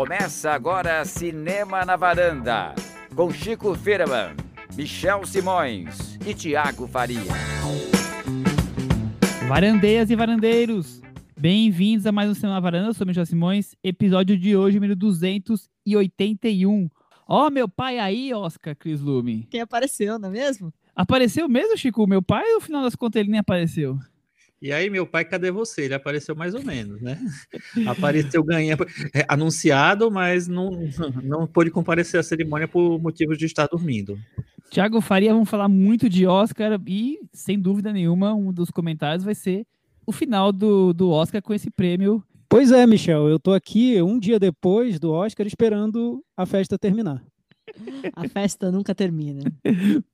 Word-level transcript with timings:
Começa 0.00 0.52
agora 0.52 1.04
Cinema 1.04 1.84
na 1.84 1.94
Varanda, 1.94 2.74
com 3.14 3.30
Chico 3.30 3.74
Firman, 3.74 4.34
Michel 4.74 5.26
Simões 5.26 6.18
e 6.26 6.32
Tiago 6.32 6.88
Faria. 6.88 7.20
Varandeiras 9.46 10.10
e 10.10 10.16
varandeiros, 10.16 11.02
bem-vindos 11.38 12.06
a 12.06 12.12
mais 12.12 12.30
um 12.30 12.34
Cinema 12.34 12.54
na 12.54 12.60
Varanda, 12.60 12.88
eu 12.88 12.94
sou 12.94 13.06
Michel 13.06 13.26
Simões, 13.26 13.76
episódio 13.84 14.38
de 14.38 14.56
hoje, 14.56 14.76
número 14.78 14.96
281. 14.96 16.88
Ó, 17.28 17.46
oh, 17.46 17.50
meu 17.50 17.68
pai 17.68 17.98
aí, 17.98 18.32
Oscar 18.32 18.74
Cris 18.74 19.02
Lume. 19.02 19.46
Quem 19.50 19.60
apareceu, 19.60 20.18
não 20.18 20.30
é 20.30 20.32
mesmo? 20.32 20.72
Apareceu 20.96 21.46
mesmo, 21.46 21.76
Chico? 21.76 22.06
Meu 22.06 22.22
pai, 22.22 22.50
no 22.54 22.60
final 22.62 22.82
das 22.82 22.94
contas, 22.94 23.20
ele 23.20 23.30
nem 23.30 23.40
apareceu. 23.40 23.98
E 24.62 24.72
aí, 24.72 24.90
meu 24.90 25.06
pai, 25.06 25.24
cadê 25.24 25.50
você? 25.50 25.82
Ele 25.82 25.94
apareceu 25.94 26.36
mais 26.36 26.54
ou 26.54 26.62
menos, 26.62 27.00
né? 27.00 27.18
apareceu 27.88 28.44
ganhando, 28.44 28.86
é, 29.14 29.24
anunciado, 29.26 30.10
mas 30.10 30.46
não, 30.46 30.70
não 31.24 31.46
pôde 31.46 31.70
comparecer 31.70 32.20
à 32.20 32.22
cerimônia 32.22 32.68
por 32.68 33.00
motivos 33.00 33.38
de 33.38 33.46
estar 33.46 33.66
dormindo. 33.66 34.18
Tiago 34.70 35.00
Faria, 35.00 35.32
vamos 35.32 35.48
falar 35.48 35.68
muito 35.68 36.08
de 36.08 36.26
Oscar 36.26 36.78
e, 36.86 37.18
sem 37.32 37.58
dúvida 37.58 37.92
nenhuma, 37.92 38.34
um 38.34 38.52
dos 38.52 38.70
comentários 38.70 39.24
vai 39.24 39.34
ser 39.34 39.66
o 40.06 40.12
final 40.12 40.52
do, 40.52 40.92
do 40.92 41.10
Oscar 41.10 41.40
com 41.40 41.54
esse 41.54 41.70
prêmio. 41.70 42.22
Pois 42.48 42.70
é, 42.70 42.86
Michel, 42.86 43.28
eu 43.28 43.38
tô 43.38 43.52
aqui 43.52 44.00
um 44.02 44.18
dia 44.18 44.38
depois 44.38 44.98
do 44.98 45.10
Oscar 45.10 45.46
esperando 45.46 46.22
a 46.36 46.44
festa 46.44 46.78
terminar. 46.78 47.24
A 48.14 48.28
festa 48.28 48.70
nunca 48.70 48.94
termina. 48.94 49.42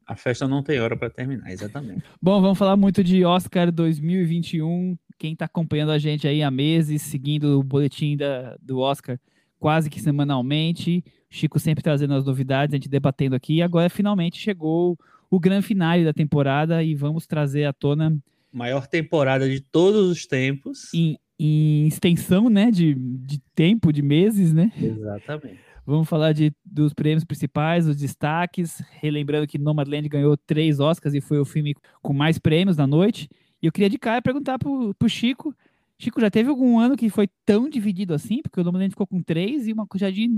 A 0.06 0.16
festa 0.16 0.46
não 0.46 0.62
tem 0.62 0.80
hora 0.80 0.96
para 0.96 1.10
terminar, 1.10 1.50
exatamente. 1.50 2.02
Bom, 2.20 2.40
vamos 2.40 2.58
falar 2.58 2.76
muito 2.76 3.02
de 3.02 3.24
Oscar 3.24 3.72
2021. 3.72 4.96
Quem 5.18 5.32
está 5.32 5.46
acompanhando 5.46 5.92
a 5.92 5.98
gente 5.98 6.28
aí 6.28 6.42
há 6.42 6.50
meses, 6.50 7.02
seguindo 7.02 7.58
o 7.58 7.62
boletim 7.62 8.16
da, 8.16 8.56
do 8.60 8.78
Oscar 8.78 9.18
quase 9.58 9.90
que 9.90 10.00
semanalmente. 10.00 11.04
Chico 11.28 11.58
sempre 11.58 11.82
trazendo 11.82 12.14
as 12.14 12.24
novidades, 12.24 12.72
a 12.72 12.76
gente 12.76 12.88
debatendo 12.88 13.34
aqui. 13.34 13.54
E 13.54 13.62
agora 13.62 13.90
finalmente 13.90 14.38
chegou 14.38 14.98
o 15.30 15.40
grande 15.40 15.66
finale 15.66 16.04
da 16.04 16.12
temporada 16.12 16.82
e 16.82 16.94
vamos 16.94 17.26
trazer 17.26 17.64
à 17.64 17.72
tona. 17.72 18.16
Maior 18.52 18.86
temporada 18.86 19.48
de 19.48 19.60
todos 19.60 20.08
os 20.08 20.26
tempos. 20.26 20.92
Em, 20.94 21.18
em 21.38 21.86
extensão, 21.86 22.48
né? 22.48 22.70
De, 22.70 22.94
de 22.94 23.40
tempo, 23.54 23.92
de 23.92 24.02
meses, 24.02 24.52
né? 24.52 24.72
Exatamente. 24.80 25.65
Vamos 25.86 26.08
falar 26.08 26.32
de, 26.32 26.52
dos 26.64 26.92
prêmios 26.92 27.24
principais, 27.24 27.86
os 27.86 27.96
destaques. 27.96 28.82
Relembrando 29.00 29.46
que 29.46 29.56
Nomadland 29.56 30.08
ganhou 30.08 30.36
três 30.36 30.80
Oscars 30.80 31.14
e 31.14 31.20
foi 31.20 31.38
o 31.38 31.44
filme 31.44 31.74
com 32.02 32.12
mais 32.12 32.38
prêmios 32.38 32.76
na 32.76 32.88
noite. 32.88 33.28
E 33.62 33.66
eu 33.66 33.72
queria 33.72 33.88
de 33.88 33.96
cara 33.96 34.20
perguntar 34.20 34.58
pro, 34.58 34.92
pro 34.94 35.08
Chico. 35.08 35.54
Chico, 35.96 36.20
já 36.20 36.28
teve 36.28 36.50
algum 36.50 36.78
ano 36.78 36.96
que 36.96 37.08
foi 37.08 37.28
tão 37.44 37.70
dividido 37.70 38.12
assim? 38.12 38.42
Porque 38.42 38.60
o 38.60 38.64
Nomadland 38.64 38.90
ficou 38.90 39.06
com 39.06 39.22
três 39.22 39.68
e 39.68 39.72
uma 39.72 39.86
quantidade 39.86 40.28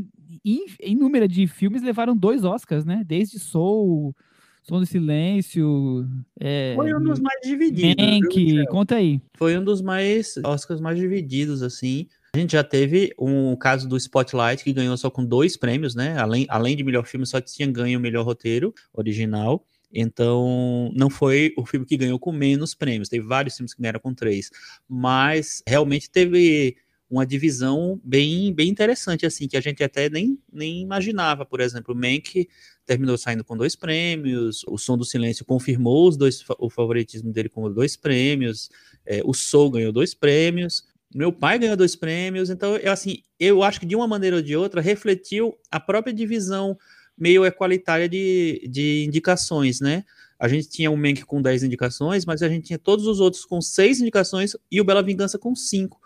inúmera 0.81 1.27
de 1.27 1.47
filmes 1.47 1.83
levaram 1.83 2.15
dois 2.15 2.45
Oscars, 2.45 2.85
né? 2.85 3.03
Desde 3.05 3.39
Soul, 3.39 4.15
Som 4.62 4.81
do 4.81 4.87
Silêncio. 4.87 6.07
É, 6.39 6.75
foi 6.77 6.95
um 6.95 7.03
dos 7.03 7.19
mais 7.19 7.41
divididos. 7.43 8.05
Mank, 8.05 8.67
conta 8.67 8.97
aí. 8.97 9.19
Foi 9.35 9.57
um 9.59 9.65
dos 9.65 9.81
mais 9.81 10.37
Oscars 10.45 10.81
mais 10.81 10.99
divididos, 10.99 11.62
assim. 11.62 12.07
A 12.34 12.39
gente 12.39 12.53
já 12.53 12.62
teve 12.62 13.15
um 13.19 13.57
caso 13.57 13.89
do 13.89 13.97
Spotlight 13.97 14.62
que 14.62 14.73
ganhou 14.73 14.97
só 14.97 15.11
com 15.11 15.25
dois 15.25 15.57
prêmios, 15.57 15.95
né? 15.95 16.19
Além, 16.19 16.47
além 16.48 16.77
de 16.77 16.84
melhor 16.84 17.07
filme, 17.07 17.27
só 17.27 17.41
tinha 17.41 17.71
ganho 17.71 17.98
o 17.98 18.03
melhor 18.03 18.25
roteiro 18.25 18.75
original. 18.93 19.67
Então, 19.93 20.93
não 20.95 21.09
foi 21.09 21.55
o 21.56 21.65
filme 21.65 21.87
que 21.87 21.97
ganhou 21.97 22.19
com 22.19 22.31
menos 22.31 22.75
prêmios. 22.75 23.09
Teve 23.09 23.27
vários 23.27 23.56
filmes 23.56 23.73
que 23.73 23.81
ganharam 23.81 24.01
com 24.01 24.12
três. 24.12 24.51
Mas 24.87 25.62
realmente 25.67 26.11
teve 26.11 26.77
uma 27.11 27.25
divisão 27.25 27.99
bem, 28.05 28.53
bem 28.53 28.69
interessante, 28.69 29.25
assim, 29.25 29.49
que 29.49 29.56
a 29.56 29.61
gente 29.61 29.83
até 29.83 30.11
nem, 30.11 30.39
nem 30.53 30.83
imaginava. 30.83 31.47
Por 31.47 31.61
exemplo, 31.61 31.95
Mank 31.95 32.47
terminou 32.84 33.17
saindo 33.17 33.43
com 33.43 33.56
dois 33.56 33.75
prêmios, 33.75 34.62
o 34.69 34.77
Som 34.77 34.99
do 34.99 35.05
Silêncio 35.05 35.45
confirmou 35.45 36.09
os 36.09 36.16
dois, 36.16 36.45
o 36.59 36.69
favoritismo 36.69 37.33
dele 37.33 37.49
com 37.49 37.72
dois 37.72 37.97
prêmios, 37.97 38.71
é, 39.06 39.22
o 39.25 39.33
Soul 39.33 39.71
ganhou 39.71 39.93
dois 39.93 40.15
prêmios, 40.15 40.84
meu 41.15 41.33
pai 41.33 41.59
ganhou 41.59 41.77
dois 41.77 41.97
prêmios, 41.97 42.51
então, 42.51 42.77
eu, 42.77 42.93
assim, 42.93 43.23
eu 43.39 43.63
acho 43.63 43.81
que 43.81 43.87
de 43.87 43.97
uma 43.97 44.07
maneira 44.07 44.37
ou 44.37 44.43
de 44.43 44.57
outra 44.57 44.81
refletiu 44.81 45.57
a 45.71 45.81
própria 45.81 46.13
divisão 46.13 46.77
meio 47.17 47.45
equalitária 47.45 48.09
de, 48.09 48.69
de 48.71 49.05
indicações, 49.05 49.81
né? 49.81 50.05
A 50.39 50.47
gente 50.47 50.69
tinha 50.69 50.91
o 50.91 50.97
Mank 50.97 51.25
com 51.25 51.43
10 51.43 51.65
indicações, 51.65 52.25
mas 52.25 52.43
a 52.43 52.49
gente 52.49 52.67
tinha 52.67 52.79
todos 52.79 53.07
os 53.07 53.19
outros 53.19 53.45
com 53.45 53.61
seis 53.61 54.01
indicações 54.01 54.57
e 54.71 54.81
o 54.81 54.85
Bela 54.85 55.03
Vingança 55.03 55.37
com 55.39 55.55
cinco. 55.57 56.01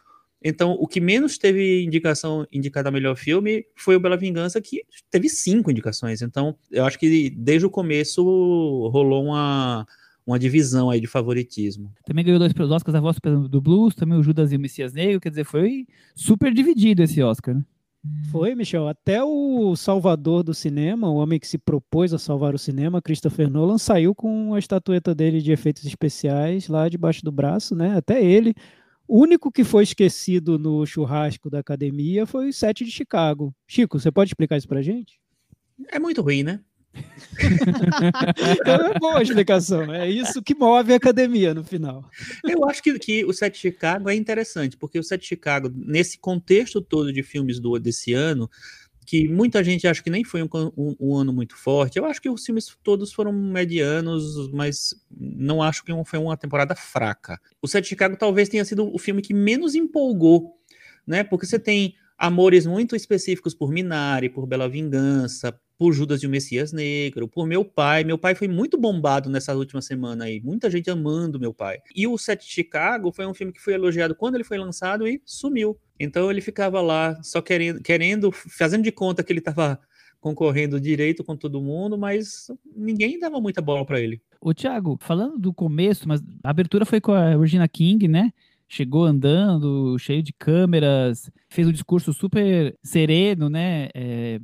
Então, 0.44 0.72
o 0.72 0.88
que 0.88 1.00
menos 1.00 1.38
teve 1.38 1.84
indicação 1.84 2.46
indicada 2.50 2.88
a 2.88 2.92
melhor 2.92 3.14
filme 3.14 3.64
foi 3.76 3.94
o 3.94 4.00
Bela 4.00 4.16
Vingança, 4.16 4.60
que 4.60 4.82
teve 5.10 5.28
cinco 5.28 5.70
indicações. 5.70 6.22
Então, 6.22 6.56
eu 6.70 6.84
acho 6.84 6.98
que 6.98 7.30
desde 7.30 7.66
o 7.66 7.70
começo 7.70 8.22
rolou 8.88 9.24
uma, 9.24 9.86
uma 10.26 10.38
divisão 10.38 10.90
aí 10.90 11.00
de 11.00 11.06
favoritismo. 11.06 11.92
Também 12.04 12.24
ganhou 12.24 12.38
dois 12.38 12.52
pelos 12.52 12.70
Oscars, 12.70 12.94
a 12.94 13.00
voz 13.00 13.16
do 13.48 13.60
Blues, 13.60 13.94
também 13.94 14.18
o 14.18 14.22
Judas 14.22 14.52
e 14.52 14.56
o 14.56 14.60
Messias 14.60 14.92
Negro, 14.92 15.20
quer 15.20 15.30
dizer, 15.30 15.44
foi 15.44 15.86
super 16.14 16.52
dividido 16.52 17.02
esse 17.02 17.22
Oscar, 17.22 17.54
né? 17.54 17.64
Foi, 18.32 18.54
Michel. 18.54 18.88
Até 18.88 19.22
o 19.22 19.76
salvador 19.76 20.42
do 20.42 20.52
cinema, 20.52 21.08
o 21.08 21.14
homem 21.14 21.38
que 21.38 21.46
se 21.46 21.56
propôs 21.56 22.12
a 22.12 22.18
salvar 22.18 22.52
o 22.52 22.58
cinema, 22.58 23.00
Christopher 23.00 23.48
Nolan, 23.48 23.78
saiu 23.78 24.12
com 24.12 24.54
a 24.54 24.58
estatueta 24.58 25.14
dele 25.14 25.40
de 25.40 25.52
efeitos 25.52 25.84
especiais 25.84 26.66
lá 26.66 26.88
debaixo 26.88 27.24
do 27.24 27.30
braço, 27.30 27.76
né? 27.76 27.96
Até 27.96 28.22
ele. 28.24 28.54
O 29.06 29.20
único 29.20 29.52
que 29.52 29.62
foi 29.62 29.84
esquecido 29.84 30.58
no 30.58 30.84
churrasco 30.84 31.48
da 31.48 31.60
academia 31.60 32.26
foi 32.26 32.48
o 32.48 32.52
set 32.52 32.84
de 32.84 32.90
Chicago. 32.90 33.54
Chico, 33.68 34.00
você 34.00 34.10
pode 34.10 34.30
explicar 34.30 34.56
isso 34.56 34.68
pra 34.68 34.82
gente? 34.82 35.20
É 35.88 35.98
muito 36.00 36.22
ruim, 36.22 36.42
né? 36.42 36.60
é 38.66 38.98
boa 38.98 39.22
explicação. 39.22 39.92
É 39.92 40.08
isso 40.08 40.42
que 40.42 40.54
move 40.54 40.92
a 40.92 40.96
academia 40.96 41.54
no 41.54 41.64
final. 41.64 42.08
Eu 42.44 42.68
acho 42.68 42.82
que, 42.82 42.98
que 42.98 43.24
o 43.24 43.32
Set 43.32 43.56
Chicago 43.56 44.08
é 44.08 44.14
interessante, 44.14 44.76
porque 44.76 44.98
o 44.98 45.02
Set 45.02 45.24
Chicago, 45.24 45.72
nesse 45.74 46.18
contexto 46.18 46.80
todo 46.80 47.12
de 47.12 47.22
filmes 47.22 47.58
do, 47.58 47.78
desse 47.78 48.12
ano, 48.12 48.50
que 49.06 49.28
muita 49.28 49.62
gente 49.64 49.86
acha 49.86 50.02
que 50.02 50.10
nem 50.10 50.24
foi 50.24 50.42
um, 50.42 50.48
um, 50.76 50.96
um, 51.00 51.16
ano 51.16 51.32
muito 51.32 51.56
forte. 51.56 51.98
Eu 51.98 52.06
acho 52.06 52.20
que 52.20 52.30
os 52.30 52.44
filmes 52.44 52.76
todos 52.82 53.12
foram 53.12 53.32
medianos, 53.32 54.50
mas 54.52 54.94
não 55.10 55.62
acho 55.62 55.84
que 55.84 55.92
foi 56.04 56.18
uma 56.18 56.36
temporada 56.36 56.74
fraca. 56.74 57.40
O 57.60 57.68
Set 57.68 57.86
Chicago 57.86 58.16
talvez 58.16 58.48
tenha 58.48 58.64
sido 58.64 58.92
o 58.94 58.98
filme 58.98 59.22
que 59.22 59.34
menos 59.34 59.74
empolgou, 59.74 60.54
né? 61.06 61.24
Porque 61.24 61.46
você 61.46 61.58
tem 61.58 61.94
amores 62.16 62.66
muito 62.66 62.94
específicos 62.94 63.54
por 63.54 63.72
Minari, 63.72 64.28
por 64.28 64.46
Bela 64.46 64.68
Vingança, 64.68 65.58
por 65.82 65.92
Judas 65.92 66.22
e 66.22 66.28
o 66.28 66.30
Messias 66.30 66.72
Negro, 66.72 67.26
por 67.26 67.44
meu 67.44 67.64
pai. 67.64 68.04
Meu 68.04 68.16
pai 68.16 68.36
foi 68.36 68.46
muito 68.46 68.78
bombado 68.78 69.28
nessa 69.28 69.52
última 69.52 69.82
semana 69.82 70.26
aí, 70.26 70.40
muita 70.40 70.70
gente 70.70 70.88
amando 70.88 71.40
meu 71.40 71.52
pai. 71.52 71.78
E 71.92 72.06
o 72.06 72.16
Set 72.16 72.44
Chicago 72.44 73.10
foi 73.10 73.26
um 73.26 73.34
filme 73.34 73.52
que 73.52 73.60
foi 73.60 73.74
elogiado 73.74 74.14
quando 74.14 74.36
ele 74.36 74.44
foi 74.44 74.58
lançado 74.58 75.08
e 75.08 75.20
sumiu. 75.24 75.76
Então 75.98 76.30
ele 76.30 76.40
ficava 76.40 76.80
lá 76.80 77.20
só 77.24 77.42
querendo, 77.42 77.82
querendo 77.82 78.30
fazendo 78.30 78.84
de 78.84 78.92
conta 78.92 79.24
que 79.24 79.32
ele 79.32 79.40
estava 79.40 79.76
concorrendo 80.20 80.80
direito 80.80 81.24
com 81.24 81.36
todo 81.36 81.60
mundo, 81.60 81.98
mas 81.98 82.46
ninguém 82.76 83.18
dava 83.18 83.40
muita 83.40 83.60
bola 83.60 83.84
para 83.84 83.98
ele. 83.98 84.22
O 84.40 84.54
Thiago, 84.54 84.96
falando 85.00 85.36
do 85.36 85.52
começo, 85.52 86.06
mas 86.06 86.22
a 86.44 86.50
abertura 86.50 86.86
foi 86.86 87.00
com 87.00 87.10
a 87.10 87.34
Regina 87.34 87.66
King, 87.66 88.06
né? 88.06 88.30
chegou 88.68 89.04
andando, 89.04 89.98
cheio 89.98 90.22
de 90.22 90.32
câmeras, 90.32 91.30
fez 91.50 91.68
um 91.68 91.72
discurso 91.72 92.10
super 92.14 92.74
sereno, 92.82 93.50
né? 93.50 93.90
É, 93.94 94.40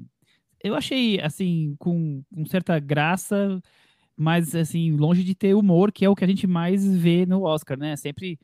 eu 0.62 0.74
achei, 0.74 1.20
assim, 1.20 1.74
com, 1.78 2.22
com 2.34 2.46
certa 2.46 2.78
graça, 2.78 3.60
mas, 4.16 4.54
assim, 4.54 4.92
longe 4.92 5.22
de 5.22 5.34
ter 5.34 5.54
humor, 5.54 5.92
que 5.92 6.04
é 6.04 6.08
o 6.08 6.14
que 6.14 6.24
a 6.24 6.28
gente 6.28 6.46
mais 6.46 6.86
vê 6.96 7.24
no 7.24 7.42
Oscar, 7.42 7.78
né? 7.78 7.96
Sempre 7.96 8.38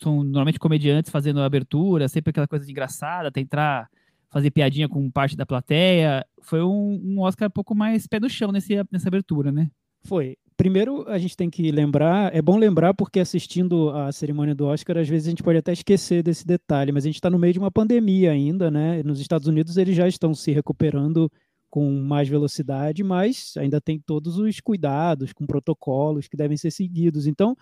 são 0.00 0.22
normalmente 0.24 0.58
comediantes 0.58 1.10
fazendo 1.10 1.40
a 1.40 1.44
abertura, 1.44 2.08
sempre 2.08 2.30
aquela 2.30 2.48
coisa 2.48 2.64
de 2.64 2.70
engraçada, 2.72 3.30
tentar 3.30 3.88
fazer 4.30 4.50
piadinha 4.50 4.88
com 4.88 5.10
parte 5.10 5.36
da 5.36 5.44
plateia. 5.44 6.24
Foi 6.42 6.62
um, 6.62 7.00
um 7.04 7.20
Oscar 7.20 7.48
um 7.48 7.52
pouco 7.52 7.74
mais 7.74 8.06
pé 8.06 8.18
no 8.20 8.28
chão 8.28 8.52
nesse, 8.52 8.74
nessa 8.90 9.08
abertura, 9.08 9.52
né? 9.52 9.70
Foi. 10.04 10.36
Primeiro, 10.56 11.08
a 11.08 11.18
gente 11.18 11.36
tem 11.36 11.48
que 11.48 11.70
lembrar, 11.72 12.34
é 12.34 12.42
bom 12.42 12.58
lembrar 12.58 12.92
porque 12.92 13.18
assistindo 13.18 13.90
a 13.90 14.12
cerimônia 14.12 14.54
do 14.54 14.66
Oscar, 14.66 14.98
às 14.98 15.08
vezes 15.08 15.26
a 15.26 15.30
gente 15.30 15.42
pode 15.42 15.58
até 15.58 15.72
esquecer 15.72 16.22
desse 16.22 16.46
detalhe, 16.46 16.92
mas 16.92 17.04
a 17.04 17.08
gente 17.08 17.14
está 17.14 17.30
no 17.30 17.38
meio 17.38 17.54
de 17.54 17.58
uma 17.58 17.70
pandemia 17.70 18.30
ainda, 18.30 18.70
né? 18.70 19.02
Nos 19.02 19.20
Estados 19.20 19.48
Unidos 19.48 19.78
eles 19.78 19.96
já 19.96 20.06
estão 20.06 20.34
se 20.34 20.52
recuperando 20.52 21.32
com 21.70 21.88
mais 22.02 22.28
velocidade, 22.28 23.02
mas 23.04 23.54
ainda 23.56 23.80
tem 23.80 23.98
todos 23.98 24.36
os 24.38 24.60
cuidados, 24.60 25.32
com 25.32 25.46
protocolos 25.46 26.26
que 26.26 26.36
devem 26.36 26.56
ser 26.56 26.70
seguidos. 26.72 27.26
Então, 27.26 27.56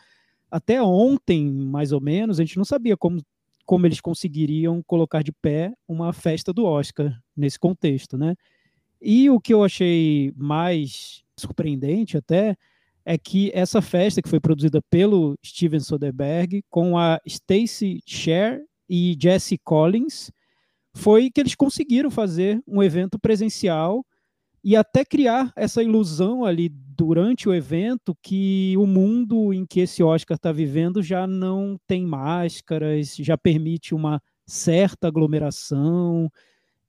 até 0.51 0.83
ontem, 0.83 1.47
mais 1.53 1.93
ou 1.93 2.01
menos, 2.01 2.41
a 2.41 2.45
gente 2.45 2.57
não 2.57 2.65
sabia 2.65 2.97
como, 2.97 3.21
como 3.67 3.87
eles 3.87 4.01
conseguiriam 4.01 4.83
colocar 4.83 5.23
de 5.23 5.31
pé 5.31 5.75
uma 5.87 6.13
festa 6.13 6.53
do 6.53 6.65
Oscar 6.65 7.21
nesse 7.37 7.59
contexto, 7.59 8.17
né? 8.17 8.35
E 9.01 9.31
o 9.31 9.39
que 9.39 9.55
eu 9.55 9.63
achei 9.63 10.33
mais 10.35 11.23
surpreendente 11.37 12.17
até 12.17 12.57
é 13.05 13.17
que 13.17 13.51
essa 13.55 13.81
festa 13.81 14.21
que 14.21 14.29
foi 14.29 14.41
produzida 14.41 14.83
pelo 14.91 15.35
Steven 15.45 15.81
Soderbergh 15.81 16.63
com 16.69 16.99
a 16.99 17.21
Stacey 17.27 18.01
Sher 18.05 18.63
e 18.89 19.17
Jesse 19.21 19.57
Collins 19.59 20.31
foi 20.99 21.31
que 21.31 21.41
eles 21.41 21.55
conseguiram 21.55 22.11
fazer 22.11 22.61
um 22.67 22.83
evento 22.83 23.21
presencial 23.21 24.05
e 24.65 24.75
até 24.75 25.05
criar 25.05 25.53
essa 25.55 25.81
ilusão 25.81 26.45
ali 26.45 26.69
durante 26.69 27.49
o 27.49 27.55
evento 27.55 28.17
que 28.21 28.75
o 28.77 28.85
mundo 28.85 29.55
em 29.55 29.65
que 29.65 29.79
esse 29.79 30.03
Oscar 30.03 30.35
está 30.35 30.51
vivendo 30.51 31.01
já 31.01 31.25
não 31.25 31.79
tem 31.87 32.05
máscaras, 32.05 33.15
já 33.15 33.39
permite 33.39 33.95
uma 33.95 34.21
certa 34.45 35.07
aglomeração. 35.07 36.29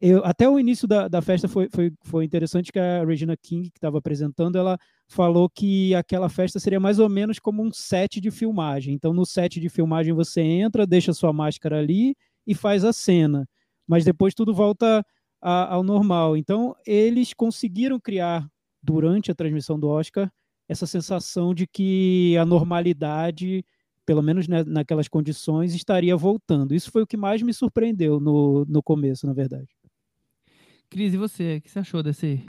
Eu, 0.02 0.26
até 0.26 0.50
o 0.50 0.60
início 0.60 0.88
da, 0.88 1.08
da 1.08 1.22
festa 1.22 1.48
foi, 1.48 1.70
foi, 1.72 1.92
foi 2.02 2.26
interessante 2.26 2.72
que 2.72 2.80
a 2.80 3.06
Regina 3.06 3.38
King, 3.38 3.70
que 3.70 3.78
estava 3.78 4.00
apresentando, 4.00 4.58
ela 4.58 4.76
falou 5.08 5.48
que 5.48 5.94
aquela 5.94 6.30
festa 6.30 6.60
seria 6.60 6.80
mais 6.80 6.98
ou 6.98 7.10
menos 7.10 7.38
como 7.38 7.62
um 7.62 7.72
set 7.72 8.20
de 8.20 8.32
filmagem. 8.32 8.96
Então, 8.96 9.14
no 9.14 9.26
set 9.26 9.60
de 9.60 9.70
filmagem, 9.70 10.14
você 10.14 10.42
entra, 10.42 10.88
deixa 10.88 11.14
sua 11.14 11.32
máscara 11.32 11.78
ali 11.78 12.16
e 12.48 12.56
faz 12.56 12.84
a 12.84 12.92
cena. 12.92 13.48
Mas 13.90 14.06
depois 14.06 14.36
tudo 14.36 14.54
volta 14.54 15.04
a, 15.42 15.74
ao 15.74 15.82
normal. 15.82 16.38
Então, 16.38 16.76
eles 16.86 17.34
conseguiram 17.34 18.00
criar 18.00 18.48
durante 18.84 19.32
a 19.32 19.36
transmissão 19.36 19.80
do 19.80 19.88
Oscar, 19.88 20.32
essa 20.68 20.86
sensação 20.86 21.56
de 21.56 21.66
que 21.66 22.38
a 22.38 22.46
normalidade, 22.46 23.66
pelo 24.06 24.22
menos 24.22 24.48
naquelas 24.48 25.08
condições, 25.08 25.74
estaria 25.74 26.16
voltando. 26.16 26.76
Isso 26.76 26.92
foi 26.92 27.02
o 27.02 27.08
que 27.08 27.18
mais 27.18 27.42
me 27.42 27.52
surpreendeu 27.52 28.20
no, 28.20 28.64
no 28.70 28.84
começo, 28.84 29.26
na 29.26 29.34
verdade. 29.34 29.68
Cris, 30.88 31.16
e 31.16 31.18
você? 31.18 31.58
O 31.58 31.62
que 31.62 31.72
você 31.72 31.80
achou 31.80 32.04
desse, 32.04 32.46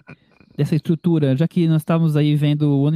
dessa 0.55 0.77
estrutura? 0.77 1.35
Já 1.35 1.49
que 1.49 1.67
nós 1.67 1.81
estávamos 1.81 2.17
aí 2.17 2.37
vendo 2.37 2.87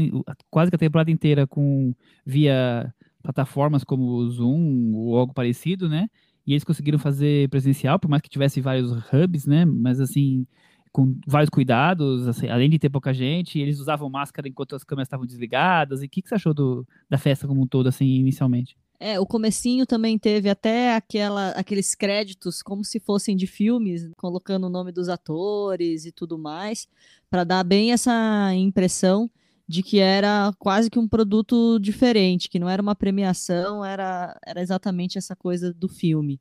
quase 0.51 0.71
que 0.71 0.77
a 0.77 0.79
temporada 0.79 1.11
inteira 1.11 1.47
com 1.47 1.95
via 2.27 2.95
plataformas 3.23 3.85
como 3.85 4.05
o 4.05 4.31
Zoom 4.31 4.93
ou 4.95 5.17
algo 5.17 5.33
parecido, 5.33 5.89
né? 5.89 6.09
E 6.47 6.53
eles 6.53 6.65
conseguiram 6.65 6.99
fazer 6.99 7.49
presencial, 7.49 7.99
por 7.99 8.09
mais 8.09 8.23
que 8.23 8.29
tivesse 8.29 8.61
vários 8.61 8.91
hubs, 9.13 9.47
né? 9.47 9.65
Mas 9.65 10.01
assim, 10.01 10.47
com 10.93 11.19
vários 11.27 11.51
cuidados, 11.51 12.29
assim, 12.29 12.49
além 12.49 12.71
de 12.71 12.79
ter 12.79 12.89
pouca 12.89 13.13
gente, 13.13 13.59
eles 13.59 13.81
usavam 13.81 14.09
máscara 14.09 14.49
enquanto 14.49 14.77
as 14.77 14.85
câmeras 14.85 15.07
estavam 15.07 15.27
desligadas. 15.27 16.03
E 16.03 16.07
o 16.07 16.09
que, 16.09 16.23
que 16.23 16.29
você 16.29 16.37
achou 16.37 16.55
do, 16.55 16.87
da 17.11 17.19
festa 17.19 17.49
como 17.49 17.63
um 17.63 17.67
todo, 17.67 17.89
assim, 17.89 18.07
inicialmente? 18.07 18.77
É, 19.01 19.19
o 19.19 19.27
comecinho 19.27 19.85
também 19.87 20.17
teve 20.19 20.49
até 20.49 20.95
aquela, 20.95 21.51
aqueles 21.51 21.95
créditos 21.97 22.63
como 22.63 22.85
se 22.85 23.01
fossem 23.01 23.37
de 23.37 23.47
filmes, 23.47 24.09
colocando 24.17 24.69
o 24.69 24.71
nome 24.71 24.93
dos 24.93 25.09
atores 25.09 26.07
e 26.07 26.13
tudo 26.13 26.39
mais, 26.39 26.87
para 27.29 27.43
dar 27.43 27.65
bem 27.65 27.93
essa 27.93 28.55
impressão 28.55 29.29
de 29.67 29.83
que 29.83 29.99
era 29.99 30.53
quase 30.59 30.91
que 30.91 30.99
um 30.99 31.09
produto 31.09 31.79
diferente, 31.79 32.49
que 32.49 32.59
não 32.59 32.69
era 32.69 32.83
uma 32.83 32.95
premiação, 32.95 33.85
era, 33.85 34.39
era 34.47 34.61
exatamente 34.61 35.17
essa 35.17 35.35
coisa 35.35 35.73
do 35.73 35.89
filme. 35.89 36.41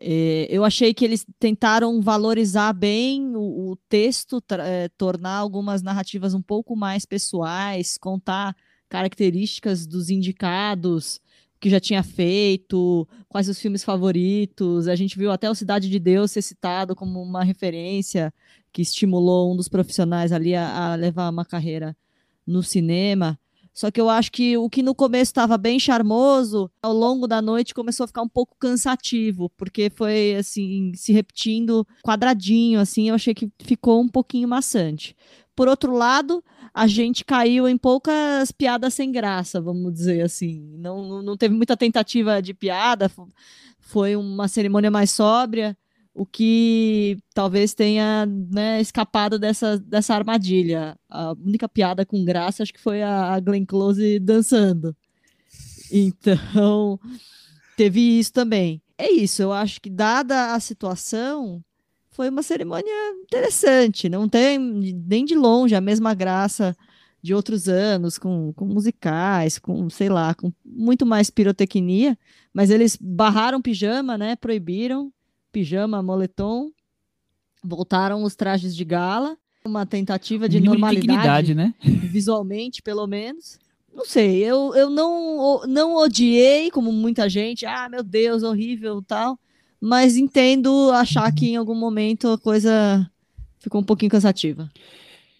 É, 0.00 0.46
eu 0.48 0.64
achei 0.64 0.94
que 0.94 1.04
eles 1.04 1.26
tentaram 1.40 2.00
valorizar 2.00 2.72
bem 2.72 3.34
o, 3.34 3.72
o 3.72 3.76
texto, 3.88 4.42
é, 4.60 4.88
tornar 4.96 5.36
algumas 5.36 5.82
narrativas 5.82 6.34
um 6.34 6.42
pouco 6.42 6.76
mais 6.76 7.04
pessoais, 7.04 7.98
contar 7.98 8.56
características 8.88 9.86
dos 9.86 10.08
indicados, 10.08 11.20
que 11.60 11.68
já 11.68 11.80
tinha 11.80 12.02
feito, 12.02 13.06
quais 13.28 13.48
os 13.48 13.58
filmes 13.60 13.82
favoritos. 13.82 14.86
A 14.86 14.94
gente 14.94 15.18
viu 15.18 15.32
até 15.32 15.50
o 15.50 15.54
Cidade 15.54 15.90
de 15.90 15.98
Deus 15.98 16.30
ser 16.30 16.42
citado 16.42 16.94
como 16.94 17.20
uma 17.20 17.42
referência 17.42 18.32
que 18.72 18.80
estimulou 18.80 19.52
um 19.52 19.56
dos 19.56 19.68
profissionais 19.68 20.32
ali 20.32 20.54
a, 20.54 20.92
a 20.92 20.94
levar 20.94 21.28
uma 21.28 21.44
carreira 21.44 21.96
no 22.48 22.62
cinema. 22.62 23.38
Só 23.72 23.92
que 23.92 24.00
eu 24.00 24.08
acho 24.08 24.32
que 24.32 24.56
o 24.56 24.68
que 24.68 24.82
no 24.82 24.92
começo 24.92 25.30
estava 25.30 25.56
bem 25.56 25.78
charmoso, 25.78 26.68
ao 26.82 26.92
longo 26.92 27.28
da 27.28 27.40
noite 27.40 27.72
começou 27.72 28.02
a 28.02 28.06
ficar 28.08 28.22
um 28.22 28.28
pouco 28.28 28.56
cansativo, 28.58 29.48
porque 29.56 29.88
foi 29.94 30.34
assim, 30.34 30.90
se 30.96 31.12
repetindo 31.12 31.86
quadradinho, 32.02 32.80
assim, 32.80 33.08
eu 33.08 33.14
achei 33.14 33.32
que 33.32 33.48
ficou 33.60 34.00
um 34.00 34.08
pouquinho 34.08 34.48
maçante. 34.48 35.14
Por 35.54 35.68
outro 35.68 35.92
lado, 35.92 36.42
a 36.74 36.88
gente 36.88 37.24
caiu 37.24 37.68
em 37.68 37.76
poucas 37.76 38.50
piadas 38.50 38.94
sem 38.94 39.12
graça, 39.12 39.60
vamos 39.60 39.92
dizer 39.92 40.22
assim. 40.22 40.76
Não, 40.78 41.22
não 41.22 41.36
teve 41.36 41.54
muita 41.54 41.76
tentativa 41.76 42.42
de 42.42 42.54
piada, 42.54 43.08
foi 43.78 44.16
uma 44.16 44.48
cerimônia 44.48 44.90
mais 44.90 45.12
sóbria 45.12 45.76
o 46.18 46.26
que 46.26 47.16
talvez 47.32 47.74
tenha 47.74 48.26
né, 48.26 48.80
escapado 48.80 49.38
dessa, 49.38 49.78
dessa 49.78 50.14
armadilha. 50.14 50.98
A 51.08 51.32
única 51.32 51.68
piada 51.68 52.04
com 52.04 52.24
graça 52.24 52.64
acho 52.64 52.74
que 52.74 52.80
foi 52.80 53.02
a, 53.02 53.34
a 53.34 53.40
Glenn 53.40 53.64
Close 53.64 54.18
dançando. 54.18 54.96
Então, 55.92 56.98
teve 57.76 58.18
isso 58.18 58.32
também. 58.32 58.82
É 58.98 59.08
isso, 59.08 59.40
eu 59.40 59.52
acho 59.52 59.80
que 59.80 59.88
dada 59.88 60.54
a 60.54 60.60
situação, 60.60 61.62
foi 62.10 62.28
uma 62.28 62.42
cerimônia 62.42 62.92
interessante. 63.22 64.08
Não 64.08 64.28
tem 64.28 64.58
nem 64.58 65.24
de 65.24 65.36
longe 65.36 65.76
a 65.76 65.80
mesma 65.80 66.14
graça 66.14 66.76
de 67.22 67.32
outros 67.32 67.68
anos, 67.68 68.18
com, 68.18 68.52
com 68.54 68.64
musicais, 68.64 69.56
com, 69.56 69.88
sei 69.88 70.08
lá, 70.08 70.34
com 70.34 70.52
muito 70.64 71.06
mais 71.06 71.30
pirotecnia, 71.30 72.18
mas 72.52 72.70
eles 72.70 72.98
barraram 73.00 73.62
pijama, 73.62 74.18
né? 74.18 74.34
Proibiram 74.34 75.12
pijama, 75.52 76.02
moletom, 76.02 76.70
voltaram 77.62 78.22
os 78.22 78.34
trajes 78.34 78.74
de 78.74 78.84
gala, 78.84 79.36
uma 79.64 79.84
tentativa 79.84 80.48
de 80.48 80.60
normalidade, 80.60 81.48
de 81.48 81.54
né? 81.54 81.74
visualmente, 81.82 82.82
pelo 82.82 83.06
menos. 83.06 83.58
Não 83.94 84.04
sei, 84.04 84.44
eu, 84.44 84.74
eu 84.74 84.90
não, 84.90 85.62
não 85.66 85.96
odiei, 85.96 86.70
como 86.70 86.92
muita 86.92 87.28
gente, 87.28 87.66
ah, 87.66 87.88
meu 87.88 88.02
Deus, 88.02 88.42
horrível 88.42 89.02
tal, 89.02 89.38
mas 89.80 90.16
entendo 90.16 90.90
achar 90.92 91.32
que 91.34 91.50
em 91.50 91.56
algum 91.56 91.74
momento 91.74 92.28
a 92.28 92.38
coisa 92.38 93.10
ficou 93.58 93.80
um 93.80 93.84
pouquinho 93.84 94.10
cansativa. 94.10 94.70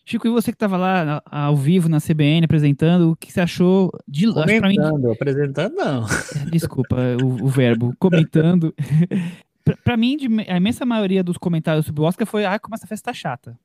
Chico, 0.05 0.27
e 0.27 0.31
você 0.31 0.51
que 0.51 0.57
estava 0.57 0.79
lá 0.79 1.23
ao 1.31 1.55
vivo 1.55 1.87
na 1.87 2.01
CBN 2.01 2.47
apresentando, 2.47 3.11
o 3.11 3.17
que 3.17 3.31
você 3.31 3.43
achou 3.43 3.93
de 4.09 4.27
lá? 4.27 4.47
Comentando, 4.47 5.03
mim... 5.03 5.13
apresentando 5.13 5.75
não. 5.75 6.07
Desculpa 6.51 6.97
o, 7.23 7.45
o 7.45 7.49
verbo, 7.49 7.95
comentando. 7.99 8.75
pra, 9.77 9.97
mim, 9.97 10.17
de, 10.17 10.27
a 10.51 10.57
imensa 10.57 10.85
maioria 10.85 11.23
dos 11.23 11.39
comentários 11.39 11.87
sobre 11.87 12.03
o 12.03 12.05
Oscar 12.05 12.27
foi, 12.27 12.45
ah, 12.45 12.59
como 12.59 12.75
essa 12.75 12.87
festa 12.87 13.11
tá 13.11 13.15
chata. 13.15 13.59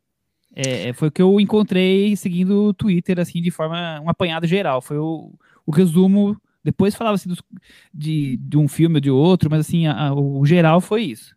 É, 0.56 0.90
é, 0.90 0.94
foi 0.94 1.08
o 1.08 1.12
que 1.12 1.22
eu 1.22 1.40
encontrei 1.40 2.16
seguindo 2.16 2.66
o 2.66 2.74
Twitter, 2.74 3.20
assim, 3.20 3.42
de 3.42 3.50
forma, 3.50 4.00
um 4.02 4.10
apanhado 4.10 4.46
geral. 4.46 4.82
Foi 4.82 4.98
o, 4.98 5.32
o 5.66 5.72
resumo, 5.72 6.40
depois 6.64 6.96
falava 6.96 7.18
dos, 7.26 7.42
de, 7.94 8.38
de 8.38 8.58
um 8.58 8.68
filme 8.68 8.96
ou 8.96 9.02
de 9.02 9.10
outro, 9.10 9.50
mas 9.50 9.62
assim, 9.62 9.88
a, 9.88 10.10
a, 10.10 10.14
o 10.14 10.46
geral 10.46 10.80
foi 10.80 11.04
isso. 11.04 11.36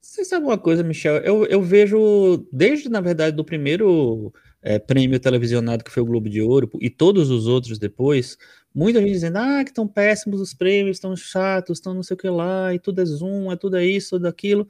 Você 0.00 0.24
sabe 0.24 0.44
uma 0.44 0.58
coisa, 0.58 0.82
Michel? 0.82 1.18
Eu, 1.18 1.46
eu 1.46 1.62
vejo, 1.62 2.46
desde, 2.52 2.88
na 2.88 3.00
verdade, 3.00 3.36
do 3.36 3.44
primeiro 3.44 4.32
é, 4.60 4.78
prêmio 4.78 5.20
televisionado 5.20 5.84
que 5.84 5.90
foi 5.90 6.02
o 6.02 6.06
Globo 6.06 6.28
de 6.28 6.42
Ouro, 6.42 6.68
e 6.80 6.90
todos 6.90 7.30
os 7.30 7.46
outros 7.46 7.78
depois, 7.78 8.36
Muita 8.74 9.00
gente 9.00 9.12
dizendo, 9.12 9.38
ah, 9.38 9.64
que 9.64 9.70
estão 9.70 9.86
péssimos 9.86 10.40
os 10.40 10.54
prêmios, 10.54 10.96
estão 10.96 11.16
chatos, 11.16 11.78
estão 11.78 11.92
não 11.92 12.02
sei 12.02 12.14
o 12.14 12.18
que 12.18 12.28
lá, 12.28 12.72
e 12.74 12.78
tudo 12.78 13.00
é 13.00 13.04
Zoom, 13.04 13.50
é 13.50 13.56
tudo 13.56 13.76
é 13.76 13.84
isso, 13.84 14.10
tudo 14.10 14.26
aquilo. 14.26 14.68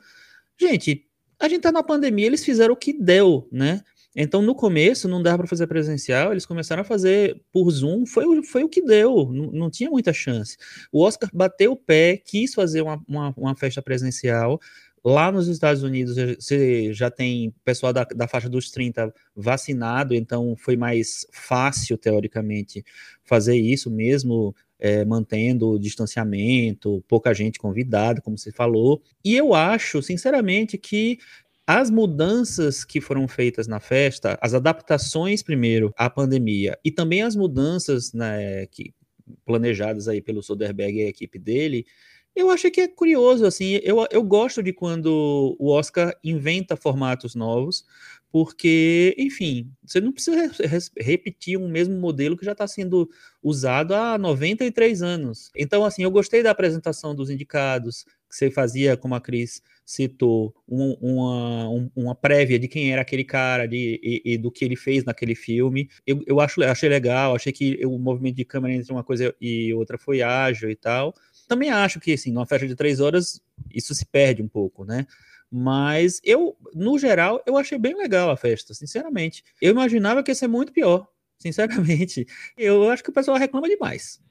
Gente, 0.59 1.07
a 1.39 1.49
gente 1.49 1.63
tá 1.63 1.73
na 1.73 1.83
pandemia, 1.83 2.27
eles 2.27 2.45
fizeram 2.45 2.75
o 2.75 2.77
que 2.77 2.93
deu, 2.93 3.49
né? 3.53 3.83
Então, 4.15 4.43
no 4.43 4.57
começo, 4.57 5.07
não 5.07 5.23
dava 5.23 5.39
para 5.39 5.47
fazer 5.47 5.69
presencial, 5.69 6.33
eles 6.33 6.45
começaram 6.45 6.81
a 6.83 6.85
fazer 6.85 7.41
por 7.53 7.71
Zoom, 7.71 8.05
foi, 8.05 8.43
foi 8.43 8.65
o 8.65 8.69
que 8.69 8.83
deu, 8.83 9.31
não, 9.31 9.53
não 9.53 9.71
tinha 9.71 9.89
muita 9.89 10.13
chance. 10.13 10.57
O 10.91 11.03
Oscar 11.03 11.31
bateu 11.33 11.73
o 11.73 11.77
pé, 11.77 12.17
quis 12.17 12.53
fazer 12.53 12.83
uma, 12.83 13.01
uma, 13.07 13.33
uma 13.37 13.57
festa 13.57 13.81
presencial, 13.81 14.61
Lá 15.03 15.33
nos 15.33 15.49
Estados 15.49 15.83
Unidos 15.83 16.17
você 16.39 16.93
já 16.93 17.11
tem 17.11 17.55
pessoal 17.65 17.93
da, 17.93 18.05
da 18.05 18.29
faixa 18.29 18.51
dos 18.51 18.71
30 18.71 19.13
vacinado, 19.35 20.15
então 20.15 20.55
foi 20.57 20.77
mais 20.77 21.27
fácil, 21.33 21.97
teoricamente, 21.97 22.85
fazer 23.25 23.57
isso 23.57 23.91
mesmo, 23.91 24.55
é, 24.79 25.03
mantendo 25.05 25.71
o 25.71 25.79
distanciamento, 25.79 27.03
pouca 27.09 27.33
gente 27.33 27.59
convidada, 27.59 28.21
como 28.21 28.37
você 28.37 28.53
falou. 28.53 29.03
E 29.25 29.35
eu 29.35 29.55
acho, 29.55 30.03
sinceramente, 30.03 30.77
que 30.77 31.19
as 31.67 31.89
mudanças 31.89 32.85
que 32.85 33.01
foram 33.01 33.29
feitas 33.29 33.67
na 33.67 33.81
festa, 33.81 34.37
as 34.43 34.53
adaptações 34.53 35.43
primeiro 35.43 35.95
à 35.97 36.11
pandemia 36.11 36.79
e 36.85 36.91
também 36.91 37.23
as 37.23 37.37
mudanças 37.37 38.13
né, 38.13 38.67
que, 38.67 38.93
planejadas 39.45 40.09
aí 40.09 40.21
pelo 40.21 40.43
Soderbergh 40.43 40.99
e 40.99 41.03
a 41.05 41.09
equipe 41.09 41.39
dele, 41.39 41.87
eu 42.35 42.51
acho 42.51 42.71
que 42.71 42.81
é 42.81 42.89
curioso, 42.89 43.45
assim, 43.45 43.81
eu, 43.83 44.07
eu 44.11 44.23
gosto 44.23 44.63
de 44.63 44.73
quando 44.73 45.57
o 45.59 45.71
Oscar 45.71 46.15
inventa 46.23 46.77
formatos 46.77 47.35
novos, 47.35 47.85
porque, 48.33 49.15
enfim, 49.19 49.69
você 49.85 50.01
não 50.01 50.13
precisa 50.13 50.37
re 50.47 50.79
repetir 50.99 51.59
um 51.59 51.69
mesmo 51.69 51.99
modelo 51.99 52.37
que 52.37 52.45
já 52.45 52.53
está 52.53 52.67
sendo 52.67 53.11
usado 53.43 53.93
há 53.93 54.17
93 54.17 55.03
anos. 55.03 55.51
Então, 55.57 55.85
assim, 55.85 56.05
eu 56.05 56.11
gostei 56.13 56.43
da 56.43 56.53
apresentação 56.53 57.15
dos 57.15 57.29
indicados, 57.29 58.05
que 58.29 58.37
você 58.37 58.49
fazia, 58.49 58.97
como 58.97 59.17
a 59.17 59.21
Cris 59.21 59.61
citou, 59.85 60.55
um, 60.69 60.93
uma, 61.01 61.69
um, 61.69 61.91
uma 61.97 62.15
prévia 62.15 62.57
de 62.57 62.69
quem 62.69 62.93
era 62.93 63.03
aquele 63.03 63.25
cara 63.25 63.67
de, 63.67 63.99
e, 64.01 64.23
e, 64.35 64.39
do 64.39 64.53
que 64.53 64.65
ele 64.65 64.77
fez 64.77 65.03
naquele 65.03 65.35
filme. 65.35 65.91
Eu, 66.07 66.23
eu 66.25 66.41
acho, 66.41 66.63
achei 66.63 66.89
legal, 66.89 67.35
achei 67.35 67.53
que 67.53 67.85
o 67.85 67.99
movimento 67.99 68.37
de 68.37 68.45
câmera 68.45 68.73
entre 68.75 68.93
uma 68.93 69.03
coisa 69.03 69.35
e 69.41 69.75
outra 69.75 69.99
foi 69.99 70.23
ágil 70.23 70.71
e 70.71 70.77
tal. 70.77 71.13
Também 71.51 71.69
acho 71.69 71.99
que, 71.99 72.13
assim, 72.13 72.31
numa 72.31 72.47
festa 72.47 72.69
de 72.69 72.77
três 72.77 73.01
horas, 73.01 73.43
isso 73.75 73.93
se 73.93 74.07
perde 74.07 74.41
um 74.41 74.47
pouco, 74.47 74.85
né? 74.85 75.05
Mas 75.51 76.21
eu, 76.23 76.57
no 76.73 76.97
geral, 76.97 77.43
eu 77.45 77.57
achei 77.57 77.77
bem 77.77 77.97
legal 77.97 78.31
a 78.31 78.37
festa, 78.37 78.73
sinceramente. 78.73 79.43
Eu 79.61 79.73
imaginava 79.73 80.23
que 80.23 80.31
ia 80.31 80.35
ser 80.37 80.47
muito 80.47 80.73
pior, 80.73 81.09
sinceramente. 81.37 82.25
Eu 82.57 82.89
acho 82.89 83.03
que 83.03 83.11
o 83.11 83.13
pessoal 83.13 83.37
reclama 83.37 83.69
demais. 83.69 84.23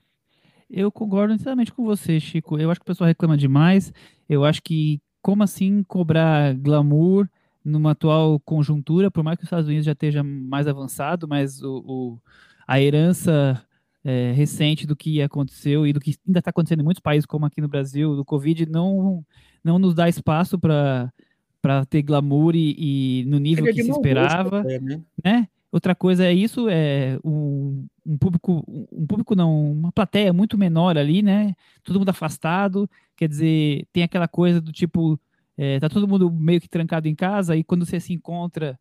Eu 0.69 0.89
concordo 0.89 1.33
inteiramente 1.33 1.73
com 1.73 1.83
você, 1.83 2.21
Chico. 2.21 2.57
Eu 2.57 2.71
acho 2.71 2.79
que 2.79 2.85
o 2.85 2.87
pessoal 2.87 3.09
reclama 3.09 3.35
demais. 3.35 3.91
Eu 4.29 4.45
acho 4.45 4.63
que, 4.63 5.01
como 5.21 5.43
assim 5.43 5.83
cobrar 5.83 6.53
glamour 6.53 7.27
numa 7.65 7.91
atual 7.91 8.39
conjuntura, 8.39 9.11
por 9.11 9.25
mais 9.25 9.37
que 9.37 9.43
os 9.43 9.47
Estados 9.47 9.67
Unidos 9.67 9.85
já 9.85 9.91
esteja 9.91 10.23
mais 10.23 10.67
avançado, 10.67 11.27
mas 11.27 11.61
o, 11.61 11.83
o 11.85 12.19
a 12.65 12.79
herança 12.79 13.61
é, 14.03 14.31
recente 14.31 14.87
do 14.87 14.95
que 14.95 15.21
aconteceu 15.21 15.85
e 15.85 15.93
do 15.93 15.99
que 15.99 16.15
ainda 16.27 16.39
está 16.39 16.49
acontecendo 16.49 16.81
em 16.81 16.83
muitos 16.83 17.01
países, 17.01 17.25
como 17.25 17.45
aqui 17.45 17.61
no 17.61 17.67
Brasil, 17.67 18.15
do 18.15 18.25
Covid, 18.25 18.65
não, 18.69 19.25
não 19.63 19.77
nos 19.77 19.93
dá 19.93 20.07
espaço 20.07 20.57
para 20.57 21.11
ter 21.89 22.01
glamour 22.01 22.55
e, 22.55 22.75
e 22.77 23.25
no 23.25 23.39
nível 23.39 23.65
que 23.65 23.83
se 23.83 23.91
esperava, 23.91 24.61
até, 24.61 24.79
né? 24.79 25.01
né? 25.23 25.47
Outra 25.71 25.93
coisa 25.93 26.25
é 26.25 26.33
isso, 26.33 26.67
é 26.67 27.19
um, 27.23 27.85
um, 28.03 28.17
público, 28.17 28.63
um 28.91 29.05
público 29.05 29.35
não, 29.35 29.71
uma 29.71 29.91
plateia 29.91 30.33
muito 30.33 30.57
menor 30.57 30.97
ali, 30.97 31.21
né? 31.21 31.53
Todo 31.83 31.99
mundo 31.99 32.09
afastado, 32.09 32.89
quer 33.15 33.27
dizer, 33.29 33.85
tem 33.93 34.01
aquela 34.01 34.27
coisa 34.27 34.59
do 34.59 34.71
tipo, 34.71 35.19
é, 35.55 35.79
tá 35.79 35.87
todo 35.87 36.07
mundo 36.07 36.31
meio 36.31 36.59
que 36.59 36.67
trancado 36.67 37.07
em 37.07 37.13
casa 37.13 37.55
e 37.55 37.63
quando 37.63 37.85
você 37.85 37.99
se 37.99 38.13
encontra, 38.13 38.79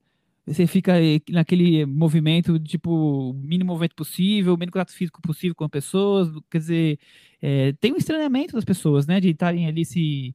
você 0.48 0.66
fica 0.66 0.94
naquele 1.30 1.84
movimento, 1.86 2.58
tipo, 2.58 3.32
mínimo 3.34 3.68
movimento 3.68 3.94
possível, 3.94 4.56
mínimo 4.56 4.72
contato 4.72 4.92
físico 4.92 5.20
possível 5.22 5.54
com 5.54 5.64
as 5.64 5.70
pessoas, 5.70 6.28
quer 6.50 6.58
dizer, 6.58 6.98
é, 7.40 7.72
tem 7.74 7.92
um 7.92 7.96
estranhamento 7.96 8.54
das 8.54 8.64
pessoas, 8.64 9.06
né? 9.06 9.20
De 9.20 9.30
estarem 9.30 9.66
ali 9.66 9.84
se 9.84 10.34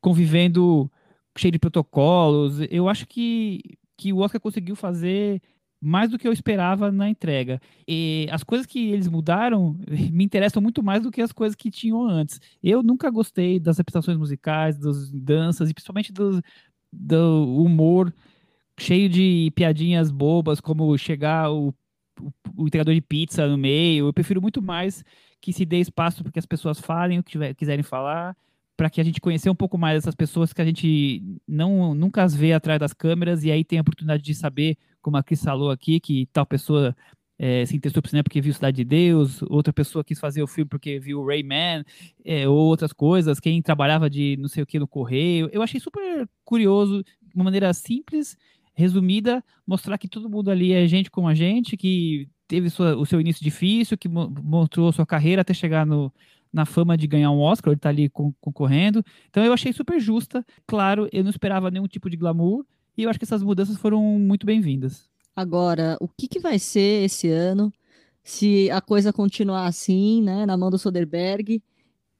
convivendo 0.00 0.90
cheio 1.36 1.52
de 1.52 1.58
protocolos. 1.58 2.60
Eu 2.70 2.88
acho 2.88 3.06
que, 3.06 3.60
que 3.96 4.12
o 4.12 4.18
Oscar 4.18 4.40
conseguiu 4.40 4.74
fazer 4.76 5.40
mais 5.80 6.10
do 6.10 6.18
que 6.18 6.28
eu 6.28 6.32
esperava 6.32 6.92
na 6.92 7.08
entrega. 7.08 7.60
E 7.88 8.28
as 8.30 8.44
coisas 8.44 8.66
que 8.66 8.90
eles 8.90 9.08
mudaram 9.08 9.76
me 10.12 10.24
interessam 10.24 10.62
muito 10.62 10.82
mais 10.82 11.02
do 11.02 11.10
que 11.10 11.22
as 11.22 11.32
coisas 11.32 11.56
que 11.56 11.70
tinham 11.70 12.02
antes. 12.06 12.40
Eu 12.62 12.82
nunca 12.82 13.10
gostei 13.10 13.58
das 13.58 13.80
apresentações 13.80 14.18
musicais, 14.18 14.78
das 14.78 15.10
danças 15.10 15.70
e 15.70 15.74
principalmente 15.74 16.12
do, 16.12 16.42
do 16.92 17.62
humor 17.62 18.12
cheio 18.80 19.08
de 19.08 19.52
piadinhas 19.54 20.10
bobas, 20.10 20.60
como 20.60 20.96
chegar 20.96 21.50
o, 21.50 21.74
o, 22.20 22.32
o 22.56 22.66
entregador 22.66 22.94
de 22.94 23.00
pizza 23.00 23.46
no 23.46 23.58
meio. 23.58 24.06
Eu 24.06 24.12
prefiro 24.12 24.40
muito 24.40 24.62
mais 24.62 25.04
que 25.40 25.52
se 25.52 25.64
dê 25.64 25.78
espaço 25.78 26.22
para 26.22 26.32
que 26.32 26.38
as 26.38 26.46
pessoas 26.46 26.80
falem 26.80 27.18
o 27.18 27.22
que 27.22 27.32
tiver, 27.32 27.54
quiserem 27.54 27.82
falar 27.82 28.36
para 28.80 28.88
que 28.88 28.98
a 28.98 29.04
gente 29.04 29.20
conhecer 29.20 29.50
um 29.50 29.54
pouco 29.54 29.76
mais 29.76 29.98
dessas 29.98 30.14
pessoas 30.14 30.54
que 30.54 30.62
a 30.62 30.64
gente 30.64 31.22
não 31.46 31.94
nunca 31.94 32.22
as 32.22 32.34
vê 32.34 32.54
atrás 32.54 32.80
das 32.80 32.94
câmeras 32.94 33.44
e 33.44 33.50
aí 33.50 33.62
tem 33.62 33.78
a 33.78 33.82
oportunidade 33.82 34.22
de 34.22 34.34
saber, 34.34 34.78
como 35.02 35.18
a 35.18 35.22
Cris 35.22 35.44
falou 35.44 35.70
aqui, 35.70 36.00
que 36.00 36.24
tal 36.32 36.46
pessoa 36.46 36.96
é, 37.38 37.66
se 37.66 37.76
interessou 37.76 38.00
por 38.00 38.08
cinema 38.08 38.24
porque 38.24 38.40
viu 38.40 38.54
Cidade 38.54 38.78
de 38.78 38.84
Deus, 38.84 39.42
outra 39.42 39.70
pessoa 39.70 40.02
quis 40.02 40.18
fazer 40.18 40.42
o 40.42 40.46
filme 40.46 40.66
porque 40.66 40.98
viu 40.98 41.22
Rayman, 41.22 41.84
é, 42.24 42.48
ou 42.48 42.56
outras 42.56 42.90
coisas, 42.90 43.38
quem 43.38 43.60
trabalhava 43.60 44.08
de 44.08 44.38
não 44.38 44.48
sei 44.48 44.62
o 44.62 44.66
que 44.66 44.78
no 44.78 44.88
correio. 44.88 45.50
Eu 45.52 45.60
achei 45.60 45.78
super 45.78 46.26
curioso, 46.42 47.02
de 47.02 47.34
uma 47.34 47.44
maneira 47.44 47.74
simples, 47.74 48.34
resumida, 48.80 49.44
mostrar 49.66 49.98
que 49.98 50.08
todo 50.08 50.28
mundo 50.28 50.50
ali 50.50 50.72
é 50.72 50.86
gente 50.86 51.10
como 51.10 51.28
a 51.28 51.34
gente, 51.34 51.76
que 51.76 52.28
teve 52.48 52.68
sua, 52.68 52.96
o 52.96 53.06
seu 53.06 53.20
início 53.20 53.44
difícil, 53.44 53.96
que 53.96 54.08
mostrou 54.08 54.92
sua 54.92 55.06
carreira 55.06 55.42
até 55.42 55.54
chegar 55.54 55.86
no, 55.86 56.12
na 56.52 56.66
fama 56.66 56.96
de 56.96 57.06
ganhar 57.06 57.30
um 57.30 57.38
Oscar, 57.38 57.72
ele 57.72 57.80
tá 57.80 57.88
ali 57.88 58.08
concorrendo. 58.40 59.04
Então 59.28 59.44
eu 59.44 59.52
achei 59.52 59.72
super 59.72 60.00
justa. 60.00 60.44
Claro, 60.66 61.08
eu 61.12 61.22
não 61.22 61.30
esperava 61.30 61.70
nenhum 61.70 61.86
tipo 61.86 62.10
de 62.10 62.16
glamour 62.16 62.64
e 62.96 63.04
eu 63.04 63.10
acho 63.10 63.18
que 63.18 63.24
essas 63.24 63.42
mudanças 63.42 63.76
foram 63.76 64.02
muito 64.18 64.44
bem-vindas. 64.44 65.08
Agora, 65.34 65.96
o 66.00 66.08
que, 66.08 66.26
que 66.26 66.40
vai 66.40 66.58
ser 66.58 67.04
esse 67.04 67.28
ano 67.28 67.72
se 68.22 68.70
a 68.70 68.80
coisa 68.80 69.12
continuar 69.12 69.66
assim, 69.66 70.22
né, 70.22 70.44
na 70.44 70.56
mão 70.56 70.70
do 70.70 70.78
Soderbergh 70.78 71.62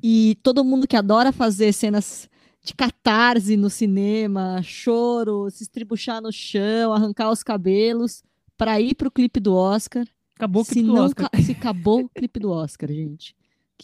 e 0.02 0.38
todo 0.42 0.64
mundo 0.64 0.86
que 0.86 0.96
adora 0.96 1.32
fazer 1.32 1.72
cenas 1.72 2.29
de 2.62 2.74
catarse 2.74 3.56
no 3.56 3.70
cinema, 3.70 4.60
choro, 4.62 5.48
se 5.50 5.62
estribuchar 5.62 6.20
no 6.20 6.32
chão, 6.32 6.92
arrancar 6.92 7.30
os 7.30 7.42
cabelos 7.42 8.22
para 8.56 8.80
ir 8.80 8.94
pro 8.94 9.10
clipe 9.10 9.40
do 9.40 9.54
Oscar. 9.54 10.04
Acabou 10.36 10.62
o 10.62 10.66
clipe 10.66 10.80
se 10.80 10.86
do 10.86 10.94
Oscar. 10.94 11.30
Se 11.42 11.52
acabou 11.52 12.00
o 12.02 12.08
clipe 12.08 12.40
do 12.40 12.50
Oscar, 12.50 12.88
gente. 12.90 13.34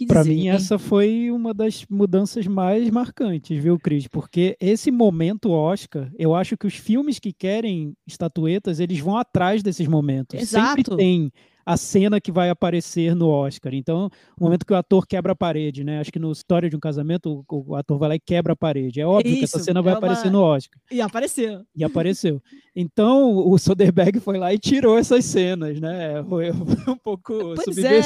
Para 0.06 0.24
mim, 0.24 0.42
hein? 0.42 0.50
essa 0.50 0.78
foi 0.78 1.30
uma 1.30 1.54
das 1.54 1.86
mudanças 1.88 2.46
mais 2.46 2.90
marcantes, 2.90 3.58
viu, 3.62 3.78
Cris? 3.78 4.06
Porque 4.06 4.54
esse 4.60 4.90
momento 4.90 5.50
Oscar, 5.50 6.10
eu 6.18 6.34
acho 6.34 6.54
que 6.56 6.66
os 6.66 6.74
filmes 6.74 7.18
que 7.18 7.32
querem 7.32 7.94
estatuetas, 8.06 8.78
eles 8.78 8.98
vão 9.00 9.16
atrás 9.16 9.62
desses 9.62 9.88
momentos. 9.88 10.38
Exato. 10.38 10.76
Sempre 10.76 10.96
tem 10.96 11.32
a 11.66 11.76
cena 11.76 12.20
que 12.20 12.30
vai 12.30 12.48
aparecer 12.48 13.12
no 13.16 13.28
Oscar. 13.28 13.74
Então, 13.74 14.08
o 14.38 14.44
momento 14.44 14.64
que 14.64 14.72
o 14.72 14.76
ator 14.76 15.04
quebra 15.04 15.32
a 15.32 15.36
parede, 15.36 15.82
né? 15.82 15.98
Acho 15.98 16.12
que 16.12 16.18
no 16.18 16.30
História 16.30 16.70
de 16.70 16.76
um 16.76 16.80
Casamento, 16.80 17.44
o, 17.50 17.64
o 17.70 17.74
ator 17.74 17.98
vai 17.98 18.10
lá 18.10 18.14
e 18.14 18.20
quebra 18.20 18.52
a 18.52 18.56
parede. 18.56 19.00
É 19.00 19.06
óbvio 19.06 19.32
Isso, 19.32 19.38
que 19.40 19.44
essa 19.44 19.58
cena 19.58 19.82
vai 19.82 19.92
é 19.92 19.96
uma... 19.96 19.98
aparecer 19.98 20.30
no 20.30 20.40
Oscar. 20.40 20.80
E 20.88 21.00
apareceu. 21.00 21.64
E 21.74 21.82
apareceu. 21.82 22.40
Então, 22.74 23.36
o 23.36 23.58
Soderbergh 23.58 24.20
foi 24.20 24.38
lá 24.38 24.54
e 24.54 24.58
tirou 24.58 24.96
essas 24.96 25.24
cenas, 25.24 25.80
né? 25.80 26.22
Foi, 26.28 26.52
um 26.52 26.96
pouco 26.96 27.54
pois 27.56 27.78
é. 27.78 28.02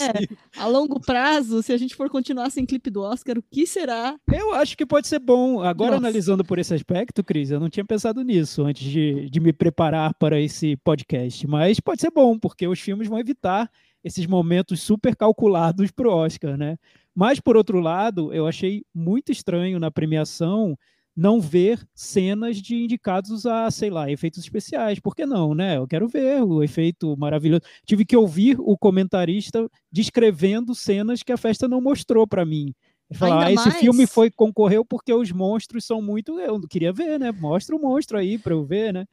A 0.57 0.67
longo 0.67 0.99
prazo, 0.99 1.63
se 1.63 1.73
a 1.73 1.77
gente 1.77 1.95
for 1.95 2.09
continuar 2.09 2.49
sem 2.51 2.65
clipe 2.65 2.89
do 2.89 3.03
Oscar, 3.03 3.37
o 3.37 3.43
que 3.43 3.67
será? 3.67 4.17
Eu 4.33 4.55
acho 4.55 4.75
que 4.75 4.87
pode 4.87 5.07
ser 5.07 5.19
bom. 5.19 5.61
Agora, 5.61 5.91
Nossa. 5.91 6.07
analisando 6.07 6.43
por 6.43 6.59
esse 6.59 6.73
aspecto, 6.73 7.23
Cris, 7.23 7.51
eu 7.51 7.61
não 7.61 7.69
tinha 7.69 7.85
pensado 7.85 8.23
nisso 8.23 8.63
antes 8.63 8.89
de, 8.89 9.29
de 9.29 9.39
me 9.39 9.53
preparar 9.53 10.15
para 10.15 10.41
esse 10.41 10.77
podcast. 10.77 11.47
Mas 11.47 11.79
pode 11.79 12.01
ser 12.01 12.11
bom, 12.11 12.39
porque 12.39 12.67
os 12.67 12.81
filmes 12.81 13.07
vão 13.07 13.19
evitar 13.19 13.50
esses 14.03 14.27
momentos 14.27 14.81
super 14.81 15.15
calculados 15.15 15.91
para 15.91 16.09
o 16.09 16.13
Oscar, 16.13 16.57
né? 16.57 16.77
Mas, 17.15 17.41
por 17.41 17.57
outro 17.57 17.81
lado, 17.81 18.33
eu 18.33 18.47
achei 18.47 18.83
muito 18.95 19.31
estranho 19.31 19.79
na 19.79 19.91
premiação 19.91 20.77
não 21.17 21.41
ver 21.41 21.87
cenas 21.95 22.57
de 22.57 22.77
indicados 22.77 23.45
a, 23.45 23.71
sei 23.71 23.91
lá, 23.91 24.11
efeitos 24.11 24.41
especiais. 24.43 24.99
Por 25.01 25.15
que 25.15 25.27
não, 25.27 25.55
né? 25.55 25.77
Eu 25.77 25.87
quero 25.87 26.09
ver 26.09 26.43
o 26.43 26.63
efeito 26.63 27.17
maravilhoso. 27.19 27.63
Tive 27.85 28.05
que 28.05 28.17
ouvir 28.17 28.57
o 28.59 28.79
comentarista 28.79 29.69
descrevendo 29.93 30.75
cenas 30.75 31.23
que 31.23 31.33
a 31.33 31.37
festa 31.37 31.69
não 31.69 31.81
mostrou 31.81 32.27
para 32.27 32.45
mim. 32.45 32.75
Falar, 33.13 33.47
ah, 33.47 33.53
esse 33.53 33.69
mais... 33.69 33.81
filme 33.81 34.07
foi 34.07 34.31
concorreu 34.31 34.85
porque 34.85 35.13
os 35.13 35.33
monstros 35.33 35.85
são 35.85 36.01
muito. 36.01 36.39
Eu 36.39 36.61
queria 36.61 36.93
ver, 36.93 37.19
né? 37.19 37.33
Mostra 37.33 37.75
o 37.75 37.81
monstro 37.81 38.17
aí 38.17 38.39
para 38.39 38.55
eu 38.55 38.65
ver, 38.65 38.93
né? 38.93 39.05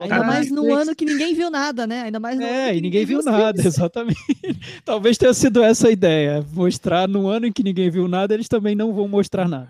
Ainda 0.00 0.24
mais 0.24 0.50
no 0.50 0.72
ano 0.74 0.96
que 0.96 1.04
ninguém 1.04 1.34
viu 1.34 1.50
nada, 1.50 1.86
né? 1.86 2.02
Ainda 2.02 2.18
mais 2.18 2.38
no 2.38 2.42
É, 2.44 2.74
e 2.74 2.80
ninguém, 2.80 3.04
viu 3.04 3.22
nada, 3.22 3.60
filmes. 3.62 3.66
exatamente. 3.66 4.18
Talvez 4.84 5.18
tenha 5.18 5.34
sido 5.34 5.62
essa 5.62 5.88
a 5.88 5.90
ideia. 5.90 6.44
Mostrar 6.52 7.06
no 7.06 7.28
ano 7.28 7.46
em 7.46 7.52
que 7.52 7.62
ninguém 7.62 7.90
viu 7.90 8.08
nada, 8.08 8.32
eles 8.32 8.48
também 8.48 8.74
não 8.74 8.92
vão 8.94 9.06
mostrar 9.06 9.46
nada. 9.46 9.68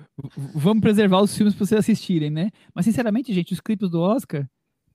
Vamos 0.55 0.81
preservar 0.81 1.21
os 1.21 1.37
filmes 1.37 1.55
para 1.55 1.67
vocês 1.67 1.81
assistirem, 1.81 2.31
né? 2.31 2.51
Mas, 2.75 2.85
sinceramente, 2.85 3.33
gente, 3.35 3.53
os 3.53 3.61
clipes 3.61 3.91
do 3.91 4.01
Oscar 4.01 4.47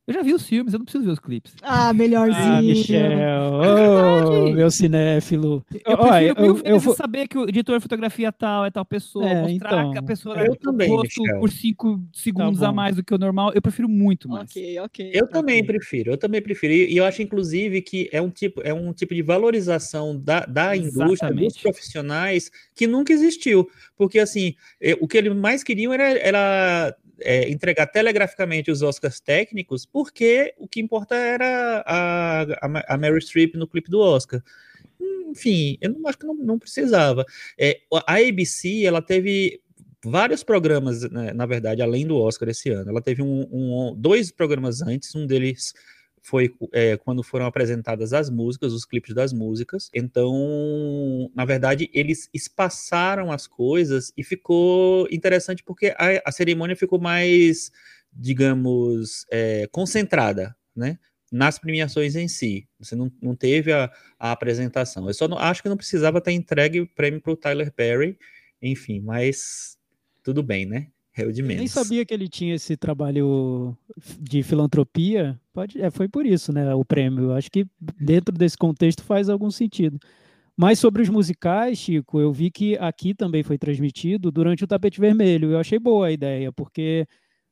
eu 0.08 0.14
já 0.14 0.22
vi 0.22 0.34
os 0.34 0.46
filmes, 0.48 0.72
eu 0.72 0.78
não 0.78 0.86
preciso 0.86 1.04
ver 1.04 1.12
os 1.12 1.20
clipes. 1.20 1.54
Ah, 1.64 1.92
melhorzinho. 1.92 2.38
Ah, 2.38 2.62
Michel. 2.62 3.12
É 3.12 3.40
oh, 3.40 4.52
meu 4.52 4.70
cinéfilo. 4.70 5.66
Eu 5.86 5.98
prefiro 5.98 6.40
eu, 6.40 6.46
eu, 6.46 6.62
eu 6.64 6.80
vou... 6.80 6.96
saber 6.96 7.28
que 7.28 7.36
o 7.38 7.50
editor 7.50 7.78
de 7.78 7.82
fotografia 7.82 8.32
tal 8.32 8.66
é 8.66 8.70
tal 8.70 8.86
pessoa, 8.86 9.28
é, 9.28 9.42
mostrar 9.42 9.80
então, 9.80 9.92
que 9.92 9.98
a 9.98 10.04
pessoa 10.04 10.38
eu 10.38 10.56
também, 10.56 10.88
rosto 10.90 11.24
por 11.40 11.50
cinco 11.50 12.00
segundos 12.14 12.60
tá 12.60 12.70
a 12.70 12.72
mais 12.72 12.96
do 12.96 13.04
que 13.04 13.16
o 13.16 13.18
normal. 13.18 13.52
Eu 13.56 13.62
prefiro 13.62 13.90
muito 13.90 14.30
mais. 14.30 14.52
Ok, 14.52 14.80
ok. 14.80 15.12
Eu 15.12 15.28
também 15.28 15.66
prefiro, 15.66 16.12
eu 16.12 16.18
também 16.18 16.42
prefiro. 16.42 16.74
E 16.74 16.96
eu 16.96 17.04
acho, 17.04 17.24
inclusive, 17.24 17.82
que 17.82 18.08
é 18.12 18.22
um 18.22 18.30
tipo, 18.30 18.62
é 18.64 18.74
um 18.74 18.94
tipo 18.94 19.16
de 19.16 19.24
valorização 19.24 20.16
da, 20.20 20.42
da 20.42 20.78
indústria, 20.78 21.34
dos 21.34 21.58
profissionais, 21.58 22.52
que 22.76 22.86
nunca 22.86 23.12
existiu. 23.12 23.68
Porque, 23.98 24.20
assim, 24.20 24.54
o 25.00 25.08
que 25.08 25.18
eles 25.18 25.36
mais 25.36 25.64
queriam 25.64 25.92
era, 25.92 26.18
era 26.20 26.96
é, 27.22 27.50
entregar 27.50 27.88
telegraficamente 27.88 28.72
os 28.72 28.82
Oscars 28.82 29.20
técnicos, 29.20 29.86
porque 29.86 30.54
o 30.58 30.68
que 30.68 30.82
importa 30.82 31.16
era 31.16 31.84
a, 31.86 32.42
a, 32.44 32.94
a 32.94 32.98
Mary 32.98 33.22
Streep 33.22 33.56
no 33.56 33.68
clipe 33.68 33.90
do 33.90 34.00
Oscar. 34.00 34.42
Enfim, 35.28 35.78
eu 35.82 35.92
não 35.92 36.08
acho 36.08 36.18
que 36.18 36.26
não, 36.26 36.36
não 36.36 36.60
precisava. 36.60 37.26
É, 37.58 37.80
a 38.08 38.16
ABC, 38.16 38.86
ela 38.86 39.02
teve 39.02 39.62
vários 40.04 40.44
programas, 40.44 41.02
né, 41.10 41.34
na 41.34 41.46
verdade, 41.46 41.82
além 41.82 42.06
do 42.06 42.18
Oscar 42.18 42.50
esse 42.50 42.70
ano. 42.70 42.90
Ela 42.90 43.02
teve 43.02 43.22
um, 43.22 43.48
um 43.52 43.96
dois 43.96 44.32
programas 44.32 44.82
antes, 44.82 45.14
um 45.16 45.26
deles 45.26 45.74
foi 46.26 46.52
é, 46.74 46.98
quando 46.98 47.22
foram 47.22 47.46
apresentadas 47.46 48.12
as 48.12 48.32
músicas, 48.32 48.74
os 48.74 48.84
clipes 48.84 49.14
das 49.14 49.32
músicas. 49.32 49.92
Então, 49.94 51.32
na 51.36 51.46
verdade, 51.46 51.88
eles 51.94 52.28
espaçaram 52.34 53.32
as 53.32 53.46
coisas 53.46 54.12
e 54.18 54.24
ficou 54.24 55.08
interessante 55.12 55.64
porque 55.64 55.94
a, 55.96 56.24
a 56.26 56.32
cerimônia 56.32 56.76
ficou 56.76 57.00
mais, 57.00 57.72
digamos, 58.12 59.28
é, 59.32 59.68
concentrada, 59.72 60.56
né? 60.76 60.98
Nas 61.32 61.60
premiações 61.60 62.16
em 62.16 62.28
si. 62.28 62.68
Você 62.80 62.96
não, 62.96 63.12
não 63.22 63.36
teve 63.36 63.72
a, 63.72 63.92
a 64.18 64.32
apresentação. 64.32 65.08
Eu 65.08 65.14
só 65.14 65.28
não, 65.28 65.38
acho 65.38 65.62
que 65.62 65.70
não 65.70 65.78
precisava 65.78 66.20
ter 66.20 66.32
entregue 66.32 66.82
o 66.82 66.88
prêmio 66.88 67.22
para 67.22 67.34
o 67.34 67.38
Tyler 67.38 67.72
Perry. 67.72 68.18
Enfim, 68.60 69.00
mas 69.00 69.78
tudo 70.24 70.42
bem, 70.42 70.66
né? 70.66 70.88
É 71.16 71.26
o 71.26 71.32
de 71.32 71.42
menos. 71.42 71.58
Nem 71.58 71.68
sabia 71.68 72.06
que 72.06 72.14
ele 72.14 72.28
tinha 72.28 72.56
esse 72.56 72.76
trabalho 72.76 73.76
de 74.20 74.44
filantropia. 74.44 75.40
Pode, 75.54 75.82
é, 75.82 75.90
foi 75.90 76.10
por 76.10 76.26
isso, 76.26 76.52
né? 76.52 76.76
O 76.76 76.84
prêmio. 76.84 77.32
Acho 77.32 77.50
que 77.50 77.66
dentro 78.00 78.36
desse 78.36 78.58
contexto 78.58 79.02
faz 79.02 79.30
algum 79.30 79.50
sentido. 79.50 79.98
Mas 80.58 80.80
sobre 80.80 81.02
os 81.02 81.10
musicais, 81.10 81.78
Chico, 81.78 82.20
eu 82.20 82.32
vi 82.32 82.52
que 82.52 82.78
aqui 82.78 83.14
também 83.14 83.44
foi 83.44 83.58
transmitido 83.58 84.32
durante 84.32 84.64
o 84.64 84.68
tapete 84.68 85.00
vermelho. 85.00 85.52
Eu 85.52 85.60
achei 85.60 85.80
boa 85.80 86.08
a 86.08 86.12
ideia, 86.12 86.52
porque 86.52 87.08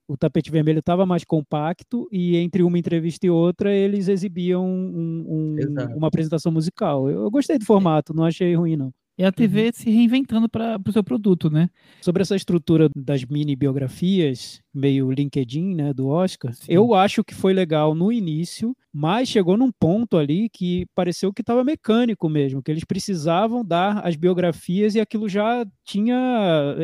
o 0.08 0.18
tapete 0.18 0.52
vermelho 0.52 0.80
estava 0.80 1.06
mais 1.06 1.24
compacto 1.24 2.08
e 2.12 2.36
entre 2.38 2.64
uma 2.64 2.78
entrevista 2.78 3.26
e 3.26 3.30
outra 3.30 3.74
eles 3.74 4.08
exibiam 4.08 4.66
um, 4.66 5.26
um, 5.28 5.96
uma 5.96 6.08
apresentação 6.08 6.52
musical. 6.52 7.10
Eu, 7.10 7.24
eu 7.24 7.32
gostei 7.32 7.58
do 7.58 7.66
formato, 7.66 8.14
não 8.14 8.26
achei 8.26 8.54
ruim, 8.56 8.76
não. 8.76 8.94
É 9.18 9.26
a 9.26 9.32
TV 9.32 9.66
uhum. 9.66 9.72
se 9.74 9.90
reinventando 9.92 10.50
para 10.50 10.80
o 10.86 10.92
seu 10.92 11.04
produto, 11.04 11.50
né? 11.50 11.70
Sobre 12.02 12.24
essa 12.24 12.36
estrutura 12.36 12.90
das 12.96 13.24
mini 13.24 13.56
biografias, 13.56 14.60
meio 14.74 15.12
LinkedIn, 15.12 15.76
né, 15.76 15.94
do 15.94 16.08
Oscar, 16.08 16.54
Sim. 16.54 16.66
eu 16.68 16.96
acho 16.96 17.24
que 17.24 17.36
foi 17.36 17.54
legal 17.54 17.94
no 17.94 18.12
início, 18.12 18.76
mas 18.92 19.30
chegou 19.30 19.56
num 19.56 19.72
ponto 19.72 20.18
ali 20.18 20.50
que 20.50 20.88
pareceu 20.96 21.32
que 21.32 21.42
estava 21.42 21.64
mecânico 21.64 22.28
mesmo, 22.28 22.62
que 22.64 22.72
eles 22.72 22.84
precisavam 22.84 23.64
dar 23.64 24.00
as 24.06 24.16
biografias 24.16 24.96
e 24.96 25.00
aquilo 25.00 25.30
já 25.30 25.64
tinha. 25.86 26.16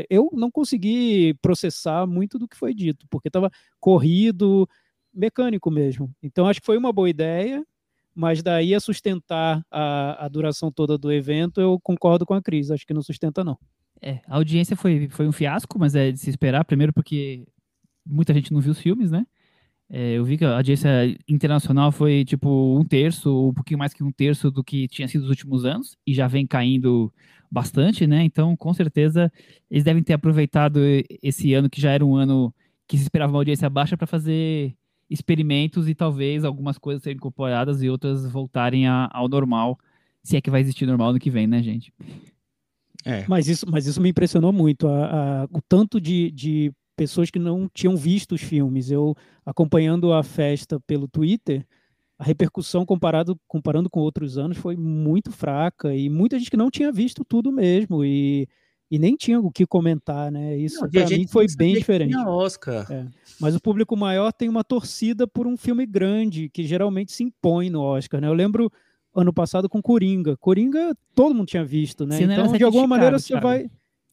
Eu 0.08 0.30
não 0.34 0.52
consegui 0.52 1.34
processar 1.42 2.06
muito 2.06 2.38
do 2.38 2.48
que 2.48 2.56
foi 2.56 2.76
dito, 2.76 3.08
porque 3.10 3.30
estava 3.30 3.50
corrido, 3.80 4.70
mecânico 5.14 5.72
mesmo. 5.72 6.12
Então 6.22 6.48
acho 6.48 6.60
que 6.60 6.66
foi 6.66 6.78
uma 6.78 6.94
boa 6.94 7.10
ideia, 7.10 7.66
mas 8.20 8.44
daí 8.44 8.76
a 8.76 8.82
sustentar 8.82 9.66
a, 9.72 10.26
a 10.26 10.28
duração 10.28 10.70
toda 10.70 10.98
do 10.98 11.10
evento, 11.10 11.62
eu 11.62 11.80
concordo 11.82 12.26
com 12.26 12.34
a 12.34 12.42
Cris, 12.42 12.70
acho 12.70 12.86
que 12.86 12.94
não 12.94 13.02
sustenta 13.02 13.46
não. 13.46 13.58
É, 14.02 14.20
a 14.28 14.36
audiência 14.36 14.76
foi, 14.76 15.08
foi 15.10 15.26
um 15.26 15.32
fiasco, 15.32 15.80
mas 15.80 15.96
é 15.96 16.12
de 16.12 16.20
se 16.20 16.30
esperar, 16.30 16.66
primeiro 16.66 16.92
porque 16.92 17.48
muita 18.06 18.34
gente 18.34 18.52
não 18.52 18.60
viu 18.60 18.74
os 18.74 18.80
filmes, 18.80 19.10
né? 19.10 19.26
É, 19.90 20.18
eu 20.18 20.26
vi 20.26 20.38
que 20.38 20.44
a 20.44 20.58
audiência 20.58 20.90
internacional 21.30 21.94
foi 21.94 22.26
tipo 22.26 22.78
um 22.78 22.84
terço, 22.84 23.52
um 23.52 23.54
pouquinho 23.54 23.80
mais 23.80 23.94
que 23.94 24.04
um 24.04 24.12
terço 24.12 24.52
do 24.52 24.66
que 24.66 24.90
tinha 24.90 25.08
sido 25.08 25.22
nos 25.22 25.30
últimos 25.30 25.64
anos, 25.64 25.96
e 26.06 26.14
já 26.14 26.28
vem 26.28 26.46
caindo 26.46 27.14
bastante, 27.50 28.06
né? 28.06 28.22
Então, 28.26 28.54
com 28.58 28.74
certeza, 28.74 29.32
eles 29.72 29.86
devem 29.86 30.04
ter 30.04 30.12
aproveitado 30.12 30.82
esse 31.24 31.54
ano, 31.54 31.70
que 31.70 31.80
já 31.80 31.92
era 31.92 32.06
um 32.06 32.18
ano 32.18 32.54
que 32.86 32.98
se 32.98 33.04
esperava 33.04 33.32
uma 33.32 33.40
audiência 33.40 33.70
baixa, 33.70 33.96
para 33.96 34.06
fazer 34.06 34.76
experimentos 35.10 35.90
e 35.90 35.96
talvez 35.96 36.44
algumas 36.44 36.78
coisas 36.78 37.04
serem 37.04 37.18
incorporadas 37.18 37.82
e 37.82 37.90
outras 37.90 38.26
voltarem 38.26 38.88
a, 38.88 39.10
ao 39.12 39.28
normal, 39.28 39.78
se 40.24 40.38
é 40.38 40.42
que 40.42 40.52
vai 40.52 40.62
existir 40.62 40.86
normal 40.86 41.14
no 41.14 41.20
que 41.20 41.30
vem, 41.30 41.48
né, 41.48 41.62
gente? 41.64 41.94
É. 43.06 43.26
Mas, 43.28 43.48
isso, 43.48 43.66
mas 43.70 43.86
isso 43.86 44.02
me 44.02 44.10
impressionou 44.10 44.52
muito, 44.52 44.88
a, 44.88 45.44
a, 45.44 45.44
o 45.46 45.62
tanto 45.62 46.00
de, 46.00 46.32
de 46.32 46.72
pessoas 46.96 47.32
que 47.32 47.40
não 47.40 47.70
tinham 47.74 47.96
visto 47.96 48.36
os 48.36 48.42
filmes. 48.42 48.92
Eu, 48.92 49.16
acompanhando 49.46 50.12
a 50.12 50.22
festa 50.22 50.80
pelo 50.82 51.08
Twitter, 51.08 51.66
a 52.18 52.24
repercussão 52.26 52.86
comparado, 52.86 53.40
comparando 53.48 53.90
com 53.90 54.02
outros 54.02 54.38
anos 54.38 54.58
foi 54.58 54.76
muito 54.76 55.32
fraca 55.32 55.96
e 55.96 56.10
muita 56.10 56.38
gente 56.38 56.52
que 56.52 56.58
não 56.58 56.70
tinha 56.70 56.92
visto 56.92 57.24
tudo 57.24 57.52
mesmo. 57.52 58.04
E 58.04 58.48
e 58.92 58.98
nem 58.98 59.16
tinha 59.16 59.40
o 59.40 59.52
que 59.52 59.66
comentar, 59.66 60.32
né? 60.32 60.58
Isso 60.58 60.80
para 60.90 61.08
mim 61.08 61.28
foi 61.28 61.46
bem 61.56 61.76
diferente. 61.76 62.16
Oscar. 62.16 62.92
É. 62.92 63.06
Mas 63.40 63.56
o 63.56 63.62
público 63.62 63.96
maior 63.96 64.32
tem 64.32 64.50
uma 64.50 64.64
torcida 64.64 65.28
por 65.28 65.46
um 65.46 65.56
filme 65.56 65.86
grande 65.86 66.50
que 66.50 66.64
geralmente 66.64 67.12
se 67.12 67.24
impõe 67.24 67.70
no 67.70 67.82
Oscar, 67.82 68.20
né? 68.20 68.28
Eu 68.28 68.34
lembro 68.34 68.72
ano 69.14 69.34
passado 69.34 69.70
com 69.70 69.82
Coringa. 69.82 70.36
Coringa 70.38 70.96
todo 71.14 71.36
mundo 71.36 71.48
tinha 71.48 71.64
visto, 71.64 72.06
né? 72.06 72.22
Então 72.22 72.52
de 72.52 72.64
alguma 72.64 72.88
maneira 72.88 73.20
você 73.20 73.40
vai 73.40 73.70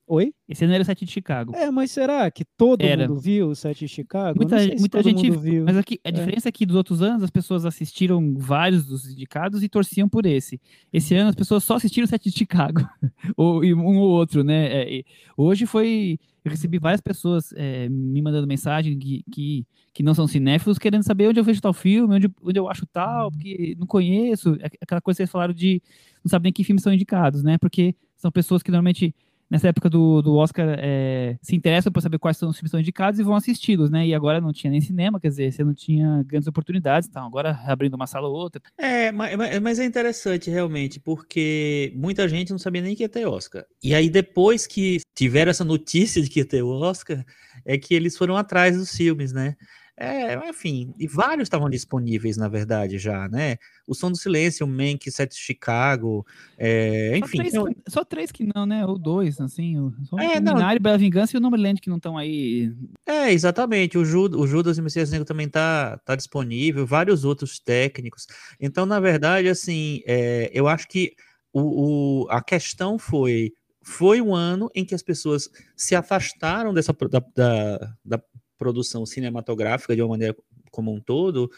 Oi? 0.08 0.32
Esse 0.48 0.64
não 0.64 0.72
era 0.72 0.82
o 0.82 0.86
set 0.86 1.04
de 1.04 1.10
Chicago. 1.10 1.52
É, 1.56 1.68
mas 1.68 1.90
será 1.90 2.30
que 2.30 2.44
todo 2.56 2.80
era. 2.80 3.08
mundo 3.08 3.18
viu 3.18 3.48
o 3.48 3.56
set 3.56 3.76
de 3.76 3.88
Chicago? 3.88 4.38
Muita, 4.38 4.56
muita 4.78 5.02
gente 5.02 5.28
viu. 5.30 5.64
Mas 5.64 5.76
aqui, 5.76 5.98
a 6.04 6.10
é. 6.10 6.12
diferença 6.12 6.48
é 6.48 6.52
que 6.52 6.64
dos 6.64 6.76
outros 6.76 7.02
anos 7.02 7.24
as 7.24 7.30
pessoas 7.30 7.66
assistiram 7.66 8.34
vários 8.38 8.86
dos 8.86 9.10
indicados 9.10 9.64
e 9.64 9.68
torciam 9.68 10.08
por 10.08 10.24
esse. 10.24 10.60
Esse 10.92 11.16
ano 11.16 11.30
as 11.30 11.34
pessoas 11.34 11.64
só 11.64 11.74
assistiram 11.74 12.04
o 12.04 12.08
set 12.08 12.22
de 12.22 12.38
Chicago. 12.38 12.88
ou 13.36 13.64
um 13.64 13.96
ou 13.96 14.10
outro, 14.10 14.44
né? 14.44 14.98
É, 14.98 15.02
hoje 15.36 15.66
foi. 15.66 16.20
Eu 16.44 16.50
recebi 16.50 16.78
várias 16.78 17.00
pessoas 17.00 17.52
é, 17.56 17.88
me 17.88 18.22
mandando 18.22 18.46
mensagem 18.46 18.96
que, 18.96 19.24
que, 19.32 19.66
que 19.92 20.02
não 20.04 20.14
são 20.14 20.28
cinéfilos 20.28 20.78
querendo 20.78 21.02
saber 21.02 21.26
onde 21.26 21.40
eu 21.40 21.44
vejo 21.44 21.60
tal 21.60 21.72
filme, 21.72 22.14
onde, 22.14 22.30
onde 22.40 22.56
eu 22.56 22.68
acho 22.68 22.86
tal, 22.86 23.32
porque 23.32 23.74
não 23.76 23.86
conheço. 23.88 24.56
É 24.60 24.70
aquela 24.80 25.00
coisa 25.00 25.16
que 25.16 25.22
vocês 25.22 25.30
falaram 25.32 25.52
de 25.52 25.82
não 26.24 26.30
sabem 26.30 26.44
nem 26.44 26.52
que 26.52 26.62
filmes 26.62 26.84
são 26.84 26.92
indicados, 26.92 27.42
né? 27.42 27.58
Porque 27.58 27.96
são 28.16 28.30
pessoas 28.30 28.62
que 28.62 28.70
normalmente 28.70 29.12
nessa 29.50 29.68
época 29.68 29.88
do, 29.88 30.20
do 30.22 30.34
Oscar 30.36 30.76
é, 30.78 31.36
se 31.40 31.54
interessam 31.54 31.92
por 31.92 32.00
saber 32.00 32.18
quais 32.18 32.36
são 32.36 32.48
os 32.48 32.56
filmes 32.56 32.70
que 32.70 32.72
são 32.72 32.80
indicados 32.80 33.20
e 33.20 33.22
vão 33.22 33.34
assisti-los, 33.34 33.90
né? 33.90 34.06
E 34.06 34.14
agora 34.14 34.40
não 34.40 34.52
tinha 34.52 34.70
nem 34.70 34.80
cinema, 34.80 35.20
quer 35.20 35.28
dizer, 35.28 35.52
você 35.52 35.64
não 35.64 35.74
tinha 35.74 36.22
grandes 36.26 36.48
oportunidades, 36.48 37.08
então 37.08 37.24
agora 37.24 37.58
abrindo 37.66 37.94
uma 37.94 38.06
sala 38.06 38.28
ou 38.28 38.34
outra. 38.34 38.60
É, 38.78 39.12
mas, 39.12 39.36
mas 39.60 39.78
é 39.78 39.84
interessante 39.84 40.50
realmente, 40.50 41.00
porque 41.00 41.92
muita 41.96 42.28
gente 42.28 42.50
não 42.50 42.58
sabia 42.58 42.82
nem 42.82 42.94
que 42.94 43.02
ia 43.02 43.08
ter 43.08 43.26
Oscar. 43.26 43.64
E 43.82 43.94
aí 43.94 44.10
depois 44.10 44.66
que 44.66 45.00
tiveram 45.14 45.50
essa 45.50 45.64
notícia 45.64 46.20
de 46.20 46.28
que 46.28 46.40
ia 46.40 46.46
ter 46.46 46.62
Oscar, 46.62 47.24
é 47.64 47.78
que 47.78 47.94
eles 47.94 48.16
foram 48.16 48.36
atrás 48.36 48.76
dos 48.76 48.94
filmes, 48.94 49.32
né? 49.32 49.56
É, 49.98 50.34
enfim, 50.50 50.92
e 50.98 51.06
vários 51.06 51.46
estavam 51.46 51.70
disponíveis, 51.70 52.36
na 52.36 52.48
verdade, 52.48 52.98
já, 52.98 53.26
né? 53.28 53.56
O 53.86 53.94
Som 53.94 54.10
do 54.10 54.18
Silêncio, 54.18 54.66
o 54.66 54.68
Mank, 54.68 55.10
Set 55.10 55.34
Chicago, 55.34 56.26
é, 56.58 57.16
enfim. 57.16 57.38
Só 57.38 57.42
três, 57.42 57.52
que, 57.52 57.90
só 57.90 58.04
três, 58.04 58.32
que, 58.32 58.48
não, 58.54 58.66
né? 58.66 58.84
Ou 58.84 58.98
dois, 58.98 59.40
assim. 59.40 59.90
Só 60.04 60.18
é, 60.18 60.38
o 60.38 60.42
Minário, 60.42 60.82
Bela 60.82 60.98
Vingança 60.98 61.34
e 61.34 61.38
o 61.38 61.40
Nomadland 61.40 61.80
que 61.80 61.88
não 61.88 61.96
estão 61.96 62.18
aí. 62.18 62.70
É, 63.06 63.32
exatamente. 63.32 63.96
O, 63.96 64.04
Judas, 64.04 64.38
o 64.38 64.46
Judas 64.46 64.76
e 64.76 64.82
o 64.82 64.84
Messias 64.84 65.10
Negro 65.10 65.24
também 65.24 65.48
tá, 65.48 65.96
tá 66.04 66.14
disponível, 66.14 66.86
vários 66.86 67.24
outros 67.24 67.58
técnicos. 67.58 68.26
Então, 68.60 68.84
na 68.84 69.00
verdade, 69.00 69.48
assim, 69.48 70.02
é, 70.06 70.50
eu 70.52 70.68
acho 70.68 70.86
que 70.88 71.14
o, 71.54 72.24
o, 72.24 72.30
a 72.30 72.42
questão 72.42 72.98
foi 72.98 73.54
foi 73.82 74.20
um 74.20 74.34
ano 74.34 74.68
em 74.74 74.84
que 74.84 74.96
as 74.96 75.02
pessoas 75.02 75.48
se 75.76 75.94
afastaram 75.94 76.74
dessa 76.74 76.92
da, 77.08 77.22
da, 77.34 77.94
da 78.04 78.22
produção 78.58 79.04
cinematográfica 79.06 79.94
de 79.94 80.02
uma 80.02 80.08
maneira 80.10 80.36
como 80.70 80.92
um 80.92 81.00
todo, 81.00 81.50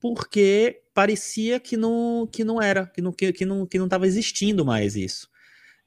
porque 0.00 0.82
parecia 0.94 1.60
que 1.60 1.76
não, 1.76 2.28
que 2.30 2.44
não 2.44 2.60
era, 2.60 2.86
que 2.86 3.00
não 3.00 3.12
que, 3.12 3.32
que 3.32 3.44
não 3.44 3.66
que 3.66 3.78
não 3.78 3.86
estava 3.86 4.06
existindo 4.06 4.64
mais 4.64 4.96
isso, 4.96 5.28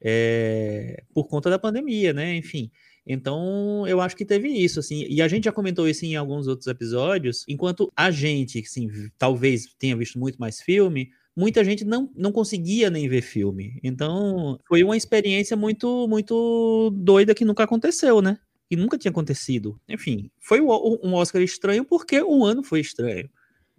é, 0.00 1.02
por 1.12 1.28
conta 1.28 1.50
da 1.50 1.58
pandemia, 1.58 2.12
né? 2.12 2.36
Enfim. 2.36 2.70
Então, 3.06 3.86
eu 3.86 4.00
acho 4.00 4.16
que 4.16 4.24
teve 4.24 4.48
isso, 4.48 4.80
assim, 4.80 5.06
e 5.08 5.22
a 5.22 5.28
gente 5.28 5.44
já 5.44 5.52
comentou 5.52 5.88
isso 5.88 6.04
em 6.04 6.16
alguns 6.16 6.48
outros 6.48 6.66
episódios, 6.66 7.44
enquanto 7.48 7.92
a 7.96 8.10
gente, 8.10 8.58
assim, 8.58 8.88
talvez 9.16 9.66
tenha 9.78 9.96
visto 9.96 10.18
muito 10.18 10.38
mais 10.38 10.60
filme, 10.60 11.10
muita 11.36 11.62
gente 11.62 11.84
não, 11.84 12.10
não 12.16 12.32
conseguia 12.32 12.90
nem 12.90 13.08
ver 13.08 13.22
filme. 13.22 13.78
Então, 13.82 14.58
foi 14.66 14.82
uma 14.82 14.96
experiência 14.96 15.56
muito, 15.56 16.08
muito 16.08 16.90
doida 16.96 17.34
que 17.34 17.44
nunca 17.44 17.62
aconteceu, 17.62 18.20
né? 18.20 18.38
E 18.70 18.76
nunca 18.76 18.98
tinha 18.98 19.10
acontecido. 19.10 19.78
Enfim, 19.88 20.30
foi 20.40 20.60
um 20.60 21.14
Oscar 21.14 21.42
estranho 21.42 21.84
porque 21.84 22.20
o 22.20 22.44
ano 22.44 22.62
foi 22.62 22.80
estranho. 22.80 23.28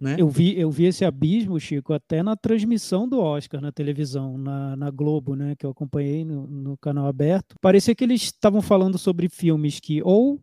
Né? 0.00 0.14
Eu, 0.16 0.28
vi, 0.28 0.58
eu 0.58 0.70
vi 0.70 0.84
esse 0.84 1.04
abismo, 1.04 1.58
Chico, 1.58 1.92
até 1.92 2.22
na 2.22 2.36
transmissão 2.36 3.08
do 3.08 3.18
Oscar 3.18 3.60
na 3.60 3.72
televisão, 3.72 4.38
na, 4.38 4.76
na 4.76 4.90
Globo, 4.90 5.34
né, 5.34 5.56
que 5.58 5.66
eu 5.66 5.70
acompanhei 5.70 6.24
no, 6.24 6.46
no 6.46 6.76
canal 6.78 7.06
aberto. 7.06 7.56
Parecia 7.60 7.94
que 7.94 8.04
eles 8.04 8.22
estavam 8.22 8.62
falando 8.62 8.96
sobre 8.96 9.28
filmes 9.28 9.80
que 9.80 10.00
ou 10.02 10.40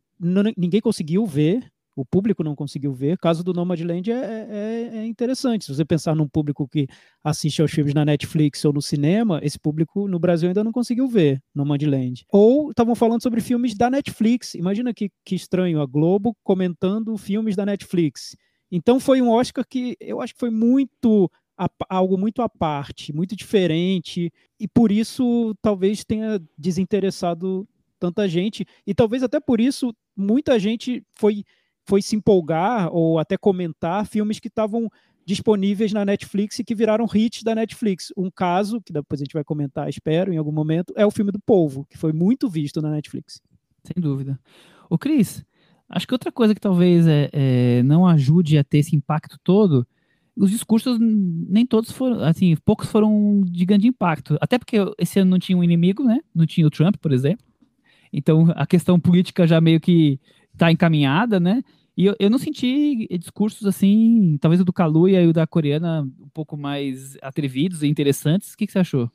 ninguém 0.58 0.82
conseguiu 0.82 1.26
ver, 1.26 1.70
o 1.96 2.04
público 2.04 2.44
não 2.44 2.56
conseguiu 2.56 2.94
ver. 2.94 3.14
O 3.14 3.18
caso 3.18 3.44
do 3.44 3.54
Nomadland 3.54 4.12
é, 4.12 4.16
é, 4.16 4.98
é, 4.98 5.06
interessante. 5.06 5.66
Se 5.66 5.74
você 5.74 5.86
pensar 5.86 6.16
num 6.16 6.28
público 6.28 6.68
que 6.68 6.88
assiste 7.24 7.62
aos 7.62 7.72
filmes 7.72 7.94
na 7.94 8.04
Netflix 8.04 8.66
ou 8.66 8.74
no 8.74 8.82
cinema, 8.82 9.40
esse 9.42 9.58
público 9.58 10.08
no 10.08 10.20
Brasil 10.20 10.50
ainda 10.50 10.64
não 10.64 10.72
conseguiu 10.72 11.08
ver 11.08 11.42
Nomadland. 11.54 12.26
Ou 12.32 12.72
estavam 12.72 12.96
falando 12.96 13.24
sobre 13.24 13.40
filmes 13.40 13.76
da 13.76 13.90
Netflix. 13.90 14.56
Imagina 14.56 14.94
que, 14.94 15.10
que 15.24 15.36
estranho, 15.36 15.82
a 15.82 15.86
Globo 15.86 16.36
comentando 16.44 17.18
filmes 17.18 17.56
da 17.56 17.66
Netflix. 17.66 18.36
Então 18.70 19.00
foi 19.00 19.22
um 19.22 19.30
Oscar 19.30 19.66
que 19.66 19.96
eu 20.02 20.22
acho 20.22 20.34
que 20.34 20.40
foi 20.40 20.50
muito 20.50 21.32
algo 21.90 22.18
muito 22.18 22.42
à 22.42 22.50
parte, 22.50 23.14
muito 23.14 23.34
diferente, 23.34 24.30
e 24.60 24.68
por 24.68 24.92
isso 24.92 25.56
talvez 25.62 26.04
tenha 26.04 26.42
desinteressado 26.58 27.66
tanta 27.98 28.28
gente, 28.28 28.66
e 28.86 28.94
talvez 28.94 29.24
até 29.24 29.40
por 29.40 29.62
isso 29.62 29.96
muita 30.16 30.60
gente 30.60 31.02
foi 31.14 31.46
foi 31.86 32.02
se 32.02 32.16
empolgar 32.16 32.90
ou 32.92 33.20
até 33.20 33.38
comentar 33.38 34.06
filmes 34.06 34.40
que 34.40 34.48
estavam 34.48 34.90
disponíveis 35.26 35.92
na 35.92 36.06
Netflix 36.06 36.60
e 36.60 36.64
que 36.64 36.76
viraram 36.76 37.08
hits 37.14 37.44
da 37.44 37.56
Netflix. 37.56 38.14
Um 38.16 38.30
caso, 38.30 38.80
que 38.82 38.94
depois 38.94 39.20
a 39.20 39.24
gente 39.24 39.34
vai 39.34 39.44
comentar, 39.44 39.90
espero, 39.90 40.32
em 40.32 40.38
algum 40.38 40.52
momento, 40.52 40.94
é 40.96 41.06
o 41.06 41.12
filme 41.12 41.32
do 41.32 41.40
Polvo, 41.40 41.86
que 41.90 41.98
foi 41.98 42.14
muito 42.14 42.48
visto 42.48 42.82
na 42.82 42.92
Netflix. 42.92 43.42
Sem 43.84 44.02
dúvida. 44.02 44.40
O 44.90 44.98
Cris, 44.98 45.44
acho 45.90 46.08
que 46.08 46.14
outra 46.14 46.32
coisa 46.32 46.54
que 46.54 46.62
talvez 46.62 47.08
é, 47.08 47.30
é, 47.34 47.84
não 47.84 48.06
ajude 48.06 48.58
a 48.58 48.64
ter 48.64 48.80
esse 48.80 48.96
impacto 48.96 49.38
todo, 49.44 49.88
os 50.36 50.52
discursos 50.52 51.00
nem 51.00 51.66
todos 51.66 51.92
foram, 51.92 52.22
assim, 52.24 52.56
poucos 52.64 52.88
foram 52.88 53.42
de 53.46 53.66
grande 53.66 53.88
impacto. 53.88 54.38
Até 54.42 54.60
porque 54.60 54.78
esse 55.00 55.20
ano 55.20 55.32
não 55.32 55.40
tinha 55.40 55.58
um 55.58 55.64
inimigo, 55.64 56.04
né? 56.04 56.20
Não 56.34 56.46
tinha 56.46 56.68
o 56.68 56.70
Trump, 56.70 56.98
por 56.98 57.12
exemplo. 57.12 57.46
Então 58.12 58.52
a 58.56 58.68
questão 58.68 59.00
política 59.00 59.48
já 59.48 59.60
meio 59.60 59.80
que 59.80 60.20
está 60.56 60.72
encaminhada, 60.72 61.40
né? 61.40 61.62
E 61.98 62.06
eu, 62.06 62.16
eu 62.20 62.30
não 62.30 62.38
senti 62.38 63.08
discursos 63.18 63.66
assim, 63.66 64.38
talvez 64.42 64.60
o 64.60 64.66
do 64.66 64.74
Kaluuya 64.74 65.22
e 65.22 65.28
o 65.28 65.34
da 65.34 65.48
coreana 65.48 66.02
um 66.20 66.30
pouco 66.30 66.58
mais 66.58 67.18
atrevidos 67.22 67.84
e 67.84 67.88
interessantes. 67.88 68.54
O 68.54 68.58
que, 68.58 68.66
que 68.66 68.74
você 68.74 68.80
achou? 68.80 69.10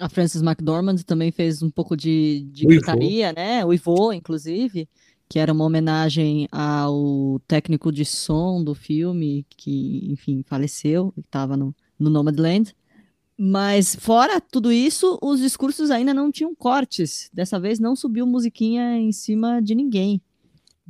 A 0.00 0.08
Frances 0.08 0.40
McDormand 0.40 0.96
também 1.06 1.30
fez 1.30 1.62
um 1.62 1.70
pouco 1.70 1.94
de, 1.94 2.48
de 2.50 2.66
gritaria, 2.66 3.32
né? 3.32 3.64
O 3.64 3.74
Ivo, 3.74 4.12
inclusive, 4.12 4.88
que 5.28 5.38
era 5.38 5.52
uma 5.52 5.64
homenagem 5.64 6.48
ao 6.50 7.38
técnico 7.46 7.92
de 7.92 8.04
som 8.04 8.64
do 8.64 8.74
filme, 8.74 9.46
que, 9.50 10.08
enfim, 10.10 10.42
faleceu, 10.46 11.12
que 11.12 11.20
estava 11.20 11.56
no, 11.56 11.74
no 11.98 12.08
Nomadland. 12.08 12.74
Mas, 13.36 13.94
fora 13.94 14.40
tudo 14.40 14.72
isso, 14.72 15.18
os 15.22 15.40
discursos 15.40 15.90
ainda 15.90 16.14
não 16.14 16.32
tinham 16.32 16.54
cortes. 16.54 17.28
Dessa 17.32 17.60
vez 17.60 17.78
não 17.78 17.94
subiu 17.94 18.26
musiquinha 18.26 18.98
em 18.98 19.12
cima 19.12 19.60
de 19.60 19.74
ninguém. 19.74 20.22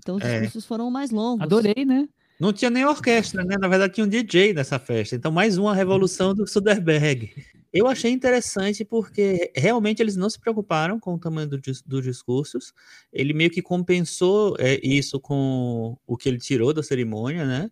Então, 0.02 0.16
os 0.16 0.22
É. 0.22 0.40
discursos 0.40 0.66
foram 0.66 0.90
mais 0.90 1.10
longos. 1.10 1.42
Adorei, 1.44 1.84
né? 1.84 2.08
Não 2.40 2.52
tinha 2.52 2.70
nem 2.70 2.84
orquestra, 2.84 3.44
né? 3.44 3.56
Na 3.56 3.68
verdade, 3.68 3.94
tinha 3.94 4.04
um 4.04 4.08
DJ 4.08 4.52
nessa 4.52 4.78
festa. 4.78 5.14
Então, 5.14 5.30
mais 5.30 5.56
uma 5.58 5.74
revolução 5.74 6.34
do 6.34 6.44
Soderbergh. 6.46 7.30
Eu 7.72 7.86
achei 7.86 8.10
interessante 8.10 8.84
porque 8.84 9.50
realmente 9.56 10.02
eles 10.02 10.16
não 10.16 10.28
se 10.28 10.38
preocuparam 10.40 10.98
com 10.98 11.14
o 11.14 11.18
tamanho 11.18 11.48
do 11.48 11.58
dos 11.86 12.02
discursos. 12.04 12.72
Ele 13.12 13.32
meio 13.32 13.48
que 13.50 13.62
compensou 13.62 14.56
é, 14.58 14.78
isso 14.82 15.20
com 15.20 15.96
o 16.06 16.16
que 16.16 16.28
ele 16.28 16.38
tirou 16.38 16.74
da 16.74 16.82
cerimônia, 16.82 17.46
né? 17.46 17.70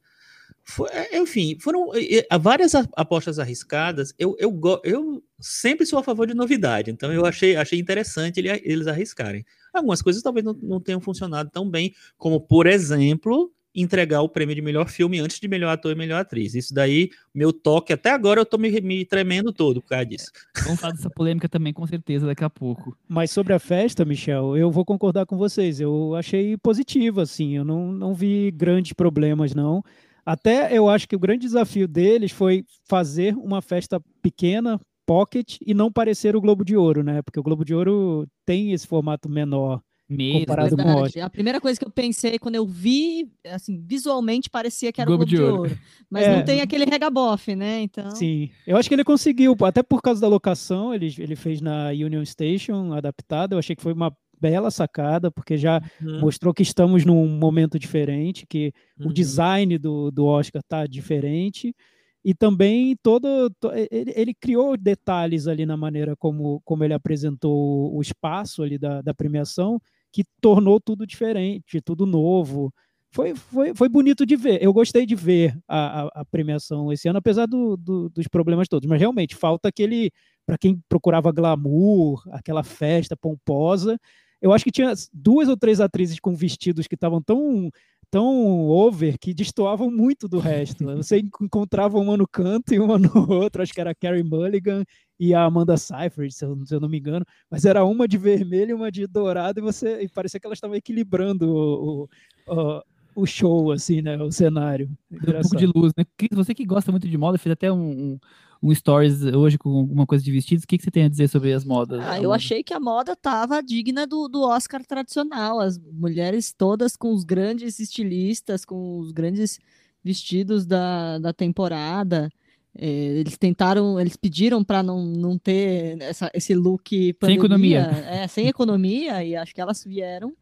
Foi- 0.64 0.88
é, 0.90 1.18
enfim, 1.18 1.58
foram 1.60 1.92
é, 1.94 2.26
é, 2.30 2.38
várias 2.38 2.72
apostas 2.96 3.38
arriscadas. 3.40 4.14
Eu, 4.18 4.36
eu, 4.38 4.58
eu 4.84 5.22
sempre 5.40 5.86
sou 5.86 5.98
a 5.98 6.02
favor 6.02 6.26
de 6.26 6.34
novidade, 6.34 6.90
então 6.90 7.12
eu 7.12 7.24
achei, 7.26 7.56
achei 7.56 7.78
interessante 7.78 8.38
ele- 8.38 8.60
eles 8.64 8.86
arriscarem. 8.86 9.44
Algumas 9.72 10.02
coisas 10.02 10.22
talvez 10.22 10.44
não, 10.44 10.52
não 10.62 10.80
tenham 10.80 11.00
funcionado 11.00 11.50
tão 11.50 11.68
bem, 11.68 11.94
como, 12.18 12.40
por 12.40 12.66
exemplo, 12.66 13.52
entregar 13.72 14.20
o 14.20 14.28
prêmio 14.28 14.54
de 14.54 14.60
melhor 14.60 14.88
filme 14.88 15.20
antes 15.20 15.38
de 15.38 15.46
melhor 15.46 15.70
ator 15.70 15.92
e 15.92 15.94
melhor 15.94 16.20
atriz. 16.20 16.54
Isso 16.56 16.74
daí, 16.74 17.08
meu 17.32 17.52
toque, 17.52 17.92
até 17.92 18.10
agora 18.10 18.40
eu 18.40 18.44
tô 18.44 18.58
me, 18.58 18.68
me 18.80 19.04
tremendo 19.04 19.52
todo 19.52 19.80
por 19.80 19.90
causa 19.90 20.06
disso. 20.06 20.30
Vamos 20.64 20.80
falar 20.80 20.92
dessa 20.92 21.08
polêmica 21.08 21.48
também, 21.48 21.72
com 21.72 21.86
certeza, 21.86 22.26
daqui 22.26 22.42
a 22.42 22.50
pouco. 22.50 22.96
Mas 23.08 23.30
sobre 23.30 23.52
a 23.52 23.60
festa, 23.60 24.04
Michel, 24.04 24.56
eu 24.56 24.72
vou 24.72 24.84
concordar 24.84 25.24
com 25.24 25.36
vocês. 25.36 25.80
Eu 25.80 26.16
achei 26.16 26.56
positivo, 26.56 27.20
assim. 27.20 27.56
Eu 27.56 27.64
não, 27.64 27.92
não 27.92 28.12
vi 28.12 28.50
grandes 28.50 28.92
problemas, 28.92 29.54
não. 29.54 29.84
Até 30.26 30.76
eu 30.76 30.88
acho 30.88 31.08
que 31.08 31.16
o 31.16 31.20
grande 31.20 31.46
desafio 31.46 31.86
deles 31.86 32.32
foi 32.32 32.64
fazer 32.88 33.36
uma 33.36 33.62
festa 33.62 34.00
pequena, 34.20 34.80
pocket, 35.10 35.56
e 35.66 35.74
não 35.74 35.90
parecer 35.90 36.36
o 36.36 36.40
Globo 36.40 36.64
de 36.64 36.76
Ouro, 36.76 37.02
né? 37.02 37.20
Porque 37.20 37.40
o 37.40 37.42
Globo 37.42 37.64
de 37.64 37.74
Ouro 37.74 38.28
tem 38.46 38.70
esse 38.72 38.86
formato 38.86 39.28
menor. 39.28 39.82
Mesmo. 40.08 40.40
Comparado 40.40 40.76
com 40.76 40.82
o 40.82 40.84
Verdade. 40.84 41.06
Oscar. 41.06 41.24
A 41.24 41.30
primeira 41.30 41.60
coisa 41.60 41.78
que 41.80 41.84
eu 41.84 41.90
pensei 41.90 42.36
quando 42.38 42.54
eu 42.56 42.66
vi, 42.66 43.28
assim, 43.46 43.80
visualmente 43.84 44.48
parecia 44.50 44.92
que 44.92 45.00
era 45.00 45.08
o 45.08 45.16
Globo 45.16 45.24
Globo 45.24 45.30
de 45.30 45.36
de 45.36 45.42
Ouro. 45.42 45.62
Ouro. 45.70 45.78
Mas 46.08 46.26
É. 46.26 46.36
não 46.36 46.44
tem 46.44 46.60
aquele 46.60 46.84
regabofe, 46.84 47.56
né? 47.56 47.80
Então. 47.80 48.10
Sim. 48.10 48.50
Eu 48.64 48.76
acho 48.76 48.88
que 48.88 48.94
ele 48.94 49.04
conseguiu, 49.04 49.56
até 49.62 49.82
por 49.82 50.00
causa 50.00 50.20
da 50.20 50.28
locação, 50.28 50.94
ele, 50.94 51.12
ele 51.18 51.34
fez 51.36 51.60
na 51.60 51.88
Union 51.90 52.24
Station, 52.24 52.92
adaptado. 52.92 53.52
Eu 53.52 53.58
achei 53.58 53.74
que 53.74 53.82
foi 53.82 53.92
uma 53.92 54.16
bela 54.40 54.70
sacada, 54.70 55.30
porque 55.30 55.56
já 55.56 55.80
Uhum, 56.00 56.20
mostrou 56.20 56.54
que 56.54 56.62
estamos 56.62 57.04
num 57.04 57.26
momento 57.28 57.78
diferente, 57.78 58.46
que 58.48 58.72
o 58.98 59.06
uhum. 59.08 59.12
design 59.12 59.76
do, 59.76 60.10
do 60.10 60.24
Oscar 60.24 60.62
tá 60.62 60.86
diferente 60.86 61.74
e 62.24 62.34
também 62.34 62.96
todo 63.02 63.50
to- 63.60 63.70
ele, 63.90 64.12
ele 64.14 64.34
criou 64.34 64.76
detalhes 64.76 65.46
ali 65.46 65.64
na 65.64 65.76
maneira 65.76 66.14
como, 66.16 66.60
como 66.64 66.84
ele 66.84 66.94
apresentou 66.94 67.94
o 67.94 68.00
espaço 68.00 68.62
ali 68.62 68.78
da, 68.78 69.00
da 69.02 69.14
premiação 69.14 69.80
que 70.12 70.24
tornou 70.40 70.80
tudo 70.80 71.06
diferente, 71.06 71.80
tudo 71.80 72.04
novo. 72.06 72.72
Foi, 73.12 73.34
foi, 73.34 73.74
foi 73.74 73.88
bonito 73.88 74.24
de 74.24 74.36
ver. 74.36 74.62
Eu 74.62 74.72
gostei 74.72 75.04
de 75.04 75.14
ver 75.16 75.58
a, 75.66 76.02
a, 76.02 76.10
a 76.20 76.24
premiação 76.24 76.92
esse 76.92 77.08
ano, 77.08 77.18
apesar 77.18 77.46
do, 77.46 77.76
do- 77.76 78.08
dos 78.10 78.28
problemas 78.28 78.68
todos. 78.68 78.88
Mas 78.88 79.00
realmente 79.00 79.34
falta 79.34 79.68
aquele, 79.68 80.10
para 80.46 80.56
quem 80.58 80.80
procurava 80.88 81.32
glamour, 81.32 82.22
aquela 82.32 82.62
festa 82.62 83.16
pomposa. 83.16 83.98
Eu 84.40 84.52
acho 84.52 84.64
que 84.64 84.70
tinha 84.70 84.92
duas 85.12 85.48
ou 85.48 85.56
três 85.56 85.80
atrizes 85.80 86.18
com 86.20 86.34
vestidos 86.34 86.86
que 86.86 86.94
estavam 86.94 87.20
tão 87.20 87.70
tão 88.10 88.68
over 88.68 89.18
que 89.18 89.32
destoavam 89.32 89.90
muito 89.90 90.28
do 90.28 90.38
resto. 90.38 90.84
Você 90.96 91.18
en- 91.20 91.30
encontrava 91.42 91.98
uma 91.98 92.16
no 92.16 92.26
canto 92.26 92.74
e 92.74 92.80
uma 92.80 92.98
no 92.98 93.10
outro, 93.30 93.62
acho 93.62 93.72
que 93.72 93.80
era 93.80 93.90
a 93.90 93.94
Carrie 93.94 94.22
Mulligan 94.24 94.84
e 95.18 95.34
a 95.34 95.44
Amanda 95.44 95.76
Seyfried, 95.76 96.32
se 96.34 96.44
eu, 96.44 96.56
se 96.66 96.74
eu 96.74 96.80
não 96.80 96.88
me 96.88 96.98
engano, 96.98 97.24
mas 97.50 97.64
era 97.64 97.84
uma 97.84 98.08
de 98.08 98.18
vermelho 98.18 98.70
e 98.70 98.74
uma 98.74 98.90
de 98.90 99.06
dourado 99.06 99.60
e 99.60 99.62
você 99.62 100.02
e 100.02 100.08
parecia 100.08 100.40
que 100.40 100.46
elas 100.46 100.56
estavam 100.56 100.76
equilibrando 100.76 101.48
o, 101.48 102.08
o, 102.46 102.82
o- 103.14 103.26
show, 103.26 103.70
assim, 103.72 104.00
né, 104.02 104.16
o 104.16 104.30
cenário. 104.32 104.90
Um 105.10 105.18
pouco 105.42 105.56
de 105.56 105.66
luz, 105.66 105.92
né? 105.96 106.04
Cris, 106.16 106.30
Você 106.32 106.54
que 106.54 106.64
gosta 106.64 106.90
muito 106.90 107.08
de 107.08 107.18
moda, 107.18 107.38
fez 107.38 107.52
até 107.52 107.70
um, 107.72 107.90
um, 108.14 108.18
um 108.62 108.74
stories 108.74 109.22
hoje 109.22 109.56
com 109.56 109.70
alguma 109.70 110.06
coisa 110.06 110.22
de 110.22 110.30
vestidos. 110.30 110.64
O 110.64 110.66
que, 110.66 110.76
que 110.76 110.84
você 110.84 110.90
tem 110.90 111.04
a 111.04 111.08
dizer 111.08 111.28
sobre 111.28 111.52
as 111.52 111.64
modas? 111.64 112.00
Ah, 112.04 112.16
eu 112.16 112.24
moda? 112.24 112.36
achei 112.36 112.62
que 112.62 112.74
a 112.74 112.80
moda 112.80 113.16
tava 113.16 113.62
digna 113.62 114.06
do, 114.06 114.28
do 114.28 114.42
Oscar 114.42 114.84
tradicional. 114.84 115.60
As 115.60 115.78
mulheres 115.78 116.52
todas 116.52 116.96
com 116.96 117.12
os 117.12 117.24
grandes 117.24 117.78
estilistas, 117.78 118.64
com 118.64 118.98
os 118.98 119.12
grandes 119.12 119.58
vestidos 120.04 120.66
da, 120.66 121.18
da 121.18 121.32
temporada. 121.32 122.28
É, 122.76 122.86
eles 122.86 123.36
tentaram, 123.36 123.98
eles 123.98 124.16
pediram 124.16 124.62
para 124.62 124.82
não, 124.82 125.04
não 125.04 125.38
ter 125.38 126.00
essa, 126.02 126.30
esse 126.32 126.54
look 126.54 127.12
pandemia, 127.14 127.38
economia. 127.38 127.80
É, 128.06 128.28
sem 128.28 128.46
economia, 128.46 129.24
e 129.24 129.34
acho 129.34 129.54
que 129.54 129.60
elas 129.60 129.82
vieram 129.84 130.34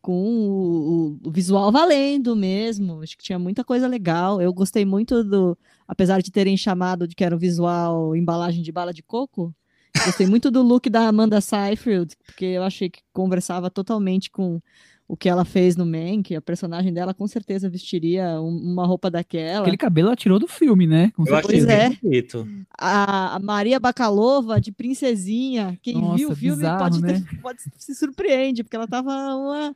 com 0.00 0.12
o, 0.12 1.18
o- 1.24 1.30
visual 1.30 1.70
valendo 1.72 2.34
mesmo. 2.36 3.02
Acho 3.02 3.16
que 3.16 3.24
tinha 3.24 3.38
muita 3.38 3.64
coisa 3.64 3.86
legal. 3.86 4.40
Eu 4.40 4.52
gostei 4.52 4.84
muito 4.84 5.22
do, 5.24 5.56
apesar 5.86 6.20
de 6.22 6.30
terem 6.30 6.56
chamado 6.56 7.06
de 7.06 7.14
que 7.14 7.24
era 7.24 7.34
um 7.34 7.38
visual 7.38 8.14
embalagem 8.16 8.62
de 8.62 8.72
bala 8.72 8.92
de 8.92 9.02
coco. 9.02 9.54
Gostei 10.04 10.26
muito 10.26 10.50
do 10.50 10.62
look 10.62 10.88
da 10.88 11.08
Amanda 11.08 11.40
Seyfried, 11.40 12.14
porque 12.24 12.44
eu 12.44 12.62
achei 12.62 12.88
que 12.88 13.00
conversava 13.12 13.68
totalmente 13.70 14.30
com 14.30 14.60
o 15.08 15.16
que 15.16 15.28
ela 15.28 15.44
fez 15.44 15.74
no 15.74 15.86
Mank. 15.86 16.36
A 16.36 16.40
personagem 16.40 16.92
dela 16.92 17.12
com 17.14 17.26
certeza 17.26 17.68
vestiria 17.68 18.40
um- 18.40 18.72
uma 18.72 18.86
roupa 18.86 19.10
daquela. 19.10 19.62
Aquele 19.62 19.76
cabelo 19.78 20.08
ela 20.08 20.16
tirou 20.16 20.38
do 20.38 20.46
filme, 20.46 20.86
né? 20.86 21.10
Com 21.16 21.26
Eu 21.26 21.34
achei 21.34 21.60
é. 21.62 21.88
bem 21.88 21.98
bonito. 22.02 22.46
A, 22.78 23.36
a 23.36 23.38
Maria 23.40 23.80
Bakalova 23.80 24.60
de 24.60 24.70
princesinha. 24.70 25.78
Quem 25.82 25.94
Nossa, 26.00 26.16
viu 26.16 26.30
o 26.30 26.36
filme 26.36 26.56
bizarro, 26.58 26.78
pode, 26.78 27.00
ter- 27.00 27.20
né? 27.20 27.26
pode 27.42 27.58
se 27.78 27.94
surpreende, 27.94 28.62
porque 28.62 28.76
ela 28.76 28.86
tava 28.86 29.10
uma 29.34 29.74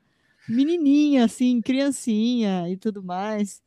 menininha, 0.49 1.25
assim, 1.25 1.61
criancinha 1.61 2.69
e 2.69 2.77
tudo 2.77 3.03
mais. 3.03 3.63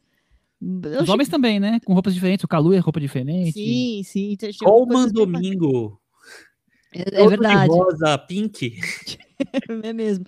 Eu 0.62 1.04
Os 1.04 1.10
homens 1.10 1.30
também, 1.30 1.60
né? 1.60 1.80
Com 1.86 1.94
roupas 1.94 2.14
diferentes. 2.14 2.44
O 2.44 2.48
Calu 2.48 2.74
é 2.74 2.80
roupa 2.80 3.00
diferente. 3.00 3.54
Sim, 3.54 4.02
sim. 4.04 4.36
tinha 4.36 4.52
Colman 4.60 5.10
Domingo. 5.10 6.00
É, 6.94 7.22
é 7.22 7.28
verdade. 7.28 7.68
rosa, 7.70 8.18
pink. 8.18 8.80
É 9.84 9.92
mesmo. 9.92 10.26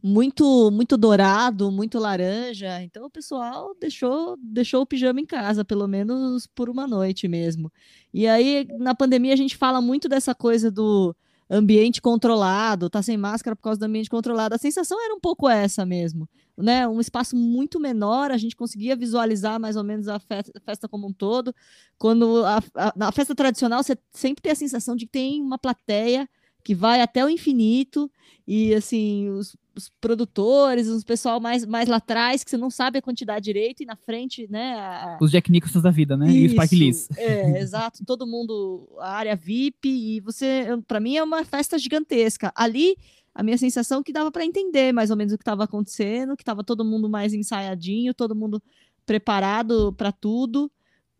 Muito, 0.00 0.70
muito 0.70 0.96
dourado, 0.96 1.72
muito 1.72 1.98
laranja. 1.98 2.80
Então 2.84 3.04
o 3.06 3.10
pessoal 3.10 3.74
deixou, 3.80 4.38
deixou 4.40 4.82
o 4.82 4.86
pijama 4.86 5.20
em 5.20 5.26
casa, 5.26 5.64
pelo 5.64 5.88
menos 5.88 6.46
por 6.46 6.70
uma 6.70 6.86
noite 6.86 7.26
mesmo. 7.26 7.72
E 8.12 8.28
aí, 8.28 8.64
na 8.78 8.94
pandemia, 8.94 9.32
a 9.32 9.36
gente 9.36 9.56
fala 9.56 9.80
muito 9.80 10.08
dessa 10.08 10.36
coisa 10.36 10.70
do 10.70 11.16
ambiente 11.50 12.00
controlado, 12.00 12.88
tá 12.90 13.02
sem 13.02 13.16
máscara 13.16 13.54
por 13.54 13.62
causa 13.62 13.78
do 13.80 13.84
ambiente 13.84 14.08
controlado. 14.10 14.54
A 14.54 14.58
sensação 14.58 15.02
era 15.04 15.14
um 15.14 15.20
pouco 15.20 15.48
essa 15.48 15.84
mesmo, 15.84 16.28
né? 16.56 16.86
Um 16.88 17.00
espaço 17.00 17.36
muito 17.36 17.78
menor, 17.78 18.30
a 18.30 18.36
gente 18.38 18.56
conseguia 18.56 18.96
visualizar 18.96 19.60
mais 19.60 19.76
ou 19.76 19.84
menos 19.84 20.08
a 20.08 20.18
fe- 20.18 20.42
festa 20.64 20.88
como 20.88 21.06
um 21.08 21.12
todo. 21.12 21.54
Quando 21.98 22.44
a, 22.44 22.58
a- 22.74 22.92
na 22.96 23.12
festa 23.12 23.34
tradicional, 23.34 23.82
você 23.82 23.96
sempre 24.12 24.42
tem 24.42 24.52
a 24.52 24.56
sensação 24.56 24.96
de 24.96 25.04
que 25.06 25.12
tem 25.12 25.42
uma 25.42 25.58
plateia 25.58 26.28
que 26.62 26.74
vai 26.74 27.00
até 27.02 27.24
o 27.24 27.28
infinito 27.28 28.10
e 28.46 28.74
assim 28.74 29.28
os, 29.28 29.54
os 29.76 29.90
produtores, 30.00 30.86
os 30.88 31.02
pessoal 31.04 31.40
mais, 31.40 31.64
mais 31.66 31.88
lá 31.88 31.96
atrás 31.96 32.44
que 32.44 32.50
você 32.50 32.56
não 32.56 32.70
sabe 32.70 32.98
a 32.98 33.02
quantidade 33.02 33.44
direito 33.44 33.82
e 33.82 33.86
na 33.86 33.96
frente, 33.96 34.46
né? 34.50 34.74
a- 34.78 35.18
Os 35.20 35.30
Jack 35.30 35.50
Nicholsons 35.50 35.82
da 35.82 35.90
vida, 35.90 36.16
né? 36.16 36.30
E 36.30 36.46
o 36.46 36.50
Spike 36.50 36.76
Lee. 36.76 36.88
isso, 36.90 37.08
É, 37.16 37.58
exato. 37.60 38.04
Todo 38.04 38.26
mundo, 38.26 38.88
a 39.00 39.10
área 39.10 39.34
VIP, 39.36 39.88
e 39.88 40.20
você, 40.20 40.66
para 40.86 41.00
mim, 41.00 41.16
é 41.16 41.22
uma 41.22 41.44
festa 41.44 41.78
gigantesca. 41.78 42.52
Ali, 42.54 42.96
a 43.34 43.42
minha 43.42 43.58
sensação 43.58 44.00
é 44.00 44.02
que 44.04 44.12
dava 44.12 44.30
para 44.30 44.44
entender 44.44 44.92
mais 44.92 45.10
ou 45.10 45.16
menos 45.16 45.32
o 45.32 45.36
que 45.38 45.42
estava 45.42 45.64
acontecendo, 45.64 46.36
que 46.36 46.42
estava 46.42 46.62
todo 46.62 46.84
mundo 46.84 47.08
mais 47.08 47.34
ensaiadinho, 47.34 48.14
todo 48.14 48.34
mundo 48.34 48.62
preparado 49.04 49.92
para 49.92 50.10
tudo. 50.12 50.70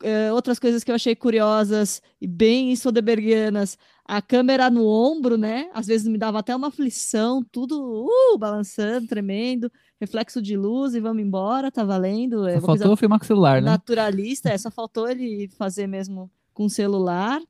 É, 0.02 0.32
outras 0.32 0.58
coisas 0.58 0.82
que 0.84 0.90
eu 0.90 0.94
achei 0.94 1.14
curiosas 1.14 2.02
e 2.20 2.26
bem 2.26 2.74
soderbergianas, 2.76 3.78
a 4.04 4.20
câmera 4.20 4.68
no 4.70 4.86
ombro, 4.86 5.38
né? 5.38 5.70
Às 5.72 5.86
vezes 5.86 6.06
me 6.06 6.18
dava 6.18 6.38
até 6.38 6.54
uma 6.54 6.68
aflição, 6.68 7.42
tudo 7.50 8.06
uh, 8.06 8.38
balançando, 8.38 9.06
tremendo, 9.06 9.70
reflexo 10.00 10.42
de 10.42 10.56
luz 10.56 10.94
e 10.94 11.00
vamos 11.00 11.22
embora, 11.22 11.70
tá 11.70 11.84
valendo. 11.84 12.46
É 12.46 12.60
Só 12.60 12.66
coisa 12.66 12.82
faltou 12.82 12.96
filmar 12.96 13.18
com 13.18 13.24
o 13.24 13.26
celular, 13.26 13.62
né? 13.62 13.70
naturalista, 13.70 14.50
é, 14.50 14.58
só 14.58 14.70
faltou 14.70 15.08
ele 15.08 15.48
fazer 15.56 15.86
mesmo 15.86 16.30
com 16.52 16.68
celular. 16.68 17.40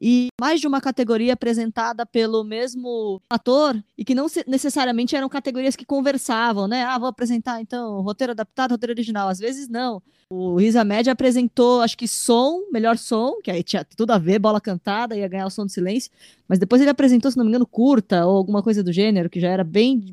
E 0.00 0.28
mais 0.40 0.60
de 0.60 0.66
uma 0.66 0.80
categoria 0.80 1.32
apresentada 1.32 2.04
pelo 2.04 2.44
mesmo 2.44 3.20
ator 3.28 3.82
e 3.96 4.04
que 4.04 4.14
não 4.14 4.26
necessariamente 4.46 5.14
eram 5.16 5.28
categorias 5.28 5.76
que 5.76 5.84
conversavam, 5.84 6.66
né? 6.66 6.84
Ah, 6.84 6.98
vou 6.98 7.08
apresentar 7.08 7.60
então 7.60 8.00
roteiro 8.00 8.32
adaptado, 8.32 8.72
roteiro 8.72 8.92
original. 8.92 9.28
Às 9.28 9.38
vezes 9.38 9.68
não. 9.68 10.02
O 10.30 10.56
Risa 10.56 10.82
Média 10.84 11.12
apresentou, 11.12 11.80
acho 11.80 11.96
que 11.96 12.08
som, 12.08 12.62
melhor 12.72 12.98
som, 12.98 13.34
que 13.42 13.50
aí 13.50 13.62
tinha 13.62 13.84
tudo 13.84 14.10
a 14.10 14.18
ver, 14.18 14.38
bola 14.38 14.60
cantada, 14.60 15.16
ia 15.16 15.28
ganhar 15.28 15.46
o 15.46 15.50
som 15.50 15.64
do 15.64 15.70
silêncio. 15.70 16.10
Mas 16.48 16.58
depois 16.58 16.80
ele 16.80 16.90
apresentou, 16.90 17.30
se 17.30 17.36
não 17.36 17.44
me 17.44 17.50
engano, 17.50 17.66
curta 17.66 18.26
ou 18.26 18.36
alguma 18.36 18.62
coisa 18.62 18.82
do 18.82 18.92
gênero, 18.92 19.30
que 19.30 19.38
já 19.38 19.48
era 19.48 19.62
bem. 19.62 20.04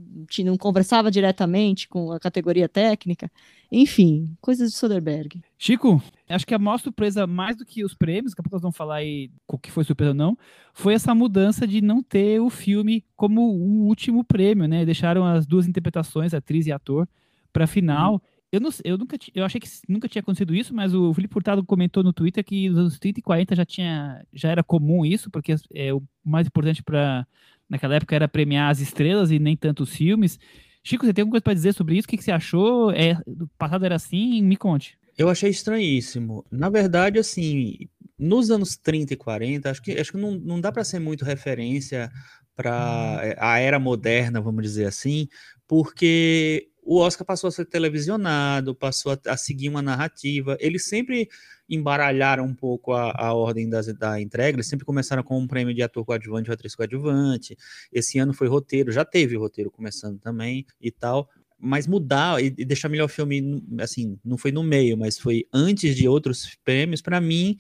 não 0.44 0.58
conversava 0.58 1.10
diretamente 1.10 1.88
com 1.88 2.12
a 2.12 2.20
categoria 2.20 2.70
técnica. 2.70 3.32
Enfim, 3.72 4.36
coisas 4.42 4.72
de 4.72 4.78
Soderbergh. 4.78 5.40
Chico, 5.58 6.04
acho 6.28 6.46
que 6.46 6.54
a 6.54 6.60
maior 6.60 6.78
surpresa, 6.78 7.26
mais 7.26 7.56
do 7.56 7.66
que 7.66 7.86
os 7.86 7.94
prêmios, 7.94 8.34
daqui 8.34 8.42
a 8.42 8.44
pouco 8.44 8.56
nós 8.56 8.62
vamos 8.62 8.76
falar 8.76 8.96
aí 8.96 9.32
o 9.48 9.58
que 9.58 9.72
foi 9.72 9.86
surpresa 9.86 10.12
ou 10.12 10.16
não, 10.16 10.38
foi 10.74 10.94
essa 10.94 11.16
mudança 11.16 11.66
de 11.66 11.82
não 11.82 12.04
ter 12.04 12.42
o 12.42 12.50
filme 12.50 13.06
como 13.16 13.42
o 13.42 13.86
último 13.86 14.26
prêmio, 14.26 14.68
né? 14.68 14.84
Deixaram 14.84 15.26
as 15.26 15.48
duas 15.48 15.68
interpretações, 15.68 16.34
atriz 16.34 16.68
e 16.68 16.72
ator, 16.72 17.08
para 17.54 17.66
final. 17.66 18.22
Eu, 18.52 18.60
não, 18.60 18.70
eu 18.84 18.98
nunca 18.98 19.18
eu 19.34 19.46
achei 19.46 19.62
que 19.62 19.70
nunca 19.88 20.10
tinha 20.10 20.20
acontecido 20.20 20.54
isso, 20.54 20.76
mas 20.76 20.94
o 20.94 21.14
Felipe 21.14 21.34
Furtado 21.34 21.64
comentou 21.64 22.04
no 22.04 22.12
Twitter 22.12 22.44
que 22.44 22.68
nos 22.68 22.78
anos 22.78 23.00
30 23.00 23.22
e 23.22 23.24
40 23.24 23.56
já 23.56 23.66
tinha 23.66 24.26
já 24.34 24.50
era 24.50 24.62
comum 24.62 25.06
isso, 25.06 25.32
porque 25.32 25.56
é 25.74 25.94
o 25.94 26.04
mais 26.26 26.48
importante 26.48 26.84
para 26.84 27.26
naquela 27.70 27.96
época 27.96 28.14
era 28.14 28.28
premiar 28.28 28.70
as 28.70 28.82
estrelas 28.82 29.32
e 29.32 29.40
nem 29.40 29.56
tanto 29.56 29.84
os 29.84 29.96
filmes. 29.96 30.38
Chico, 30.84 31.06
você 31.06 31.14
tem 31.14 31.22
alguma 31.22 31.34
coisa 31.34 31.44
para 31.44 31.54
dizer 31.54 31.74
sobre 31.74 31.98
isso? 31.98 32.06
O 32.06 32.10
que, 32.10 32.18
que 32.18 32.24
você 32.24 32.32
achou? 32.32 32.92
É, 32.92 33.18
do 33.28 33.48
passado 33.58 33.86
era 33.86 33.96
assim? 33.96 34.42
Me 34.42 34.58
conte. 34.58 34.98
Eu 35.18 35.30
achei 35.30 35.50
estranhíssimo. 35.50 36.44
Na 36.50 36.70
verdade, 36.70 37.20
assim, 37.20 37.88
nos 38.18 38.50
anos 38.50 38.76
30 38.76 39.14
e 39.14 39.18
40, 39.18 39.70
acho 39.70 39.82
que, 39.82 39.92
acho 39.92 40.12
que 40.12 40.18
não, 40.18 40.32
não 40.32 40.60
dá 40.60 40.72
para 40.72 40.84
ser 40.84 41.00
muito 41.00 41.24
referência 41.24 42.12
para 42.56 42.72
hum. 42.72 43.34
a 43.38 43.60
era 43.60 43.80
moderna, 43.80 44.42
vamos 44.42 44.64
dizer 44.64 44.86
assim, 44.86 45.28
porque 45.68 46.71
o 46.84 46.98
Oscar 46.98 47.26
passou 47.26 47.48
a 47.48 47.52
ser 47.52 47.66
televisionado, 47.66 48.76
passou 48.76 49.12
a, 49.12 49.20
a 49.28 49.38
seguir 49.38 49.70
uma 49.70 49.82
narrativa. 49.82 50.58
Eles 50.60 50.86
sempre 50.86 51.30
embaralharam 51.70 52.44
um 52.46 52.54
pouco 52.54 52.92
a, 52.92 53.12
a 53.16 53.34
ordem 53.34 53.70
das, 53.70 53.88
da 53.94 54.20
entrega, 54.20 54.58
eles 54.58 54.68
sempre 54.68 54.86
começaram 54.86 55.24
com 55.24 55.40
um 55.40 55.48
prêmio 55.48 55.74
de 55.74 55.82
ator 55.82 56.04
coadjuvante 56.04 56.50
ou 56.50 56.54
atriz 56.54 56.76
coadjuvante. 56.76 57.56
Esse 57.94 58.20
ano 58.20 58.34
foi 58.34 58.48
roteiro, 58.48 58.92
já 58.92 59.06
teve 59.06 59.38
roteiro 59.38 59.72
começando 59.72 60.20
também 60.20 60.66
e 60.82 60.92
tal. 60.92 61.30
Mas 61.64 61.86
mudar 61.86 62.44
e, 62.44 62.48
e 62.48 62.66
deixar 62.66 62.90
melhor 62.90 63.08
filme, 63.08 63.64
assim, 63.80 64.20
não 64.26 64.38
foi 64.38 64.52
no 64.52 64.64
meio, 64.64 64.98
mas 64.98 65.20
foi 65.20 65.46
antes 65.54 65.96
de 65.96 66.08
outros 66.08 66.58
prêmios, 66.64 67.02
para 67.04 67.22
mim, 67.22 67.56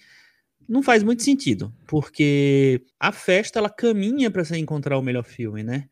não 0.68 0.82
faz 0.82 1.04
muito 1.04 1.22
sentido, 1.22 1.72
porque 1.86 2.82
a 3.00 3.12
festa 3.12 3.60
ela 3.60 3.70
caminha 3.70 4.32
para 4.32 4.44
você 4.44 4.58
encontrar 4.58 4.98
o 4.98 5.02
melhor 5.04 5.24
filme, 5.24 5.64
né? 5.64 5.88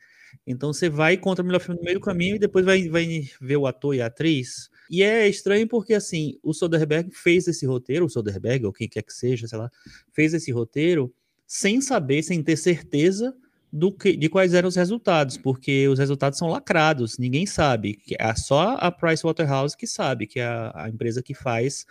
Então 0.46 0.74
você 0.74 0.90
vai 0.90 1.18
contra 1.18 1.44
o 1.44 1.46
melhor 1.46 1.60
filme 1.60 1.80
no 1.80 1.86
meio 1.86 2.00
do 2.00 2.04
caminho 2.04 2.36
e 2.36 2.40
depois 2.40 2.66
vai, 2.66 2.88
vai 2.90 3.30
ver 3.40 3.58
o 3.58 3.68
ator 3.68 3.96
e 3.96 4.02
a 4.02 4.08
atriz. 4.08 4.70
E 4.90 5.04
é 5.04 5.28
estranho 5.28 5.68
porque, 5.68 5.94
assim, 5.94 6.40
o 6.42 6.54
Soderbergh 6.54 7.12
fez 7.12 7.48
esse 7.48 7.66
roteiro, 7.66 8.06
o 8.06 8.10
Soderbergh, 8.10 8.66
ou 8.66 8.74
quem 8.74 8.90
quer 8.90 9.04
que 9.04 9.14
seja, 9.14 9.48
sei 9.48 9.58
lá, 9.58 9.70
fez 10.12 10.34
esse 10.34 10.52
roteiro 10.52 11.14
sem 11.46 11.82
saber, 11.82 12.24
sem 12.24 12.42
ter 12.42 12.58
certeza 12.58 13.36
do 13.72 13.92
que, 13.92 14.16
de 14.16 14.30
quais 14.30 14.54
eram 14.54 14.68
os 14.68 14.76
resultados, 14.76 15.38
porque 15.38 15.88
os 15.88 16.00
resultados 16.00 16.40
são 16.40 16.48
lacrados, 16.48 17.18
ninguém 17.18 17.46
sabe. 17.46 18.00
É 18.18 18.34
só 18.36 18.76
a 18.80 18.92
Pricewaterhouse 18.92 19.78
que 19.78 19.86
sabe, 19.86 20.26
que 20.26 20.40
é 20.40 20.46
a, 20.46 20.72
a 20.74 20.90
empresa 20.90 21.22
que 21.22 21.34
faz 21.34 21.86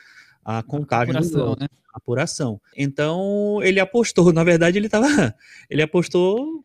a 0.45 0.63
contagem 0.63 1.15
a 1.15 1.19
apuração, 1.19 1.57
né? 1.61 1.69
apuração. 1.93 2.61
Então 2.77 3.61
ele 3.63 3.79
apostou, 3.79 4.33
na 4.33 4.43
verdade 4.43 4.79
ele 4.79 4.87
estava, 4.87 5.35
ele 5.71 5.83
apostou 5.83 6.65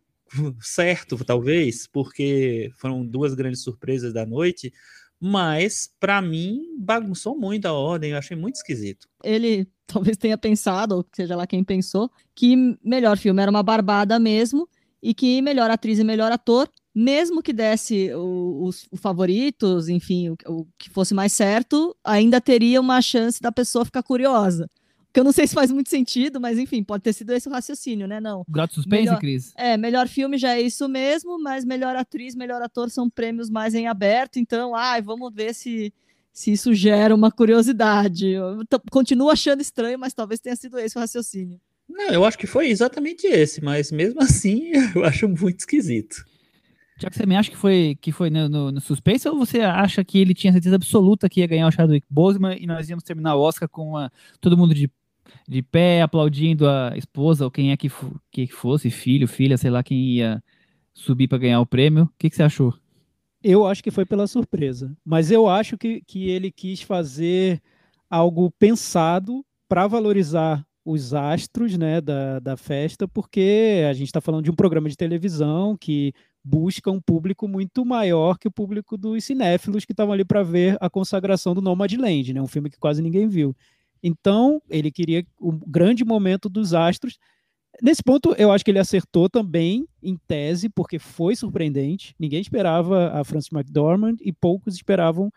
certo, 0.62 1.24
talvez, 1.24 1.88
porque 1.88 2.72
foram 2.76 3.06
duas 3.06 3.34
grandes 3.34 3.62
surpresas 3.62 4.14
da 4.14 4.26
noite, 4.26 4.72
mas 5.20 5.90
para 6.00 6.22
mim 6.22 6.76
bagunçou 6.78 7.38
muito 7.38 7.66
a 7.66 7.74
ordem, 7.74 8.12
eu 8.12 8.18
achei 8.18 8.36
muito 8.36 8.56
esquisito. 8.56 9.08
Ele 9.24 9.68
talvez 9.88 10.18
tenha 10.18 10.38
pensado, 10.38 10.96
ou 10.96 11.06
seja 11.14 11.36
lá 11.36 11.48
quem 11.48 11.64
pensou, 11.64 12.12
que 12.36 12.56
melhor 12.84 13.18
filme 13.18 13.42
era 13.42 13.52
uma 13.52 13.64
barbada 13.64 14.20
mesmo 14.20 14.68
e 15.02 15.14
que 15.14 15.42
melhor 15.42 15.70
atriz 15.70 16.00
e 16.00 16.04
melhor 16.04 16.32
ator, 16.32 16.70
mesmo 16.96 17.42
que 17.42 17.52
desse 17.52 18.14
os, 18.14 18.88
os 18.92 19.00
favoritos, 19.00 19.90
enfim, 19.90 20.30
o, 20.30 20.38
o 20.48 20.68
que 20.78 20.90
fosse 20.90 21.14
mais 21.14 21.34
certo, 21.34 21.96
ainda 22.04 22.40
teria 22.40 22.80
uma 22.80 23.02
chance 23.02 23.42
da 23.42 23.52
pessoa 23.52 23.86
ficar 23.86 24.04
curiosa. 24.04 24.70
Que 25.14 25.20
eu 25.20 25.24
não 25.24 25.32
sei 25.32 25.46
se 25.46 25.54
faz 25.54 25.72
muito 25.72 25.90
sentido, 25.90 26.42
mas 26.42 26.58
enfim, 26.58 26.84
pode 26.84 27.04
ter 27.04 27.14
sido 27.14 27.32
esse 27.34 27.48
o 27.48 27.52
raciocínio, 27.52 28.08
né? 28.08 28.20
Não. 28.20 28.44
Grau 28.50 28.68
suspense, 28.68 29.04
melhor, 29.04 29.20
Cris? 29.20 29.54
É, 29.56 29.78
melhor 29.78 30.08
filme 30.08 30.40
já 30.40 30.56
é 30.56 30.62
isso 30.62 30.90
mesmo, 30.90 31.40
mas 31.40 31.64
melhor 31.64 31.96
atriz, 31.96 32.36
melhor 32.36 32.64
ator 32.64 32.90
são 32.90 33.08
prêmios 33.08 33.48
mais 33.48 33.76
em 33.76 33.88
aberto, 33.88 34.40
então, 34.40 34.74
ai, 34.74 35.04
vamos 35.04 35.32
ver 35.32 35.54
se, 35.54 35.94
se 36.32 36.52
isso 36.52 36.74
gera 36.74 37.14
uma 37.14 37.32
curiosidade. 37.32 38.28
Eu 38.28 38.62
continuo 38.90 39.30
achando 39.30 39.62
estranho, 39.62 40.00
mas 40.00 40.16
talvez 40.16 40.40
tenha 40.40 40.56
sido 40.56 40.80
esse 40.80 40.98
o 40.98 41.00
raciocínio. 41.00 41.62
Não, 41.88 42.10
eu 42.10 42.26
acho 42.26 42.38
que 42.38 42.48
foi 42.48 42.70
exatamente 42.70 43.28
esse, 43.28 43.64
mas 43.64 43.92
mesmo 43.92 44.20
assim 44.20 44.72
eu 44.96 45.06
acho 45.06 45.30
muito 45.30 45.60
esquisito. 45.60 46.26
Já 46.98 47.10
que 47.10 47.18
você 47.18 47.26
me 47.26 47.36
acha 47.36 47.52
que 47.52 47.58
foi, 47.58 47.98
que 48.02 48.12
foi 48.12 48.32
no, 48.32 48.50
no, 48.50 48.72
no, 48.72 48.82
suspense, 48.82 49.28
ou 49.28 49.38
você 49.38 49.62
acha 49.62 50.04
que 50.04 50.18
ele 50.18 50.34
tinha 50.34 50.54
certeza 50.54 50.76
absoluta 50.76 51.30
que 51.30 51.42
ia 51.42 51.48
ganhar 51.48 51.68
o 51.68 51.72
Chadwick 51.72 52.06
Boseman 52.10 52.56
e 52.60 52.66
nós 52.66 52.90
íamos 52.90 53.04
terminar 53.04 53.36
o 53.36 53.42
Oscar 53.42 53.70
com 53.70 53.90
uma, 53.90 54.12
todo 54.40 54.58
mundo 54.58 54.74
de 54.74 54.90
de 55.48 55.62
pé, 55.62 56.02
aplaudindo 56.02 56.68
a 56.68 56.94
esposa 56.96 57.46
ou 57.46 57.52
quem 57.52 57.72
é 57.72 57.78
que, 57.78 57.90
que 58.32 58.48
fosse, 58.48 58.90
filho, 58.90 59.28
filha, 59.28 59.58
sei 59.58 59.70
lá 59.70 59.84
quem 59.84 59.98
ia 59.98 60.44
subir 60.94 61.28
para 61.28 61.38
ganhar 61.38 61.60
o 61.60 61.66
prêmio. 61.66 62.04
O 62.04 62.10
que, 62.18 62.30
que 62.30 62.36
você 62.36 62.44
achou? 62.44 62.74
Eu 63.44 63.66
acho 63.66 63.84
que 63.84 63.92
foi 63.92 64.06
pela 64.06 64.26
surpresa, 64.26 64.96
mas 65.04 65.30
eu 65.30 65.50
acho 65.50 65.78
que, 65.78 66.02
que 66.08 66.30
ele 66.30 66.50
quis 66.50 66.82
fazer 66.82 67.62
algo 68.10 68.50
pensado 68.52 69.46
para 69.68 69.88
valorizar 69.88 70.66
os 70.86 71.14
astros 71.14 71.78
né, 71.78 72.02
da, 72.02 72.40
da 72.40 72.58
festa, 72.58 73.08
porque 73.08 73.84
a 73.90 73.94
gente 73.94 74.08
está 74.08 74.22
falando 74.22 74.44
de 74.44 74.52
um 74.52 74.56
programa 74.56 74.90
de 74.90 74.96
televisão 74.96 75.78
que 75.78 76.14
busca 76.44 76.92
um 76.92 77.00
público 77.00 77.48
muito 77.48 77.86
maior 77.86 78.38
que 78.38 78.48
o 78.48 78.52
público 78.52 78.98
dos 78.98 79.24
cinéfilos 79.24 79.86
que 79.86 79.94
estavam 79.94 80.14
ali 80.14 80.26
para 80.26 80.44
ver 80.44 80.78
a 80.80 80.90
consagração 80.90 81.54
do 81.54 81.62
Nomadland, 81.62 82.34
né, 82.34 82.42
um 82.42 82.48
filme 82.48 82.70
que 82.70 82.78
quase 82.78 83.02
ninguém 83.02 83.28
viu. 83.28 83.56
Então, 84.04 84.62
ele 84.70 84.92
queria 84.92 85.26
o 85.40 85.54
grande 85.54 86.04
momento 86.04 86.50
dos 86.50 86.74
astros. 86.74 87.18
Nesse 87.82 88.04
ponto, 88.04 88.36
eu 88.38 88.52
acho 88.52 88.64
que 88.64 88.70
ele 88.70 88.80
acertou 88.80 89.30
também, 89.30 89.88
em 90.02 90.18
tese, 90.28 90.68
porque 90.68 91.00
foi 91.00 91.36
surpreendente. 91.36 92.14
Ninguém 92.20 92.42
esperava 92.42 93.12
a 93.14 93.24
Frances 93.24 93.52
McDormand 93.52 94.18
e 94.22 94.34
poucos 94.34 94.76
esperavam 94.76 95.32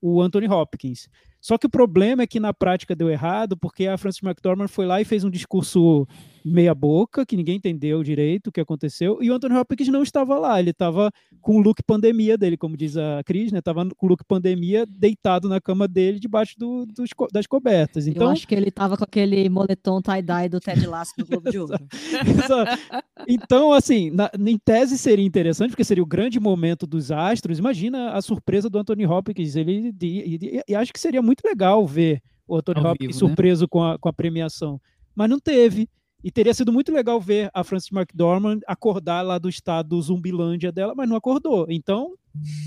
o 0.00 0.20
Anthony 0.22 0.48
Hopkins. 0.48 1.08
Só 1.40 1.56
que 1.58 1.66
o 1.66 1.70
problema 1.70 2.22
é 2.22 2.26
que 2.26 2.40
na 2.40 2.52
prática 2.52 2.96
deu 2.96 3.08
errado, 3.10 3.56
porque 3.56 3.86
a 3.86 3.96
Frances 3.96 4.22
McDormand 4.22 4.68
foi 4.68 4.86
lá 4.86 5.00
e 5.00 5.04
fez 5.04 5.22
um 5.22 5.30
discurso 5.30 6.08
meia 6.46 6.74
boca, 6.74 7.26
que 7.26 7.36
ninguém 7.36 7.56
entendeu 7.56 8.02
direito 8.02 8.48
o 8.48 8.52
que 8.52 8.60
aconteceu, 8.60 9.18
e 9.20 9.30
o 9.30 9.34
Anthony 9.34 9.56
Hopkins 9.56 9.88
não 9.88 10.02
estava 10.02 10.38
lá, 10.38 10.60
ele 10.60 10.70
estava 10.70 11.10
com 11.40 11.56
o 11.56 11.60
look 11.60 11.82
pandemia 11.82 12.38
dele, 12.38 12.56
como 12.56 12.76
diz 12.76 12.96
a 12.96 13.22
Cris, 13.24 13.50
né? 13.50 13.60
Tava 13.60 13.88
com 13.96 14.06
o 14.06 14.08
look 14.08 14.24
pandemia 14.24 14.86
deitado 14.86 15.48
na 15.48 15.60
cama 15.60 15.88
dele, 15.88 16.20
debaixo 16.20 16.54
do, 16.56 16.86
dos, 16.86 17.10
das 17.32 17.46
cobertas. 17.46 18.06
Então, 18.06 18.28
Eu 18.28 18.32
acho 18.32 18.46
que 18.46 18.54
ele 18.54 18.68
estava 18.68 18.96
com 18.96 19.04
aquele 19.04 19.48
moletom 19.48 20.00
tie-dye 20.00 20.48
do 20.48 20.60
Ted 20.60 20.86
Lasso 20.86 21.12
do 21.18 21.26
Globo 21.26 21.50
de 21.50 21.58
Ouro. 21.58 21.74
então, 23.26 23.72
assim, 23.72 24.10
na, 24.10 24.30
em 24.38 24.58
tese 24.58 24.96
seria 24.96 25.24
interessante, 25.24 25.70
porque 25.70 25.84
seria 25.84 26.02
o 26.02 26.06
grande 26.06 26.38
momento 26.38 26.86
dos 26.86 27.10
astros. 27.10 27.58
Imagina 27.58 28.12
a 28.12 28.22
surpresa 28.22 28.70
do 28.70 28.78
Anthony 28.78 29.04
Hopkins, 29.04 29.56
ele 29.56 29.92
e, 30.00 30.36
e, 30.36 30.62
e 30.68 30.74
acho 30.74 30.92
que 30.92 31.00
seria 31.00 31.20
muito 31.20 31.42
legal 31.44 31.84
ver 31.84 32.22
o 32.46 32.56
Anthony 32.56 32.78
Ao 32.78 32.92
Hopkins 32.92 33.16
vivo, 33.16 33.24
né? 33.24 33.28
surpreso 33.28 33.64
né? 33.64 33.68
com, 33.68 33.82
a, 33.82 33.98
com 33.98 34.08
a 34.08 34.12
premiação. 34.12 34.80
Mas 35.14 35.28
não 35.28 35.40
teve. 35.40 35.88
E 36.24 36.30
teria 36.30 36.54
sido 36.54 36.72
muito 36.72 36.92
legal 36.92 37.20
ver 37.20 37.50
a 37.54 37.62
Frances 37.62 37.92
McDormand 37.92 38.60
acordar 38.66 39.22
lá 39.22 39.38
do 39.38 39.48
estado 39.48 39.90
do 39.90 40.02
Zumbilândia 40.02 40.72
dela, 40.72 40.94
mas 40.96 41.08
não 41.08 41.16
acordou. 41.16 41.66
Então, 41.68 42.14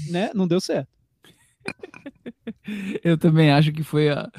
né, 0.10 0.32
não 0.34 0.48
deu 0.48 0.62
certo. 0.62 0.90
eu 3.04 3.18
também 3.18 3.52
acho 3.52 3.72
que 3.72 3.84
foi 3.84 4.10
a, 4.10 4.30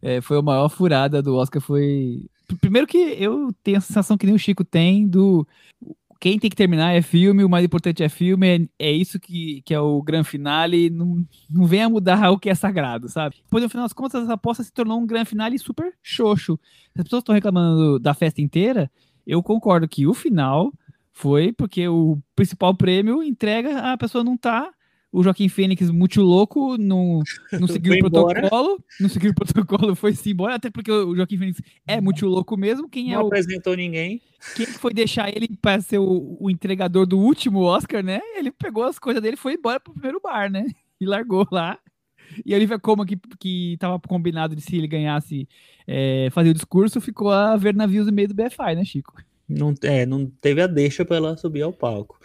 é, 0.00 0.20
foi 0.20 0.38
a 0.38 0.42
maior 0.42 0.68
furada 0.68 1.22
do 1.22 1.34
Oscar. 1.36 1.60
Foi. 1.60 2.26
Primeiro 2.60 2.86
que 2.86 2.96
eu 2.96 3.52
tenho 3.62 3.78
a 3.78 3.80
sensação 3.80 4.16
que 4.16 4.26
nem 4.26 4.34
o 4.34 4.38
Chico 4.38 4.64
tem 4.64 5.06
do 5.06 5.46
quem 6.20 6.38
tem 6.38 6.50
que 6.50 6.56
terminar 6.56 6.92
é 6.92 7.00
filme, 7.00 7.42
o 7.42 7.48
mais 7.48 7.64
importante 7.64 8.02
é 8.02 8.08
filme, 8.08 8.68
é, 8.78 8.88
é 8.90 8.92
isso 8.92 9.18
que, 9.18 9.62
que 9.62 9.72
é 9.72 9.80
o 9.80 10.02
grande 10.02 10.28
finale, 10.28 10.90
não, 10.90 11.26
não 11.48 11.64
venha 11.64 11.88
mudar 11.88 12.30
o 12.30 12.38
que 12.38 12.50
é 12.50 12.54
sagrado, 12.54 13.08
sabe? 13.08 13.36
Depois, 13.42 13.64
no 13.64 13.70
final 13.70 13.86
das 13.86 13.94
contas, 13.94 14.22
essa 14.22 14.34
aposta 14.34 14.62
se 14.62 14.70
tornou 14.70 15.00
um 15.00 15.06
grande 15.06 15.30
finale 15.30 15.58
super 15.58 15.94
xoxo. 16.02 16.60
As 16.94 17.04
pessoas 17.04 17.22
estão 17.22 17.34
reclamando 17.34 17.98
da 17.98 18.12
festa 18.12 18.42
inteira, 18.42 18.90
eu 19.26 19.42
concordo 19.42 19.88
que 19.88 20.06
o 20.06 20.12
final 20.12 20.70
foi 21.10 21.52
porque 21.52 21.88
o 21.88 22.18
principal 22.36 22.74
prêmio 22.74 23.22
entrega, 23.22 23.92
a 23.92 23.96
pessoa 23.96 24.22
não 24.22 24.36
tá 24.36 24.70
o 25.12 25.22
Joaquim 25.22 25.48
Fênix, 25.48 25.90
muito 25.90 26.22
louco, 26.22 26.76
não, 26.78 27.20
não 27.52 27.66
seguiu 27.68 27.94
o 27.94 27.98
protocolo, 27.98 28.82
não 29.00 29.08
seguiu 29.08 29.32
o 29.32 29.34
protocolo, 29.34 29.94
foi-se 29.96 30.30
embora, 30.30 30.54
até 30.54 30.70
porque 30.70 30.90
o 30.90 31.16
Joaquim 31.16 31.38
Fênix 31.38 31.60
é 31.86 32.00
muito 32.00 32.26
louco 32.26 32.56
mesmo. 32.56 32.88
Quem 32.88 33.10
não 33.10 33.14
é 33.14 33.22
o, 33.22 33.26
apresentou 33.26 33.76
ninguém. 33.76 34.22
Quem 34.54 34.66
foi 34.66 34.94
deixar 34.94 35.28
ele 35.28 35.48
para 35.60 35.80
ser 35.80 35.98
o, 35.98 36.36
o, 36.40 36.50
entregador 36.50 37.06
do 37.06 37.18
último 37.18 37.60
Oscar, 37.60 38.02
né? 38.02 38.20
Ele 38.36 38.50
pegou 38.50 38.84
as 38.84 38.98
coisas 38.98 39.22
dele 39.22 39.34
e 39.34 39.38
foi 39.38 39.54
embora 39.54 39.80
pro 39.80 39.92
primeiro 39.92 40.20
bar, 40.20 40.50
né? 40.50 40.66
E 41.00 41.06
largou 41.06 41.48
lá. 41.50 41.78
E 42.44 42.52
a 42.52 42.58
Olivia 42.58 42.78
Colman, 42.78 43.06
que, 43.06 43.18
que 43.38 43.76
tava 43.80 43.98
combinado 43.98 44.54
de 44.54 44.60
se 44.60 44.76
ele 44.76 44.86
ganhasse 44.86 45.48
é, 45.86 46.28
fazer 46.30 46.50
o 46.50 46.54
discurso, 46.54 47.00
ficou 47.00 47.30
a 47.30 47.56
ver 47.56 47.74
navios 47.74 48.04
no 48.04 48.12
meio 48.12 48.28
do 48.28 48.34
BFI, 48.34 48.74
né, 48.76 48.84
Chico? 48.84 49.14
Não, 49.48 49.74
é, 49.82 50.04
não 50.04 50.26
teve 50.26 50.60
a 50.60 50.66
deixa 50.66 51.02
para 51.06 51.16
ela 51.16 51.36
subir 51.38 51.62
ao 51.62 51.72
palco. 51.72 52.20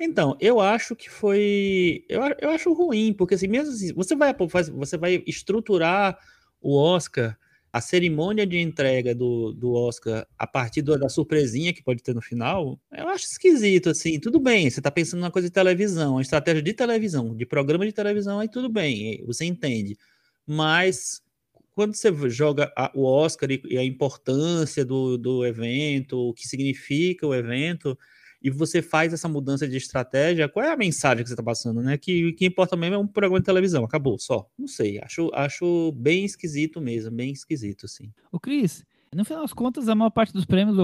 Então, 0.00 0.34
eu 0.40 0.60
acho 0.60 0.96
que 0.96 1.10
foi. 1.10 2.06
Eu, 2.08 2.22
eu 2.40 2.50
acho 2.50 2.72
ruim, 2.72 3.12
porque 3.12 3.34
assim, 3.34 3.46
mesmo 3.46 3.74
assim, 3.74 3.92
você 3.92 4.16
vai, 4.16 4.34
você 4.72 4.96
vai 4.96 5.22
estruturar 5.26 6.18
o 6.58 6.74
Oscar, 6.74 7.36
a 7.70 7.82
cerimônia 7.82 8.46
de 8.46 8.58
entrega 8.58 9.14
do, 9.14 9.52
do 9.52 9.74
Oscar 9.74 10.26
a 10.38 10.46
partir 10.46 10.80
do, 10.80 10.98
da 10.98 11.10
surpresinha 11.10 11.72
que 11.74 11.82
pode 11.82 12.02
ter 12.02 12.14
no 12.14 12.22
final, 12.22 12.80
eu 12.90 13.08
acho 13.08 13.26
esquisito, 13.26 13.90
assim. 13.90 14.18
Tudo 14.18 14.40
bem, 14.40 14.70
você 14.70 14.80
está 14.80 14.90
pensando 14.90 15.20
numa 15.20 15.30
coisa 15.30 15.48
de 15.48 15.52
televisão, 15.52 16.12
uma 16.12 16.22
estratégia 16.22 16.62
de 16.62 16.72
televisão, 16.72 17.36
de 17.36 17.44
programa 17.44 17.84
de 17.84 17.92
televisão, 17.92 18.40
aí 18.40 18.48
tudo 18.48 18.70
bem, 18.70 19.22
você 19.26 19.44
entende. 19.44 19.98
Mas 20.46 21.22
quando 21.72 21.94
você 21.94 22.10
joga 22.30 22.72
o 22.94 23.04
Oscar 23.04 23.50
e, 23.50 23.62
e 23.68 23.76
a 23.78 23.84
importância 23.84 24.82
do, 24.82 25.18
do 25.18 25.44
evento, 25.44 26.16
o 26.30 26.32
que 26.34 26.48
significa 26.48 27.26
o 27.26 27.34
evento 27.34 27.96
e 28.42 28.50
você 28.50 28.80
faz 28.80 29.12
essa 29.12 29.28
mudança 29.28 29.68
de 29.68 29.76
estratégia, 29.76 30.48
qual 30.48 30.64
é 30.64 30.72
a 30.72 30.76
mensagem 30.76 31.22
que 31.22 31.28
você 31.28 31.34
está 31.34 31.42
passando, 31.42 31.82
né? 31.82 31.98
Que 31.98 32.26
o 32.26 32.34
que 32.34 32.46
importa 32.46 32.76
mesmo 32.76 32.94
é 32.94 32.98
um 32.98 33.06
programa 33.06 33.40
de 33.40 33.46
televisão, 33.46 33.84
acabou, 33.84 34.18
só. 34.18 34.48
Não 34.58 34.66
sei, 34.66 34.98
acho, 34.98 35.30
acho 35.34 35.92
bem 35.92 36.24
esquisito 36.24 36.80
mesmo, 36.80 37.10
bem 37.10 37.32
esquisito, 37.32 37.86
assim. 37.86 38.10
O 38.32 38.40
Cris, 38.40 38.84
no 39.14 39.24
final 39.24 39.42
das 39.42 39.52
contas, 39.52 39.88
a 39.88 39.94
maior 39.94 40.10
parte 40.10 40.32
dos 40.32 40.44
prêmios, 40.44 40.76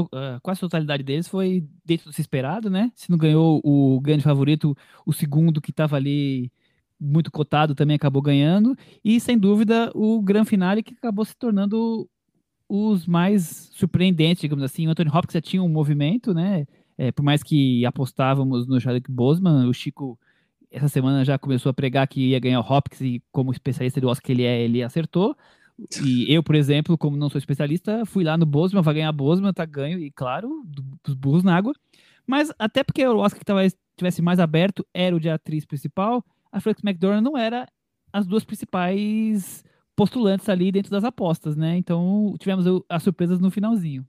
quase 0.42 0.58
a 0.58 0.60
totalidade 0.62 1.02
deles, 1.02 1.28
foi 1.28 1.64
dentro 1.84 2.06
do 2.06 2.12
se 2.12 2.20
esperado, 2.20 2.68
né? 2.68 2.90
Se 2.94 3.10
não 3.10 3.16
ganhou 3.16 3.60
o 3.64 4.00
grande 4.00 4.24
favorito, 4.24 4.76
o 5.06 5.12
segundo 5.12 5.60
que 5.60 5.70
estava 5.70 5.96
ali 5.96 6.50
muito 6.98 7.30
cotado 7.30 7.74
também 7.74 7.94
acabou 7.96 8.20
ganhando. 8.20 8.76
E, 9.04 9.20
sem 9.20 9.38
dúvida, 9.38 9.90
o 9.94 10.20
grande 10.20 10.48
finale 10.48 10.82
que 10.82 10.94
acabou 10.94 11.24
se 11.24 11.36
tornando 11.36 12.08
os 12.68 13.06
mais 13.06 13.70
surpreendentes, 13.72 14.40
digamos 14.40 14.64
assim. 14.64 14.86
O 14.86 14.90
Anthony 14.90 15.10
Hopkins 15.10 15.34
já 15.34 15.40
tinha 15.40 15.62
um 15.62 15.68
movimento, 15.68 16.34
né? 16.34 16.66
É, 16.98 17.12
por 17.12 17.22
mais 17.22 17.42
que 17.42 17.84
apostávamos 17.84 18.66
no 18.66 18.80
Chadwick 18.80 19.10
Boseman, 19.10 19.68
o 19.68 19.74
Chico 19.74 20.18
essa 20.70 20.88
semana 20.88 21.24
já 21.24 21.38
começou 21.38 21.70
a 21.70 21.74
pregar 21.74 22.06
que 22.06 22.30
ia 22.30 22.40
ganhar 22.40 22.60
o 22.60 22.72
Hopkins 22.72 23.00
e 23.00 23.22
como 23.32 23.52
especialista 23.52 24.00
do 24.00 24.08
Oscar 24.08 24.26
que 24.26 24.32
ele 24.32 24.42
é, 24.42 24.62
ele 24.62 24.82
acertou. 24.82 25.36
E 26.02 26.26
eu, 26.32 26.42
por 26.42 26.54
exemplo, 26.54 26.98
como 26.98 27.16
não 27.16 27.30
sou 27.30 27.38
especialista, 27.38 28.04
fui 28.04 28.24
lá 28.24 28.36
no 28.36 28.46
Boseman, 28.46 28.82
vai 28.82 28.94
ganhar 28.94 29.12
Boseman, 29.12 29.52
tá 29.52 29.64
ganho, 29.64 29.98
e 29.98 30.10
claro, 30.10 30.64
dos 31.04 31.14
burros 31.14 31.44
na 31.44 31.56
água. 31.56 31.72
Mas 32.26 32.52
até 32.58 32.82
porque 32.82 33.06
o 33.06 33.18
Oscar 33.18 33.38
que 33.38 33.44
tava, 33.44 33.60
tivesse 33.96 34.20
mais 34.20 34.40
aberto 34.40 34.84
era 34.92 35.14
o 35.14 35.20
de 35.20 35.30
atriz 35.30 35.64
principal, 35.64 36.24
a 36.50 36.60
Frances 36.60 36.82
McDormand 36.84 37.22
não 37.22 37.36
era 37.36 37.68
as 38.12 38.26
duas 38.26 38.44
principais 38.44 39.64
postulantes 39.94 40.48
ali 40.48 40.72
dentro 40.72 40.90
das 40.90 41.04
apostas, 41.04 41.56
né? 41.56 41.76
Então 41.76 42.34
tivemos 42.38 42.66
as 42.88 43.02
surpresas 43.02 43.38
no 43.38 43.50
finalzinho. 43.50 44.06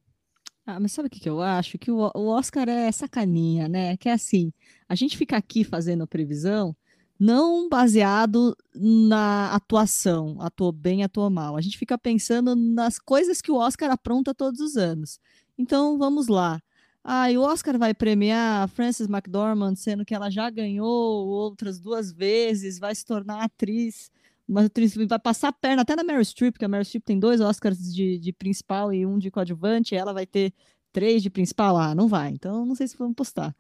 Ah, 0.68 0.82
mas 0.82 0.92
sabe 0.92 1.08
o 1.08 1.10
que, 1.10 1.22
que 1.22 1.30
eu 1.30 1.42
acho? 1.42 1.78
Que 1.78 1.90
o, 1.90 2.12
o 2.14 2.28
Oscar 2.28 2.68
é 2.68 2.92
sacaninha, 2.92 3.70
né? 3.70 3.96
Que 3.96 4.10
é 4.10 4.12
assim, 4.12 4.52
a 4.90 4.96
gente 4.96 5.18
fica 5.18 5.38
aqui 5.38 5.64
fazendo 5.64 6.06
previsão 6.06 6.76
não 7.20 7.68
baseado 7.70 8.56
na 8.76 9.54
atuação, 9.56 10.38
atuou 10.40 10.72
bem, 10.74 11.04
atuou 11.04 11.30
mal. 11.30 11.56
A 11.56 11.62
gente 11.62 11.78
fica 11.78 11.98
pensando 11.98 12.56
nas 12.56 13.00
coisas 13.00 13.42
que 13.42 13.52
o 13.52 13.56
Oscar 13.56 13.90
apronta 13.92 14.36
todos 14.36 14.60
os 14.60 14.76
anos. 14.76 15.20
Então, 15.58 15.98
vamos 15.98 16.28
lá. 16.28 16.62
Ah, 17.04 17.32
e 17.32 17.38
o 17.38 17.42
Oscar 17.42 17.78
vai 17.78 17.94
premiar 17.94 18.64
a 18.64 18.68
Frances 18.68 19.08
McDormand, 19.08 19.76
sendo 19.76 20.06
que 20.06 20.14
ela 20.14 20.30
já 20.30 20.50
ganhou 20.50 21.28
outras 21.28 21.80
duas 21.80 22.12
vezes, 22.12 22.78
vai 22.78 22.94
se 22.94 23.06
tornar 23.06 23.42
atriz 23.44 24.12
uma 24.48 24.66
atriz 24.66 24.96
vai 24.96 25.20
passar 25.20 25.50
a 25.50 25.54
perna 25.54 25.82
até 25.82 25.96
na 25.96 26.04
Meryl 26.04 26.24
Streep, 26.24 26.54
porque 26.54 26.66
a 26.66 26.68
Meryl 26.68 26.86
Streep 26.86 27.04
tem 27.04 27.20
dois 27.20 27.42
Oscars 27.42 27.94
de, 27.94 28.18
de 28.18 28.32
principal 28.32 28.94
e 28.94 29.06
um 29.06 29.18
de 29.18 29.30
coadjuvante, 29.30 29.96
ela 29.96 30.14
vai 30.14 30.26
ter 30.26 30.54
três 30.92 31.22
de 31.22 31.30
principal. 31.30 31.78
Ah, 31.78 31.94
não 31.94 32.08
vai. 32.08 32.32
Então, 32.32 32.66
não 32.66 32.76
sei 32.76 32.88
se 32.88 32.98
vamos 32.98 33.16
postar. 33.16 33.56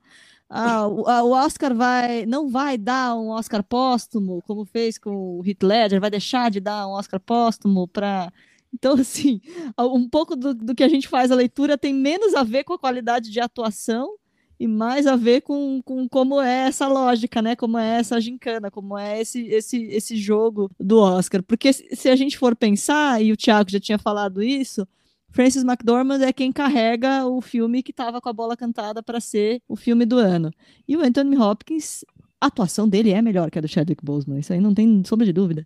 Ah, 0.49 0.87
o, 0.87 1.01
o, 1.01 1.31
Oscar 1.31 1.75
vai 1.75 2.25
não 2.25 2.49
vai 2.49 2.77
dar 2.77 3.15
um 3.15 3.29
Oscar 3.29 3.61
póstumo, 3.61 4.41
como 4.43 4.63
fez 4.65 4.97
com 4.97 5.39
o 5.39 5.45
Heath 5.45 5.61
Ledger, 5.61 5.99
vai 5.99 6.09
deixar 6.09 6.49
de 6.49 6.61
dar 6.61 6.87
um 6.87 6.91
Oscar 6.91 7.19
póstumo 7.19 7.87
para 7.87 8.31
então, 8.73 8.93
assim, 8.95 9.41
um 9.79 10.07
pouco 10.09 10.35
do, 10.35 10.53
do 10.53 10.75
que 10.75 10.83
a 10.83 10.89
gente 10.89 11.07
faz 11.07 11.31
a 11.31 11.35
leitura 11.35 11.77
tem 11.77 11.93
menos 11.93 12.33
a 12.33 12.43
ver 12.43 12.63
com 12.63 12.73
a 12.73 12.79
qualidade 12.79 13.29
de 13.31 13.39
atuação 13.39 14.15
e 14.59 14.67
mais 14.67 15.05
a 15.05 15.15
ver 15.15 15.41
com, 15.41 15.81
com 15.83 16.07
como 16.09 16.41
é 16.41 16.67
essa 16.67 16.87
lógica, 16.87 17.41
né? 17.41 17.55
Como 17.55 17.77
é 17.77 17.99
essa 17.99 18.19
gincana, 18.19 18.71
como 18.71 18.97
é 18.97 19.21
esse, 19.21 19.47
esse, 19.47 19.83
esse 19.85 20.17
jogo 20.17 20.71
do 20.79 20.99
Oscar. 20.99 21.43
Porque 21.43 21.71
se 21.71 22.09
a 22.09 22.15
gente 22.15 22.37
for 22.37 22.55
pensar, 22.55 23.21
e 23.21 23.31
o 23.31 23.37
Thiago 23.37 23.69
já 23.69 23.79
tinha 23.79 23.99
falado 23.99 24.41
isso, 24.41 24.87
Francis 25.29 25.63
McDormand 25.63 26.21
é 26.21 26.33
quem 26.33 26.51
carrega 26.51 27.25
o 27.25 27.41
filme 27.41 27.83
que 27.83 27.91
estava 27.91 28.19
com 28.19 28.29
a 28.29 28.33
bola 28.33 28.57
cantada 28.57 29.03
para 29.03 29.19
ser 29.19 29.61
o 29.67 29.75
filme 29.75 30.05
do 30.05 30.17
ano. 30.17 30.51
E 30.87 30.97
o 30.97 31.01
Anthony 31.01 31.37
Hopkins, 31.37 32.03
a 32.41 32.47
atuação 32.47 32.89
dele 32.89 33.11
é 33.11 33.21
melhor 33.21 33.51
que 33.51 33.59
a 33.59 33.61
do 33.61 33.67
Chadwick 33.67 34.03
Boseman, 34.03 34.39
isso 34.39 34.53
aí 34.53 34.59
não 34.59 34.73
tem 34.73 35.03
sombra 35.05 35.25
de 35.25 35.33
dúvida. 35.33 35.63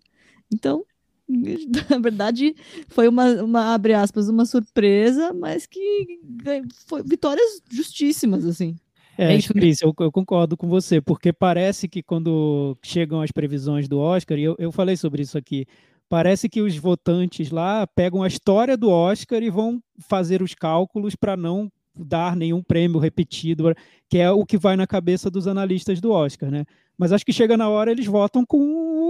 Então, 0.52 0.84
na 1.90 1.98
verdade, 1.98 2.54
foi 2.88 3.08
uma, 3.08 3.42
uma, 3.42 3.74
abre 3.74 3.94
aspas, 3.94 4.28
uma 4.28 4.44
surpresa, 4.44 5.32
mas 5.32 5.66
que 5.66 6.20
foi 6.86 7.02
vitórias 7.02 7.62
justíssimas, 7.70 8.44
assim. 8.44 8.76
É, 9.16 9.32
é 9.32 9.36
isso, 9.36 9.52
Cris, 9.52 9.80
eu, 9.82 9.94
eu, 10.00 10.10
concordo 10.10 10.56
com 10.56 10.68
você, 10.68 11.00
porque 11.00 11.32
parece 11.32 11.86
que 11.86 12.02
quando 12.02 12.76
chegam 12.82 13.20
as 13.20 13.30
previsões 13.30 13.86
do 13.88 13.98
Oscar, 13.98 14.38
e 14.38 14.44
eu, 14.44 14.56
eu 14.58 14.72
falei 14.72 14.96
sobre 14.96 15.22
isso 15.22 15.36
aqui, 15.36 15.66
parece 16.08 16.48
que 16.48 16.62
os 16.62 16.76
votantes 16.76 17.50
lá 17.50 17.86
pegam 17.86 18.22
a 18.22 18.28
história 18.28 18.76
do 18.76 18.88
Oscar 18.90 19.42
e 19.42 19.50
vão 19.50 19.82
fazer 20.00 20.42
os 20.42 20.54
cálculos 20.54 21.14
para 21.14 21.36
não 21.36 21.70
dar 21.94 22.36
nenhum 22.36 22.62
prêmio 22.62 22.98
repetido, 22.98 23.74
que 24.08 24.18
é 24.18 24.30
o 24.30 24.44
que 24.44 24.56
vai 24.56 24.76
na 24.76 24.86
cabeça 24.86 25.30
dos 25.30 25.46
analistas 25.46 26.00
do 26.00 26.10
Oscar, 26.10 26.50
né? 26.50 26.64
Mas 26.96 27.12
acho 27.12 27.24
que 27.24 27.32
chega 27.32 27.56
na 27.56 27.68
hora 27.68 27.90
eles 27.90 28.06
votam 28.06 28.44
com 28.46 28.58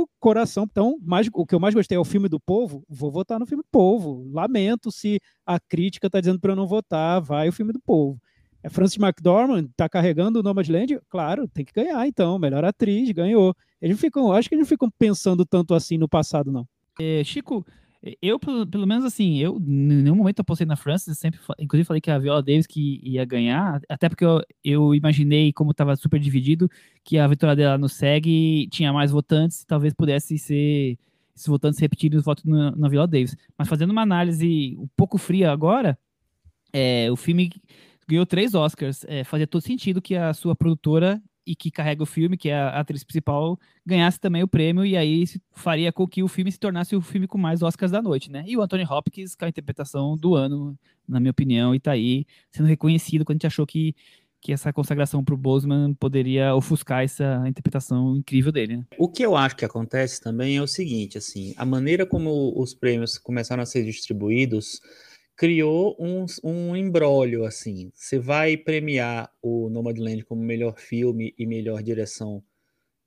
o 0.03 0.09
coração. 0.19 0.67
Então, 0.71 0.97
mais, 1.03 1.29
o 1.33 1.47
que 1.47 1.55
eu 1.55 1.61
mais 1.61 1.75
gostei 1.75 1.97
é 1.97 2.01
o 2.01 2.05
filme 2.05 2.29
do 2.29 2.41
povo. 2.41 2.85
Vou 2.89 3.11
votar 3.11 3.39
no 3.39 3.47
filme 3.47 3.63
do 3.63 3.69
povo. 3.71 4.31
Lamento 4.33 4.91
se 4.91 5.21
a 5.45 5.61
crítica 5.61 6.07
está 6.07 6.21
dizendo 6.21 6.41
para 6.41 6.53
eu 6.53 6.57
não 6.57 6.67
votar. 6.67 7.21
Vai 7.21 7.49
o 7.49 7.53
filme 7.53 7.73
do 7.73 7.81
povo. 7.81 8.19
É 8.63 8.69
Francis 8.69 8.97
McDormand 8.97 9.65
está 9.65 9.89
carregando 9.89 10.39
o 10.39 10.43
Nomadland? 10.43 11.01
Claro, 11.09 11.49
tem 11.49 11.65
que 11.65 11.73
ganhar 11.73 12.07
então. 12.07 12.39
Melhor 12.39 12.65
atriz, 12.65 13.11
ganhou. 13.11 13.55
Eles 13.81 14.01
ficam, 14.01 14.33
acho 14.33 14.49
que 14.49 14.55
eles 14.55 14.63
não 14.63 14.69
ficam 14.69 14.89
pensando 14.97 15.45
tanto 15.45 15.75
assim 15.75 15.99
no 15.99 16.09
passado, 16.09 16.53
não. 16.53 16.67
É, 17.01 17.25
Chico, 17.25 17.67
eu, 18.21 18.39
pelo 18.39 18.87
menos 18.87 19.05
assim, 19.05 19.39
eu 19.39 19.59
em 19.59 20.03
nenhum 20.03 20.17
momento 20.17 20.41
apostei 20.41 20.67
na 20.67 20.75
França, 20.75 21.15
sempre, 21.15 21.39
inclusive 21.59 21.87
falei 21.87 22.01
que 22.01 22.11
a 22.11 22.19
Viola 22.19 22.43
Davis 22.43 22.67
que 22.67 23.01
ia 23.03 23.25
ganhar, 23.25 23.81
até 23.89 24.09
porque 24.09 24.25
eu, 24.25 24.43
eu 24.65 24.95
imaginei, 24.95 25.53
como 25.53 25.71
estava 25.71 25.95
super 25.95 26.19
dividido, 26.19 26.69
que 27.05 27.17
a 27.19 27.29
vitória 27.29 27.55
dela 27.55 27.79
no 27.79 27.89
SEG 27.89 28.69
tinha 28.73 28.93
mais 28.93 29.13
votantes, 29.13 29.65
talvez 29.65 29.95
pudesse 29.95 30.37
ser 30.37 30.99
esses 31.35 31.47
votantes 31.47 31.79
repetidos 31.79 32.21
os 32.21 32.25
votos 32.25 32.45
na, 32.45 32.73
na 32.73 32.89
Viola 32.89 33.07
Davis. 33.07 33.37
Mas 33.57 33.69
fazendo 33.69 33.91
uma 33.91 34.03
análise 34.03 34.77
um 34.79 34.89
pouco 34.97 35.17
fria 35.17 35.53
agora, 35.53 35.97
é, 36.73 37.11
o 37.11 37.17
filme 37.17 37.51
ganhou 38.09 38.27
três 38.27 38.55
Oscars, 38.55 39.05
é, 39.07 39.23
fazia 39.25 39.47
todo 39.47 39.63
sentido 39.63 40.03
que 40.03 40.17
a 40.17 40.35
sua 40.35 40.57
produtora 40.57 41.23
e 41.47 41.57
que 41.57 41.71
carrega 41.71 42.03
o 42.03 42.07
filme, 42.07 42.37
que 42.37 42.49
é 42.49 42.55
a 42.55 42.81
atriz 42.81 43.03
principal, 43.05 43.59
ganhasse 43.85 44.21
também 44.21 44.43
o 44.43 44.49
prêmio, 44.49 44.85
e 44.85 44.97
aí 44.97 45.25
faria 45.53 45.93
com 45.93 46.07
que 46.07 46.23
o 46.23 46.29
filme 46.29 46.51
se 46.51 46.59
tornasse 46.59 46.95
o 46.95 47.01
filme 47.01 47.27
com 47.27 47.39
mais 47.39 47.63
Oscars 47.63 47.91
da 47.91 48.01
noite, 48.01 48.31
né? 48.31 48.45
E 48.47 48.57
o 48.57 48.63
Anthony 48.63 48.85
Hopkins, 48.85 49.35
com 49.35 49.45
a 49.45 49.49
interpretação 49.49 50.17
do 50.17 50.35
ano, 50.35 50.79
na 51.09 51.19
minha 51.19 51.31
opinião, 51.31 51.75
e 51.75 51.81
tá 51.81 51.93
aí 51.93 52.25
sendo 52.51 52.67
reconhecido 52.67 53.25
quando 53.25 53.37
a 53.37 53.39
gente 53.39 53.47
achou 53.47 53.67
que, 53.67 53.95
que 54.41 54.53
essa 54.53 54.73
consagração 54.73 55.25
para 55.25 55.35
o 55.35 55.39
Boseman 55.39 55.95
poderia 55.95 56.55
ofuscar 56.55 57.03
essa 57.03 57.43
interpretação 57.47 58.17
incrível 58.17 58.53
dele, 58.53 58.77
né? 58.79 58.85
O 58.99 59.09
que 59.09 59.25
eu 59.25 59.37
acho 59.37 59.57
que 59.57 59.65
acontece 59.65 60.21
também 60.21 60.57
é 60.57 60.63
o 60.63 60.67
seguinte, 60.69 61.19
assim, 61.19 61.55
a 61.57 61.65
maneira 61.65 62.07
como 62.07 62.53
os 62.57 62.73
prêmios 62.73 63.19
começaram 63.19 63.63
a 63.63 63.67
ser 63.67 63.85
distribuídos 63.85 64.81
criou 65.43 65.97
um, 65.99 66.25
um 66.45 66.77
embrólio, 66.77 67.45
assim. 67.45 67.91
Você 67.93 68.17
vai 68.17 68.57
premiar 68.57 69.29
o 69.43 69.69
Nomadland 69.69 70.23
como 70.23 70.41
melhor 70.41 70.79
filme 70.79 71.35
e 71.37 71.45
melhor 71.45 71.83
direção 71.83 72.41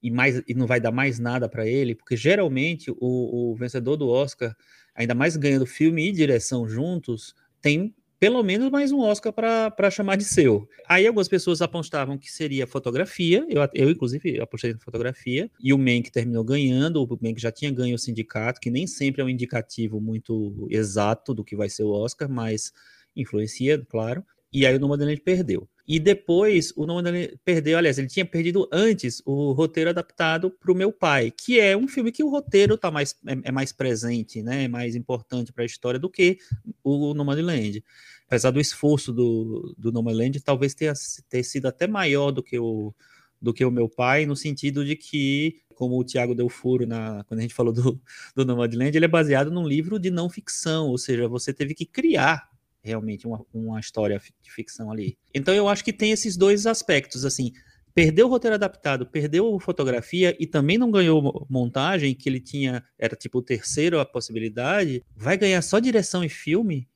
e, 0.04 0.12
mais, 0.12 0.44
e 0.46 0.54
não 0.54 0.68
vai 0.68 0.82
dar 0.82 0.92
mais 0.92 1.18
nada 1.18 1.48
para 1.48 1.66
ele, 1.66 1.96
porque 1.96 2.18
geralmente 2.18 2.92
o, 2.92 2.98
o, 3.00 3.56
vencedor 3.56 3.96
do 3.96 4.10
Oscar, 4.10 4.54
ainda 4.94 5.16
mais 5.16 5.38
ganhando 5.38 5.66
filme 5.66 6.10
e 6.10 6.12
direção 6.12 6.68
juntos, 6.68 7.34
tem 7.62 7.96
pelo 8.26 8.41
menos 8.41 8.71
mais 8.71 8.91
um 8.91 9.01
Oscar 9.01 9.32
para 9.32 9.91
chamar 9.91 10.15
de 10.15 10.23
seu. 10.23 10.67
Aí 10.89 11.05
algumas 11.05 11.28
pessoas 11.28 11.61
apostavam 11.61 12.17
que 12.17 12.32
seria 12.32 12.65
fotografia, 12.65 13.45
eu, 13.47 13.61
eu 13.71 13.91
inclusive 13.91 14.41
apostei 14.41 14.73
na 14.73 14.80
fotografia, 14.80 15.47
e 15.61 15.71
o 15.71 15.78
Mank 15.78 16.09
terminou 16.11 16.43
ganhando, 16.43 17.03
o 17.03 17.19
Mank 17.21 17.39
já 17.39 17.51
tinha 17.51 17.69
ganho 17.69 17.93
o 17.93 17.99
sindicato, 17.99 18.59
que 18.59 18.71
nem 18.71 18.88
sempre 18.88 19.21
é 19.21 19.26
um 19.26 19.30
indicativo 19.30 20.01
muito 20.01 20.67
exato 20.71 21.36
do 21.36 21.43
que 21.43 21.55
vai 21.55 21.69
ser 21.69 21.84
o 21.84 21.91
Oscar, 21.91 22.28
mas 22.28 22.73
influencia, 23.15 23.78
claro. 23.88 24.26
E 24.51 24.65
aí 24.65 24.76
o 24.76 24.80
Nomadland 24.80 25.21
perdeu. 25.21 25.69
E 25.88 26.00
depois 26.00 26.74
o 26.76 26.86
Nomadland 26.86 27.40
perdeu, 27.46 27.78
aliás, 27.78 28.00
ele 28.00 28.08
tinha 28.08 28.26
perdido 28.26 28.68
antes 28.72 29.22
o 29.24 29.52
roteiro 29.52 29.92
adaptado 29.92 30.50
para 30.50 30.72
o 30.72 30.76
Meu 30.76 30.92
Pai, 30.92 31.32
que 31.32 31.60
é 31.60 31.78
um 31.78 31.88
filme 31.88 32.12
que 32.12 32.24
o 32.24 32.30
roteiro 32.30 32.76
tá 32.76 32.90
mais, 32.90 33.16
é, 33.28 33.50
é 33.50 33.52
mais 33.52 33.72
presente, 33.72 34.42
né, 34.42 34.64
é 34.64 34.68
mais 34.68 34.96
importante 34.96 35.54
para 35.54 35.64
a 35.64 35.66
história 35.66 36.00
do 36.00 36.10
que 36.10 36.40
o 36.84 37.14
Nomadland. 37.14 37.84
Apesar 38.26 38.50
do 38.50 38.60
esforço 38.60 39.14
do, 39.14 39.76
do 39.78 39.92
Nomadland, 39.92 40.40
talvez 40.42 40.74
tenha, 40.74 40.94
tenha 41.30 41.44
sido 41.44 41.68
até 41.68 41.86
maior 41.86 42.32
do 42.32 42.42
que 42.42 42.58
o 42.58 42.94
do 43.42 43.54
que 43.54 43.64
o 43.64 43.70
meu 43.70 43.88
pai, 43.88 44.26
no 44.26 44.36
sentido 44.36 44.84
de 44.84 44.96
que, 44.96 45.62
como 45.76 46.00
o 46.00 46.04
Tiago 46.04 46.34
deu 46.34 46.50
furo 46.50 46.88
na, 46.88 47.24
quando 47.26 47.40
a 47.40 47.42
gente 47.44 47.54
falou 47.54 47.72
do, 47.72 48.02
do 48.34 48.44
Nomadland, 48.44 48.98
ele 48.98 49.06
é 49.06 49.10
baseado 49.10 49.52
num 49.52 49.68
livro 49.68 50.00
de 50.00 50.10
não 50.10 50.30
ficção, 50.30 50.88
ou 50.88 50.98
seja, 50.98 51.28
você 51.28 51.54
teve 51.54 51.76
que 51.76 51.86
criar 51.86 52.50
realmente 52.86 53.26
uma, 53.26 53.44
uma 53.52 53.80
história 53.80 54.22
de 54.42 54.52
ficção 54.52 54.92
ali. 54.92 55.18
Então 55.34 55.54
eu 55.54 55.68
acho 55.68 55.84
que 55.84 55.92
tem 55.92 56.12
esses 56.12 56.38
dois 56.38 56.68
aspectos, 56.68 57.26
assim, 57.26 57.52
perdeu 57.96 58.28
o 58.28 58.30
roteiro 58.30 58.56
adaptado, 58.56 59.08
perdeu 59.08 59.60
fotografia 59.60 60.36
e 60.40 60.46
também 60.46 60.78
não 60.78 60.92
ganhou 60.92 61.48
montagem, 61.50 62.14
que 62.14 62.30
ele 62.30 62.40
tinha, 62.40 62.84
era 63.00 63.16
tipo 63.16 63.40
o 63.40 63.42
terceiro 63.42 64.00
a 64.00 64.06
possibilidade, 64.06 65.04
vai 65.16 65.36
ganhar 65.36 65.62
só 65.62 65.80
direção 65.80 66.24
e 66.24 66.30
filme, 66.30 66.88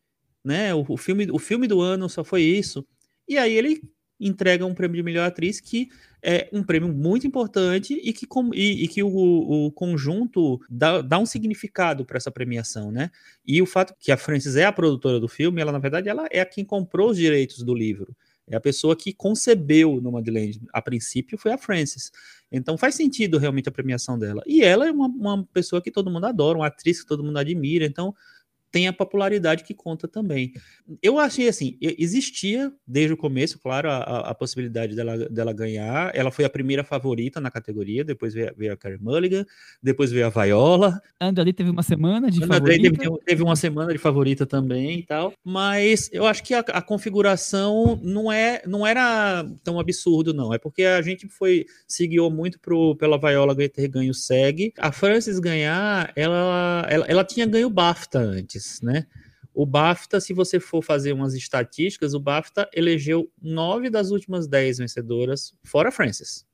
né? 0.46 0.76
O, 0.76 0.86
o 0.88 0.98
filme, 0.98 1.28
o 1.32 1.40
filme 1.40 1.68
do 1.68 1.82
ano 1.82 2.08
só 2.08 2.24
foi 2.24 2.44
isso. 2.44 2.86
E 3.28 3.38
aí 3.38 3.54
ele 3.54 3.82
entrega 4.20 4.66
um 4.66 4.74
prêmio 4.74 4.98
de 4.98 5.04
melhor 5.04 5.28
atriz 5.28 5.60
que 5.60 5.90
é 6.22 6.50
um 6.52 6.62
prêmio 6.62 6.90
muito 6.94 7.26
importante 7.26 7.94
e 7.94 8.12
que, 8.12 8.28
com, 8.28 8.54
e, 8.54 8.84
e 8.84 8.88
que 8.88 9.02
o, 9.02 9.08
o, 9.10 9.72
conjunto 9.72 10.60
dá, 10.70 11.02
dá 11.02 11.18
um 11.18 11.26
significado 11.26 12.06
para 12.06 12.18
essa 12.18 12.30
premiação, 12.30 12.92
né? 12.92 13.10
E 13.46 13.62
o 13.62 13.66
fato 13.66 13.96
que 13.98 14.12
a 14.12 14.18
Frances 14.18 14.56
é 14.58 14.66
a 14.66 14.72
produtora 14.72 15.20
do 15.20 15.30
filme, 15.30 15.62
ela 15.62 15.72
na 15.72 15.80
verdade 15.80 16.10
ela 16.10 16.28
é 16.30 16.42
a 16.42 16.46
quem 16.46 16.66
comprou 16.66 17.12
os 17.12 17.18
direitos 17.18 17.64
do 17.64 17.74
livro. 17.74 18.16
É 18.50 18.56
a 18.56 18.60
pessoa 18.60 18.96
que 18.96 19.14
concebeu 19.14 20.02
Nomadland. 20.02 20.60
A 20.74 20.82
princípio 20.82 21.38
foi 21.38 21.52
a 21.52 21.58
Frances. 21.58 22.12
Então 22.52 22.78
faz 22.78 22.96
sentido 22.96 23.38
realmente 23.38 23.70
a 23.70 23.72
premiação 23.72 24.18
dela. 24.18 24.42
E 24.46 24.64
ela 24.64 24.88
é 24.88 24.92
uma, 24.92 25.08
uma 25.08 25.46
pessoa 25.54 25.82
que 25.82 25.92
todo 25.92 26.10
mundo 26.10 26.26
adora, 26.26 26.58
uma 26.58 26.68
atriz 26.68 27.02
que 27.02 27.08
todo 27.08 27.24
mundo 27.24 27.38
admira. 27.38 27.86
Então 27.86 28.14
tem 28.72 28.88
a 28.88 28.94
popularidade 28.94 29.64
que 29.64 29.74
conta 29.74 30.08
também. 30.08 30.54
Eu 31.02 31.20
achei 31.20 31.48
assim, 31.48 31.78
existia 31.82 32.72
desde 32.88 33.14
o 33.14 33.18
começo, 33.18 33.60
claro, 33.60 33.90
a, 33.90 34.30
a, 34.30 34.36
possibilidade 34.36 34.96
dela, 34.96 35.18
dela 35.30 35.54
ganhar. 35.54 36.16
Ela 36.16 36.32
foi 36.32 36.46
a 36.46 36.50
primeira 36.50 36.84
favorita 36.84 37.42
na 37.42 37.50
categoria, 37.50 38.04
depois 38.04 38.34
veio, 38.34 38.54
veio 38.56 38.74
a 38.74 38.78
Carey 38.78 39.00
Mulligan, 39.00 39.46
depois 39.82 40.12
veio 40.12 40.28
a 40.28 40.30
Viola. 40.30 41.02
Anda 41.20 41.42
ali 41.42 41.54
teve 41.54 41.70
uma 41.70 41.84
semana 41.84 42.30
de 42.30 42.46
favorita. 42.46 42.98
Teve, 42.98 43.20
teve, 43.26 43.44
uma 43.44 43.56
semana 43.56 43.92
de 43.92 43.98
favorita 43.98 44.46
também 44.46 45.00
e 45.00 45.04
tal, 45.04 45.34
mas 45.44 46.10
eu 46.12 46.26
acho 46.26 46.44
que 46.44 46.54
a, 46.54 46.60
a 46.60 46.82
configuração 46.82 48.00
não 48.04 48.32
é 48.32 48.62
não 48.66 48.86
era 48.86 49.46
tão 49.64 49.80
absurdo 49.80 50.34
não, 50.34 50.54
é 50.54 50.58
porque 50.58 50.84
a 50.84 51.02
gente 51.02 51.28
foi 51.28 51.66
se 51.88 52.06
guiou 52.08 52.30
muito 52.30 52.60
pro, 52.60 52.96
pela 52.96 53.18
Viola 53.18 53.56
ter 53.70 53.88
ganho 53.88 54.12
o 54.12 54.14
SEG. 54.14 54.74
A 54.78 54.92
Frances 54.92 55.40
ganhar, 55.40 56.12
ela, 56.16 56.86
ela, 56.90 57.06
ela 57.08 57.24
tinha 57.24 57.46
ganho 57.46 57.70
BAFTA 57.70 58.20
antes 58.20 58.59
né? 58.82 59.06
O 59.54 59.66
BAFTA, 59.66 60.22
se 60.22 60.34
você 60.34 60.60
for 60.60 60.82
fazer 60.82 61.12
umas 61.12 61.34
estatísticas, 61.34 62.14
o 62.14 62.20
BAFTA 62.20 62.70
elegeu 62.74 63.32
nove 63.42 63.90
das 63.90 64.12
últimas 64.12 64.48
dez 64.48 64.78
vencedoras, 64.78 65.54
fora 65.64 65.92
Frances. 65.92 66.48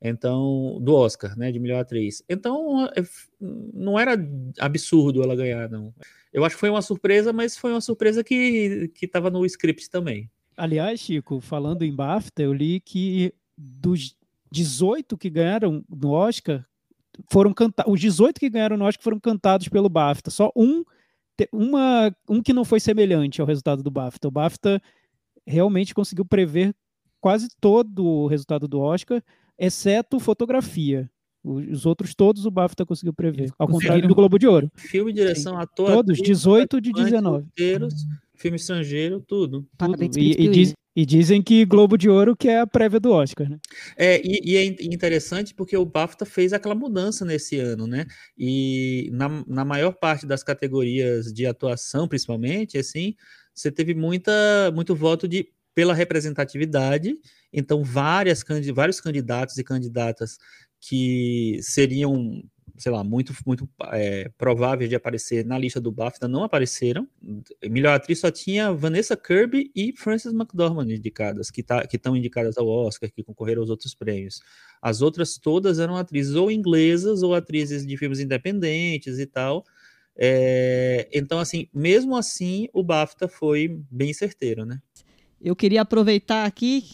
Então, 0.00 0.78
do 0.80 0.94
Oscar, 0.94 1.36
né, 1.36 1.50
de 1.50 1.58
melhor 1.58 1.80
atriz. 1.80 2.22
Então, 2.28 2.86
é, 2.96 3.02
não 3.40 3.98
era 3.98 4.16
absurdo 4.60 5.22
ela 5.22 5.34
ganhar, 5.34 5.68
não. 5.68 5.92
Eu 6.32 6.44
acho 6.44 6.54
que 6.54 6.60
foi 6.60 6.70
uma 6.70 6.82
surpresa, 6.82 7.32
mas 7.32 7.56
foi 7.56 7.72
uma 7.72 7.80
surpresa 7.80 8.22
que 8.22 8.92
estava 9.02 9.30
no 9.30 9.44
script 9.44 9.90
também. 9.90 10.30
Aliás, 10.56 11.00
Chico, 11.00 11.40
falando 11.40 11.82
em 11.82 11.94
BAFTA, 11.94 12.42
eu 12.42 12.52
li 12.52 12.78
que 12.78 13.32
dos 13.56 14.16
18 14.52 15.16
que 15.16 15.30
ganharam 15.30 15.84
no 15.88 16.10
Oscar, 16.10 16.64
foram 17.30 17.52
cantados. 17.52 17.92
Os 17.92 18.00
18 18.00 18.38
que 18.38 18.48
ganharam 18.48 18.76
no 18.76 18.84
Oscar 18.84 19.02
foram 19.02 19.18
cantados 19.18 19.68
pelo 19.68 19.88
BAFTA. 19.88 20.30
Só 20.30 20.52
um 20.54 20.84
uma, 21.52 22.14
um 22.28 22.42
que 22.42 22.52
não 22.52 22.64
foi 22.64 22.80
semelhante 22.80 23.40
ao 23.40 23.46
resultado 23.46 23.82
do 23.82 23.90
BAFTA. 23.90 24.28
O 24.28 24.30
BAFTA 24.30 24.82
realmente 25.46 25.94
conseguiu 25.94 26.24
prever 26.24 26.74
quase 27.20 27.48
todo 27.60 28.04
o 28.04 28.26
resultado 28.26 28.66
do 28.66 28.80
Oscar, 28.80 29.22
exceto 29.58 30.18
fotografia. 30.18 31.10
Os 31.44 31.86
outros 31.86 32.14
todos 32.14 32.44
o 32.44 32.50
BAFTA 32.50 32.84
conseguiu 32.84 33.12
prever, 33.12 33.50
ao 33.58 33.68
contrário 33.68 34.06
do 34.06 34.14
Globo 34.14 34.38
de 34.38 34.46
Ouro. 34.46 34.70
Filme, 34.74 35.12
direção, 35.12 35.54
Sim. 35.54 35.62
ator. 35.62 35.86
Todos, 35.86 36.18
18 36.18 36.80
de 36.80 36.92
19. 36.92 37.44
Roteiros, 37.44 37.94
filme 38.34 38.56
estrangeiro, 38.56 39.20
tudo. 39.20 39.66
tudo. 39.76 40.18
E, 40.18 40.44
e, 40.44 40.48
diz, 40.48 40.74
e, 41.00 41.06
dizem 41.06 41.40
que 41.40 41.64
Globo 41.64 41.96
de 41.96 42.08
Ouro 42.08 42.36
que 42.36 42.48
é 42.48 42.60
a 42.60 42.66
prévia 42.66 42.98
do 42.98 43.12
Oscar, 43.12 43.48
né? 43.48 43.58
É, 43.96 44.20
e, 44.24 44.52
e, 44.52 44.56
é 44.56 44.64
interessante 44.64 45.54
porque 45.54 45.76
o 45.76 45.84
BAFTA 45.84 46.26
fez 46.26 46.52
aquela 46.52 46.74
mudança 46.74 47.24
nesse 47.24 47.58
ano, 47.58 47.86
né? 47.86 48.04
E 48.36 49.08
na, 49.12 49.44
na 49.46 49.64
maior 49.64 49.92
parte 49.92 50.26
das 50.26 50.42
categorias 50.42 51.32
de 51.32 51.46
atuação, 51.46 52.08
principalmente, 52.08 52.76
assim, 52.76 53.14
você 53.54 53.70
teve 53.70 53.94
muita, 53.94 54.32
muito 54.74 54.94
voto 54.94 55.28
de 55.28 55.48
pela 55.72 55.94
representatividade, 55.94 57.16
então 57.52 57.84
várias, 57.84 58.42
vários 58.74 59.00
candidatos 59.00 59.56
e 59.56 59.62
candidatas 59.62 60.36
que 60.80 61.60
seriam 61.62 62.42
sei 62.78 62.92
lá, 62.92 63.02
muito, 63.02 63.34
muito 63.44 63.68
é, 63.92 64.30
prováveis 64.38 64.88
de 64.88 64.96
aparecer 64.96 65.44
na 65.44 65.58
lista 65.58 65.80
do 65.80 65.90
BAFTA 65.92 66.28
não 66.28 66.44
apareceram. 66.44 67.06
Melhor 67.68 67.94
atriz 67.94 68.20
só 68.20 68.30
tinha 68.30 68.72
Vanessa 68.72 69.16
Kirby 69.16 69.70
e 69.74 69.92
Frances 69.96 70.32
McDormand 70.32 70.90
indicadas, 70.90 71.50
que 71.50 71.62
tá, 71.62 71.86
estão 71.92 72.16
indicadas 72.16 72.56
ao 72.56 72.66
Oscar, 72.66 73.10
que 73.10 73.22
concorreram 73.22 73.62
aos 73.62 73.70
outros 73.70 73.94
prêmios. 73.94 74.40
As 74.80 75.02
outras 75.02 75.36
todas 75.36 75.78
eram 75.78 75.96
atrizes 75.96 76.34
ou 76.34 76.50
inglesas 76.50 77.22
ou 77.22 77.34
atrizes 77.34 77.86
de 77.86 77.96
filmes 77.96 78.20
independentes 78.20 79.18
e 79.18 79.26
tal. 79.26 79.64
É, 80.16 81.08
então, 81.12 81.38
assim, 81.38 81.68
mesmo 81.72 82.16
assim, 82.16 82.68
o 82.72 82.82
BAFTA 82.82 83.28
foi 83.28 83.80
bem 83.90 84.12
certeiro, 84.12 84.64
né? 84.64 84.80
Eu 85.40 85.54
queria 85.54 85.82
aproveitar 85.82 86.44
aqui 86.44 86.84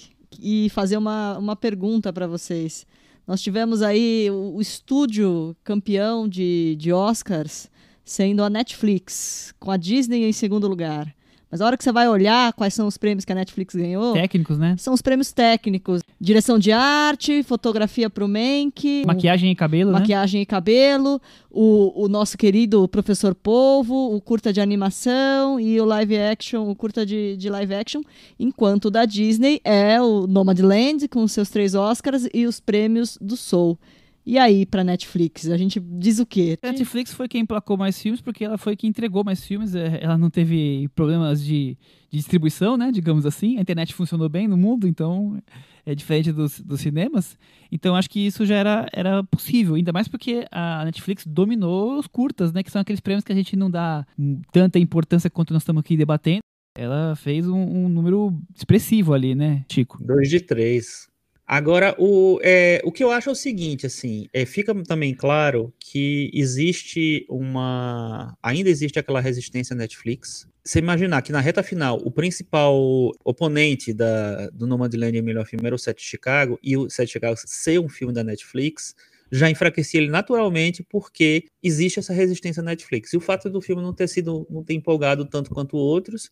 e 0.40 0.68
fazer 0.70 0.96
uma, 0.96 1.38
uma 1.38 1.56
pergunta 1.56 2.12
para 2.12 2.26
vocês. 2.26 2.86
Nós 3.26 3.40
tivemos 3.40 3.82
aí 3.82 4.28
o, 4.30 4.56
o 4.56 4.60
estúdio 4.60 5.56
campeão 5.64 6.28
de, 6.28 6.76
de 6.76 6.92
Oscars 6.92 7.70
sendo 8.04 8.42
a 8.42 8.50
Netflix, 8.50 9.54
com 9.58 9.70
a 9.70 9.78
Disney 9.78 10.24
em 10.24 10.32
segundo 10.32 10.68
lugar. 10.68 11.14
Mas 11.54 11.60
a 11.60 11.66
hora 11.66 11.76
que 11.76 11.84
você 11.84 11.92
vai 11.92 12.08
olhar 12.08 12.52
quais 12.52 12.74
são 12.74 12.84
os 12.84 12.98
prêmios 12.98 13.24
que 13.24 13.30
a 13.30 13.34
Netflix 13.36 13.76
ganhou. 13.76 14.12
Técnicos, 14.12 14.58
né? 14.58 14.74
São 14.76 14.92
os 14.92 15.00
prêmios 15.00 15.30
técnicos. 15.30 16.02
Direção 16.20 16.58
de 16.58 16.72
arte, 16.72 17.44
fotografia 17.44 18.10
pro 18.10 18.26
Mank. 18.26 19.04
Maquiagem 19.06 19.52
e 19.52 19.54
cabelo, 19.54 19.92
né? 19.92 20.00
Maquiagem 20.00 20.42
e 20.42 20.46
cabelo. 20.46 21.20
O, 21.48 22.06
o 22.06 22.08
nosso 22.08 22.36
querido 22.36 22.88
Professor 22.88 23.36
Polvo, 23.36 23.94
o 24.16 24.20
curta 24.20 24.52
de 24.52 24.60
animação 24.60 25.60
e 25.60 25.80
o 25.80 25.84
live 25.84 26.18
action, 26.18 26.68
o 26.68 26.74
curta 26.74 27.06
de, 27.06 27.36
de 27.36 27.48
live 27.48 27.72
action. 27.72 28.02
Enquanto 28.36 28.86
o 28.86 28.90
da 28.90 29.04
Disney 29.04 29.60
é 29.62 30.02
o 30.02 30.26
Nomadland, 30.26 31.06
com 31.06 31.28
seus 31.28 31.50
três 31.50 31.76
Oscars 31.76 32.26
e 32.34 32.46
os 32.48 32.58
prêmios 32.58 33.16
do 33.20 33.36
Soul. 33.36 33.78
E 34.26 34.38
aí, 34.38 34.64
pra 34.64 34.82
Netflix? 34.82 35.50
A 35.50 35.56
gente 35.56 35.78
diz 35.78 36.18
o 36.18 36.24
quê? 36.24 36.58
A 36.62 36.68
Netflix 36.68 37.12
foi 37.12 37.28
quem 37.28 37.42
emplacou 37.42 37.76
mais 37.76 38.00
filmes, 38.00 38.22
porque 38.22 38.44
ela 38.44 38.56
foi 38.56 38.74
quem 38.74 38.88
entregou 38.88 39.22
mais 39.22 39.44
filmes. 39.44 39.74
É, 39.74 40.02
ela 40.02 40.16
não 40.16 40.30
teve 40.30 40.88
problemas 40.94 41.44
de, 41.44 41.76
de 42.10 42.18
distribuição, 42.18 42.76
né? 42.76 42.90
Digamos 42.90 43.26
assim. 43.26 43.58
A 43.58 43.60
internet 43.60 43.92
funcionou 43.92 44.28
bem 44.28 44.48
no 44.48 44.56
mundo, 44.56 44.88
então 44.88 45.42
é 45.84 45.94
diferente 45.94 46.32
dos, 46.32 46.58
dos 46.60 46.80
cinemas. 46.80 47.38
Então 47.70 47.94
acho 47.94 48.08
que 48.08 48.26
isso 48.26 48.46
já 48.46 48.54
era, 48.54 48.88
era 48.92 49.22
possível. 49.24 49.74
Ainda 49.74 49.92
mais 49.92 50.08
porque 50.08 50.46
a 50.50 50.84
Netflix 50.86 51.26
dominou 51.26 51.98
os 51.98 52.06
curtas, 52.06 52.50
né? 52.50 52.62
Que 52.62 52.70
são 52.70 52.80
aqueles 52.80 53.00
prêmios 53.00 53.24
que 53.24 53.32
a 53.32 53.36
gente 53.36 53.54
não 53.56 53.70
dá 53.70 54.06
tanta 54.50 54.78
importância 54.78 55.28
quanto 55.28 55.52
nós 55.52 55.62
estamos 55.62 55.80
aqui 55.80 55.98
debatendo. 55.98 56.40
Ela 56.76 57.14
fez 57.14 57.46
um, 57.46 57.60
um 57.60 57.88
número 57.88 58.36
expressivo 58.56 59.12
ali, 59.12 59.34
né, 59.34 59.64
Chico? 59.70 60.02
Dois 60.02 60.28
de 60.28 60.40
três. 60.40 61.08
Agora, 61.46 61.94
o, 61.98 62.40
é, 62.42 62.80
o 62.84 62.90
que 62.90 63.04
eu 63.04 63.10
acho 63.10 63.28
é 63.28 63.32
o 63.32 63.34
seguinte, 63.34 63.84
assim, 63.84 64.26
é, 64.32 64.46
fica 64.46 64.74
também 64.84 65.14
claro 65.14 65.74
que 65.78 66.30
existe 66.32 67.26
uma. 67.28 68.34
Ainda 68.42 68.70
existe 68.70 68.98
aquela 68.98 69.20
resistência 69.20 69.76
Netflix. 69.76 70.48
Você 70.64 70.78
imaginar 70.78 71.20
que 71.20 71.32
na 71.32 71.40
reta 71.40 71.62
final, 71.62 72.00
o 72.02 72.10
principal 72.10 72.74
oponente 73.22 73.92
da, 73.92 74.48
do 74.48 74.66
Nomadland 74.66 75.18
e 75.18 75.20
melhor 75.20 75.44
filme 75.44 75.66
era 75.66 75.74
o 75.74 75.78
Sete 75.78 76.02
Chicago, 76.02 76.58
e 76.62 76.74
o 76.78 76.88
Sete 76.88 77.12
Chicago 77.12 77.36
ser 77.36 77.78
um 77.78 77.90
filme 77.90 78.14
da 78.14 78.24
Netflix, 78.24 78.94
já 79.30 79.50
enfraquecia 79.50 80.00
ele 80.00 80.10
naturalmente 80.10 80.82
porque 80.88 81.44
existe 81.62 81.98
essa 81.98 82.14
resistência 82.14 82.62
Netflix. 82.62 83.12
E 83.12 83.16
o 83.18 83.20
fato 83.20 83.50
do 83.50 83.60
filme 83.60 83.82
não 83.82 83.92
ter 83.92 84.08
sido, 84.08 84.46
não 84.48 84.64
ter 84.64 84.72
empolgado 84.72 85.26
tanto 85.26 85.50
quanto 85.50 85.76
outros, 85.76 86.30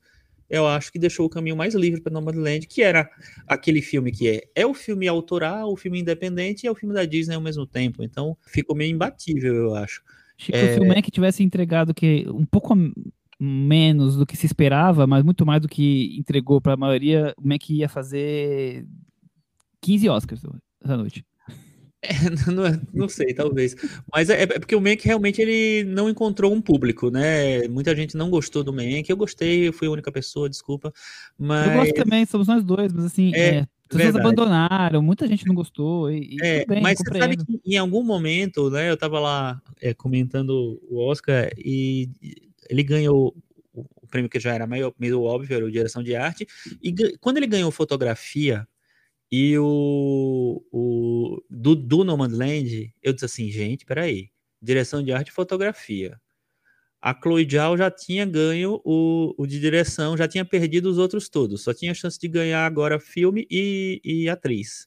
eu 0.53 0.67
acho 0.67 0.93
que 0.93 0.99
deixou 0.99 1.25
o 1.25 1.31
caminho 1.31 1.57
mais 1.57 1.75
livre 1.75 2.03
para 2.03 2.13
Nomadland, 2.13 2.67
que 2.67 2.83
era 2.83 3.09
aquele 3.49 3.81
filme 3.81 4.13
que 4.13 4.29
é, 4.29 4.43
é 4.55 4.67
o 4.67 4.75
filme 4.75 5.09
autoral, 5.09 5.73
o 5.73 5.77
filme 5.77 5.99
independente 5.99 6.65
e 6.65 6.67
é 6.67 6.71
o 6.71 6.75
filme 6.75 6.95
da 6.95 7.07
Disney 7.07 7.35
ao 7.35 7.41
mesmo 7.41 7.67
tempo. 7.67 8.03
Então 8.03 8.37
ficou 8.47 8.77
meio 8.77 8.95
imbatível, 8.95 9.55
eu 9.55 9.75
acho. 9.75 10.03
Chico, 10.37 10.59
é... 10.59 10.75
se 10.75 10.81
o 10.81 10.87
Mac 10.87 11.07
tivesse 11.11 11.43
entregado 11.43 11.95
que 11.95 12.27
um 12.29 12.45
pouco 12.45 12.75
menos 13.41 14.19
do 14.19 14.27
que 14.27 14.37
se 14.37 14.45
esperava, 14.45 15.07
mas 15.07 15.25
muito 15.25 15.47
mais 15.47 15.63
do 15.63 15.69
que 15.69 16.15
entregou 16.19 16.61
para 16.61 16.75
a 16.75 16.77
maioria, 16.77 17.33
o 17.39 17.49
Mac 17.49 17.71
ia 17.71 17.89
fazer 17.89 18.87
15 19.81 20.09
Oscars 20.11 20.43
essa 20.85 20.99
noite. 20.99 21.25
É, 22.03 22.13
não, 22.51 22.65
não, 22.93 23.09
sei, 23.09 23.33
talvez. 23.33 23.77
Mas 24.13 24.29
é, 24.29 24.43
é, 24.43 24.47
porque 24.47 24.75
o 24.75 24.81
Mank 24.81 25.05
realmente 25.05 25.41
ele 25.41 25.85
não 25.85 26.11
encontrou 26.11 26.53
um 26.53 26.61
público, 26.61 27.11
né? 27.11 27.69
Muita 27.69 27.95
gente 27.95 28.17
não 28.17 28.29
gostou 28.29 28.65
do 28.65 28.73
Mank. 28.73 29.09
Eu 29.09 29.17
gostei, 29.17 29.69
eu 29.69 29.73
fui 29.73 29.87
a 29.87 29.91
única 29.91 30.11
pessoa, 30.11 30.51
desculpa. 30.51 30.93
Mas... 31.39 31.69
Eu 31.69 31.75
gosto 31.75 31.95
também, 31.95 32.27
somos 32.27 32.49
nós 32.49 32.65
dois, 32.65 32.93
mas 32.93 33.05
assim, 33.05 33.33
é, 33.35 33.59
é, 33.59 33.67
pessoas 33.89 34.17
abandonaram, 34.17 35.01
muita 35.01 35.29
gente 35.29 35.47
não 35.47 35.55
gostou. 35.55 36.11
E, 36.11 36.37
é, 36.43 36.67
bem, 36.67 36.83
mas 36.83 36.99
você 36.99 37.19
sabe 37.19 37.37
que 37.37 37.61
em 37.65 37.77
algum 37.77 38.03
momento, 38.03 38.69
né? 38.69 38.91
Eu 38.91 38.97
tava 38.97 39.21
lá 39.21 39.63
é, 39.81 39.95
comentando 39.95 40.81
o 40.91 40.99
Oscar 40.99 41.51
e 41.57 42.11
ele 42.69 42.83
ganhou 42.83 43.33
o 43.73 44.07
prêmio 44.09 44.29
que 44.29 44.41
já 44.41 44.53
era 44.53 44.67
meio, 44.67 44.93
meio 44.99 45.23
óbvio, 45.23 45.55
era 45.55 45.65
o 45.65 45.71
direção 45.71 46.03
de 46.03 46.17
arte. 46.17 46.47
E 46.83 46.93
quando 47.19 47.37
ele 47.37 47.47
ganhou 47.47 47.71
fotografia 47.71 48.67
e 49.33 49.57
o, 49.59 50.63
o 50.71 51.43
do, 51.49 51.75
do 51.75 52.05
Nomadland, 52.05 52.95
eu 53.03 53.15
disse 53.15 53.25
assim, 53.25 53.51
gente, 53.51 53.87
peraí, 53.87 54.29
direção 54.61 55.03
de 55.03 55.11
arte 55.11 55.29
e 55.29 55.33
fotografia. 55.33 56.21
A 57.01 57.19
Chloe 57.19 57.49
Zhao 57.51 57.77
já 57.79 57.91
tinha 57.91 58.27
ganho 58.27 58.79
o, 58.85 59.35
o 59.39 59.47
de 59.47 59.59
direção, 59.59 60.19
já 60.19 60.29
tinha 60.29 60.45
perdido 60.45 60.91
os 60.91 60.99
outros 60.99 61.31
todos, 61.31 61.63
só 61.63 61.73
tinha 61.73 61.95
chance 61.95 62.19
de 62.19 62.29
ganhar 62.29 62.67
agora 62.67 63.01
filme 63.01 63.47
e, 63.51 64.03
e 64.05 64.29
atriz. 64.29 64.87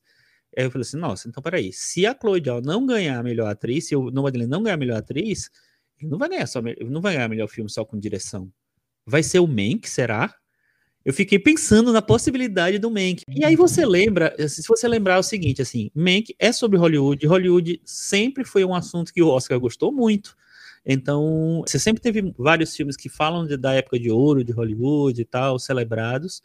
Aí 0.56 0.64
eu 0.64 0.72
falei 0.72 0.84
assim, 0.84 0.98
nossa, 0.98 1.28
então 1.28 1.42
peraí, 1.42 1.74
se 1.74 2.06
a 2.06 2.16
Chloe 2.16 2.42
Zhao 2.46 2.62
não 2.62 2.86
ganhar 2.86 3.20
a 3.20 3.24
melhor 3.24 3.50
atriz, 3.50 3.88
se 3.88 3.96
o 3.96 4.12
Nomadland 4.12 4.50
não 4.50 4.62
ganhar 4.62 4.76
a 4.76 4.78
melhor 4.78 4.98
atriz, 4.98 5.50
ele 6.00 6.12
não 6.12 6.20
vai 6.20 6.30
ganhar 6.30 6.46
só, 6.46 6.62
não 6.62 7.02
vai 7.02 7.16
ganhar 7.16 7.28
melhor 7.30 7.48
filme 7.48 7.70
só 7.70 7.84
com 7.84 8.00
direção. 8.00 8.52
Vai 9.08 9.24
ser 9.24 9.40
o 9.40 9.48
Mank, 9.48 9.90
será? 9.90 10.36
Eu 11.06 11.14
fiquei 11.14 11.38
pensando 11.38 11.94
na 11.94 12.02
possibilidade 12.02 12.80
do 12.80 12.90
Mank. 12.90 13.22
E 13.30 13.46
aí 13.46 13.56
você 13.56 13.86
lembra, 13.86 14.36
se 14.50 14.64
você 14.68 14.88
lembrar 14.88 15.20
o 15.20 15.24
seguinte, 15.24 15.62
assim, 15.62 15.92
Mank 15.94 16.36
é 16.40 16.52
sobre 16.52 16.80
Hollywood, 16.80 17.28
Hollywood 17.28 17.80
sempre 17.86 18.44
foi 18.44 18.66
um 18.66 18.74
assunto 18.74 19.14
que 19.14 19.22
o 19.22 19.28
Oscar 19.28 19.60
gostou 19.60 19.92
muito. 19.92 20.36
Então, 20.84 21.64
você 21.66 21.78
sempre 21.78 22.02
teve 22.02 22.34
vários 22.38 22.76
filmes 22.76 22.98
que 22.98 23.08
falam 23.08 23.46
de, 23.46 23.56
da 23.56 23.74
época 23.74 24.00
de 24.00 24.10
ouro 24.10 24.44
de 24.44 24.52
Hollywood 24.52 25.22
e 25.22 25.26
tal, 25.26 25.60
celebrados. 25.60 26.42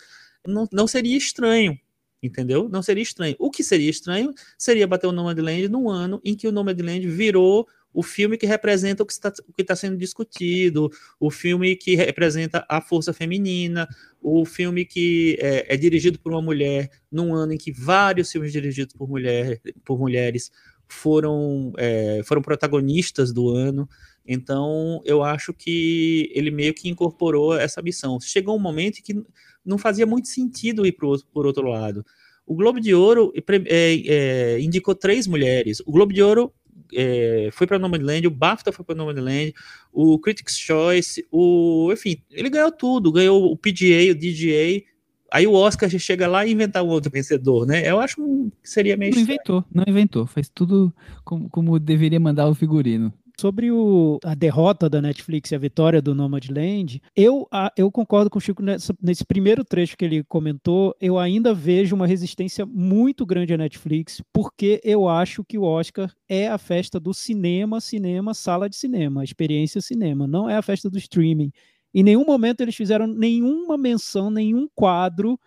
Não, 0.46 0.68
não 0.70 0.86
seria 0.86 1.16
estranho, 1.16 1.78
entendeu? 2.22 2.68
Não 2.68 2.82
seria 2.82 3.02
estranho. 3.02 3.36
O 3.38 3.50
que 3.50 3.64
seria 3.64 3.88
estranho 3.88 4.32
seria 4.58 4.86
bater 4.86 5.06
o 5.06 5.12
Nomadland 5.12 5.68
num 5.68 5.88
ano 5.88 6.20
em 6.22 6.34
que 6.34 6.46
o 6.46 6.52
Nomadland 6.52 7.06
virou 7.08 7.66
o 7.92 8.02
filme 8.02 8.36
que 8.36 8.46
representa 8.46 9.02
o 9.02 9.06
que 9.06 9.12
está, 9.12 9.32
está 9.58 9.76
sendo 9.76 9.96
discutido, 9.96 10.90
o 11.18 11.30
filme 11.30 11.74
que 11.76 11.94
representa 11.94 12.64
a 12.68 12.80
força 12.80 13.12
feminina, 13.12 13.88
o 14.20 14.44
filme 14.44 14.84
que 14.84 15.36
é, 15.40 15.74
é, 15.74 15.76
dirigido 15.76 16.18
por 16.18 16.32
uma 16.32 16.42
mulher 16.42 16.90
num 17.10 17.34
ano 17.34 17.52
em 17.52 17.58
que 17.58 17.72
vários 17.72 18.30
filmes 18.30 18.52
dirigidos 18.52 18.94
por, 18.94 19.08
mulher, 19.08 19.60
por 19.84 19.98
mulheres 19.98 20.50
foram, 20.88 21.72
é, 21.78 22.22
foram 22.24 22.42
protagonistas 22.42 23.32
do 23.32 23.48
ano. 23.48 23.88
Então, 24.26 25.00
eu 25.04 25.24
acho 25.24 25.52
que 25.52 26.30
ele 26.34 26.50
meio 26.50 26.74
que 26.74 26.88
incorporou 26.88 27.56
essa 27.56 27.82
missão. 27.82 28.20
Chegou 28.20 28.56
um 28.56 28.60
momento 28.60 28.98
em 28.98 29.02
que 29.02 29.24
não 29.64 29.78
fazia 29.78 30.06
muito 30.06 30.28
sentido 30.28 30.86
ir 30.86 30.92
pro, 30.92 31.18
por 31.32 31.46
outro 31.46 31.66
lado. 31.66 32.04
O 32.46 32.54
Globo 32.54 32.80
de 32.80 32.94
Ouro 32.94 33.32
é, 33.66 34.02
é, 34.06 34.60
indicou 34.60 34.94
três 34.94 35.26
mulheres. 35.26 35.80
O 35.86 35.92
Globo 35.92 36.12
de 36.12 36.22
Ouro 36.22 36.52
é, 36.92 37.48
foi 37.52 37.66
para 37.66 37.78
Nomadland, 37.78 38.26
o 38.26 38.30
BAFTA 38.30 38.72
foi 38.72 38.84
para 38.84 38.94
Nomadland, 38.94 39.54
o 39.92 40.18
Critics' 40.18 40.58
Choice, 40.58 41.26
o, 41.30 41.90
enfim, 41.92 42.22
ele 42.30 42.50
ganhou 42.50 42.72
tudo, 42.72 43.12
ganhou 43.12 43.50
o 43.50 43.56
PGA, 43.56 44.10
o 44.10 44.14
DGA, 44.14 44.84
aí 45.30 45.46
o 45.46 45.52
Oscar 45.52 45.88
já 45.88 45.98
chega 45.98 46.26
lá 46.26 46.44
e 46.44 46.52
inventar 46.52 46.82
um 46.82 46.88
outro 46.88 47.10
vencedor, 47.10 47.66
né? 47.66 47.88
Eu 47.88 48.00
acho 48.00 48.16
que 48.16 48.52
seria 48.62 48.96
meio 48.96 49.14
Não 49.14 49.22
inventou, 49.22 49.64
não 49.72 49.84
inventou, 49.86 50.26
faz 50.26 50.48
tudo 50.48 50.92
como, 51.24 51.48
como 51.48 51.78
deveria 51.78 52.18
mandar 52.18 52.48
o 52.48 52.54
figurino. 52.54 53.12
Sobre 53.40 53.72
o, 53.72 54.18
a 54.22 54.34
derrota 54.34 54.86
da 54.86 55.00
Netflix 55.00 55.50
e 55.50 55.54
a 55.54 55.58
vitória 55.58 56.02
do 56.02 56.14
Nomadland, 56.14 57.00
eu, 57.16 57.48
a, 57.50 57.72
eu 57.74 57.90
concordo 57.90 58.28
com 58.28 58.36
o 58.36 58.40
Chico 58.40 58.62
nessa, 58.62 58.94
nesse 59.00 59.24
primeiro 59.24 59.64
trecho 59.64 59.96
que 59.96 60.04
ele 60.04 60.22
comentou. 60.24 60.94
Eu 61.00 61.18
ainda 61.18 61.54
vejo 61.54 61.96
uma 61.96 62.06
resistência 62.06 62.66
muito 62.66 63.24
grande 63.24 63.54
à 63.54 63.56
Netflix, 63.56 64.20
porque 64.30 64.78
eu 64.84 65.08
acho 65.08 65.42
que 65.42 65.56
o 65.56 65.62
Oscar 65.62 66.14
é 66.28 66.48
a 66.48 66.58
festa 66.58 67.00
do 67.00 67.14
cinema, 67.14 67.80
cinema, 67.80 68.34
sala 68.34 68.68
de 68.68 68.76
cinema, 68.76 69.24
experiência 69.24 69.80
cinema, 69.80 70.26
não 70.26 70.46
é 70.46 70.56
a 70.56 70.62
festa 70.62 70.90
do 70.90 70.98
streaming. 70.98 71.50
Em 71.94 72.02
nenhum 72.02 72.26
momento 72.26 72.60
eles 72.60 72.76
fizeram 72.76 73.06
nenhuma 73.06 73.78
menção, 73.78 74.30
nenhum 74.30 74.68
quadro 74.74 75.40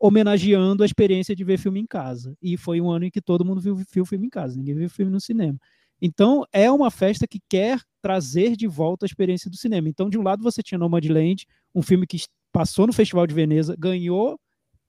homenageando 0.00 0.82
a 0.82 0.86
experiência 0.86 1.36
de 1.36 1.44
ver 1.44 1.58
filme 1.58 1.78
em 1.78 1.86
casa. 1.86 2.34
E 2.40 2.56
foi 2.56 2.80
um 2.80 2.90
ano 2.90 3.04
em 3.04 3.10
que 3.10 3.20
todo 3.20 3.44
mundo 3.44 3.60
viu, 3.60 3.76
viu 3.76 4.06
filme 4.06 4.28
em 4.28 4.30
casa, 4.30 4.56
ninguém 4.56 4.74
viu 4.74 4.88
filme 4.88 5.12
no 5.12 5.20
cinema. 5.20 5.58
Então, 6.00 6.44
é 6.52 6.70
uma 6.70 6.90
festa 6.90 7.26
que 7.26 7.40
quer 7.48 7.80
trazer 8.02 8.56
de 8.56 8.66
volta 8.66 9.04
a 9.04 9.08
experiência 9.08 9.50
do 9.50 9.56
cinema. 9.56 9.88
Então, 9.88 10.10
de 10.10 10.18
um 10.18 10.22
lado, 10.22 10.42
você 10.42 10.62
tinha 10.62 10.78
Nomadland, 10.78 11.46
um 11.74 11.82
filme 11.82 12.06
que 12.06 12.18
passou 12.52 12.86
no 12.86 12.92
Festival 12.92 13.26
de 13.26 13.34
Veneza, 13.34 13.74
ganhou 13.78 14.38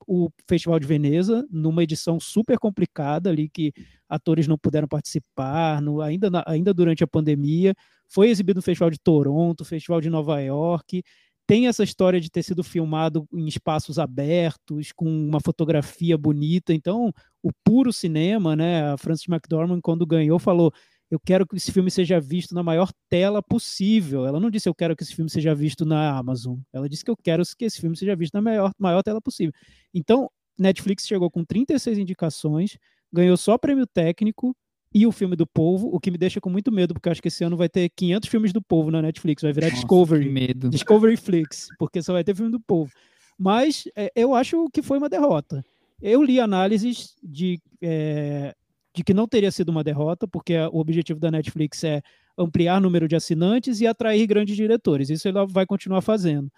o 0.06 0.30
Festival 0.48 0.78
de 0.78 0.86
Veneza 0.86 1.46
numa 1.50 1.82
edição 1.82 2.20
super 2.20 2.58
complicada 2.58 3.30
ali 3.30 3.48
que 3.48 3.72
atores 4.08 4.46
não 4.46 4.56
puderam 4.56 4.86
participar, 4.86 5.82
no, 5.82 6.00
ainda, 6.00 6.30
na, 6.30 6.44
ainda 6.46 6.72
durante 6.72 7.02
a 7.02 7.06
pandemia. 7.06 7.74
Foi 8.08 8.28
exibido 8.28 8.58
no 8.58 8.62
Festival 8.62 8.90
de 8.90 8.98
Toronto, 8.98 9.64
Festival 9.64 10.00
de 10.00 10.08
Nova 10.08 10.40
York. 10.40 11.02
Tem 11.46 11.68
essa 11.68 11.84
história 11.84 12.20
de 12.20 12.30
ter 12.30 12.42
sido 12.42 12.62
filmado 12.62 13.26
em 13.32 13.46
espaços 13.46 13.98
abertos, 13.98 14.92
com 14.92 15.06
uma 15.06 15.40
fotografia 15.40 16.16
bonita. 16.18 16.72
Então, 16.72 17.12
o 17.42 17.50
puro 17.64 17.92
cinema, 17.92 18.56
né? 18.56 18.92
A 18.92 18.96
Frances 18.96 19.28
McDormand, 19.28 19.80
quando 19.80 20.04
ganhou, 20.06 20.38
falou: 20.38 20.72
eu 21.10 21.20
quero 21.20 21.46
que 21.46 21.56
esse 21.56 21.70
filme 21.70 21.90
seja 21.90 22.20
visto 22.20 22.54
na 22.54 22.62
maior 22.62 22.90
tela 23.08 23.42
possível. 23.42 24.26
Ela 24.26 24.40
não 24.40 24.50
disse 24.50 24.68
eu 24.68 24.74
quero 24.74 24.96
que 24.96 25.04
esse 25.04 25.14
filme 25.14 25.30
seja 25.30 25.54
visto 25.54 25.84
na 25.84 26.16
Amazon. 26.16 26.58
Ela 26.72 26.88
disse 26.88 27.04
que 27.04 27.10
eu 27.10 27.16
quero 27.16 27.42
que 27.56 27.64
esse 27.64 27.80
filme 27.80 27.96
seja 27.96 28.16
visto 28.16 28.34
na 28.34 28.42
maior, 28.42 28.72
maior 28.78 29.02
tela 29.02 29.20
possível. 29.20 29.52
Então, 29.94 30.30
Netflix 30.58 31.06
chegou 31.06 31.30
com 31.30 31.44
36 31.44 31.98
indicações, 31.98 32.78
ganhou 33.12 33.36
só 33.36 33.56
prêmio 33.56 33.86
técnico 33.86 34.56
e 34.92 35.06
o 35.06 35.12
filme 35.12 35.36
do 35.36 35.46
povo, 35.46 35.88
o 35.94 36.00
que 36.00 36.10
me 36.10 36.18
deixa 36.18 36.40
com 36.40 36.48
muito 36.48 36.72
medo, 36.72 36.94
porque 36.94 37.08
eu 37.08 37.12
acho 37.12 37.20
que 37.20 37.28
esse 37.28 37.44
ano 37.44 37.56
vai 37.56 37.68
ter 37.68 37.90
500 37.94 38.28
filmes 38.28 38.52
do 38.52 38.62
povo 38.62 38.90
na 38.90 39.02
Netflix, 39.02 39.42
vai 39.42 39.52
virar 39.52 39.66
Nossa, 39.66 39.76
Discovery. 39.76 40.28
medo. 40.28 40.70
Discovery 40.70 41.16
Flix, 41.16 41.68
porque 41.78 42.02
só 42.02 42.12
vai 42.12 42.24
ter 42.24 42.34
filme 42.34 42.50
do 42.50 42.60
povo. 42.60 42.90
Mas 43.38 43.84
é, 43.94 44.10
eu 44.16 44.34
acho 44.34 44.68
que 44.72 44.82
foi 44.82 44.98
uma 44.98 45.08
derrota. 45.08 45.64
Eu 46.00 46.22
li 46.22 46.40
análises 46.40 47.14
de 47.22 47.60
é, 47.82 48.54
de 48.96 49.04
que 49.04 49.12
não 49.12 49.28
teria 49.28 49.52
sido 49.52 49.68
uma 49.68 49.84
derrota, 49.84 50.26
porque 50.26 50.56
o 50.72 50.78
objetivo 50.78 51.20
da 51.20 51.30
Netflix 51.30 51.84
é 51.84 52.00
ampliar 52.36 52.78
o 52.78 52.80
número 52.80 53.06
de 53.06 53.14
assinantes 53.14 53.82
e 53.82 53.86
atrair 53.86 54.26
grandes 54.26 54.56
diretores. 54.56 55.10
Isso 55.10 55.28
ela 55.28 55.46
vai 55.46 55.66
continuar 55.66 56.00
fazendo. 56.00 56.50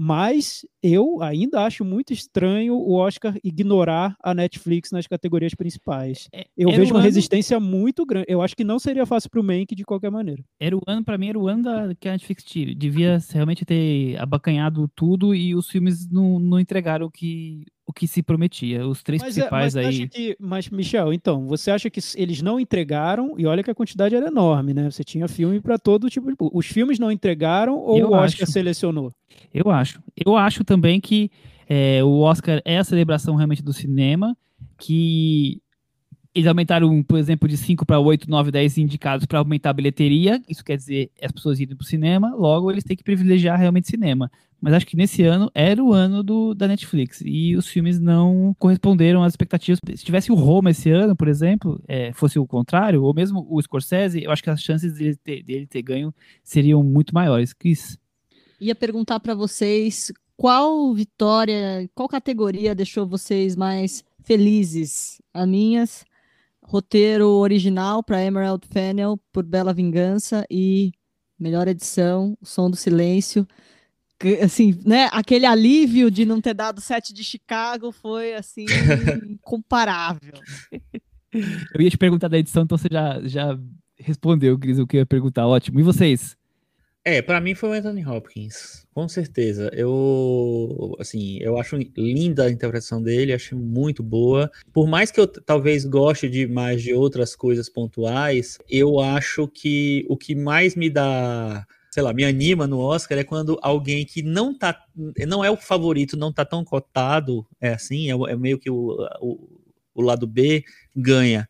Mas 0.00 0.64
eu 0.80 1.20
ainda 1.22 1.62
acho 1.64 1.84
muito 1.84 2.12
estranho 2.12 2.74
o 2.74 2.92
Oscar 2.92 3.36
ignorar 3.42 4.14
a 4.22 4.32
Netflix 4.32 4.92
nas 4.92 5.08
categorias 5.08 5.54
principais. 5.54 6.28
É, 6.32 6.46
eu 6.56 6.70
vejo 6.70 6.92
uma 6.92 7.00
ano... 7.00 7.06
resistência 7.06 7.58
muito 7.58 8.06
grande. 8.06 8.26
Eu 8.28 8.40
acho 8.40 8.54
que 8.54 8.62
não 8.62 8.78
seria 8.78 9.04
fácil 9.04 9.28
para 9.28 9.40
o 9.40 9.42
Mank 9.42 9.74
de 9.74 9.82
qualquer 9.82 10.10
maneira. 10.10 10.44
Era 10.60 10.76
o 10.76 10.82
ano, 10.86 11.04
para 11.04 11.18
mim, 11.18 11.30
era 11.30 11.38
o 11.38 11.48
ano 11.48 11.64
da, 11.64 11.94
que 11.98 12.06
a 12.06 12.12
Netflix 12.12 12.44
devia 12.76 13.18
realmente 13.32 13.64
ter 13.64 14.16
abacanhado 14.20 14.88
tudo 14.94 15.34
e 15.34 15.52
os 15.54 15.68
filmes 15.68 16.08
não, 16.08 16.38
não 16.38 16.60
entregaram 16.60 17.06
o 17.06 17.10
que, 17.10 17.64
o 17.88 17.92
que 17.92 18.06
se 18.06 18.22
prometia. 18.22 18.86
Os 18.86 19.02
três 19.02 19.22
mas 19.22 19.34
principais 19.34 19.74
é, 19.74 19.82
mas 19.82 19.98
aí. 19.98 20.08
Que, 20.08 20.36
mas, 20.38 20.68
Michel, 20.68 21.10
então, 21.10 21.46
você 21.46 21.70
acha 21.70 21.88
que 21.88 22.00
eles 22.16 22.42
não 22.42 22.60
entregaram? 22.60 23.34
E 23.38 23.46
olha 23.46 23.64
que 23.64 23.70
a 23.70 23.74
quantidade 23.74 24.14
era 24.14 24.26
enorme, 24.26 24.74
né? 24.74 24.90
Você 24.90 25.02
tinha 25.02 25.26
filme 25.26 25.58
para 25.58 25.78
todo 25.78 26.10
tipo 26.10 26.30
de. 26.30 26.36
Os 26.38 26.66
filmes 26.66 26.98
não 26.98 27.10
entregaram 27.10 27.78
ou 27.78 27.98
eu 27.98 28.10
o 28.10 28.12
Oscar 28.12 28.42
acho. 28.42 28.52
selecionou? 28.52 29.10
Eu 29.54 29.70
acho. 29.70 30.02
Eu 30.14 30.36
acho 30.36 30.62
também 30.64 31.00
que 31.00 31.30
é, 31.66 32.04
o 32.04 32.20
Oscar 32.20 32.60
é 32.62 32.76
a 32.76 32.84
celebração 32.84 33.36
realmente 33.36 33.62
do 33.62 33.72
cinema, 33.72 34.36
que 34.76 35.62
eles 36.34 36.46
aumentaram, 36.46 37.02
por 37.02 37.18
exemplo, 37.18 37.48
de 37.48 37.56
5 37.56 37.84
para 37.86 37.98
8, 37.98 38.28
9, 38.28 38.50
10 38.50 38.78
indicados 38.78 39.26
para 39.26 39.38
aumentar 39.38 39.70
a 39.70 39.72
bilheteria. 39.72 40.42
Isso 40.48 40.64
quer 40.64 40.76
dizer 40.76 41.10
as 41.20 41.32
pessoas 41.32 41.58
irem 41.58 41.74
para 41.74 41.84
o 41.84 41.86
cinema, 41.86 42.34
logo 42.34 42.70
eles 42.70 42.84
têm 42.84 42.96
que 42.96 43.02
privilegiar 43.02 43.58
realmente 43.58 43.88
cinema. 43.88 44.30
Mas 44.60 44.74
acho 44.74 44.86
que 44.86 44.96
nesse 44.96 45.22
ano 45.22 45.50
era 45.54 45.82
o 45.82 45.92
ano 45.92 46.22
do, 46.22 46.52
da 46.52 46.66
Netflix 46.66 47.22
e 47.24 47.56
os 47.56 47.68
filmes 47.68 48.00
não 48.00 48.54
corresponderam 48.58 49.22
às 49.22 49.32
expectativas. 49.32 49.78
Se 49.94 50.04
tivesse 50.04 50.32
o 50.32 50.34
Roma 50.34 50.70
esse 50.70 50.90
ano, 50.90 51.14
por 51.14 51.28
exemplo, 51.28 51.80
é, 51.86 52.12
fosse 52.12 52.38
o 52.38 52.46
contrário, 52.46 53.02
ou 53.04 53.14
mesmo 53.14 53.46
o 53.48 53.62
Scorsese, 53.62 54.22
eu 54.22 54.32
acho 54.32 54.42
que 54.42 54.50
as 54.50 54.60
chances 54.60 54.94
dele 54.94 55.16
ter, 55.16 55.42
dele 55.44 55.66
ter 55.66 55.82
ganho 55.82 56.12
seriam 56.42 56.82
muito 56.82 57.14
maiores. 57.14 57.52
Cris? 57.52 57.96
Ia 58.60 58.74
perguntar 58.74 59.20
para 59.20 59.34
vocês 59.34 60.12
qual 60.36 60.92
vitória, 60.92 61.88
qual 61.94 62.08
categoria 62.08 62.74
deixou 62.74 63.06
vocês 63.06 63.54
mais 63.54 64.04
felizes? 64.24 65.22
A 65.32 65.46
minhas, 65.46 66.04
roteiro 66.68 67.26
original 67.26 68.02
para 68.02 68.22
Emerald 68.22 68.66
Fennel 68.70 69.18
por 69.32 69.42
Bela 69.42 69.72
Vingança 69.72 70.44
e 70.50 70.92
melhor 71.38 71.66
edição, 71.66 72.36
O 72.42 72.46
Som 72.46 72.70
do 72.70 72.76
Silêncio. 72.76 73.48
Que, 74.20 74.34
Assim, 74.40 74.78
né? 74.84 75.08
Aquele 75.10 75.46
alívio 75.46 76.10
de 76.10 76.26
não 76.26 76.42
ter 76.42 76.52
dado 76.52 76.80
sete 76.82 77.14
de 77.14 77.24
Chicago 77.24 77.90
foi 77.90 78.34
assim 78.34 78.66
incomparável. 79.26 80.34
Eu 81.32 81.80
ia 81.80 81.88
te 81.88 81.96
perguntar 81.96 82.28
da 82.28 82.38
edição, 82.38 82.64
então 82.64 82.76
você 82.76 82.88
já, 82.90 83.20
já 83.22 83.58
respondeu, 83.96 84.58
Cris, 84.58 84.78
o 84.78 84.86
que 84.86 84.96
eu 84.96 85.00
ia 85.00 85.06
perguntar. 85.06 85.46
Ótimo. 85.46 85.80
E 85.80 85.82
vocês? 85.82 86.36
É, 87.10 87.22
pra 87.22 87.40
mim 87.40 87.54
foi 87.54 87.70
o 87.70 87.72
Anthony 87.72 88.04
Hopkins, 88.04 88.86
com 88.92 89.08
certeza. 89.08 89.70
Eu, 89.72 90.94
assim, 91.00 91.38
eu 91.40 91.58
acho 91.58 91.74
linda 91.96 92.44
a 92.44 92.50
interpretação 92.50 93.02
dele, 93.02 93.32
acho 93.32 93.56
muito 93.56 94.02
boa. 94.02 94.50
Por 94.74 94.86
mais 94.86 95.10
que 95.10 95.18
eu 95.18 95.26
talvez 95.26 95.86
goste 95.86 96.28
de 96.28 96.46
mais 96.46 96.82
de 96.82 96.92
outras 96.92 97.34
coisas 97.34 97.66
pontuais, 97.66 98.58
eu 98.68 99.00
acho 99.00 99.48
que 99.48 100.04
o 100.06 100.18
que 100.18 100.34
mais 100.34 100.76
me 100.76 100.90
dá, 100.90 101.66
sei 101.90 102.02
lá, 102.02 102.12
me 102.12 102.26
anima 102.26 102.66
no 102.66 102.78
Oscar 102.78 103.16
é 103.16 103.24
quando 103.24 103.58
alguém 103.62 104.04
que 104.04 104.20
não 104.20 104.52
tá, 104.52 104.78
não 105.26 105.42
é 105.42 105.50
o 105.50 105.56
favorito, 105.56 106.14
não 106.14 106.30
tá 106.30 106.44
tão 106.44 106.62
cotado, 106.62 107.46
é 107.58 107.70
assim, 107.70 108.10
é, 108.10 108.32
é 108.32 108.36
meio 108.36 108.58
que 108.58 108.68
o, 108.68 108.98
o, 109.22 109.48
o 109.94 110.02
lado 110.02 110.26
B 110.26 110.62
ganha. 110.94 111.48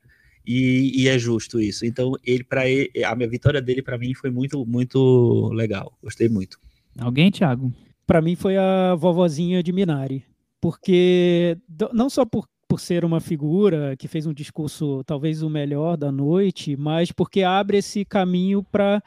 E, 0.48 1.02
e 1.02 1.08
é 1.08 1.18
justo 1.18 1.60
isso. 1.60 1.84
Então, 1.84 2.14
ele 2.24 2.42
para 2.42 2.62
a 2.62 3.14
minha 3.14 3.28
vitória 3.28 3.60
dele 3.60 3.82
para 3.82 3.98
mim 3.98 4.14
foi 4.14 4.30
muito 4.30 4.64
muito 4.64 5.50
legal. 5.52 5.92
Gostei 6.02 6.26
muito. 6.26 6.58
Alguém, 6.98 7.30
Thiago? 7.30 7.70
Pra 8.06 8.22
mim 8.22 8.34
foi 8.34 8.56
a 8.56 8.94
vovozinha 8.94 9.62
de 9.62 9.70
Minari, 9.70 10.24
porque 10.58 11.58
não 11.92 12.08
só 12.08 12.24
por, 12.24 12.48
por 12.66 12.80
ser 12.80 13.04
uma 13.04 13.20
figura 13.20 13.94
que 13.98 14.08
fez 14.08 14.24
um 14.24 14.32
discurso 14.32 15.04
talvez 15.04 15.42
o 15.42 15.50
melhor 15.50 15.98
da 15.98 16.10
noite, 16.10 16.74
mas 16.78 17.12
porque 17.12 17.42
abre 17.42 17.76
esse 17.76 18.02
caminho 18.06 18.62
para 18.62 19.02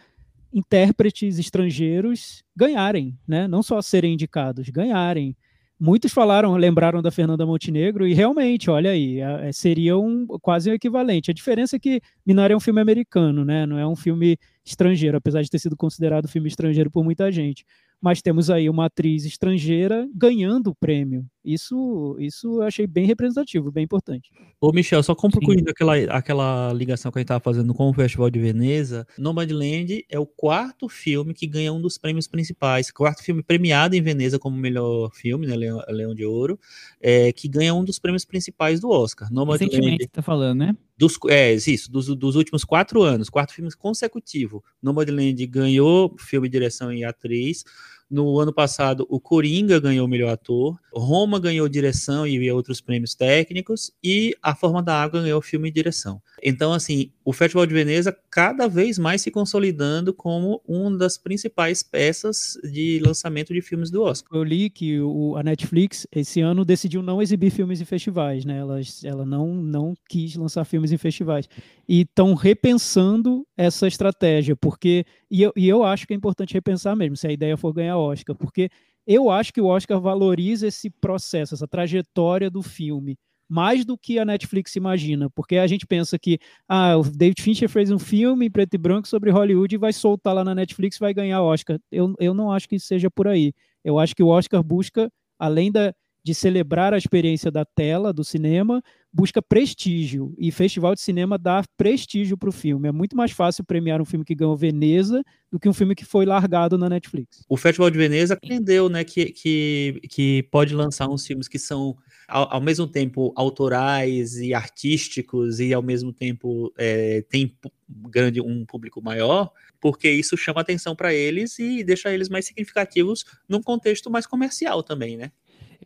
intérpretes 0.53 1.39
estrangeiros 1.39 2.43
ganharem, 2.55 3.17
né? 3.27 3.47
Não 3.47 3.63
só 3.63 3.81
serem 3.81 4.13
indicados, 4.13 4.69
ganharem. 4.69 5.35
Muitos 5.83 6.13
falaram, 6.13 6.55
lembraram 6.57 7.01
da 7.01 7.09
Fernanda 7.09 7.43
Montenegro 7.43 8.05
e 8.05 8.13
realmente, 8.13 8.69
olha 8.69 8.91
aí, 8.91 9.19
é- 9.19 9.47
é- 9.49 9.51
seria 9.51 9.97
um, 9.97 10.27
quase 10.39 10.69
um 10.69 10.73
equivalente. 10.75 11.31
A 11.31 11.33
diferença 11.33 11.75
é 11.75 11.79
que 11.79 11.99
Minari 12.23 12.53
é 12.53 12.57
um 12.57 12.59
filme 12.59 12.79
americano, 12.79 13.43
né? 13.43 13.65
Não 13.65 13.79
é 13.79 13.87
um 13.87 13.95
filme 13.95 14.37
estrangeiro, 14.63 15.17
apesar 15.17 15.41
de 15.41 15.49
ter 15.49 15.59
sido 15.59 15.75
considerado 15.75 16.27
filme 16.27 16.47
estrangeiro 16.47 16.91
por 16.91 17.03
muita 17.03 17.31
gente 17.31 17.65
mas 18.01 18.21
temos 18.21 18.49
aí 18.49 18.67
uma 18.67 18.87
atriz 18.87 19.25
estrangeira 19.25 20.09
ganhando 20.13 20.71
o 20.71 20.75
prêmio. 20.75 21.23
Isso, 21.45 22.17
isso 22.19 22.57
eu 22.57 22.63
achei 22.63 22.85
bem 22.87 23.05
representativo, 23.05 23.71
bem 23.71 23.83
importante. 23.83 24.31
Ô, 24.59 24.71
Michel, 24.71 25.01
só 25.03 25.13
concluindo 25.13 25.69
aquela, 25.69 25.95
aquela 25.95 26.73
ligação 26.73 27.11
que 27.11 27.19
a 27.19 27.21
gente 27.21 27.25
estava 27.25 27.39
fazendo 27.39 27.73
com 27.73 27.89
o 27.89 27.93
Festival 27.93 28.29
de 28.29 28.39
Veneza, 28.39 29.07
Nomadland 29.17 30.03
é 30.09 30.19
o 30.19 30.25
quarto 30.25 30.89
filme 30.89 31.33
que 31.33 31.47
ganha 31.47 31.71
um 31.71 31.81
dos 31.81 31.97
prêmios 31.97 32.27
principais, 32.27 32.91
quarto 32.91 33.23
filme 33.23 33.43
premiado 33.43 33.95
em 33.95 34.01
Veneza 34.01 34.39
como 34.39 34.57
melhor 34.57 35.11
filme, 35.13 35.47
né, 35.47 35.55
Leão, 35.55 35.81
Leão 35.89 36.15
de 36.15 36.25
Ouro, 36.25 36.59
é, 36.99 37.31
que 37.31 37.47
ganha 37.47 37.73
um 37.73 37.83
dos 37.83 37.99
prêmios 37.99 38.25
principais 38.25 38.79
do 38.79 38.89
Oscar. 38.89 39.27
Recentemente, 39.29 39.77
Nomadland, 39.77 40.03
você 40.03 40.09
tá 40.09 40.21
falando, 40.21 40.59
né? 40.59 40.75
Dos, 41.01 41.17
é, 41.29 41.51
isso, 41.53 41.91
dos, 41.91 42.15
dos 42.15 42.35
últimos 42.35 42.63
quatro 42.63 43.01
anos, 43.01 43.27
quatro 43.27 43.55
filmes 43.55 43.73
consecutivos. 43.73 44.61
Nomadland 44.79 45.47
ganhou 45.47 46.15
filme, 46.19 46.47
direção 46.47 46.93
e 46.93 47.03
atriz. 47.03 47.63
No 48.07 48.39
ano 48.39 48.53
passado, 48.53 49.07
o 49.09 49.19
Coringa 49.19 49.79
ganhou 49.79 50.05
o 50.05 50.07
melhor 50.07 50.31
ator, 50.31 50.77
Roma 50.93 51.39
ganhou 51.39 51.67
direção 51.67 52.27
e 52.27 52.51
outros 52.51 52.81
prêmios 52.81 53.15
técnicos, 53.15 53.91
e 54.03 54.35
A 54.43 54.53
Forma 54.53 54.83
da 54.83 55.01
Água 55.01 55.21
ganhou 55.21 55.41
filme 55.41 55.69
e 55.69 55.71
direção. 55.71 56.21
Então, 56.41 56.73
assim, 56.73 57.11
o 57.23 57.31
Festival 57.31 57.65
de 57.65 57.73
Veneza 57.73 58.15
cada 58.29 58.67
vez 58.67 58.97
mais 58.97 59.21
se 59.21 59.29
consolidando 59.29 60.13
como 60.13 60.61
uma 60.67 60.97
das 60.97 61.17
principais 61.17 61.83
peças 61.83 62.57
de 62.63 62.99
lançamento 62.99 63.53
de 63.53 63.61
filmes 63.61 63.91
do 63.91 64.01
Oscar. 64.01 64.39
Eu 64.39 64.43
li 64.43 64.69
que 64.69 64.99
o, 64.99 65.35
a 65.37 65.43
Netflix 65.43 66.07
esse 66.11 66.41
ano 66.41 66.65
decidiu 66.65 67.03
não 67.03 67.21
exibir 67.21 67.51
filmes 67.51 67.79
em 67.79 67.85
festivais, 67.85 68.43
né? 68.43 68.57
Ela, 68.57 68.79
ela 69.03 69.25
não, 69.25 69.53
não 69.53 69.93
quis 70.09 70.35
lançar 70.35 70.65
filmes 70.65 70.91
em 70.91 70.97
festivais. 70.97 71.47
E 71.87 72.01
estão 72.01 72.33
repensando 72.33 73.45
essa 73.55 73.87
estratégia, 73.87 74.55
porque. 74.55 75.05
E 75.29 75.43
eu, 75.43 75.53
e 75.55 75.69
eu 75.69 75.83
acho 75.83 76.07
que 76.07 76.13
é 76.13 76.17
importante 76.17 76.53
repensar 76.53 76.95
mesmo, 76.95 77.15
se 77.15 77.27
a 77.27 77.31
ideia 77.31 77.55
for 77.55 77.71
ganhar 77.73 77.97
Oscar, 77.97 78.35
porque 78.35 78.69
eu 79.05 79.29
acho 79.29 79.53
que 79.53 79.61
o 79.61 79.65
Oscar 79.65 79.99
valoriza 79.99 80.67
esse 80.67 80.89
processo, 80.89 81.53
essa 81.53 81.67
trajetória 81.67 82.49
do 82.49 82.61
filme. 82.61 83.17
Mais 83.53 83.83
do 83.83 83.97
que 83.97 84.17
a 84.17 84.23
Netflix 84.23 84.77
imagina, 84.77 85.29
porque 85.29 85.57
a 85.57 85.67
gente 85.67 85.85
pensa 85.85 86.17
que 86.17 86.39
ah, 86.69 86.95
o 86.95 87.03
David 87.03 87.41
Fincher 87.41 87.67
fez 87.67 87.91
um 87.91 87.99
filme 87.99 88.45
em 88.45 88.49
preto 88.49 88.75
e 88.75 88.77
branco 88.77 89.09
sobre 89.09 89.29
Hollywood 89.29 89.75
e 89.75 89.77
vai 89.77 89.91
soltar 89.91 90.33
lá 90.33 90.41
na 90.41 90.55
Netflix 90.55 90.97
vai 90.97 91.13
ganhar 91.13 91.41
Oscar. 91.41 91.77
Eu, 91.91 92.15
eu 92.17 92.33
não 92.33 92.49
acho 92.49 92.69
que 92.69 92.79
seja 92.79 93.11
por 93.11 93.27
aí. 93.27 93.53
Eu 93.83 93.99
acho 93.99 94.15
que 94.15 94.23
o 94.23 94.27
Oscar 94.29 94.63
busca, 94.63 95.11
além 95.37 95.69
da, 95.69 95.93
de 96.23 96.33
celebrar 96.33 96.93
a 96.93 96.97
experiência 96.97 97.51
da 97.51 97.65
tela, 97.65 98.13
do 98.13 98.23
cinema, 98.23 98.81
busca 99.13 99.41
prestígio. 99.41 100.33
E 100.37 100.51
festival 100.51 100.95
de 100.95 101.01
cinema 101.01 101.37
dá 101.37 101.63
prestígio 101.77 102.37
para 102.37 102.49
o 102.49 102.51
filme. 102.51 102.87
É 102.87 102.91
muito 102.91 103.15
mais 103.15 103.31
fácil 103.31 103.63
premiar 103.63 104.01
um 104.01 104.05
filme 104.05 104.23
que 104.23 104.35
ganhou 104.35 104.55
Veneza 104.55 105.23
do 105.51 105.59
que 105.59 105.67
um 105.67 105.73
filme 105.73 105.93
que 105.93 106.05
foi 106.05 106.25
largado 106.25 106.77
na 106.77 106.87
Netflix. 106.87 107.43
O 107.49 107.57
Festival 107.57 107.89
de 107.89 107.97
Veneza 107.97 108.35
aprendeu 108.35 108.87
né, 108.87 109.03
que, 109.03 109.25
que, 109.25 110.01
que 110.09 110.43
pode 110.43 110.73
lançar 110.73 111.09
uns 111.09 111.27
filmes 111.27 111.47
que 111.47 111.59
são, 111.59 111.97
ao, 112.27 112.53
ao 112.55 112.61
mesmo 112.61 112.87
tempo, 112.87 113.33
autorais 113.35 114.37
e 114.37 114.53
artísticos, 114.53 115.59
e 115.59 115.73
ao 115.73 115.81
mesmo 115.81 116.13
tempo 116.13 116.71
é, 116.77 117.21
tem 117.29 117.53
grande, 117.89 118.39
um 118.39 118.65
público 118.65 119.01
maior, 119.01 119.51
porque 119.81 120.09
isso 120.09 120.37
chama 120.37 120.61
atenção 120.61 120.95
para 120.95 121.13
eles 121.13 121.59
e 121.59 121.83
deixa 121.83 122.13
eles 122.13 122.29
mais 122.29 122.45
significativos 122.45 123.25
num 123.49 123.61
contexto 123.61 124.09
mais 124.09 124.25
comercial 124.25 124.81
também, 124.81 125.17
né? 125.17 125.31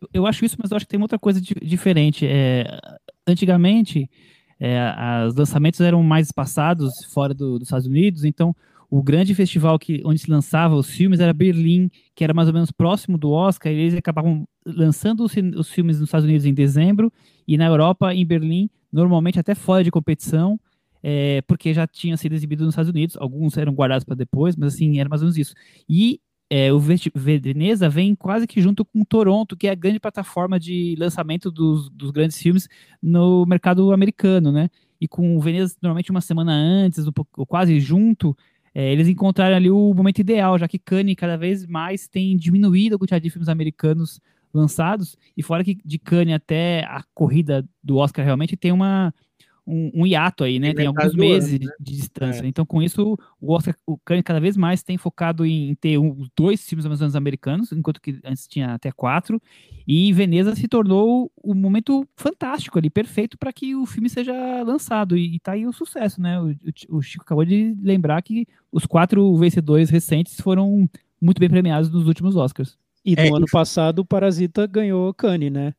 Eu, 0.00 0.08
eu 0.12 0.26
acho 0.26 0.44
isso, 0.44 0.56
mas 0.60 0.70
eu 0.70 0.76
acho 0.76 0.86
que 0.86 0.90
tem 0.90 1.00
outra 1.00 1.18
coisa 1.18 1.40
di 1.40 1.54
diferente. 1.62 2.26
É, 2.26 2.66
antigamente, 3.26 4.08
é, 4.58 4.78
os 5.26 5.34
lançamentos 5.34 5.80
eram 5.80 6.02
mais 6.02 6.28
espaçados 6.28 6.92
fora 7.12 7.34
do, 7.34 7.58
dos 7.58 7.68
Estados 7.68 7.86
Unidos, 7.86 8.24
então 8.24 8.54
o 8.90 9.02
grande 9.02 9.34
festival 9.34 9.78
que, 9.78 10.00
onde 10.04 10.20
se 10.20 10.30
lançava 10.30 10.74
os 10.74 10.88
filmes 10.88 11.20
era 11.20 11.32
Berlim, 11.32 11.90
que 12.14 12.22
era 12.22 12.32
mais 12.32 12.48
ou 12.48 12.54
menos 12.54 12.70
próximo 12.70 13.18
do 13.18 13.30
Oscar, 13.30 13.72
e 13.72 13.76
eles 13.76 13.94
acabavam 13.94 14.46
lançando 14.64 15.24
os, 15.24 15.32
os 15.56 15.70
filmes 15.70 15.98
nos 15.98 16.08
Estados 16.08 16.24
Unidos 16.24 16.46
em 16.46 16.54
dezembro, 16.54 17.12
e 17.46 17.56
na 17.56 17.66
Europa, 17.66 18.14
em 18.14 18.24
Berlim, 18.24 18.70
normalmente 18.92 19.38
até 19.38 19.54
fora 19.54 19.82
de 19.82 19.90
competição, 19.90 20.58
é, 21.02 21.42
porque 21.42 21.74
já 21.74 21.86
tinha 21.86 22.16
sido 22.16 22.34
exibido 22.34 22.64
nos 22.64 22.72
Estados 22.72 22.90
Unidos, 22.90 23.16
alguns 23.16 23.56
eram 23.56 23.72
guardados 23.72 24.04
para 24.04 24.14
depois, 24.14 24.56
mas 24.56 24.74
assim, 24.74 24.98
era 24.98 25.08
mais 25.08 25.20
ou 25.20 25.26
menos 25.26 25.36
isso. 25.36 25.54
E 25.88 26.20
é, 26.48 26.72
o 26.72 26.78
Veneza 26.78 27.88
vem 27.88 28.14
quase 28.14 28.46
que 28.46 28.60
junto 28.60 28.84
com 28.84 29.04
Toronto, 29.04 29.56
que 29.56 29.66
é 29.66 29.70
a 29.70 29.74
grande 29.74 29.98
plataforma 29.98 30.60
de 30.60 30.94
lançamento 30.98 31.50
dos, 31.50 31.88
dos 31.90 32.10
grandes 32.10 32.38
filmes 32.38 32.68
no 33.02 33.44
mercado 33.46 33.92
americano, 33.92 34.52
né? 34.52 34.68
E 35.00 35.08
com 35.08 35.36
o 35.36 35.40
Veneza 35.40 35.76
normalmente 35.82 36.10
uma 36.10 36.20
semana 36.20 36.52
antes, 36.52 37.04
pouco, 37.10 37.44
quase 37.46 37.80
junto, 37.80 38.36
é, 38.72 38.92
eles 38.92 39.08
encontraram 39.08 39.56
ali 39.56 39.70
o 39.70 39.92
momento 39.92 40.20
ideal, 40.20 40.58
já 40.58 40.68
que 40.68 40.78
Cannes 40.78 41.16
cada 41.16 41.36
vez 41.36 41.66
mais 41.66 42.06
tem 42.06 42.36
diminuído 42.36 42.94
a 42.94 42.98
quantidade 42.98 43.24
de 43.24 43.30
filmes 43.30 43.48
americanos 43.48 44.20
lançados, 44.54 45.16
e 45.36 45.42
fora 45.42 45.64
que 45.64 45.78
de 45.84 45.98
Cannes 45.98 46.34
até 46.34 46.84
a 46.84 47.02
corrida 47.12 47.68
do 47.82 47.96
Oscar 47.96 48.24
realmente 48.24 48.56
tem 48.56 48.72
uma 48.72 49.12
um, 49.66 49.90
um, 49.94 50.06
hiato 50.06 50.44
aí, 50.44 50.58
né? 50.58 50.68
Tem, 50.68 50.76
tem 50.76 50.86
alguns 50.86 51.14
meses 51.14 51.54
ano, 51.54 51.66
né? 51.66 51.72
de 51.80 51.96
distância. 51.96 52.44
É. 52.44 52.46
Então, 52.46 52.64
com 52.64 52.82
isso, 52.82 53.18
o 53.40 53.52
Oscar, 53.52 53.74
o 53.86 53.98
Cannes 53.98 54.22
cada 54.22 54.38
vez 54.38 54.56
mais 54.56 54.82
tem 54.82 54.96
focado 54.96 55.44
em 55.44 55.74
ter 55.74 55.98
um, 55.98 56.26
dois 56.36 56.66
filmes 56.66 56.86
menos 56.86 57.16
americanos, 57.16 57.72
enquanto 57.72 58.00
que 58.00 58.18
antes 58.24 58.46
tinha 58.46 58.74
até 58.74 58.92
quatro. 58.92 59.40
E 59.86 60.12
Veneza 60.12 60.54
se 60.54 60.68
tornou 60.68 61.30
um 61.44 61.54
momento 61.54 62.06
fantástico 62.16 62.78
ali, 62.78 62.88
perfeito 62.88 63.36
para 63.36 63.52
que 63.52 63.74
o 63.74 63.86
filme 63.86 64.08
seja 64.08 64.32
lançado. 64.62 65.16
E, 65.16 65.36
e 65.36 65.40
tá 65.40 65.52
aí 65.52 65.66
o 65.66 65.72
sucesso, 65.72 66.20
né? 66.20 66.40
O, 66.40 66.50
o, 66.50 66.98
o 66.98 67.02
Chico 67.02 67.24
acabou 67.24 67.44
de 67.44 67.76
lembrar 67.82 68.22
que 68.22 68.46
os 68.70 68.86
quatro 68.86 69.34
vencedores 69.36 69.90
recentes 69.90 70.40
foram 70.40 70.88
muito 71.20 71.40
bem 71.40 71.48
premiados 71.48 71.90
nos 71.90 72.06
últimos 72.06 72.36
Oscars. 72.36 72.78
E 73.04 73.14
no 73.14 73.22
é, 73.22 73.28
ano 73.28 73.46
passado 73.50 74.00
o 74.00 74.04
Parasita 74.04 74.66
ganhou 74.66 75.14
Cannes, 75.14 75.52
né? 75.52 75.74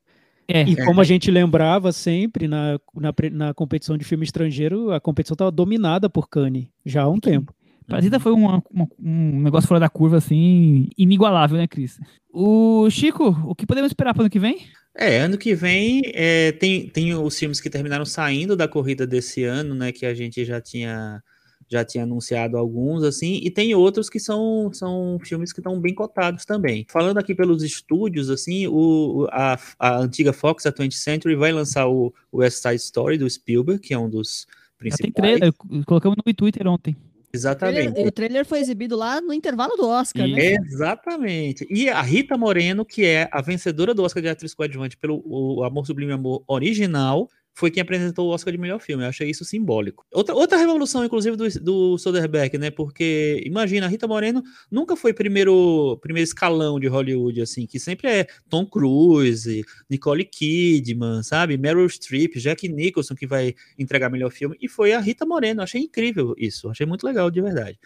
É, 0.47 0.61
e 0.61 0.75
como 0.85 1.01
a 1.01 1.03
gente 1.03 1.29
lembrava 1.29 1.91
sempre 1.91 2.47
na, 2.47 2.79
na, 2.95 3.13
na 3.31 3.53
competição 3.53 3.97
de 3.97 4.05
filme 4.05 4.23
estrangeiro, 4.23 4.91
a 4.91 4.99
competição 4.99 5.35
estava 5.35 5.51
dominada 5.51 6.09
por 6.09 6.29
Cannes 6.29 6.67
já 6.85 7.03
há 7.03 7.09
um 7.09 7.19
tempo. 7.19 7.53
Parasita 7.87 8.19
foi 8.19 8.33
uma, 8.33 8.61
uma, 8.69 8.87
um 8.99 9.41
negócio 9.41 9.67
fora 9.67 9.79
da 9.79 9.89
curva, 9.89 10.17
assim, 10.17 10.89
inigualável, 10.97 11.57
né, 11.57 11.67
Cris? 11.67 11.99
O 12.29 12.89
Chico, 12.89 13.29
o 13.45 13.55
que 13.55 13.65
podemos 13.65 13.89
esperar 13.89 14.13
para 14.13 14.21
o 14.21 14.23
ano 14.23 14.29
que 14.29 14.39
vem? 14.39 14.59
É, 14.95 15.19
ano 15.19 15.37
que 15.37 15.55
vem 15.55 16.01
é, 16.13 16.51
tem, 16.53 16.89
tem 16.89 17.13
os 17.13 17.37
filmes 17.37 17.61
que 17.61 17.69
terminaram 17.69 18.05
saindo 18.05 18.55
da 18.55 18.67
corrida 18.67 19.07
desse 19.07 19.43
ano, 19.43 19.73
né, 19.73 19.91
que 19.91 20.05
a 20.05 20.13
gente 20.13 20.43
já 20.43 20.59
tinha 20.59 21.21
já 21.69 21.83
tinha 21.83 22.03
anunciado 22.03 22.57
alguns, 22.57 23.03
assim, 23.03 23.39
e 23.43 23.51
tem 23.51 23.75
outros 23.75 24.09
que 24.09 24.19
são, 24.19 24.71
são 24.73 25.19
filmes 25.21 25.51
que 25.51 25.59
estão 25.59 25.79
bem 25.79 25.93
cotados 25.93 26.45
também. 26.45 26.85
Falando 26.89 27.17
aqui 27.17 27.35
pelos 27.35 27.61
estúdios, 27.61 28.29
assim, 28.29 28.67
o, 28.67 29.27
a, 29.31 29.59
a 29.77 29.97
antiga 29.97 30.31
Fox, 30.31 30.65
a 30.65 30.71
20th 30.71 30.93
Century, 30.93 31.35
vai 31.35 31.51
lançar 31.51 31.87
o, 31.87 32.13
o 32.31 32.37
West 32.37 32.61
Side 32.61 32.75
Story 32.75 33.17
do 33.17 33.29
Spielberg, 33.29 33.81
que 33.81 33.93
é 33.93 33.99
um 33.99 34.09
dos 34.09 34.47
principais. 34.77 34.99
Já 34.99 35.03
tem 35.03 35.11
trailer, 35.11 35.85
colocamos 35.85 36.17
no 36.25 36.33
Twitter 36.33 36.67
ontem. 36.67 36.95
Exatamente. 37.33 37.89
O 37.89 37.91
trailer, 37.91 38.07
o 38.07 38.11
trailer, 38.11 38.45
foi 38.45 38.59
exibido 38.59 38.95
lá 38.95 39.19
no 39.19 39.33
intervalo 39.33 39.75
do 39.75 39.87
Oscar, 39.87 40.27
né? 40.27 40.55
Exatamente. 40.55 41.67
E 41.69 41.89
a 41.89 42.01
Rita 42.01 42.37
Moreno, 42.37 42.85
que 42.85 43.05
é 43.05 43.29
a 43.31 43.41
vencedora 43.41 43.93
do 43.93 44.03
Oscar 44.03 44.23
de 44.23 44.29
atriz 44.29 44.53
coadjuvante 44.53 44.97
pelo 44.97 45.21
o 45.25 45.63
Amor 45.63 45.85
Sublime 45.85 46.13
Amor 46.13 46.43
original, 46.47 47.29
foi 47.57 47.71
quem 47.71 47.81
apresentou 47.81 48.27
o 48.27 48.29
Oscar 48.29 48.51
de 48.51 48.57
melhor 48.59 48.79
filme. 48.79 49.03
Eu 49.03 49.09
achei 49.09 49.31
isso 49.31 49.43
simbólico. 49.43 50.05
Outra, 50.13 50.35
outra 50.35 50.59
revolução, 50.59 51.03
inclusive, 51.03 51.35
do, 51.35 51.49
do 51.59 51.97
Soderbergh, 51.97 52.55
né? 52.59 52.69
Porque, 52.69 53.41
imagina, 53.43 53.87
a 53.87 53.89
Rita 53.89 54.07
Moreno 54.07 54.43
nunca 54.69 54.95
foi 54.95 55.11
primeiro, 55.11 55.97
primeiro 55.99 56.23
escalão 56.23 56.79
de 56.79 56.85
Hollywood, 56.85 57.41
assim, 57.41 57.65
que 57.65 57.79
sempre 57.79 58.09
é 58.09 58.27
Tom 58.47 58.63
Cruise, 58.63 59.65
Nicole 59.89 60.23
Kidman, 60.23 61.23
sabe? 61.23 61.57
Meryl 61.57 61.89
Streep, 61.89 62.35
Jack 62.35 62.69
Nicholson, 62.69 63.15
que 63.15 63.25
vai 63.25 63.55
entregar 63.79 64.11
melhor 64.11 64.29
filme. 64.29 64.55
E 64.61 64.69
foi 64.69 64.93
a 64.93 64.99
Rita 64.99 65.25
Moreno. 65.25 65.61
Eu 65.61 65.63
achei 65.63 65.81
incrível 65.81 66.35
isso. 66.37 66.69
Achei 66.69 66.85
muito 66.85 67.07
legal, 67.07 67.31
de 67.31 67.41
verdade. 67.41 67.79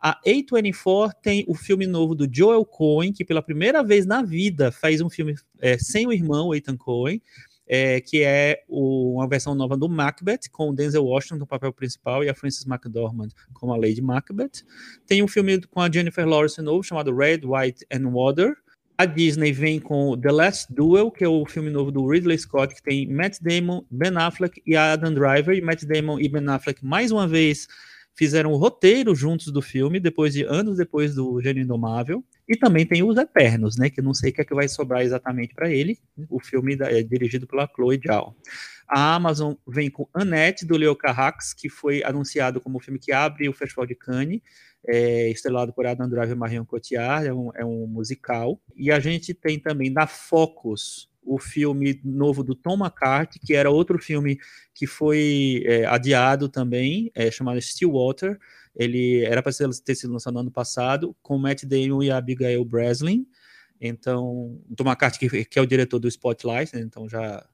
A 0.00 0.20
A24 0.24 1.10
tem 1.20 1.44
o 1.48 1.54
filme 1.56 1.84
novo 1.84 2.14
do 2.14 2.28
Joel 2.32 2.64
Cohen, 2.64 3.12
que 3.12 3.24
pela 3.24 3.42
primeira 3.42 3.82
vez 3.82 4.06
na 4.06 4.22
vida 4.22 4.70
faz 4.70 5.00
um 5.00 5.10
filme 5.10 5.34
é, 5.60 5.76
sem 5.78 6.06
o 6.06 6.12
irmão, 6.12 6.54
Ethan 6.54 6.76
Cohen 6.76 7.20
é, 7.66 8.00
que 8.00 8.22
é 8.22 8.62
o, 8.68 9.14
uma 9.14 9.28
versão 9.28 9.54
nova 9.54 9.76
do 9.76 9.88
Macbeth, 9.88 10.48
com 10.52 10.74
Denzel 10.74 11.04
Washington 11.04 11.36
no 11.36 11.46
papel 11.46 11.72
principal 11.72 12.22
e 12.22 12.28
a 12.28 12.34
Frances 12.34 12.66
McDormand 12.66 13.28
como 13.52 13.72
a 13.72 13.76
Lady 13.76 14.00
Macbeth. 14.00 14.64
Tem 15.06 15.22
um 15.22 15.28
filme 15.28 15.60
com 15.62 15.80
a 15.80 15.90
Jennifer 15.90 16.26
Lawrence 16.26 16.60
novo, 16.62 16.82
chamado 16.82 17.14
Red, 17.14 17.40
White 17.44 17.84
and 17.92 18.08
Water. 18.10 18.54
A 18.98 19.04
Disney 19.04 19.52
vem 19.52 19.78
com 19.78 20.18
The 20.18 20.32
Last 20.32 20.72
Duel, 20.72 21.10
que 21.10 21.22
é 21.22 21.28
o 21.28 21.44
filme 21.44 21.68
novo 21.68 21.90
do 21.90 22.06
Ridley 22.06 22.38
Scott, 22.38 22.74
que 22.74 22.82
tem 22.82 23.06
Matt 23.06 23.38
Damon, 23.42 23.84
Ben 23.90 24.16
Affleck 24.16 24.62
e 24.66 24.74
Adam 24.74 25.12
Driver. 25.12 25.54
E 25.54 25.60
Matt 25.60 25.84
Damon 25.84 26.18
e 26.18 26.28
Ben 26.28 26.48
Affleck, 26.48 26.82
mais 26.82 27.12
uma 27.12 27.28
vez, 27.28 27.68
fizeram 28.14 28.52
o 28.52 28.56
roteiro 28.56 29.14
juntos 29.14 29.52
do 29.52 29.60
filme, 29.60 30.00
depois 30.00 30.32
de 30.32 30.44
anos 30.44 30.78
depois 30.78 31.14
do 31.14 31.38
Gênio 31.42 31.62
Indomável. 31.62 32.24
E 32.48 32.56
também 32.56 32.86
tem 32.86 33.02
os 33.02 33.16
Eternos, 33.16 33.76
né? 33.76 33.90
Que 33.90 34.00
não 34.00 34.14
sei 34.14 34.30
o 34.30 34.32
que 34.32 34.40
é 34.40 34.44
que 34.44 34.54
vai 34.54 34.68
sobrar 34.68 35.02
exatamente 35.02 35.54
para 35.54 35.70
ele. 35.70 35.98
O 36.30 36.40
filme 36.40 36.76
é 36.80 37.02
dirigido 37.02 37.46
pela 37.46 37.68
Chloe 37.74 38.00
Zhao. 38.04 38.36
A 38.88 39.16
Amazon 39.16 39.54
vem 39.66 39.90
com 39.90 40.08
Annette, 40.14 40.64
do 40.64 40.76
Leo 40.76 40.94
Carrax, 40.94 41.52
que 41.52 41.68
foi 41.68 42.04
anunciado 42.04 42.60
como 42.60 42.78
o 42.78 42.80
filme 42.80 43.00
que 43.00 43.10
abre 43.10 43.48
o 43.48 43.52
Festival 43.52 43.84
de 43.84 43.96
Cannes, 43.96 44.40
é, 44.86 45.28
estrelado 45.28 45.72
por 45.72 45.86
Adam 45.86 46.08
Driver 46.08 46.36
e 46.36 46.38
Marion 46.38 46.64
Cotillard, 46.64 47.26
é 47.26 47.34
um, 47.34 47.50
é 47.56 47.64
um 47.64 47.86
musical. 47.88 48.60
E 48.76 48.92
a 48.92 49.00
gente 49.00 49.34
tem 49.34 49.58
também 49.58 49.92
da 49.92 50.06
Focus, 50.06 51.10
o 51.26 51.38
filme 51.38 52.00
novo 52.04 52.44
do 52.44 52.54
Tom 52.54 52.78
McCarthy, 52.78 53.40
que 53.40 53.54
era 53.54 53.68
outro 53.68 53.98
filme 53.98 54.38
que 54.72 54.86
foi 54.86 55.64
é, 55.66 55.84
adiado 55.84 56.48
também, 56.48 57.10
é, 57.14 57.28
chamado 57.30 57.60
Stillwater. 57.60 58.38
Ele 58.76 59.24
era 59.24 59.42
para 59.42 59.52
ter 59.84 59.94
sido 59.94 60.12
lançado 60.12 60.34
no 60.34 60.40
ano 60.40 60.50
passado, 60.50 61.16
com 61.22 61.38
Matt 61.38 61.64
Damon 61.64 62.02
e 62.02 62.10
a 62.10 62.18
Abigail 62.18 62.64
Breslin. 62.64 63.26
Então, 63.80 64.60
o 64.68 64.74
Tom 64.76 64.84
McCarthy, 64.84 65.18
que, 65.18 65.44
que, 65.44 65.58
é 65.58 65.62
o 65.62 65.66
diretor 65.66 65.98
do 65.98 66.08
Spotlight, 66.08 66.74
né, 66.74 66.80
então 66.80 67.08
já 67.08 67.46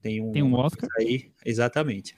tem 0.00 0.20
um, 0.20 0.32
tem 0.32 0.42
um 0.42 0.54
Oscar 0.54 0.88
aí, 0.98 1.32
exatamente. 1.44 2.14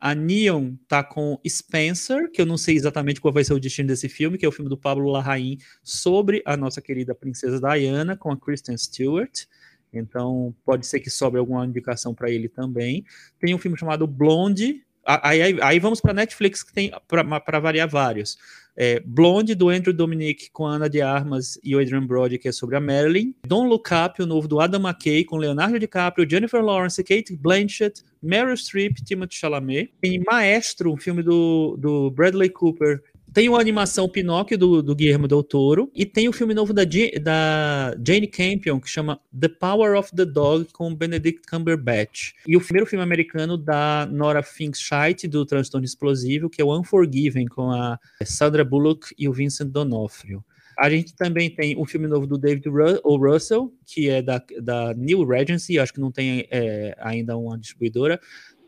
A 0.00 0.14
Neon 0.14 0.76
tá 0.88 1.04
com 1.04 1.38
Spencer, 1.46 2.30
que 2.30 2.40
eu 2.40 2.46
não 2.46 2.56
sei 2.56 2.74
exatamente 2.74 3.20
qual 3.20 3.34
vai 3.34 3.44
ser 3.44 3.52
o 3.52 3.60
destino 3.60 3.88
desse 3.88 4.08
filme, 4.08 4.38
que 4.38 4.46
é 4.46 4.48
o 4.48 4.52
filme 4.52 4.68
do 4.68 4.76
Pablo 4.76 5.10
Larraín 5.10 5.58
sobre 5.82 6.42
a 6.46 6.56
nossa 6.56 6.80
querida 6.80 7.14
princesa 7.14 7.60
Diana, 7.60 8.16
com 8.16 8.30
a 8.32 8.38
Kristen 8.38 8.76
Stewart. 8.78 9.44
Então, 9.92 10.54
pode 10.64 10.86
ser 10.86 11.00
que 11.00 11.10
sobre 11.10 11.38
alguma 11.38 11.66
indicação 11.66 12.14
para 12.14 12.30
ele 12.30 12.48
também. 12.48 13.04
Tem 13.38 13.54
um 13.54 13.58
filme 13.58 13.76
chamado 13.76 14.06
Blonde. 14.06 14.82
Aí, 15.22 15.42
aí, 15.42 15.58
aí 15.60 15.78
vamos 15.78 16.00
para 16.00 16.12
Netflix, 16.12 16.62
que 16.62 16.72
tem 16.72 16.92
para 17.08 17.58
variar 17.58 17.88
vários. 17.88 18.38
É, 18.76 19.00
Blonde, 19.00 19.54
do 19.54 19.68
Andrew 19.68 19.92
Dominic, 19.92 20.50
com 20.52 20.66
a 20.66 20.72
Ana 20.72 20.88
de 20.88 21.02
Armas 21.02 21.58
e 21.62 21.74
o 21.74 21.80
Adrian 21.80 22.06
Brody, 22.06 22.38
que 22.38 22.48
é 22.48 22.52
sobre 22.52 22.76
a 22.76 22.80
Marilyn. 22.80 23.34
Don't 23.46 23.68
Look 23.68 23.90
Up, 23.92 24.22
o 24.22 24.26
novo 24.26 24.48
do 24.48 24.60
Adam 24.60 24.80
McKay, 24.80 25.24
com 25.24 25.36
Leonardo 25.36 25.78
DiCaprio, 25.78 26.28
Jennifer 26.28 26.62
Lawrence, 26.62 27.02
Kate 27.02 27.36
Blanchett, 27.36 28.02
Meryl 28.22 28.56
Streep, 28.56 29.02
Timothée 29.04 29.36
Chalamet. 29.36 29.92
Tem 30.00 30.22
Maestro, 30.26 30.92
um 30.92 30.96
filme 30.96 31.22
do, 31.22 31.76
do 31.78 32.10
Bradley 32.10 32.48
Cooper, 32.48 33.02
tem 33.32 33.48
uma 33.48 33.60
animação 33.60 34.08
Pinóquio 34.08 34.58
do, 34.58 34.82
do 34.82 34.94
Guilherme 34.94 35.28
Del 35.28 35.42
Toro 35.42 35.90
e 35.94 36.04
tem 36.04 36.28
o 36.28 36.32
filme 36.32 36.52
novo 36.52 36.72
da, 36.72 36.82
da 37.22 37.96
Jane 38.04 38.26
Campion 38.26 38.80
que 38.80 38.88
chama 38.88 39.20
The 39.38 39.48
Power 39.48 39.96
of 39.96 40.10
the 40.14 40.24
Dog 40.24 40.66
com 40.72 40.94
Benedict 40.94 41.42
Cumberbatch. 41.48 42.32
E 42.46 42.56
o 42.56 42.60
primeiro 42.60 42.86
filme 42.86 43.02
americano 43.02 43.56
da 43.56 44.08
Nora 44.10 44.42
Finchite 44.42 45.28
do 45.28 45.46
Transtorno 45.46 45.84
Explosivo, 45.84 46.50
que 46.50 46.60
é 46.60 46.64
o 46.64 46.76
Unforgiven 46.76 47.46
com 47.46 47.70
a 47.70 47.98
Sandra 48.24 48.64
Bullock 48.64 49.14
e 49.16 49.28
o 49.28 49.32
Vincent 49.32 49.68
D'Onofrio. 49.68 50.44
A 50.76 50.88
gente 50.88 51.14
também 51.14 51.50
tem 51.50 51.76
um 51.76 51.84
filme 51.84 52.08
novo 52.08 52.26
do 52.26 52.38
David 52.38 52.68
o. 53.04 53.16
Russell, 53.16 53.72
que 53.84 54.08
é 54.08 54.22
da, 54.22 54.42
da 54.62 54.94
New 54.94 55.26
Regency, 55.26 55.78
acho 55.78 55.92
que 55.92 56.00
não 56.00 56.10
tem 56.10 56.48
é, 56.50 56.96
ainda 56.98 57.36
uma 57.36 57.58
distribuidora, 57.58 58.18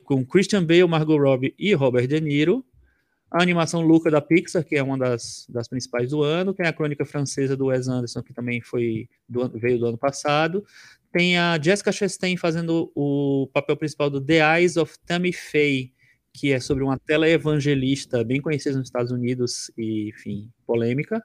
com 0.05 0.25
Christian 0.25 0.65
Bale, 0.65 0.87
Margot 0.87 1.17
Robbie 1.17 1.55
e 1.59 1.73
Robert 1.73 2.07
De 2.07 2.21
Niro 2.21 2.65
a 3.33 3.43
animação 3.43 3.81
Luca 3.81 4.11
da 4.11 4.21
Pixar, 4.21 4.63
que 4.63 4.77
é 4.77 4.83
uma 4.83 4.99
das, 4.99 5.47
das 5.49 5.67
principais 5.67 6.11
do 6.11 6.23
ano, 6.23 6.53
tem 6.53 6.67
a 6.67 6.73
crônica 6.73 7.05
francesa 7.07 7.57
do 7.57 7.67
Wes 7.67 7.89
Anderson, 7.89 8.23
que 8.23 8.35
também 8.35 8.61
foi 8.61 9.09
do, 9.27 9.49
veio 9.59 9.79
do 9.79 9.87
ano 9.87 9.97
passado, 9.97 10.63
tem 11.11 11.39
a 11.39 11.59
Jessica 11.61 11.91
Chastain 11.91 12.37
fazendo 12.37 12.93
o 12.95 13.49
papel 13.53 13.77
principal 13.77 14.11
do 14.11 14.21
The 14.21 14.59
Eyes 14.59 14.77
of 14.77 14.99
Tammy 15.07 15.33
Faye, 15.33 15.93
que 16.31 16.53
é 16.53 16.61
sobre 16.61 16.85
uma 16.85 16.99
televangelista 16.99 18.23
bem 18.23 18.41
conhecida 18.41 18.77
nos 18.77 18.89
Estados 18.89 19.11
Unidos 19.11 19.71
e, 19.79 20.11
enfim, 20.11 20.51
polêmica. 20.67 21.23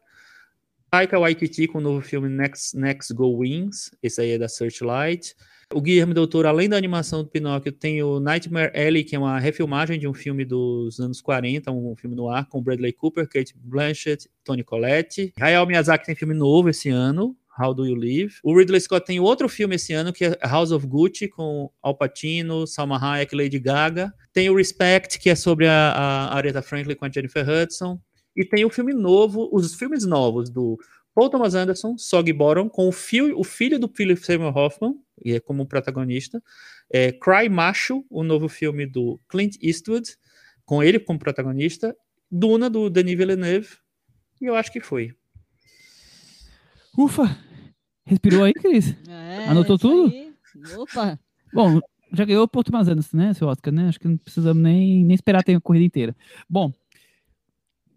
Taika 0.90 1.20
Waititi 1.20 1.68
com 1.68 1.80
o 1.80 1.82
novo 1.82 2.02
filme 2.02 2.30
Next, 2.30 2.78
Next 2.78 3.14
Go 3.14 3.38
Wings, 3.38 3.92
esse 4.02 4.22
aí 4.22 4.32
é 4.32 4.38
da 4.38 4.48
Searchlight. 4.48 5.36
O 5.74 5.82
Guilherme 5.82 6.14
Doutor, 6.14 6.46
além 6.46 6.70
da 6.70 6.78
animação 6.78 7.24
do 7.24 7.30
Pinóquio, 7.30 7.74
tem 7.74 8.02
o 8.02 8.22
Nightmare 8.22 8.72
Alley, 8.74 9.04
que 9.04 9.18
é 9.18 9.20
uma 9.20 9.38
refilmagem 9.38 10.00
de 10.00 10.08
um 10.08 10.14
filme 10.14 10.46
dos 10.46 10.98
anos 10.98 11.20
40, 11.20 11.70
um 11.72 11.94
filme 11.96 12.16
no 12.16 12.30
ar, 12.30 12.48
com 12.48 12.64
Bradley 12.64 12.94
Cooper, 12.94 13.28
Kate 13.28 13.54
Blanchett, 13.58 14.30
Tony 14.46 14.64
Collette. 14.64 15.34
Hayao 15.38 15.68
Miyazaki 15.68 16.06
tem 16.06 16.16
filme 16.16 16.34
novo 16.34 16.70
esse 16.70 16.88
ano, 16.88 17.36
How 17.60 17.74
Do 17.74 17.86
You 17.86 17.96
Live? 17.96 18.36
O 18.44 18.58
Ridley 18.58 18.80
Scott 18.80 19.06
tem 19.06 19.20
outro 19.20 19.50
filme 19.50 19.76
esse 19.76 19.92
ano, 19.92 20.14
que 20.14 20.24
é 20.24 20.38
House 20.42 20.72
of 20.72 20.88
Gucci, 20.88 21.28
com 21.28 21.70
Al 21.82 21.98
Pacino, 21.98 22.66
Salma 22.66 22.98
Hayek 22.98 23.36
Lady 23.36 23.60
Gaga. 23.60 24.14
Tem 24.32 24.50
o 24.50 24.56
Respect, 24.56 25.20
que 25.20 25.30
é 25.30 25.36
sobre 25.36 25.68
a, 25.68 25.92
a 25.92 26.36
Aretha 26.36 26.62
Franklin 26.62 26.96
com 26.96 27.04
a 27.04 27.12
Jennifer 27.12 27.46
Hudson. 27.48 28.00
E 28.38 28.46
tem 28.46 28.64
o 28.64 28.70
filme 28.70 28.94
novo, 28.94 29.50
os 29.52 29.74
filmes 29.74 30.06
novos 30.06 30.50
do 30.50 30.78
Paul 31.18 31.32
Thomas 31.32 31.56
Anderson, 31.56 31.98
Sog 31.98 32.32
Bottom, 32.32 32.70
com 32.70 32.88
o, 32.88 32.92
fio, 32.92 33.36
o 33.40 33.44
filho 33.44 33.80
do 33.80 33.88
Philip 33.88 34.24
Seymour 34.24 34.56
Hoffman, 34.56 34.94
e 35.26 35.34
é 35.34 35.40
como 35.40 35.66
protagonista. 35.66 36.44
É, 36.92 37.12
Cry 37.12 37.50
Macho, 37.50 38.06
o 38.08 38.24
novo 38.24 38.48
filme 38.48 38.86
do 38.86 39.20
Clint 39.28 39.56
Eastwood, 39.60 40.16
com 40.64 40.84
ele 40.84 41.00
como 41.00 41.18
protagonista. 41.18 41.98
Duna, 42.30 42.70
do 42.70 42.88
Denis 42.88 43.18
Villeneuve. 43.18 43.68
E 44.40 44.46
eu 44.46 44.54
acho 44.54 44.72
que 44.72 44.80
foi. 44.80 45.12
Ufa! 46.96 47.36
Respirou 48.06 48.44
aí, 48.44 48.54
Cris? 48.54 48.94
É, 49.10 49.48
Anotou 49.48 49.80
tudo? 49.80 50.14
Aí. 50.14 50.32
Opa! 50.78 51.20
Bom, 51.52 51.80
já 52.14 52.26
ganhou 52.26 52.44
o 52.44 52.48
Paul 52.48 52.64
Thomas 52.64 52.88
Anderson, 52.88 53.18
né, 53.18 53.34
seu 53.34 53.48
Oscar, 53.48 53.74
né? 53.74 53.88
Acho 53.88 54.00
que 54.00 54.08
não 54.08 54.18
precisamos 54.18 54.62
nem, 54.62 55.04
nem 55.04 55.16
esperar 55.16 55.44
ter 55.44 55.56
a 55.56 55.62
corrida 55.62 55.86
inteira. 55.86 56.16
Bom, 56.48 56.72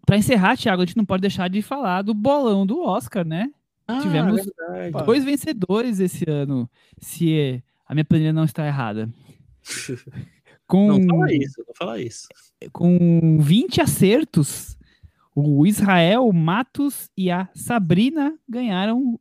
para 0.05 0.17
encerrar, 0.17 0.57
Thiago, 0.57 0.81
a 0.81 0.85
gente 0.85 0.97
não 0.97 1.05
pode 1.05 1.21
deixar 1.21 1.49
de 1.49 1.61
falar 1.61 2.01
do 2.01 2.13
bolão 2.13 2.65
do 2.65 2.81
Oscar, 2.81 3.25
né? 3.25 3.51
Ah, 3.87 3.99
Tivemos 4.01 4.45
verdade. 4.45 5.05
dois 5.05 5.23
vencedores 5.23 5.99
esse 5.99 6.29
ano, 6.29 6.69
se 6.99 7.63
a 7.85 7.93
minha 7.93 8.05
planilha 8.05 8.33
não 8.33 8.45
está 8.45 8.65
errada. 8.65 9.09
Com, 10.67 10.99
não 10.99 11.05
fala 11.05 11.33
isso, 11.33 11.63
não 11.67 11.75
fala 11.75 12.01
isso. 12.01 12.27
Com 12.71 13.37
20 13.41 13.81
acertos, 13.81 14.77
o 15.35 15.67
Israel 15.67 16.31
Matos 16.31 17.09
e 17.17 17.29
a 17.29 17.49
Sabrina 17.53 18.37
ganharam 18.47 19.19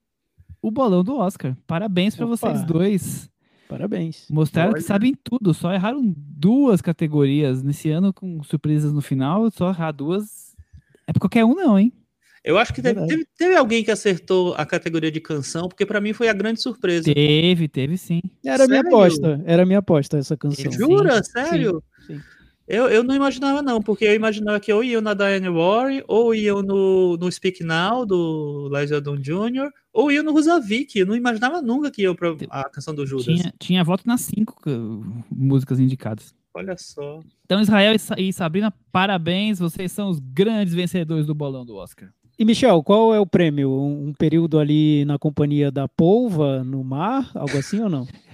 o 0.62 0.70
bolão 0.70 1.02
do 1.02 1.16
Oscar. 1.16 1.56
Parabéns 1.66 2.14
para 2.14 2.26
vocês 2.26 2.64
dois. 2.64 3.28
Parabéns. 3.68 4.26
Mostraram 4.30 4.72
que 4.72 4.80
sabem 4.80 5.14
tudo, 5.24 5.54
só 5.54 5.72
erraram 5.72 6.12
duas 6.16 6.80
categorias 6.80 7.62
nesse 7.62 7.90
ano 7.90 8.12
com 8.12 8.42
surpresas 8.42 8.92
no 8.92 9.00
final, 9.00 9.50
só 9.50 9.70
errar 9.70 9.92
duas 9.92 10.49
é 11.06 11.12
pra 11.12 11.20
qualquer 11.20 11.44
um, 11.44 11.54
não, 11.54 11.78
hein? 11.78 11.92
Eu 12.42 12.56
acho 12.56 12.72
que 12.72 12.80
teve, 12.80 13.06
teve, 13.06 13.26
teve, 13.36 13.54
alguém 13.54 13.84
que 13.84 13.90
acertou 13.90 14.54
a 14.54 14.64
categoria 14.64 15.10
de 15.10 15.20
canção, 15.20 15.68
porque 15.68 15.84
para 15.84 16.00
mim 16.00 16.14
foi 16.14 16.28
a 16.28 16.32
grande 16.32 16.62
surpresa. 16.62 17.12
Teve, 17.12 17.68
teve 17.68 17.98
sim. 17.98 18.22
Era 18.42 18.66
Sério? 18.66 18.70
minha 18.70 18.80
aposta, 18.80 19.42
era 19.44 19.66
minha 19.66 19.78
aposta 19.80 20.16
essa 20.16 20.36
canção. 20.38 20.72
Jura? 20.72 21.22
Sim, 21.22 21.30
Sério? 21.32 21.82
Sim, 22.06 22.14
sim. 22.14 22.22
Eu, 22.70 22.88
eu 22.88 23.02
não 23.02 23.16
imaginava, 23.16 23.60
não, 23.60 23.82
porque 23.82 24.04
eu 24.04 24.14
imaginava 24.14 24.60
que 24.60 24.72
ou 24.72 24.84
iam 24.84 25.02
na 25.02 25.12
Diane 25.12 25.48
Warren, 25.48 26.04
ou 26.06 26.32
iam 26.32 26.62
no, 26.62 27.16
no 27.16 27.30
Speak 27.30 27.64
Now, 27.64 28.06
do 28.06 28.70
Liza 28.72 29.00
Dunn 29.00 29.20
Jr., 29.20 29.72
ou 29.92 30.12
iam 30.12 30.22
no 30.22 30.30
Rosavik. 30.30 30.96
Eu 30.96 31.04
não 31.04 31.16
imaginava 31.16 31.60
nunca 31.60 31.90
que 31.90 32.02
iam 32.02 32.14
pra 32.14 32.32
a 32.48 32.70
canção 32.70 32.94
do 32.94 33.04
Judas. 33.04 33.24
Tinha, 33.24 33.52
tinha 33.58 33.82
voto 33.82 34.04
nas 34.06 34.20
cinco 34.20 34.56
músicas 35.28 35.80
indicadas. 35.80 36.32
Olha 36.54 36.76
só. 36.76 37.20
Então, 37.44 37.60
Israel 37.60 37.94
e 38.18 38.32
Sabrina, 38.32 38.72
parabéns. 38.90 39.58
Vocês 39.58 39.92
são 39.92 40.08
os 40.08 40.18
grandes 40.18 40.74
vencedores 40.74 41.26
do 41.26 41.34
bolão 41.34 41.64
do 41.64 41.76
Oscar. 41.76 42.10
E, 42.38 42.44
Michel, 42.44 42.82
qual 42.82 43.14
é 43.14 43.20
o 43.20 43.26
prêmio? 43.26 43.70
Um, 43.70 44.08
um 44.08 44.12
período 44.14 44.58
ali 44.58 45.04
na 45.04 45.18
companhia 45.18 45.70
da 45.70 45.86
polva, 45.86 46.64
no 46.64 46.82
mar, 46.82 47.30
algo 47.34 47.56
assim 47.58 47.80
ou 47.80 47.88
não? 47.88 48.06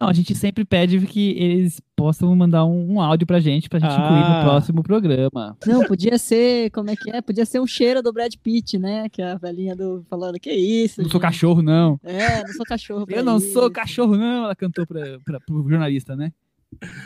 Não, 0.00 0.08
a 0.08 0.12
gente 0.12 0.32
sempre 0.36 0.64
pede 0.64 1.04
que 1.06 1.30
eles 1.32 1.82
possam 1.96 2.34
mandar 2.36 2.64
um, 2.64 2.92
um 2.92 3.00
áudio 3.00 3.26
pra 3.26 3.40
gente, 3.40 3.68
pra 3.68 3.80
gente 3.80 3.90
ah. 3.90 4.04
incluir 4.04 4.20
no 4.20 4.36
ah. 4.36 4.42
próximo 4.44 4.82
programa. 4.84 5.56
Não, 5.66 5.84
podia 5.84 6.16
ser, 6.16 6.70
como 6.70 6.88
é 6.88 6.94
que 6.94 7.10
é? 7.10 7.20
Podia 7.20 7.44
ser 7.44 7.58
um 7.58 7.66
cheiro 7.66 8.00
do 8.00 8.12
Brad 8.12 8.32
Pitt, 8.40 8.78
né? 8.78 9.08
Que 9.08 9.20
é 9.20 9.32
a 9.32 9.34
velhinha 9.34 9.74
do 9.74 10.04
falando, 10.08 10.38
que 10.38 10.52
isso? 10.52 11.00
Não 11.00 11.06
gente? 11.06 11.12
sou 11.12 11.20
cachorro, 11.20 11.60
não. 11.60 11.98
É, 12.04 12.44
não 12.44 12.52
sou 12.52 12.64
cachorro. 12.64 13.06
Eu 13.08 13.24
não 13.24 13.38
isso. 13.38 13.52
sou 13.52 13.68
cachorro, 13.68 14.16
não, 14.16 14.44
ela 14.44 14.54
cantou 14.54 14.86
pra, 14.86 15.18
pra, 15.24 15.40
pro 15.40 15.68
jornalista, 15.68 16.14
né? 16.14 16.32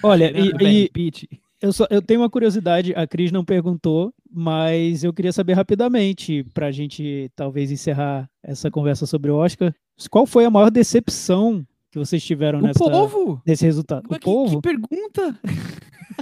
Olha, 0.03 0.33
e, 0.35 0.91
e 0.97 1.13
eu, 1.61 1.73
só, 1.73 1.87
eu 1.91 2.03
tenho 2.03 2.21
uma 2.21 2.31
curiosidade, 2.31 2.93
a 2.95 3.07
Cris 3.07 3.31
não 3.31 3.45
perguntou, 3.45 4.13
mas 4.31 5.05
eu 5.05 5.13
queria 5.13 5.33
saber 5.33 5.53
rapidamente, 5.53 6.45
para 6.53 6.67
a 6.67 6.73
gente 6.73 7.31
talvez 7.37 7.71
encerrar 7.71 8.29
essa 8.43 8.71
conversa 8.71 9.07
sobre 9.07 9.31
o 9.31 9.37
Oscar, 9.37 9.73
qual 10.11 10.27
foi 10.27 10.45
a 10.45 10.51
maior 10.51 10.71
decepção 10.71 11.65
que 11.91 11.99
vocês 11.99 12.25
tiveram 12.25 12.59
o 12.59 12.63
nessa, 12.63 12.79
povo? 12.79 13.41
nesse 13.47 13.65
resultado? 13.65 14.07
o 14.07 14.09
que, 14.09 14.19
povo? 14.19 14.61
Que 14.61 14.69
pergunta! 14.69 15.39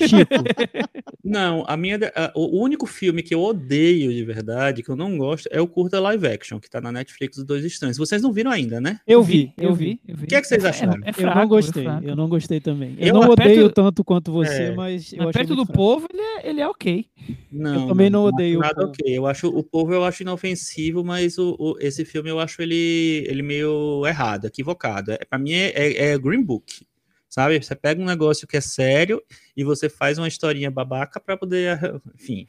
Chico. 0.01 0.31
Não, 1.25 1.65
a 1.67 1.77
minha, 1.77 1.99
a, 2.15 2.33
o 2.35 2.61
único 2.63 2.87
filme 2.87 3.23
que 3.23 3.35
eu 3.35 3.41
odeio 3.41 4.13
de 4.13 4.25
verdade, 4.25 4.83
que 4.83 4.89
eu 4.89 4.97
não 4.97 5.17
gosto, 5.17 5.49
é 5.53 5.61
o 5.61 5.67
curta 5.67 6.01
live 6.01 6.27
action, 6.27 6.59
que 6.59 6.69
tá 6.69 6.81
na 6.81 6.91
Netflix 6.91 7.37
dos 7.37 7.45
Dois 7.45 7.65
Estranhos. 7.65 7.99
Vocês 7.99 8.23
não 8.23 8.33
viram 8.33 8.51
ainda, 8.51 8.81
né? 8.81 9.01
Eu 9.07 9.23
vi, 9.23 9.53
eu 9.57 9.75
vi. 9.75 10.01
O 10.09 10.27
que 10.27 10.35
é 10.35 10.41
que 10.41 10.47
vocês 10.47 10.65
é, 10.65 10.69
acharam? 10.69 10.95
É, 11.05 11.11
é 11.11 11.13
fraco, 11.13 11.39
eu 11.39 11.41
não 11.41 11.49
gostei, 11.49 11.87
eu 12.03 12.17
não 12.17 12.29
gostei 12.29 12.61
também. 12.61 12.97
Eu, 12.99 13.09
eu 13.09 13.15
não 13.15 13.29
odeio 13.29 13.65
perto, 13.65 13.75
tanto 13.75 14.03
quanto 14.03 14.33
você, 14.33 14.65
é, 14.65 14.75
mas 14.75 15.13
eu 15.13 15.25
mas 15.25 15.37
perto 15.37 15.55
do 15.55 15.65
fraco. 15.65 15.73
povo, 15.73 16.09
ele 16.13 16.23
é, 16.23 16.49
ele 16.49 16.61
é 16.61 16.69
ok. 16.69 17.07
Não, 17.53 17.83
eu 17.83 17.89
também 17.89 18.11
não, 18.11 18.23
não 18.23 18.29
odeio 18.29 18.59
nada 18.59 18.87
ok. 18.87 19.19
Eu 19.19 19.27
acho 19.27 19.49
o 19.49 19.63
povo 19.63 19.93
eu 19.93 20.05
acho 20.05 20.23
inofensivo, 20.23 21.05
mas 21.05 21.39
o, 21.39 21.55
o, 21.59 21.77
esse 21.81 22.05
filme 22.05 22.31
eu 22.31 22.41
acho 22.41 22.61
ele, 22.63 23.25
ele 23.29 23.43
meio 23.43 24.05
errado, 24.07 24.47
equivocado. 24.47 25.13
É, 25.13 25.19
para 25.19 25.39
mim 25.39 25.53
é, 25.53 25.69
é, 25.69 26.13
é 26.13 26.19
Green 26.19 26.43
Book 26.43 26.85
sabe? 27.31 27.63
Você 27.63 27.75
pega 27.75 28.03
um 28.03 28.05
negócio 28.05 28.47
que 28.47 28.57
é 28.57 28.61
sério 28.61 29.23
e 29.57 29.65
você 29.65 29.89
faz 29.89 30.19
uma 30.19 30.29
historinha 30.29 30.71
babaca 30.71 31.19
para 31.19 31.37
poder, 31.37 31.79
enfim, 32.15 32.47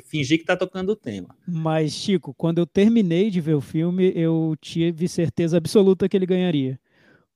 fingir 0.00 0.38
que 0.38 0.44
tá 0.44 0.56
tocando 0.56 0.90
o 0.90 0.96
tema. 0.96 1.36
Mas, 1.46 1.92
Chico, 1.92 2.34
quando 2.34 2.58
eu 2.58 2.66
terminei 2.66 3.30
de 3.30 3.40
ver 3.40 3.54
o 3.54 3.60
filme, 3.60 4.10
eu 4.16 4.56
tive 4.60 5.06
certeza 5.06 5.58
absoluta 5.58 6.08
que 6.08 6.16
ele 6.16 6.26
ganharia 6.26 6.80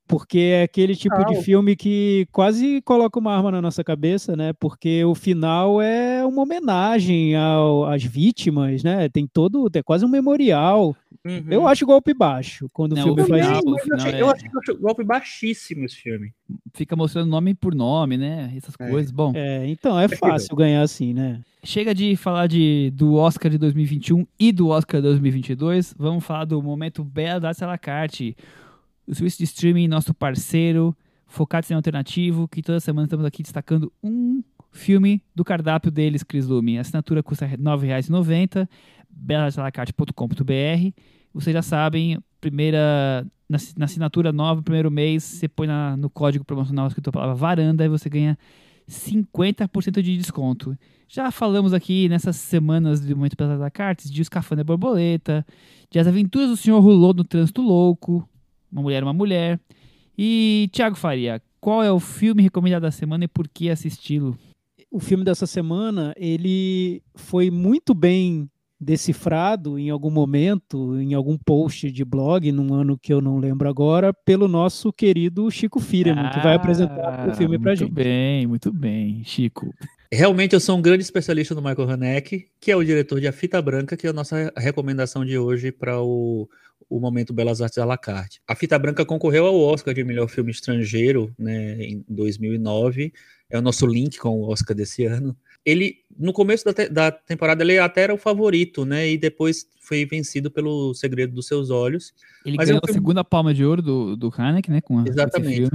porque 0.07 0.39
é 0.39 0.63
aquele 0.63 0.95
tipo 0.95 1.25
de 1.25 1.43
filme 1.43 1.75
que 1.75 2.29
quase 2.31 2.81
coloca 2.83 3.19
uma 3.19 3.35
arma 3.35 3.51
na 3.51 3.61
nossa 3.61 3.83
cabeça, 3.83 4.37
né? 4.37 4.53
Porque 4.53 5.05
o 5.05 5.15
final 5.15 5.83
é 5.83 6.25
uma 6.25 6.43
homenagem 6.43 7.35
ao, 7.35 7.85
às 7.85 8.05
vítimas, 8.05 8.85
né? 8.85 9.09
Tem 9.09 9.27
todo, 9.27 9.69
é 9.75 9.83
quase 9.83 10.05
um 10.05 10.09
memorial. 10.09 10.97
Uhum. 11.25 11.45
Eu 11.51 11.67
acho 11.67 11.85
golpe 11.85 12.15
baixo 12.15 12.69
quando 12.73 12.95
Não, 12.95 13.03
o 13.03 13.05
filme 13.07 13.23
o 13.23 13.27
faz 13.27 13.59
isso. 13.59 13.69
Eu, 13.69 13.95
achei, 13.95 14.13
é... 14.13 14.23
eu 14.23 14.31
acho 14.31 14.79
golpe 14.79 15.03
baixíssimo 15.03 15.85
esse 15.85 15.97
filme. 15.97 16.33
Fica 16.73 16.95
mostrando 16.95 17.29
nome 17.29 17.53
por 17.55 17.75
nome, 17.75 18.17
né? 18.17 18.53
Essas 18.57 18.75
é. 18.79 18.89
coisas. 18.89 19.11
Bom. 19.11 19.33
É, 19.35 19.67
então 19.67 19.99
é 19.99 20.07
fácil 20.07 20.55
ganhar 20.55 20.83
assim, 20.83 21.13
né? 21.13 21.41
Chega 21.65 21.93
de 21.93 22.15
falar 22.15 22.47
de, 22.47 22.93
do 22.95 23.15
Oscar 23.15 23.51
de 23.51 23.59
2021 23.59 24.25
e 24.39 24.53
do 24.53 24.69
Oscar 24.69 25.01
de 25.01 25.09
2022. 25.09 25.95
Vamos 25.99 26.25
falar 26.25 26.45
do 26.45 26.63
momento 26.63 27.03
Bela 27.03 27.41
da 27.41 27.53
Salacarte 27.53 28.37
o 29.07 29.15
serviço 29.15 29.39
de 29.39 29.45
streaming, 29.45 29.89
nosso 29.89 30.13
parceiro, 30.13 30.97
focado 31.27 31.67
em 31.71 31.75
alternativo, 31.75 32.49
que 32.49 32.63
toda 32.63 32.81
semana 32.81 33.07
estamos 33.07 33.25
aqui 33.25 33.43
destacando 33.43 33.93
um 34.03 34.43
filme 34.73 35.23
do 35.35 35.45
cardápio 35.45 35.91
deles, 35.91 36.23
Cris 36.23 36.47
Lume. 36.47 36.79
A 36.79 36.83
assinatura 36.83 37.23
custa 37.23 37.47
R$ 37.47 37.57
9,90, 37.57 38.69
belasalacarte.com.br. 39.11 40.93
Vocês 41.33 41.55
já 41.55 41.63
sabem, 41.63 42.19
primeira 42.41 43.27
na, 43.49 43.59
na, 43.77 43.85
assinatura 43.85 44.33
nova, 44.33 44.63
primeiro 44.63 44.91
mês, 44.91 45.23
você 45.23 45.49
põe 45.49 45.67
na, 45.67 45.97
no 45.97 46.11
código 46.11 46.45
promocional 46.45 46.87
escrito 46.89 47.11
a 47.11 47.13
palavra 47.13 47.35
varanda 47.35 47.85
e 47.85 47.89
você 47.89 48.09
ganha 48.09 48.37
50% 48.89 50.03
de 50.03 50.17
desconto. 50.17 50.77
Já 51.09 51.31
falamos 51.31 51.73
aqui 51.73 52.09
nessas 52.09 52.37
semanas 52.37 53.01
do 53.01 53.17
Momento 53.17 53.37
Pelas 53.37 53.73
Cartas 53.73 54.11
de 54.11 54.21
Os 54.21 54.29
Café 54.29 54.63
Borboleta, 54.65 55.47
de 55.91 55.99
As 55.99 56.07
Aventuras 56.07 56.49
do 56.49 56.57
Senhor 56.57 56.81
Rulou 56.81 57.15
no 57.15 57.23
Trânsito 57.23 57.63
Louco, 57.63 58.29
uma 58.77 58.83
Mulher 58.83 59.03
Uma 59.03 59.13
Mulher. 59.13 59.61
E, 60.17 60.69
Thiago 60.73 60.97
Faria, 60.97 61.43
qual 61.61 61.83
é 61.83 61.91
o 61.91 61.99
filme 61.99 62.43
recomendado 62.43 62.83
da 62.83 62.91
semana 62.91 63.25
e 63.25 63.29
por 63.29 63.49
que 63.49 63.71
assisti-lo? 63.71 64.39
O 64.91 65.01
filme 65.01 65.25
dessa 65.25 65.47
semana, 65.47 66.15
ele 66.17 67.03
foi 67.15 67.51
muito 67.51 67.95
bem 67.95 68.49
decifrado 68.79 69.79
em 69.79 69.89
algum 69.89 70.11
momento, 70.11 71.01
em 71.01 71.15
algum 71.15 71.37
post 71.39 71.91
de 71.91 72.05
blog, 72.05 72.53
num 72.53 72.75
ano 72.75 72.99
que 72.99 73.13
eu 73.13 73.21
não 73.23 73.39
lembro 73.39 73.69
agora, 73.69 74.13
pelo 74.13 74.47
nosso 74.47 74.93
querido 74.93 75.51
Chico 75.51 75.81
Firman, 75.81 76.27
ah, 76.27 76.31
que 76.31 76.41
vai 76.41 76.55
apresentar 76.55 77.29
o 77.29 77.35
filme 77.35 77.59
pra 77.59 77.75
gente. 77.75 77.89
Muito 77.89 77.95
bem, 77.95 78.47
muito 78.47 78.73
bem, 78.73 79.25
Chico. 79.25 79.73
Realmente 80.13 80.55
eu 80.55 80.61
sou 80.61 80.79
um 80.79 80.83
grande 80.83 81.03
especialista 81.03 81.55
no 81.55 81.63
Michael 81.63 81.91
Haneke, 81.91 82.49
que 82.61 82.71
é 82.71 82.77
o 82.77 82.85
diretor 82.85 83.21
de 83.21 83.27
A 83.27 83.33
Fita 83.33 83.61
Branca, 83.61 83.97
que 83.97 84.07
é 84.07 84.11
a 84.11 84.13
nossa 84.13 84.53
recomendação 84.57 85.25
de 85.25 85.39
hoje 85.39 85.73
para 85.73 86.01
o 86.01 86.49
o 86.89 87.01
momento 87.01 87.33
Belas 87.33 87.61
Artes 87.61 87.79
à 87.79 87.85
la 87.85 87.99
carte. 87.99 88.41
A 88.47 88.55
Fita 88.55 88.79
Branca 88.79 89.05
concorreu 89.05 89.47
ao 89.47 89.59
Oscar 89.59 89.93
de 89.93 90.05
melhor 90.05 90.29
filme 90.29 90.51
estrangeiro, 90.51 91.33
né, 91.39 91.83
em 91.83 92.05
2009. 92.09 93.13
É 93.51 93.59
o 93.59 93.63
nosso 93.63 93.87
link 93.87 94.19
com 94.19 94.41
o 94.41 94.49
Oscar 94.49 94.77
desse 94.77 95.05
ano. 95.05 95.37
Ele, 95.65 95.97
no 96.17 96.33
começo 96.33 96.65
da, 96.65 96.73
te 96.73 96.89
da 96.89 97.11
temporada, 97.11 97.65
ele 97.65 97.79
até 97.79 98.03
era 98.03 98.15
o 98.15 98.19
favorito, 98.19 98.85
né, 98.85 99.11
e 99.11 99.19
depois 99.19 99.67
foi 99.81 100.05
vencido 100.05 100.51
pelo 100.51 100.95
Segredo 100.95 101.35
dos 101.35 101.47
Seus 101.47 101.71
Olhos. 101.71 102.13
Ele 102.45 102.57
Mas 102.57 102.69
ganhou 102.69 102.81
é 102.81 102.85
um 102.85 102.87
filme... 102.87 102.99
a 102.99 103.03
segunda 103.03 103.25
palma 103.25 103.53
de 103.53 103.65
ouro 103.65 103.83
do, 103.83 104.17
do 104.17 104.33
Haneke, 104.37 104.71
né, 104.71 104.81
com 104.81 105.05
Exatamente. 105.07 105.71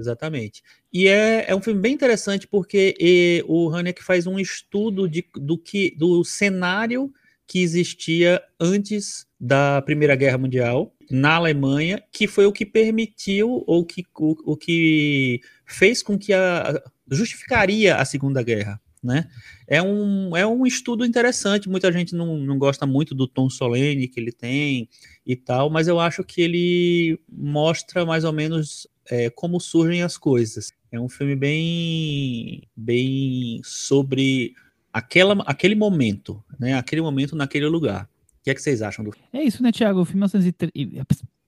Exatamente. 0.00 0.62
E 0.92 1.06
é, 1.06 1.44
é 1.48 1.54
um 1.54 1.60
filme 1.60 1.80
bem 1.80 1.92
interessante 1.92 2.46
porque 2.46 2.96
e, 2.98 3.44
o 3.46 3.68
Haneke 3.68 4.02
faz 4.02 4.26
um 4.26 4.38
estudo 4.38 5.08
de, 5.08 5.24
do, 5.34 5.58
que, 5.58 5.94
do 5.96 6.24
cenário 6.24 7.12
que 7.46 7.60
existia 7.60 8.42
antes 8.58 9.26
da 9.38 9.82
Primeira 9.82 10.16
Guerra 10.16 10.38
Mundial 10.38 10.94
na 11.10 11.34
Alemanha, 11.34 12.02
que 12.12 12.26
foi 12.26 12.46
o 12.46 12.52
que 12.52 12.64
permitiu 12.64 13.64
ou 13.66 13.84
que, 13.84 14.04
o, 14.18 14.52
o 14.52 14.56
que 14.56 15.40
fez 15.66 16.02
com 16.02 16.18
que 16.18 16.32
a 16.32 16.80
justificaria 17.10 17.96
a 17.96 18.04
Segunda 18.04 18.42
Guerra. 18.42 18.80
Né? 19.02 19.28
É, 19.66 19.82
um, 19.82 20.36
é 20.36 20.46
um 20.46 20.66
estudo 20.66 21.04
interessante. 21.04 21.68
Muita 21.68 21.90
gente 21.90 22.14
não, 22.14 22.36
não 22.36 22.58
gosta 22.58 22.86
muito 22.86 23.14
do 23.14 23.26
tom 23.26 23.48
solene 23.48 24.06
que 24.06 24.20
ele 24.20 24.30
tem 24.30 24.88
e 25.26 25.34
tal, 25.34 25.70
mas 25.70 25.88
eu 25.88 25.98
acho 25.98 26.22
que 26.22 26.40
ele 26.42 27.18
mostra 27.28 28.04
mais 28.04 28.24
ou 28.24 28.32
menos 28.32 28.86
é, 29.10 29.28
como 29.28 29.60
surgem 29.60 30.02
as 30.02 30.16
coisas. 30.16 30.72
É 30.92 31.00
um 31.00 31.08
filme 31.08 31.34
bem, 31.34 32.62
bem 32.76 33.60
sobre 33.64 34.54
aquela, 34.92 35.42
aquele 35.46 35.74
momento, 35.74 36.42
né? 36.58 36.74
Aquele 36.74 37.02
momento 37.02 37.34
naquele 37.34 37.66
lugar. 37.66 38.04
O 38.04 38.44
que 38.44 38.50
é 38.50 38.54
que 38.54 38.62
vocês 38.62 38.80
acham 38.80 39.04
do 39.04 39.12
É 39.32 39.42
isso, 39.42 39.62
né, 39.62 39.72
Tiago? 39.72 40.00
O 40.00 40.04
filme 40.04 40.20
1913, 40.20 41.04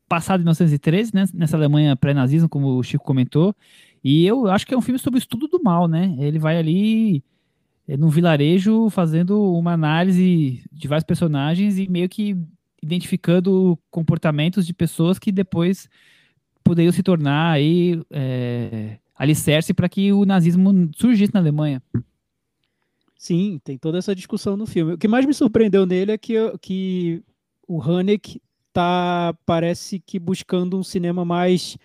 passado 0.08 0.40
em 0.40 0.44
1913, 0.44 1.12
né? 1.14 1.24
Nessa 1.32 1.56
Alemanha 1.56 1.96
pré-nazismo, 1.96 2.48
como 2.48 2.76
o 2.76 2.82
Chico 2.82 3.04
comentou. 3.04 3.54
E 4.02 4.26
eu 4.26 4.48
acho 4.48 4.66
que 4.66 4.74
é 4.74 4.76
um 4.76 4.82
filme 4.82 4.98
sobre 4.98 5.18
o 5.18 5.22
estudo 5.22 5.46
do 5.46 5.62
mal, 5.62 5.86
né? 5.86 6.16
Ele 6.18 6.38
vai 6.38 6.58
ali 6.58 7.24
é, 7.86 7.96
num 7.96 8.08
vilarejo 8.08 8.90
fazendo 8.90 9.40
uma 9.54 9.72
análise 9.72 10.62
de 10.70 10.88
vários 10.88 11.04
personagens 11.04 11.78
e 11.78 11.88
meio 11.88 12.08
que 12.08 12.36
identificando 12.82 13.78
comportamentos 13.90 14.66
de 14.66 14.74
pessoas 14.74 15.18
que 15.18 15.30
depois 15.30 15.88
poderiam 16.62 16.92
se 16.92 17.02
tornar 17.02 17.52
aí 17.52 18.00
é, 18.10 18.98
alicerce 19.14 19.74
para 19.74 19.88
que 19.88 20.12
o 20.12 20.24
nazismo 20.24 20.90
surgisse 20.96 21.34
na 21.34 21.40
Alemanha. 21.40 21.82
Sim, 23.16 23.60
tem 23.62 23.78
toda 23.78 23.98
essa 23.98 24.14
discussão 24.14 24.56
no 24.56 24.66
filme. 24.66 24.94
O 24.94 24.98
que 24.98 25.06
mais 25.06 25.24
me 25.24 25.32
surpreendeu 25.32 25.86
nele 25.86 26.12
é 26.12 26.18
que, 26.18 26.34
que 26.60 27.22
o 27.68 27.80
Haneke 27.80 28.42
tá, 28.72 29.34
parece 29.46 30.00
que 30.00 30.18
buscando 30.18 30.76
um 30.76 30.82
cinema 30.82 31.24
mais 31.24 31.76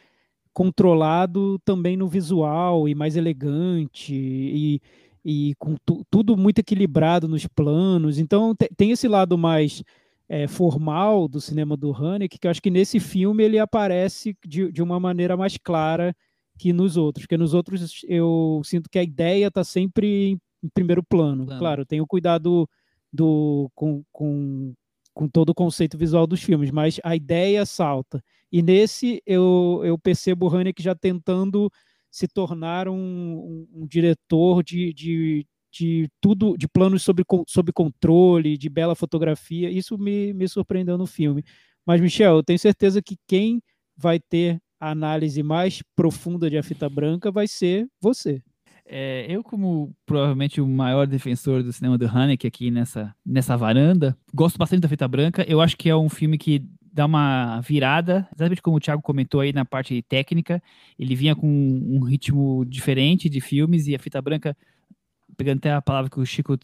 controlado 0.51 1.59
também 1.59 1.95
no 1.95 2.07
visual 2.07 2.89
e 2.89 2.95
mais 2.95 3.15
elegante 3.15 4.15
e, 4.15 4.81
e 5.23 5.53
com 5.59 5.75
tu, 5.85 6.03
tudo 6.09 6.35
muito 6.35 6.57
equilibrado 6.57 7.27
nos 7.27 7.45
planos. 7.45 8.17
Então 8.17 8.55
te, 8.55 8.67
tem 8.75 8.89
esse 8.89 9.07
lado 9.07 9.37
mais 9.37 9.83
é, 10.29 10.47
formal 10.47 11.27
do 11.27 11.39
cinema 11.39 11.77
do 11.77 11.93
Haneke 11.93 12.37
que 12.37 12.47
eu 12.47 12.51
acho 12.51 12.61
que 12.61 12.69
nesse 12.69 12.99
filme 12.99 13.43
ele 13.43 13.59
aparece 13.59 14.35
de, 14.45 14.71
de 14.71 14.83
uma 14.83 14.99
maneira 14.99 15.37
mais 15.37 15.57
clara 15.57 16.15
que 16.57 16.73
nos 16.73 16.97
outros, 16.97 17.25
porque 17.25 17.37
nos 17.37 17.53
outros 17.53 18.01
eu 18.07 18.61
sinto 18.63 18.89
que 18.89 18.97
a 18.97 19.03
ideia 19.03 19.47
está 19.47 19.63
sempre 19.63 20.37
em 20.63 20.69
primeiro 20.73 21.03
plano. 21.03 21.45
Plano. 21.45 21.59
Claro, 21.59 21.85
tem 21.85 22.01
o 22.01 22.07
cuidado 22.07 22.67
do, 23.13 23.69
com, 23.75 24.03
com, 24.11 24.73
com 25.13 25.27
todo 25.29 25.49
o 25.49 25.55
conceito 25.55 25.97
visual 25.97 26.25
dos 26.25 26.41
filmes, 26.41 26.71
mas 26.71 26.99
a 27.03 27.15
ideia 27.15 27.65
salta. 27.65 28.23
E 28.51 28.61
nesse 28.61 29.21
eu, 29.25 29.81
eu 29.83 29.97
percebo 29.97 30.47
o 30.47 30.55
Haneke 30.55 30.81
já 30.81 30.95
tentando 30.95 31.71
se 32.09 32.27
tornar 32.27 32.87
um, 32.87 32.95
um, 32.95 33.67
um 33.73 33.87
diretor 33.87 34.63
de, 34.63 34.93
de, 34.93 35.45
de 35.77 36.09
tudo, 36.21 36.57
de 36.57 36.67
planos 36.67 37.03
sob, 37.03 37.23
con- 37.23 37.43
sob 37.47 37.71
controle, 37.71 38.57
de 38.57 38.69
bela 38.69 38.95
fotografia. 38.95 39.69
Isso 39.69 39.97
me, 39.97 40.33
me 40.33 40.47
surpreendeu 40.47 40.97
no 40.97 41.05
filme. 41.05 41.43
Mas, 41.85 42.01
Michel, 42.01 42.37
eu 42.37 42.43
tenho 42.43 42.59
certeza 42.59 43.01
que 43.01 43.15
quem 43.27 43.61
vai 43.95 44.19
ter 44.19 44.59
a 44.79 44.91
análise 44.91 45.41
mais 45.41 45.81
profunda 45.95 46.49
de 46.49 46.57
A 46.57 46.63
Fita 46.63 46.89
Branca 46.89 47.31
vai 47.31 47.47
ser 47.47 47.87
você. 48.01 48.41
É, 48.85 49.25
eu, 49.29 49.43
como 49.43 49.93
provavelmente 50.05 50.61
o 50.61 50.67
maior 50.67 51.05
defensor 51.05 51.61
do 51.61 51.73
cinema 51.73 51.97
do 51.97 52.07
Haneke 52.07 52.47
aqui 52.47 52.71
nessa, 52.71 53.13
nessa 53.25 53.57
varanda, 53.57 54.17
gosto 54.33 54.57
bastante 54.57 54.81
da 54.81 54.87
Fita 54.87 55.07
Branca. 55.07 55.45
Eu 55.47 55.59
acho 55.59 55.75
que 55.75 55.89
é 55.89 55.95
um 55.95 56.07
filme 56.07 56.37
que 56.37 56.63
dá 56.81 57.05
uma 57.05 57.59
virada, 57.61 58.27
exatamente 58.33 58.61
como 58.61 58.77
o 58.77 58.79
Thiago 58.79 59.01
comentou 59.01 59.41
aí 59.41 59.51
na 59.53 59.65
parte 59.65 60.01
técnica. 60.03 60.61
Ele 60.97 61.15
vinha 61.15 61.35
com 61.35 61.47
um 61.47 61.99
ritmo 62.03 62.65
diferente 62.65 63.29
de 63.29 63.41
filmes 63.41 63.87
e 63.87 63.95
a 63.95 63.99
Fita 63.99 64.21
Branca, 64.21 64.55
pegando 65.37 65.59
até 65.59 65.71
a 65.71 65.81
palavra 65.81 66.09
que 66.09 66.19
o 66.19 66.25
Chico 66.25 66.57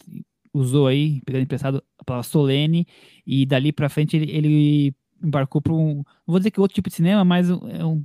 usou 0.54 0.88
aí, 0.88 1.22
pegando 1.26 1.44
emprestado 1.44 1.84
a 1.98 2.04
palavra 2.04 2.28
solene, 2.28 2.86
e 3.26 3.46
dali 3.46 3.72
pra 3.72 3.90
frente 3.90 4.18
ele, 4.18 4.32
ele 4.32 4.96
embarcou 5.24 5.62
para 5.62 5.74
um, 5.74 6.04
vou 6.28 6.38
dizer 6.40 6.52
que 6.52 6.60
outro 6.60 6.76
tipo 6.76 6.90
de 6.90 6.96
cinema, 6.96 7.24
mas 7.24 7.50
um- 7.50 7.68
é 7.68 8.02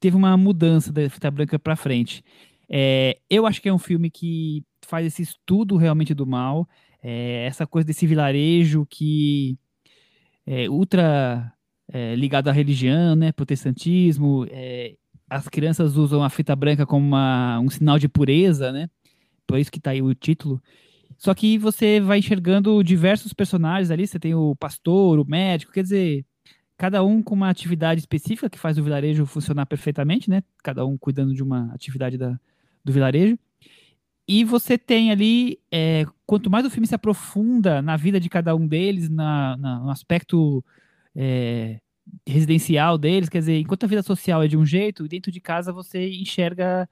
teve 0.00 0.16
uma 0.16 0.36
mudança 0.36 0.92
da 0.92 1.08
Fita 1.08 1.30
Branca 1.30 1.58
pra 1.58 1.76
frente. 1.76 2.22
É, 2.68 3.18
eu 3.30 3.46
acho 3.46 3.60
que 3.62 3.68
é 3.68 3.72
um 3.72 3.78
filme 3.78 4.10
que 4.10 4.62
faz 4.84 5.06
esse 5.06 5.22
estudo 5.22 5.76
realmente 5.76 6.12
do 6.14 6.26
mal, 6.26 6.68
é, 7.02 7.46
essa 7.46 7.66
coisa 7.66 7.86
desse 7.86 8.06
vilarejo 8.06 8.86
que 8.88 9.58
é 10.46 10.68
ultra 10.68 11.50
é, 11.92 12.14
ligado 12.14 12.48
à 12.48 12.52
religião, 12.52 13.14
né, 13.16 13.32
protestantismo. 13.32 14.46
é, 14.50 14.94
as 15.28 15.48
crianças 15.48 15.96
usam 15.96 16.22
a 16.22 16.30
fita 16.30 16.54
branca 16.54 16.86
como 16.86 17.06
uma- 17.06 17.58
um 17.60 17.68
sinal 17.70 17.98
de 17.98 18.08
pureza, 18.08 18.70
né? 18.72 18.88
Por 19.46 19.58
isso 19.58 19.70
que 19.72 19.80
tá 19.80 19.90
aí 19.90 20.02
o 20.02 20.14
título. 20.14 20.62
Só 21.18 21.34
que 21.34 21.58
você 21.58 22.00
vai 22.00 22.18
enxergando 22.20 22.82
diversos 22.84 23.32
personagens 23.32 23.90
ali. 23.90 24.06
Você 24.06 24.18
tem 24.18 24.34
o 24.34 24.56
pastor, 24.56 25.18
o 25.20 25.24
médico, 25.26 25.72
quer 25.72 25.82
dizer, 25.82 26.24
cada 26.78 27.04
um 27.04 27.22
com 27.22 27.34
uma 27.34 27.50
atividade 27.50 28.00
específica 28.00 28.50
que 28.50 28.58
faz 28.58 28.78
o 28.78 28.84
vilarejo 28.84 29.26
funcionar 29.26 29.66
perfeitamente, 29.66 30.30
né? 30.30 30.42
Cada 30.62 30.86
um 30.86 30.98
cuidando 30.98 31.34
de 31.34 31.42
uma 31.42 31.72
atividade 31.74 32.18
da, 32.18 32.38
do 32.84 32.92
vilarejo. 32.92 33.38
E 34.26 34.42
você 34.44 34.78
tem 34.78 35.10
ali, 35.10 35.58
é, 35.70 36.06
quanto 36.26 36.50
mais 36.50 36.64
o 36.66 36.70
filme 36.70 36.86
se 36.86 36.94
aprofunda 36.94 37.82
na 37.82 37.96
vida 37.96 38.18
de 38.18 38.28
cada 38.30 38.56
um 38.56 38.66
deles, 38.66 39.10
na, 39.10 39.56
na- 39.58 39.80
no 39.80 39.90
aspecto 39.90 40.64
é, 41.14 41.78
residencial 42.26 42.98
deles, 42.98 43.28
quer 43.28 43.40
dizer, 43.40 43.58
enquanto 43.60 43.84
a 43.84 43.88
vida 43.88 44.02
social 44.02 44.42
é 44.42 44.48
de 44.48 44.56
um 44.56 44.64
jeito, 44.66 45.08
dentro 45.08 45.30
de 45.32 45.40
casa 45.40 45.72
você 45.72 46.08
enxerga 46.10 46.88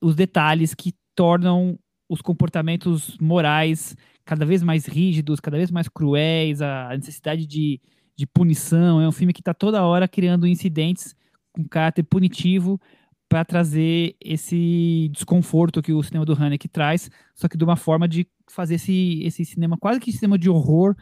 os 0.00 0.14
detalhes 0.16 0.74
que 0.74 0.94
tornam 1.20 1.78
os 2.08 2.22
comportamentos 2.22 3.18
morais 3.20 3.94
cada 4.24 4.46
vez 4.46 4.62
mais 4.62 4.86
rígidos, 4.86 5.38
cada 5.38 5.58
vez 5.58 5.70
mais 5.70 5.86
cruéis, 5.86 6.62
a 6.62 6.96
necessidade 6.96 7.46
de, 7.46 7.78
de 8.16 8.26
punição. 8.26 9.02
É 9.02 9.06
um 9.06 9.12
filme 9.12 9.34
que 9.34 9.42
está 9.42 9.52
toda 9.52 9.84
hora 9.84 10.08
criando 10.08 10.46
incidentes 10.46 11.14
com 11.52 11.62
caráter 11.68 12.04
punitivo 12.04 12.80
para 13.28 13.44
trazer 13.44 14.16
esse 14.18 15.10
desconforto 15.12 15.82
que 15.82 15.92
o 15.92 16.02
cinema 16.02 16.24
do 16.24 16.32
Haneke 16.32 16.68
traz, 16.68 17.10
só 17.34 17.46
que 17.48 17.58
de 17.58 17.64
uma 17.64 17.76
forma 17.76 18.08
de 18.08 18.26
fazer 18.48 18.76
esse, 18.76 19.20
esse 19.22 19.44
cinema 19.44 19.76
quase 19.76 20.00
que 20.00 20.10
cinema 20.10 20.38
de 20.38 20.48
horror, 20.48 20.96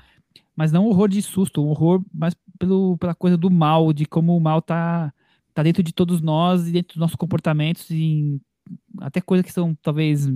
mas 0.56 0.72
não 0.72 0.88
horror 0.88 1.08
de 1.08 1.22
susto, 1.22 1.64
horror 1.64 2.04
mais 2.12 2.34
pelo, 2.58 2.98
pela 2.98 3.14
coisa 3.14 3.36
do 3.36 3.48
mal, 3.48 3.92
de 3.92 4.04
como 4.04 4.36
o 4.36 4.40
mal 4.40 4.60
tá, 4.60 5.14
tá 5.54 5.62
dentro 5.62 5.80
de 5.80 5.92
todos 5.92 6.20
nós 6.20 6.66
e 6.66 6.72
dentro 6.72 6.94
dos 6.94 7.00
nossos 7.00 7.16
comportamentos, 7.16 7.88
e 7.88 8.40
até 9.00 9.20
coisas 9.20 9.44
que 9.46 9.52
são 9.52 9.74
talvez 9.82 10.28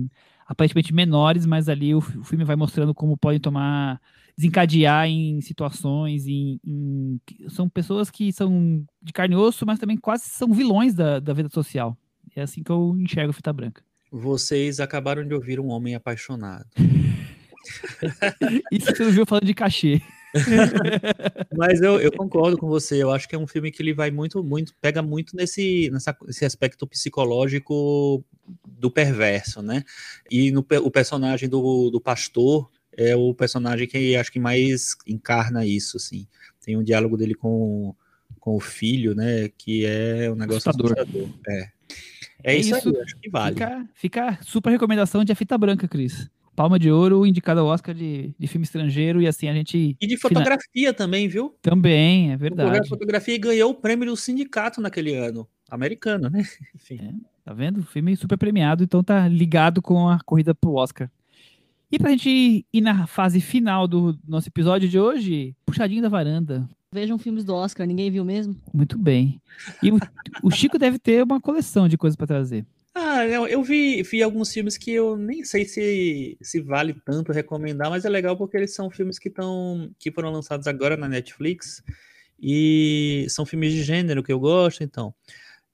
aparentemente 0.45 0.93
menores, 0.93 1.45
mas 1.45 1.69
ali 1.69 1.93
o, 1.95 1.99
o 1.99 2.23
filme 2.23 2.43
vai 2.43 2.55
mostrando 2.55 2.93
como 2.93 3.17
podem 3.17 3.39
tomar, 3.39 3.99
desencadear 4.37 5.07
em 5.07 5.39
situações, 5.41 6.27
em, 6.27 6.59
em- 6.65 7.19
que 7.25 7.49
são 7.49 7.69
pessoas 7.69 8.09
que 8.11 8.31
são 8.33 8.85
de 9.01 9.13
carne 9.13 9.35
e 9.35 9.37
osso, 9.37 9.65
mas 9.65 9.79
também 9.79 9.97
quase 9.97 10.25
são 10.25 10.51
vilões 10.53 10.93
da, 10.93 11.19
da 11.19 11.33
vida 11.33 11.49
social. 11.49 11.97
É 12.35 12.41
assim 12.41 12.61
que 12.63 12.71
eu 12.71 12.95
enxergo 12.99 13.33
Fita 13.33 13.53
Branca. 13.53 13.81
Vocês 14.11 14.79
acabaram 14.79 15.25
de 15.27 15.33
ouvir 15.33 15.59
um 15.59 15.69
homem 15.69 15.95
apaixonado. 15.95 16.65
Isso 18.71 18.85
você 18.95 19.03
não 19.03 19.11
viu 19.11 19.25
falando 19.25 19.45
de 19.45 19.53
cachê. 19.53 20.01
Mas 21.55 21.81
eu, 21.81 21.99
eu 21.99 22.11
concordo 22.11 22.57
com 22.57 22.67
você. 22.67 23.01
Eu 23.01 23.11
acho 23.11 23.27
que 23.27 23.35
é 23.35 23.37
um 23.37 23.47
filme 23.47 23.71
que 23.71 23.81
ele 23.81 23.93
vai 23.93 24.11
muito, 24.11 24.43
muito, 24.43 24.73
pega 24.81 25.01
muito 25.01 25.35
nesse, 25.35 25.89
nessa, 25.91 26.15
nesse 26.25 26.45
aspecto 26.45 26.87
psicológico 26.87 28.23
do 28.67 28.91
perverso, 28.91 29.61
né? 29.61 29.83
E 30.29 30.51
no, 30.51 30.65
o 30.83 30.91
personagem 30.91 31.47
do, 31.47 31.89
do 31.89 32.01
pastor 32.01 32.69
é 32.95 33.15
o 33.15 33.33
personagem 33.33 33.87
que 33.87 34.15
acho 34.15 34.31
que 34.31 34.39
mais 34.39 34.95
encarna 35.07 35.65
isso, 35.65 35.97
assim. 35.97 36.27
Tem 36.63 36.77
um 36.77 36.83
diálogo 36.83 37.17
dele 37.17 37.35
com, 37.35 37.95
com 38.39 38.55
o 38.55 38.59
filho, 38.59 39.15
né? 39.15 39.49
Que 39.57 39.85
é 39.85 40.31
um 40.31 40.35
negócio 40.35 40.69
Assustador. 40.69 40.97
assustador. 40.97 41.29
É. 41.47 41.71
É, 42.43 42.53
É 42.53 42.57
isso, 42.57 42.75
isso. 42.75 42.89
aí, 42.89 43.01
acho 43.01 43.17
que 43.17 43.29
vale. 43.29 43.55
Fica, 43.55 43.89
fica 43.93 44.39
super 44.41 44.69
recomendação 44.69 45.23
de 45.23 45.31
A 45.31 45.35
Fita 45.35 45.57
Branca, 45.57 45.87
Cris. 45.87 46.29
Palma 46.55 46.77
de 46.77 46.91
Ouro, 46.91 47.25
indicado 47.25 47.59
ao 47.59 47.67
Oscar 47.67 47.93
de, 47.95 48.33
de 48.37 48.47
filme 48.47 48.63
estrangeiro, 48.63 49.21
e 49.21 49.27
assim 49.27 49.47
a 49.47 49.53
gente 49.53 49.97
E 49.99 50.07
de 50.07 50.17
fotografia 50.17 50.93
também, 50.93 51.27
viu? 51.27 51.55
também, 51.61 52.31
é 52.31 52.37
verdade. 52.37 52.79
a 52.79 52.85
fotografia 52.85 53.37
ganhou 53.37 53.71
o 53.71 53.75
prêmio 53.75 54.07
do 54.07 54.15
sindicato 54.15 54.79
naquele 54.79 55.15
ano. 55.15 55.47
Americano, 55.69 56.29
né? 56.29 56.43
Enfim. 56.75 56.99
É. 57.01 57.13
Tá 57.45 57.53
vendo? 57.53 57.83
Filme 57.83 58.15
super 58.15 58.37
premiado, 58.37 58.83
então 58.83 59.03
tá 59.03 59.27
ligado 59.27 59.81
com 59.81 60.07
a 60.07 60.19
corrida 60.19 60.53
pro 60.53 60.75
Oscar. 60.75 61.09
E 61.91 61.99
pra 61.99 62.11
gente 62.11 62.65
ir 62.71 62.81
na 62.81 63.05
fase 63.05 63.41
final 63.41 63.87
do 63.87 64.17
nosso 64.27 64.49
episódio 64.49 64.87
de 64.87 64.99
hoje, 64.99 65.55
puxadinho 65.65 66.01
da 66.01 66.09
varanda. 66.09 66.67
Vejam 66.91 67.17
filmes 67.17 67.43
do 67.43 67.53
Oscar, 67.53 67.85
ninguém 67.87 68.09
viu 68.09 68.23
mesmo? 68.23 68.55
Muito 68.73 68.97
bem. 68.97 69.41
E 69.81 69.91
o, 69.91 69.99
o 70.43 70.51
Chico 70.51 70.77
deve 70.77 70.97
ter 70.99 71.23
uma 71.23 71.41
coleção 71.41 71.87
de 71.87 71.97
coisas 71.97 72.15
pra 72.15 72.27
trazer. 72.27 72.65
Ah, 72.95 73.25
eu, 73.25 73.47
eu 73.47 73.63
vi, 73.63 74.03
vi 74.03 74.21
alguns 74.21 74.53
filmes 74.53 74.77
que 74.77 74.91
eu 74.91 75.17
nem 75.17 75.43
sei 75.43 75.65
se, 75.65 76.37
se 76.41 76.61
vale 76.61 76.93
tanto 77.05 77.31
recomendar, 77.31 77.89
mas 77.89 78.05
é 78.05 78.09
legal 78.09 78.37
porque 78.37 78.55
eles 78.55 78.75
são 78.75 78.89
filmes 78.91 79.17
que 79.17 79.29
estão 79.29 79.91
que 79.97 80.11
foram 80.11 80.31
lançados 80.31 80.67
agora 80.67 80.95
na 80.95 81.09
Netflix 81.09 81.83
e 82.39 83.25
são 83.29 83.45
filmes 83.45 83.73
de 83.73 83.83
gênero 83.83 84.21
que 84.21 84.31
eu 84.31 84.39
gosto, 84.39 84.83
então. 84.83 85.13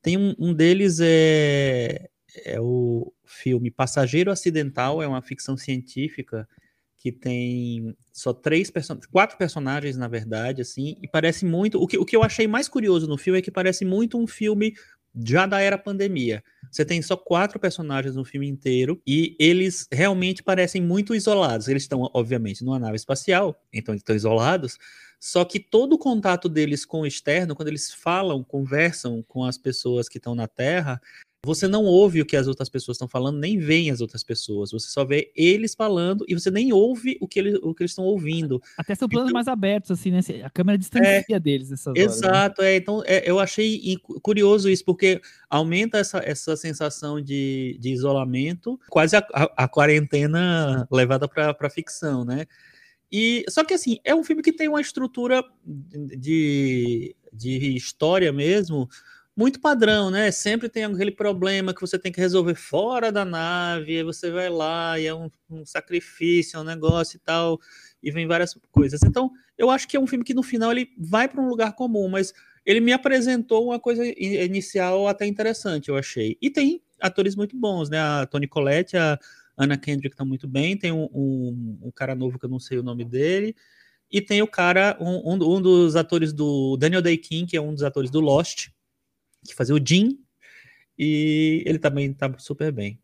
Tem 0.02 0.18
um, 0.18 0.36
um 0.40 0.54
deles 0.54 1.00
é, 1.02 2.10
é 2.46 2.60
o 2.62 3.14
filme 3.26 3.72
Passageiro 3.72 4.32
Acidental, 4.32 5.04
é 5.04 5.08
uma 5.08 5.22
ficção 5.22 5.58
científica 5.58 6.48
que 6.98 7.12
tem 7.12 7.96
só 8.14 8.34
três 8.34 8.70
person 8.70 8.98
quatro 9.12 9.38
personagens, 9.38 9.98
na 9.98 10.08
verdade, 10.08 10.62
assim, 10.62 10.98
e 11.02 11.08
parece 11.08 11.46
muito. 11.46 11.82
O 11.82 11.88
que, 11.88 11.98
o 11.98 12.06
que 12.06 12.16
eu 12.16 12.24
achei 12.24 12.48
mais 12.48 12.68
curioso 12.70 13.08
no 13.08 13.18
filme 13.18 13.40
é 13.40 13.42
que 13.42 13.52
parece 13.52 13.86
muito 13.86 14.18
um 14.18 14.28
filme 14.28 14.74
já 15.26 15.46
da 15.46 15.60
era 15.60 15.78
pandemia. 15.78 16.44
Você 16.72 16.86
tem 16.86 17.02
só 17.02 17.18
quatro 17.18 17.60
personagens 17.60 18.16
no 18.16 18.24
filme 18.24 18.48
inteiro 18.48 19.02
e 19.06 19.36
eles 19.40 19.88
realmente 19.92 20.44
parecem 20.44 20.82
muito 20.82 21.16
isolados. 21.16 21.68
Eles 21.68 21.84
estão, 21.84 22.10
obviamente, 22.14 22.64
numa 22.64 22.80
nave 22.80 22.96
espacial, 22.96 23.60
então 23.74 23.96
estão 23.96 24.16
isolados. 24.16 24.78
Só 25.20 25.44
que 25.44 25.60
todo 25.60 25.94
o 25.94 25.98
contato 25.98 26.48
deles 26.48 26.86
com 26.86 27.02
o 27.02 27.06
externo, 27.08 27.56
quando 27.56 27.68
eles 27.68 27.94
falam, 27.94 28.44
conversam 28.44 29.22
com 29.28 29.44
as 29.44 29.58
pessoas 29.58 30.08
que 30.08 30.18
estão 30.18 30.34
na 30.34 30.48
Terra, 30.48 31.02
você 31.46 31.68
não 31.70 31.86
ouve 31.86 32.22
o 32.22 32.26
que 32.26 32.36
as 32.36 32.48
outras 32.48 32.68
pessoas 32.68 32.96
estão 32.96 33.08
falando, 33.08 33.40
nem 33.40 33.58
vê 33.58 33.90
as 33.90 34.02
outras 34.02 34.24
pessoas. 34.24 34.72
Você 34.72 34.90
só 34.90 35.06
vê 35.06 35.32
eles 35.34 35.74
falando 35.74 36.26
e 36.28 36.34
você 36.34 36.52
nem 36.52 36.74
ouve 36.74 37.18
o 37.22 37.28
que, 37.28 37.40
eles, 37.40 37.56
o 37.64 37.74
que 37.74 37.84
eles 37.84 37.92
estão 37.92 38.04
ouvindo. 38.04 38.62
Até 38.78 38.94
são 38.94 39.08
planos 39.08 39.30
Então- 39.30 39.34
mais 39.36 39.48
abertos, 39.48 39.90
assim, 39.92 40.12
né? 40.12 40.20
A 40.44 40.50
câmera 40.50 40.78
distancia 40.78 41.40
deles 41.40 41.70
nessas 41.70 41.88
horas. 41.88 41.98
né? 41.98 42.04
Exato, 42.04 42.62
é. 42.62 42.76
Então, 42.76 43.02
é, 43.06 43.30
eu 43.30 43.40
achei 43.40 43.98
curioso 44.22 44.70
isso, 44.70 44.84
porque 44.84 45.22
aumenta 45.50 45.98
essa, 45.98 46.20
essa 46.20 46.58
sensação 46.58 47.22
de, 47.22 47.78
de 47.80 47.90
isolamento, 47.90 48.78
quase 48.90 49.16
a, 49.16 49.26
a, 49.34 49.64
a 49.64 49.68
quarentena 49.68 50.86
levada 50.92 51.26
para 51.28 51.56
a 51.58 51.70
ficção, 51.70 52.26
né? 52.26 52.46
E, 53.12 53.44
só 53.50 53.64
que, 53.64 53.74
assim, 53.74 53.98
é 54.04 54.14
um 54.14 54.24
filme 54.24 54.44
que 54.44 54.54
tem 54.54 54.68
uma 54.68 54.82
estrutura 54.82 55.42
de, 55.66 57.16
de 57.34 57.76
história 57.76 58.32
mesmo 58.32 58.88
muito 59.36 59.60
padrão, 59.62 60.12
né? 60.12 60.32
Sempre 60.32 60.68
tem 60.70 60.84
aquele 60.84 61.12
problema 61.12 61.74
que 61.74 61.82
você 61.82 61.98
tem 61.98 62.12
que 62.12 62.20
resolver 62.20 62.56
fora 62.56 63.12
da 63.12 63.24
nave, 63.24 63.98
aí 63.98 64.04
você 64.04 64.30
vai 64.30 64.50
lá 64.50 65.00
e 65.00 65.08
é 65.08 65.14
um, 65.14 65.30
um 65.50 65.66
sacrifício, 65.66 66.58
é 66.58 66.60
um 66.60 66.64
negócio 66.66 67.18
e 67.18 67.20
tal, 67.20 67.60
e 68.04 68.12
vem 68.12 68.28
várias 68.28 68.58
coisas. 68.72 69.02
Então, 69.04 69.32
eu 69.58 69.70
acho 69.70 69.88
que 69.88 69.96
é 69.96 70.00
um 70.00 70.08
filme 70.08 70.26
que 70.26 70.34
no 70.34 70.44
final 70.44 70.72
ele 70.72 70.90
vai 70.98 71.28
para 71.28 71.42
um 71.42 71.48
lugar 71.48 71.74
comum, 71.74 72.10
mas 72.10 72.34
ele 72.66 72.82
me 72.82 72.92
apresentou 72.92 73.66
uma 73.66 73.80
coisa 73.80 74.04
inicial 74.06 75.08
até 75.08 75.26
interessante, 75.26 75.90
eu 75.90 75.98
achei. 75.98 76.38
E 76.42 76.50
tem 76.50 76.82
atores 77.00 77.36
muito 77.36 77.58
bons, 77.58 77.90
né? 77.90 78.00
A 78.00 78.26
Toni 78.26 78.48
Collette, 78.48 78.98
a 78.98 79.18
Anna 79.58 79.78
Kendrick 79.78 80.16
tá 80.16 80.24
muito 80.24 80.48
bem, 80.48 80.78
tem 80.78 80.92
um, 80.92 81.10
um, 81.14 81.80
um 81.84 81.92
cara 81.92 82.16
novo 82.16 82.38
que 82.38 82.46
eu 82.46 82.50
não 82.50 82.60
sei 82.60 82.78
o 82.78 82.84
nome 82.84 83.06
dele, 83.06 83.56
e 84.12 84.22
tem 84.22 84.42
o 84.42 84.48
cara, 84.48 84.98
um, 85.00 85.34
um, 85.34 85.62
dos 85.62 85.96
atores 85.96 86.34
do 86.34 86.76
Daniel 86.78 87.02
Day-Kim, 87.02 87.46
que 87.46 87.56
é 87.56 87.62
um 87.62 87.74
dos 87.74 87.84
atores 87.84 88.10
do 88.10 88.20
Lost, 88.20 88.70
que 89.46 89.56
fazia 89.56 89.76
o 89.76 89.82
Jim, 89.84 90.20
e 90.98 91.64
ele 91.66 91.80
também 91.80 92.14
tá 92.14 92.34
super 92.38 92.72
bem. 92.72 93.00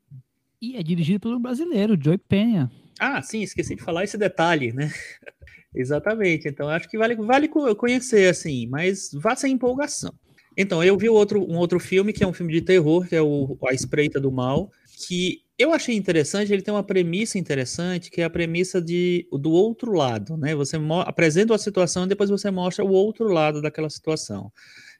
E 0.61 0.75
é 0.75 0.83
dirigido 0.83 1.29
um 1.29 1.41
brasileiro, 1.41 1.97
Joey 2.01 2.17
Penha. 2.17 2.71
Ah, 2.99 3.21
sim, 3.21 3.41
esqueci 3.41 3.75
de 3.75 3.83
falar 3.83 4.03
esse 4.03 4.17
detalhe, 4.17 4.71
né? 4.71 4.91
Exatamente. 5.73 6.47
Então, 6.47 6.69
acho 6.69 6.89
que 6.89 6.97
vale, 6.97 7.15
vale 7.15 7.47
conhecer, 7.47 8.29
assim, 8.29 8.67
mas 8.67 9.09
vá 9.13 9.35
sem 9.35 9.53
empolgação. 9.53 10.13
Então, 10.57 10.81
eu 10.83 10.97
vi 10.97 11.09
outro, 11.09 11.41
um 11.43 11.57
outro 11.57 11.79
filme, 11.79 12.13
que 12.13 12.23
é 12.23 12.27
um 12.27 12.33
filme 12.33 12.53
de 12.53 12.61
terror, 12.61 13.05
que 13.07 13.15
é 13.15 13.21
o 13.21 13.57
A 13.67 13.73
Espreita 13.73 14.19
do 14.19 14.31
Mal, 14.31 14.71
que 15.07 15.41
eu 15.57 15.73
achei 15.73 15.95
interessante, 15.95 16.51
ele 16.51 16.61
tem 16.61 16.73
uma 16.73 16.83
premissa 16.83 17.37
interessante, 17.37 18.09
que 18.09 18.21
é 18.21 18.25
a 18.25 18.29
premissa 18.29 18.81
de, 18.81 19.27
do 19.31 19.51
outro 19.51 19.91
lado, 19.93 20.37
né? 20.37 20.55
Você 20.55 20.77
apresenta 21.05 21.53
a 21.55 21.57
situação 21.57 22.05
e 22.05 22.09
depois 22.09 22.29
você 22.29 22.49
mostra 22.51 22.83
o 22.83 22.91
outro 22.91 23.27
lado 23.27 23.61
daquela 23.61 23.89
situação. 23.89 24.51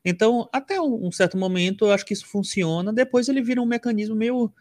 Então, 0.06 0.48
até 0.54 0.80
um 0.80 1.12
certo 1.12 1.36
momento, 1.36 1.86
eu 1.86 1.92
acho 1.92 2.06
que 2.06 2.14
isso 2.14 2.28
funciona, 2.28 2.94
depois 2.94 3.28
ele 3.28 3.42
vira 3.42 3.60
um 3.62 3.66
mecanismo 3.66 4.16
meio 4.16 4.54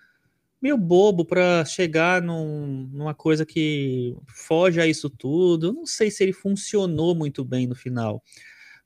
meio 0.64 0.78
bobo 0.78 1.26
para 1.26 1.62
chegar 1.66 2.22
num, 2.22 2.88
numa 2.90 3.14
coisa 3.14 3.44
que 3.44 4.16
foge 4.26 4.80
a 4.80 4.86
isso 4.86 5.10
tudo. 5.10 5.74
Não 5.74 5.84
sei 5.84 6.10
se 6.10 6.22
ele 6.22 6.32
funcionou 6.32 7.14
muito 7.14 7.44
bem 7.44 7.66
no 7.66 7.74
final. 7.74 8.22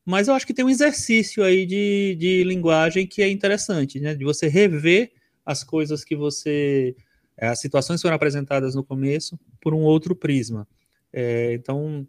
Mas 0.04 0.26
eu 0.26 0.34
acho 0.34 0.44
que 0.44 0.52
tem 0.52 0.64
um 0.64 0.70
exercício 0.70 1.44
aí 1.44 1.64
de, 1.64 2.16
de 2.18 2.42
linguagem 2.42 3.06
que 3.06 3.22
é 3.22 3.28
interessante, 3.30 4.00
né? 4.00 4.12
De 4.16 4.24
você 4.24 4.48
rever 4.48 5.12
as 5.46 5.62
coisas 5.62 6.02
que 6.02 6.16
você. 6.16 6.96
É, 7.36 7.46
as 7.46 7.60
situações 7.60 8.00
que 8.00 8.02
foram 8.02 8.16
apresentadas 8.16 8.74
no 8.74 8.82
começo 8.82 9.38
por 9.60 9.72
um 9.72 9.82
outro 9.82 10.16
prisma. 10.16 10.66
É, 11.12 11.52
então, 11.54 12.04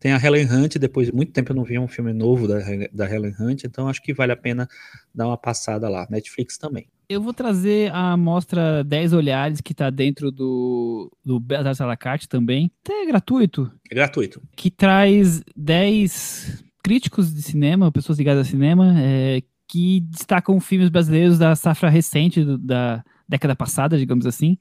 tem 0.00 0.12
a 0.12 0.16
Helen 0.16 0.50
Hunt, 0.50 0.76
depois 0.78 1.08
de 1.08 1.14
muito 1.14 1.30
tempo 1.30 1.52
eu 1.52 1.56
não 1.56 1.62
vi 1.62 1.78
um 1.78 1.86
filme 1.86 2.12
novo 2.14 2.48
da, 2.48 2.56
da 2.90 3.08
Helen 3.08 3.34
Hunt, 3.38 3.64
então 3.64 3.86
acho 3.86 4.02
que 4.02 4.14
vale 4.14 4.32
a 4.32 4.36
pena 4.36 4.66
dar 5.14 5.26
uma 5.26 5.36
passada 5.36 5.90
lá. 5.90 6.06
Netflix 6.10 6.56
também. 6.56 6.88
Eu 7.06 7.20
vou 7.20 7.34
trazer 7.34 7.92
a 7.92 8.16
mostra 8.16 8.82
10 8.82 9.12
Olhares, 9.12 9.60
que 9.60 9.72
está 9.72 9.90
dentro 9.90 10.30
do, 10.30 11.12
do 11.22 11.38
Belas 11.38 11.80
Alacarte 11.80 12.28
também. 12.28 12.70
Até 12.82 13.02
é 13.02 13.06
gratuito. 13.06 13.70
É 13.90 13.94
gratuito. 13.94 14.40
Que 14.56 14.70
traz 14.70 15.42
10 15.54 16.64
críticos 16.82 17.34
de 17.34 17.42
cinema, 17.42 17.92
pessoas 17.92 18.16
ligadas 18.16 18.46
a 18.46 18.50
cinema, 18.50 18.94
é, 18.98 19.42
que 19.68 20.00
destacam 20.00 20.58
filmes 20.60 20.88
brasileiros 20.88 21.38
da 21.38 21.54
safra 21.54 21.90
recente, 21.90 22.42
do, 22.42 22.56
da 22.56 23.04
década 23.28 23.54
passada, 23.54 23.98
digamos 23.98 24.24
assim. 24.24 24.56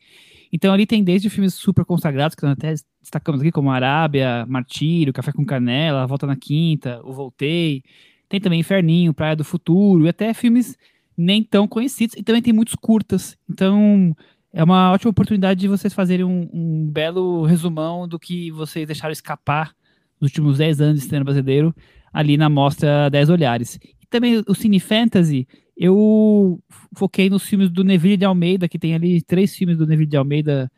Então 0.51 0.73
ali 0.73 0.85
tem 0.85 1.03
desde 1.03 1.29
filmes 1.29 1.53
super 1.53 1.85
consagrados, 1.85 2.35
que 2.35 2.43
nós 2.43 2.53
até 2.53 2.73
destacamos 3.01 3.41
aqui, 3.41 3.51
como 3.51 3.69
Arábia, 3.69 4.45
Martírio, 4.47 5.13
Café 5.13 5.31
com 5.31 5.45
Canela, 5.45 6.07
Volta 6.07 6.25
na 6.25 6.35
Quinta, 6.35 7.01
O 7.03 7.13
Voltei. 7.13 7.83
Tem 8.27 8.39
também 8.39 8.59
Inferninho, 8.59 9.13
Praia 9.13 9.35
do 9.35 9.43
Futuro, 9.43 10.05
e 10.05 10.09
até 10.09 10.33
filmes 10.33 10.77
nem 11.17 11.43
tão 11.43 11.67
conhecidos. 11.67 12.15
E 12.15 12.23
também 12.23 12.41
tem 12.41 12.53
muitos 12.53 12.75
curtas. 12.75 13.37
Então, 13.49 14.15
é 14.53 14.63
uma 14.63 14.91
ótima 14.91 15.11
oportunidade 15.11 15.59
de 15.59 15.67
vocês 15.67 15.93
fazerem 15.93 16.25
um, 16.25 16.49
um 16.53 16.89
belo 16.89 17.45
resumão 17.45 18.07
do 18.07 18.19
que 18.19 18.51
vocês 18.51 18.87
deixaram 18.87 19.11
escapar 19.11 19.73
nos 20.19 20.31
últimos 20.31 20.57
10 20.57 20.81
anos 20.81 20.99
de 20.99 21.05
cinema 21.05 21.25
brasileiro 21.25 21.73
ali 22.11 22.37
na 22.37 22.49
mostra 22.49 23.09
10 23.09 23.29
Olhares. 23.29 23.79
E 24.01 24.05
também 24.09 24.43
o 24.47 24.55
Cine 24.55 24.79
Fantasy, 24.79 25.47
eu 25.79 26.59
foquei 26.93 27.29
nos 27.29 27.43
filmes 27.43 27.69
do 27.69 27.85
Neville 27.85 28.17
de 28.17 28.25
Almeida, 28.25 28.67
que 28.67 28.77
tem 28.77 28.93
ali 28.93 29.21
três 29.21 29.55
filmes 29.55 29.77
do 29.77 29.87
Neville 29.87 30.09
de 30.09 30.17
Almeida 30.17 30.69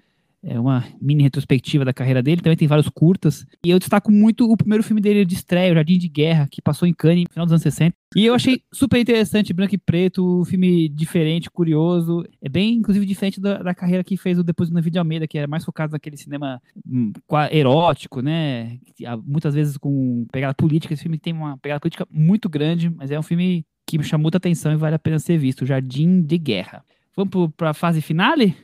é 0.44 0.60
uma 0.60 0.84
mini 1.00 1.22
retrospectiva 1.22 1.86
da 1.86 1.94
carreira 1.94 2.22
dele, 2.22 2.42
também 2.42 2.58
tem 2.58 2.68
vários 2.68 2.90
curtas. 2.90 3.46
E 3.64 3.70
eu 3.70 3.78
destaco 3.78 4.12
muito 4.12 4.52
o 4.52 4.58
primeiro 4.58 4.84
filme 4.84 5.00
dele 5.00 5.24
de 5.24 5.36
estreia, 5.36 5.72
O 5.72 5.76
Jardim 5.76 6.00
de 6.00 6.10
Guerra, 6.10 6.48
que 6.50 6.62
passou 6.62 6.88
em 6.88 6.94
Cannes 6.94 7.26
no 7.26 7.34
final 7.34 7.46
dos 7.46 7.54
anos 7.54 7.62
60. 7.62 7.96
E 8.16 8.26
eu 8.26 8.34
achei 8.34 8.62
super 8.74 9.00
interessante, 9.00 9.54
branco 9.54 9.76
e 9.76 9.78
preto, 9.78 10.42
um 10.42 10.46
filme 10.46 10.90
diferente, 10.90 11.50
curioso. 11.50 12.26
É 12.42 12.50
bem, 12.50 12.74
inclusive, 12.74 13.06
diferente 13.06 13.40
da, 13.40 13.62
da 13.62 13.76
carreira 13.76 14.04
que 14.04 14.18
fez 14.18 14.40
o 14.40 14.44
depois 14.44 14.70
do 14.70 14.74
Navid 14.74 14.98
Almeida, 14.98 15.28
que 15.28 15.38
era 15.38 15.48
mais 15.48 15.64
focado 15.64 15.94
naquele 15.94 16.18
cinema 16.18 16.60
hum, 16.88 17.14
erótico, 17.52 18.22
né? 18.22 18.80
Muitas 19.24 19.54
vezes 19.54 19.78
com 19.78 20.26
pegada 20.32 20.56
política. 20.56 20.94
Esse 20.94 21.04
filme 21.04 21.20
tem 21.20 21.34
uma 21.34 21.58
pegada 21.58 21.80
política 21.80 22.08
muito 22.10 22.50
grande, 22.50 22.90
mas 22.90 23.12
é 23.12 23.20
um 23.20 23.24
filme 23.24 23.64
que 23.92 23.98
me 23.98 24.04
chamou 24.06 24.24
muita 24.24 24.38
atenção 24.38 24.72
e 24.72 24.78
vale 24.78 24.96
a 24.96 25.00
pena 25.00 25.20
ser 25.20 25.38
visto. 25.38 25.64
O 25.64 25.66
Jardim 25.66 26.22
de 26.22 26.38
Guerra. 26.38 26.84
Vamos 27.16 27.52
para 27.58 27.72
a 27.72 27.74
fase 27.74 28.02
finale? 28.02 28.56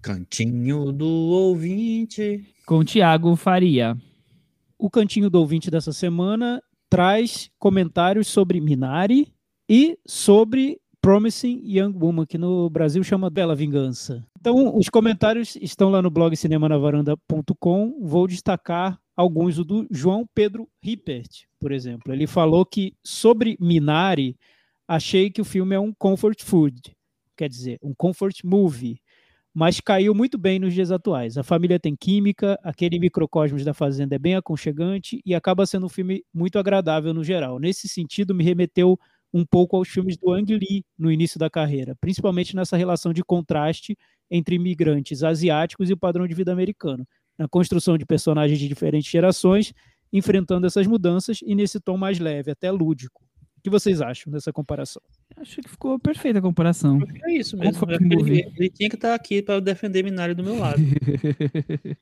Cantinho 0.00 0.92
do 0.92 1.06
ouvinte. 1.06 2.42
Com 2.64 2.82
Tiago 2.82 3.36
Faria. 3.36 3.96
O 4.78 4.88
cantinho 4.88 5.28
do 5.28 5.38
ouvinte 5.38 5.70
dessa 5.70 5.92
semana 5.92 6.62
traz 6.88 7.50
comentários 7.58 8.28
sobre 8.28 8.60
Minari 8.60 9.30
e 9.68 9.98
sobre 10.06 10.80
Promising 11.06 11.62
Young 11.62 11.96
Woman, 11.96 12.26
que 12.26 12.36
no 12.36 12.68
Brasil 12.68 13.00
chama 13.04 13.30
Bela 13.30 13.54
Vingança. 13.54 14.26
Então, 14.40 14.76
os 14.76 14.88
comentários 14.88 15.54
estão 15.62 15.88
lá 15.88 16.02
no 16.02 16.10
blog 16.10 16.36
cinemanavaranda.com. 16.36 18.00
Vou 18.02 18.26
destacar 18.26 18.98
alguns. 19.16 19.56
O 19.56 19.64
do 19.64 19.86
João 19.88 20.28
Pedro 20.34 20.68
Rippert, 20.82 21.44
por 21.60 21.70
exemplo. 21.70 22.12
Ele 22.12 22.26
falou 22.26 22.66
que 22.66 22.92
sobre 23.04 23.56
Minari, 23.60 24.36
achei 24.88 25.30
que 25.30 25.40
o 25.40 25.44
filme 25.44 25.76
é 25.76 25.78
um 25.78 25.94
comfort 25.96 26.42
food, 26.42 26.80
quer 27.36 27.48
dizer, 27.48 27.78
um 27.80 27.94
comfort 27.94 28.40
movie 28.42 29.00
mas 29.58 29.80
caiu 29.80 30.14
muito 30.14 30.36
bem 30.36 30.58
nos 30.58 30.74
dias 30.74 30.90
atuais. 30.90 31.38
A 31.38 31.42
família 31.42 31.80
tem 31.80 31.96
química, 31.96 32.58
aquele 32.62 32.98
microcosmos 32.98 33.64
da 33.64 33.72
Fazenda 33.72 34.14
é 34.14 34.18
bem 34.18 34.34
aconchegante 34.34 35.22
e 35.24 35.34
acaba 35.34 35.64
sendo 35.64 35.86
um 35.86 35.88
filme 35.88 36.22
muito 36.30 36.58
agradável 36.58 37.14
no 37.14 37.24
geral. 37.24 37.58
Nesse 37.58 37.88
sentido, 37.88 38.34
me 38.34 38.44
remeteu 38.44 38.98
um 39.32 39.44
pouco 39.44 39.76
aos 39.76 39.88
filmes 39.88 40.16
do 40.16 40.32
Ang 40.32 40.56
Lee 40.56 40.84
no 40.98 41.10
início 41.10 41.38
da 41.38 41.50
carreira, 41.50 41.94
principalmente 42.00 42.54
nessa 42.56 42.76
relação 42.76 43.12
de 43.12 43.22
contraste 43.22 43.96
entre 44.30 44.56
imigrantes 44.56 45.22
asiáticos 45.22 45.90
e 45.90 45.92
o 45.92 45.96
padrão 45.96 46.26
de 46.26 46.34
vida 46.34 46.52
americano, 46.52 47.06
na 47.38 47.48
construção 47.48 47.98
de 47.98 48.06
personagens 48.06 48.58
de 48.58 48.68
diferentes 48.68 49.10
gerações, 49.10 49.72
enfrentando 50.12 50.66
essas 50.66 50.86
mudanças 50.86 51.40
e 51.42 51.54
nesse 51.54 51.80
tom 51.80 51.96
mais 51.96 52.18
leve, 52.18 52.50
até 52.50 52.70
lúdico 52.70 53.25
que 53.66 53.70
vocês 53.70 54.00
acham 54.00 54.32
dessa 54.32 54.52
comparação? 54.52 55.02
Acho 55.36 55.60
que 55.60 55.68
ficou 55.68 55.98
perfeita 55.98 56.38
a 56.38 56.42
comparação. 56.42 57.00
É 57.24 57.32
isso 57.32 57.56
mesmo. 57.56 57.84
É 57.90 57.96
ele, 57.96 58.52
ele, 58.56 58.70
tinha 58.70 58.88
que 58.88 58.94
estar 58.94 59.12
aqui 59.12 59.42
para 59.42 59.58
defender 59.58 60.04
Minário 60.04 60.36
do 60.36 60.44
meu 60.44 60.56
lado. 60.56 60.78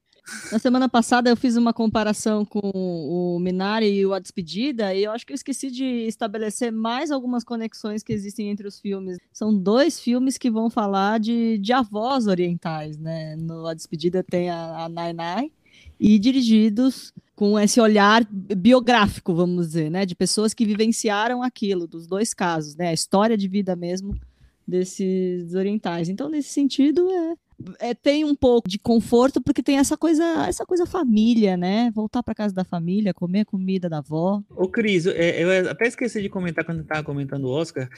Na 0.53 0.59
semana 0.59 0.91
passada 0.91 1.31
eu 1.31 1.37
fiz 1.37 1.57
uma 1.57 1.73
comparação 1.73 2.45
com 2.45 2.61
o 2.63 3.39
Minari 3.39 3.87
e 3.87 4.05
o 4.05 4.13
A 4.13 4.19
Despedida, 4.19 4.95
e 4.95 5.05
eu 5.05 5.13
acho 5.13 5.27
que 5.27 5.33
eu 5.33 5.35
esqueci 5.35 5.71
de 5.71 5.85
estabelecer 6.07 6.71
mais 6.71 7.11
algumas 7.11 7.45
conexões 7.45 8.03
que 8.03 8.13
existem 8.13 8.51
entre 8.51 8.69
os 8.69 8.79
filmes. 8.79 9.17
São 9.33 9.57
dois 9.57 9.99
filmes 9.99 10.37
que 10.37 10.51
vão 10.51 10.69
falar 10.69 11.19
de, 11.19 11.57
de 11.59 11.73
avós 11.73 12.27
orientais, 12.27 12.99
né? 12.99 13.37
No 13.37 13.67
A 13.67 13.73
Despedida 13.73 14.23
tem 14.23 14.51
a, 14.51 14.85
a 14.85 14.89
Nai 14.89 15.13
Nai, 15.15 15.51
e 15.99 16.19
dirigidos 16.19 17.13
com 17.35 17.59
esse 17.59 17.81
olhar 17.81 18.25
biográfico, 18.31 19.35
vamos 19.35 19.69
dizer, 19.69 19.91
né, 19.91 20.07
de 20.07 20.15
pessoas 20.15 20.55
que 20.55 20.65
vivenciaram 20.65 21.43
aquilo, 21.43 21.87
dos 21.87 22.07
dois 22.07 22.33
casos, 22.33 22.77
né, 22.77 22.89
a 22.89 22.93
história 22.93 23.37
de 23.37 23.49
vida 23.49 23.75
mesmo 23.75 24.15
desses 24.67 25.55
orientais. 25.55 26.09
Então, 26.09 26.29
nesse 26.29 26.51
sentido, 26.51 27.07
é, 27.11 27.91
é 27.91 27.95
tem 27.95 28.25
um 28.25 28.35
pouco 28.35 28.69
de 28.69 28.79
conforto 28.79 29.43
porque 29.43 29.63
tem 29.63 29.79
essa 29.79 29.97
coisa, 29.97 30.25
essa 30.47 30.65
coisa 30.65 30.87
família, 30.87 31.57
né, 31.57 31.91
voltar 31.93 32.23
para 32.23 32.35
casa 32.35 32.55
da 32.55 32.65
família, 32.65 33.13
comer 33.13 33.41
a 33.41 33.45
comida 33.45 33.89
da 33.89 33.99
avó. 33.99 34.41
Ô, 34.51 34.69
Cris, 34.69 35.07
é, 35.07 35.43
eu 35.43 35.71
até 35.71 35.89
esqueci 35.89 36.23
de 36.23 36.29
comentar 36.29 36.65
quando 36.65 36.83
estava 36.83 37.03
comentando 37.03 37.45
o 37.45 37.51
Oscar. 37.51 37.89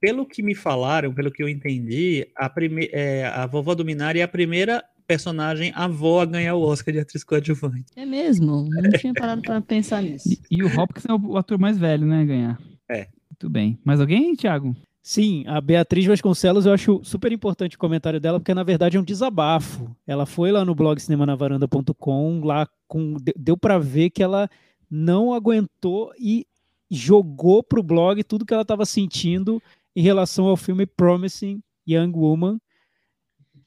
Pelo 0.00 0.26
que 0.26 0.42
me 0.42 0.54
falaram, 0.54 1.14
pelo 1.14 1.30
que 1.30 1.42
eu 1.42 1.48
entendi, 1.48 2.28
a, 2.34 2.48
prime... 2.48 2.88
É, 2.92 3.26
a 3.26 3.46
vovó 3.46 3.74
do 3.74 3.84
Minari 3.84 4.20
é 4.20 4.22
a 4.22 4.28
primeira 4.28 4.82
personagem 5.06 5.72
avó 5.74 6.20
a 6.20 6.26
ganhar 6.26 6.54
o 6.54 6.62
Oscar 6.62 6.92
de 6.92 7.00
atriz 7.00 7.22
coadjuvante. 7.22 7.86
É 7.94 8.04
mesmo? 8.04 8.68
Não 8.68 8.90
tinha 8.98 9.14
parado 9.14 9.42
pra 9.42 9.60
pensar 9.60 10.02
nisso. 10.02 10.28
E, 10.28 10.40
e, 10.50 10.62
o 10.62 10.80
Hopkins 10.80 11.06
é 11.06 11.12
o 11.12 11.36
ator 11.36 11.58
mais 11.58 11.78
velho, 11.78 12.06
né, 12.06 12.24
ganhar. 12.24 12.58
É. 12.88 13.08
Muito 13.30 13.48
bem. 13.50 13.78
Mais 13.84 14.00
alguém, 14.00 14.34
Thiago? 14.34 14.74
Sim, 15.02 15.44
a 15.46 15.60
Beatriz 15.60 16.04
Vasconcelos, 16.04 16.66
eu 16.66 16.72
acho 16.72 17.00
super 17.04 17.30
importante 17.30 17.76
o 17.76 17.78
comentário 17.78 18.18
dela, 18.18 18.40
porque 18.40 18.52
na 18.52 18.64
verdade 18.64 18.96
é 18.96 19.00
um 19.00 19.04
desabafo. 19.04 19.94
Ela 20.04 20.26
foi 20.26 20.50
lá 20.50 20.64
no 20.64 20.74
blog 20.74 20.98
cinemanavaranda.com, 20.98 22.40
lá 22.42 22.68
com, 22.88 23.14
deu 23.36 23.56
para 23.56 23.78
ver 23.78 24.10
que 24.10 24.20
ela 24.20 24.50
não 24.90 25.32
aguentou 25.32 26.12
e 26.18 26.44
jogou 26.90 27.62
pro 27.62 27.84
blog 27.84 28.24
tudo 28.24 28.44
que 28.44 28.52
ela 28.52 28.62
estava 28.62 28.84
sentindo 28.84 29.62
em 29.94 30.02
relação 30.02 30.46
ao 30.46 30.56
filme 30.56 30.86
Promising 30.86 31.62
Young 31.88 32.12
Woman, 32.12 32.58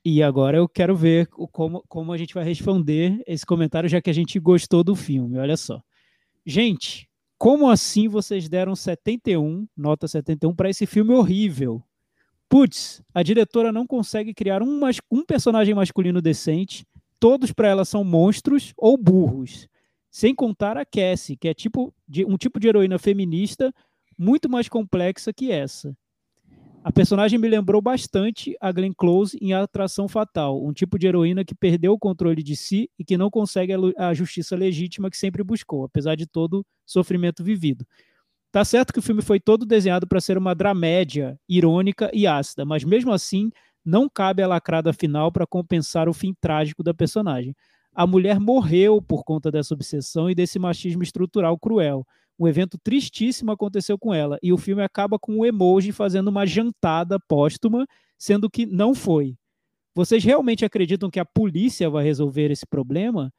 e 0.10 0.23
agora 0.23 0.57
eu 0.57 0.68
quero 0.68 0.95
ver 0.95 1.27
como, 1.27 1.84
como 1.88 2.11
a 2.11 2.18
gente 2.18 2.34
vai 2.34 2.44
responder 2.44 3.22
esse 3.27 3.45
comentário, 3.45 3.90
já 3.90 4.02
que 4.02 4.10
a 4.10 4.14
gente 4.14 4.40
gostou 4.40 4.84
do 4.84 4.95
filme. 4.95 5.38
Olha 5.38 5.56
só. 5.56 5.81
Gente, 6.45 7.07
como 7.38 7.69
assim 7.69 8.07
vocês 8.07 8.49
deram 8.49 8.76
71, 8.76 9.68
nota 9.76 10.07
71, 10.07 10.56
para 10.56 10.69
esse 10.69 10.86
filme 10.86 11.14
horrível? 11.14 11.84
Putz, 12.49 13.02
a 13.14 13.22
diretora 13.22 13.72
não 13.72 13.86
consegue 13.86 14.34
criar 14.34 14.64
um, 14.64 14.81
um 15.11 15.23
personagem 15.23 15.76
masculino 15.76 16.22
decente. 16.22 16.86
Todos 17.19 17.52
para 17.52 17.68
ela 17.68 17.86
são 17.86 18.03
monstros 18.03 18.73
ou 18.76 18.98
burros. 18.98 19.68
Sem 20.10 20.34
contar 20.34 20.76
a 20.76 20.86
Cassie, 20.86 21.38
que 21.38 21.48
é 21.48 21.53
tipo 21.53 21.94
de, 22.07 22.26
um 22.26 22.36
tipo 22.36 22.60
de 22.60 22.68
heroína 22.68 22.98
feminista 22.98 23.72
muito 24.18 24.49
mais 24.49 24.68
complexa 24.68 25.31
que 25.31 25.52
essa. 25.52 25.95
A 26.81 26.93
personagem 26.93 27.38
me 27.38 27.49
lembrou 27.49 27.81
bastante 27.81 28.56
a 28.60 28.72
Glenn 28.72 28.93
Close 28.97 29.38
em 29.41 29.53
Atração 29.53 30.07
Fatal, 30.07 30.65
um 30.65 30.72
tipo 30.72 30.97
de 30.97 31.07
heroína 31.07 31.43
que 31.43 31.53
perdeu 31.53 31.91
o 31.91 31.99
controle 31.99 32.41
de 32.41 32.56
si 32.56 32.89
e 32.97 33.03
que 33.03 33.18
não 33.18 33.30
consegue 33.30 33.73
a 33.97 34.14
justiça 34.14 34.56
legítima 34.56 35.10
que 35.10 35.18
sempre 35.18 35.43
buscou, 35.43 35.84
apesar 35.84 36.15
de 36.15 36.26
todo 36.26 36.65
sofrimento 36.85 37.43
vivido. 37.43 37.85
Tá 38.51 38.64
certo 38.64 38.93
que 38.93 38.99
o 38.99 39.01
filme 39.01 39.22
foi 39.22 39.39
todo 39.41 39.65
desenhado 39.65 40.07
para 40.07 40.22
ser 40.22 40.38
uma 40.38 40.56
dramédia 40.56 41.38
irônica 41.49 42.10
e 42.14 42.26
ácida, 42.26 42.64
mas 42.65 42.84
mesmo 42.84 43.11
assim 43.11 43.51
não 43.84 44.07
cabe 44.10 44.41
a 44.41 44.47
lacrada 44.47 44.93
final 44.93 45.31
para 45.31 45.45
compensar 45.45 46.07
o 46.07 46.14
fim 46.14 46.34
trágico 46.39 46.81
da 46.81 46.93
personagem. 46.93 47.53
A 47.93 48.07
mulher 48.07 48.39
morreu 48.39 49.01
por 49.01 49.23
conta 49.26 49.51
dessa 49.51 49.73
obsessão 49.73 50.30
e 50.30 50.35
desse 50.35 50.57
machismo 50.57 51.03
estrutural 51.03 51.60
cruel 51.60 52.06
um 52.40 52.48
evento 52.48 52.78
tristíssimo 52.82 53.52
aconteceu 53.52 53.98
com 53.99 54.14
ela. 54.14 54.38
E 54.41 54.53
o 54.53 54.57
filme 54.57 54.82
acaba 54.82 55.20
com 55.20 55.38
o 55.38 55.45
emoji 55.45 55.91
fazendo 55.91 56.30
uma 56.30 56.45
jantada 56.45 57.20
póstuma, 57.20 57.86
sendo 58.18 58.49
que 58.49 58.66
não 58.66 58.95
foi. 58.95 59.36
Vocês 59.94 60.24
realmente 60.24 60.64
acreditam 60.64 61.10
que 61.10 61.20
a 61.20 61.26
polícia 61.26 61.90
vai 61.90 62.03
resolver 62.03 62.49
esse 62.49 62.66
problema? 62.66 63.34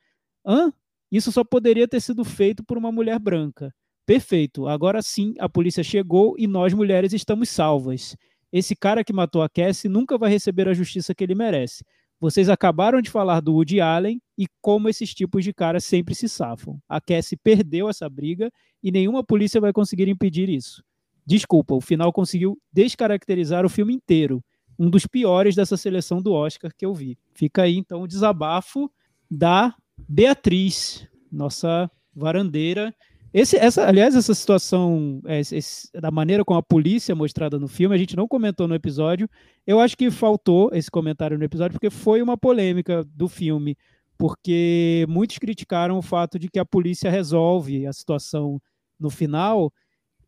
Hã? 0.44 0.70
Isso 1.10 1.32
só 1.32 1.42
poderia 1.42 1.88
ter 1.88 2.00
sido 2.00 2.24
feito 2.24 2.62
por 2.62 2.76
uma 2.76 2.92
mulher 2.92 3.18
branca. 3.18 3.74
Perfeito. 4.04 4.66
Agora 4.68 5.00
sim, 5.00 5.34
a 5.38 5.48
polícia 5.48 5.82
chegou 5.82 6.34
e 6.38 6.46
nós 6.46 6.74
mulheres 6.74 7.12
estamos 7.12 7.48
salvas. 7.48 8.16
Esse 8.52 8.76
cara 8.76 9.04
que 9.04 9.12
matou 9.12 9.42
a 9.42 9.48
Cassie 9.48 9.88
nunca 9.88 10.18
vai 10.18 10.30
receber 10.30 10.68
a 10.68 10.74
justiça 10.74 11.14
que 11.14 11.24
ele 11.24 11.34
merece. 11.34 11.84
Vocês 12.20 12.50
acabaram 12.50 13.00
de 13.00 13.08
falar 13.08 13.40
do 13.40 13.54
Woody 13.54 13.80
Allen 13.80 14.20
e 14.36 14.46
como 14.60 14.90
esses 14.90 15.14
tipos 15.14 15.42
de 15.42 15.54
caras 15.54 15.84
sempre 15.84 16.14
se 16.14 16.28
safam. 16.28 16.78
A 16.86 17.00
Cassie 17.00 17.38
perdeu 17.42 17.88
essa 17.88 18.08
briga 18.10 18.52
e 18.82 18.92
nenhuma 18.92 19.24
polícia 19.24 19.58
vai 19.58 19.72
conseguir 19.72 20.06
impedir 20.06 20.50
isso. 20.50 20.84
Desculpa, 21.24 21.74
o 21.74 21.80
final 21.80 22.12
conseguiu 22.12 22.58
descaracterizar 22.70 23.64
o 23.64 23.70
filme 23.70 23.94
inteiro. 23.94 24.44
Um 24.78 24.90
dos 24.90 25.06
piores 25.06 25.54
dessa 25.54 25.78
seleção 25.78 26.20
do 26.20 26.32
Oscar 26.32 26.70
que 26.76 26.84
eu 26.84 26.92
vi. 26.92 27.16
Fica 27.32 27.62
aí 27.62 27.76
então 27.78 28.02
o 28.02 28.08
desabafo 28.08 28.90
da 29.30 29.74
Beatriz, 30.06 31.08
nossa 31.32 31.90
varandeira 32.14 32.94
esse, 33.32 33.56
essa, 33.56 33.86
aliás, 33.86 34.16
essa 34.16 34.34
situação, 34.34 35.20
é, 35.24 35.40
esse, 35.40 35.88
da 35.94 36.10
maneira 36.10 36.44
como 36.44 36.58
a 36.58 36.62
polícia 36.62 37.12
é 37.12 37.14
mostrada 37.14 37.58
no 37.58 37.68
filme, 37.68 37.94
a 37.94 37.98
gente 37.98 38.16
não 38.16 38.26
comentou 38.26 38.66
no 38.66 38.74
episódio. 38.74 39.28
Eu 39.66 39.80
acho 39.80 39.96
que 39.96 40.10
faltou 40.10 40.70
esse 40.72 40.90
comentário 40.90 41.38
no 41.38 41.44
episódio, 41.44 41.72
porque 41.72 41.90
foi 41.90 42.20
uma 42.22 42.36
polêmica 42.36 43.04
do 43.04 43.28
filme, 43.28 43.76
porque 44.18 45.06
muitos 45.08 45.38
criticaram 45.38 45.96
o 45.98 46.02
fato 46.02 46.38
de 46.38 46.48
que 46.48 46.58
a 46.58 46.64
polícia 46.64 47.10
resolve 47.10 47.86
a 47.86 47.92
situação 47.92 48.60
no 48.98 49.10
final 49.10 49.72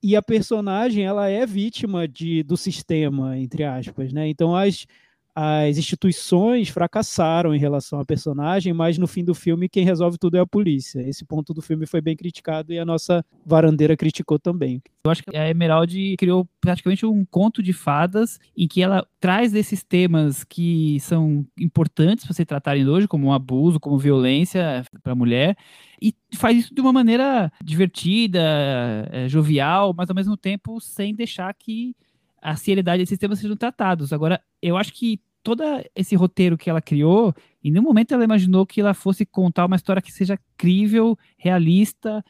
e 0.03 0.17
a 0.17 0.23
personagem 0.23 1.05
ela 1.05 1.29
é 1.29 1.47
vítima 1.47 2.09
de, 2.09 2.43
do 2.43 2.57
sistema, 2.57 3.39
entre 3.39 3.65
aspas, 3.65 4.13
né? 4.13 4.29
Então 4.29 4.57
as 4.57 4.87
as 5.35 5.79
instituições 5.79 6.69
fracassaram 6.69 7.55
em 7.55 7.59
relação 7.59 7.99
à 7.99 8.05
personagem, 8.05 8.73
mas 8.73 8.99
no 8.99 9.07
fim 9.07 9.25
do 9.25 9.35
filme 9.35 9.69
quem 9.69 9.85
resolve 9.85 10.19
tudo 10.19 10.37
é 10.37 10.41
a 10.41 10.47
polícia. 10.47 11.01
Esse 11.01 11.25
ponto 11.25 11.55
do 11.55 11.63
filme 11.63 11.87
foi 11.87 12.01
bem 12.01 12.15
criticado 12.15 12.73
e 12.73 12.79
a 12.79 12.85
nossa 12.85 13.25
varandeira 13.45 13.97
criticou 13.97 14.39
também. 14.39 14.83
Eu 15.05 15.11
acho 15.11 15.23
que 15.23 15.37
a 15.37 15.49
Emerald 15.49 16.17
criou 16.19 16.47
praticamente 16.61 17.07
um 17.07 17.25
conto 17.25 17.63
de 17.63 17.73
fadas 17.73 18.39
em 18.57 18.69
que 18.69 18.83
ela 18.83 19.07
traz 19.19 19.55
esses 19.55 19.83
temas 19.83 20.45
que 20.45 21.01
são 21.01 21.47
importantes 21.59 22.25
para 22.25 22.35
se 22.35 22.45
tratarem 22.45 22.87
hoje, 22.87 23.09
como 23.09 23.29
um 23.29 23.33
abuso, 23.33 23.81
como 23.81 23.99
violência 23.99 24.85
para 25.03 25.13
a 25.13 25.17
mulher, 25.17 25.57
e 26.01 26.15
faz 26.35 26.59
isso 26.59 26.75
de 26.75 26.81
uma 26.81 26.93
maneira 26.93 27.51
divertida, 27.63 28.41
é, 29.11 29.29
jovial, 29.29 29.95
mas 29.97 30.11
ao 30.11 30.17
mesmo 30.17 30.37
tempo 30.37 30.81
sem 30.81 31.15
deixar 31.15 31.53
que 31.55 31.97
a 32.43 32.57
seriedade 32.57 33.03
desses 33.03 33.19
temas 33.19 33.39
sejam 33.39 33.57
tratados. 33.57 34.13
Agora, 34.13 34.43
eu 34.61 34.77
acho 34.77 34.93
que 34.93 35.21
todo 35.43 35.63
esse 35.95 36.15
roteiro 36.15 36.59
que 36.59 36.69
ela 36.69 36.81
criou, 36.81 37.35
em 37.63 37.71
nenhum 37.71 37.85
momento 37.85 38.13
ela 38.13 38.25
imaginou 38.25 38.67
que 38.67 38.81
ela 38.81 38.95
fosse 38.95 39.25
contar 39.25 39.67
uma 39.67 39.77
história 39.77 40.03
que 40.03 40.13
seja 40.13 40.39
crível, 40.57 41.19
realista, 41.37 42.25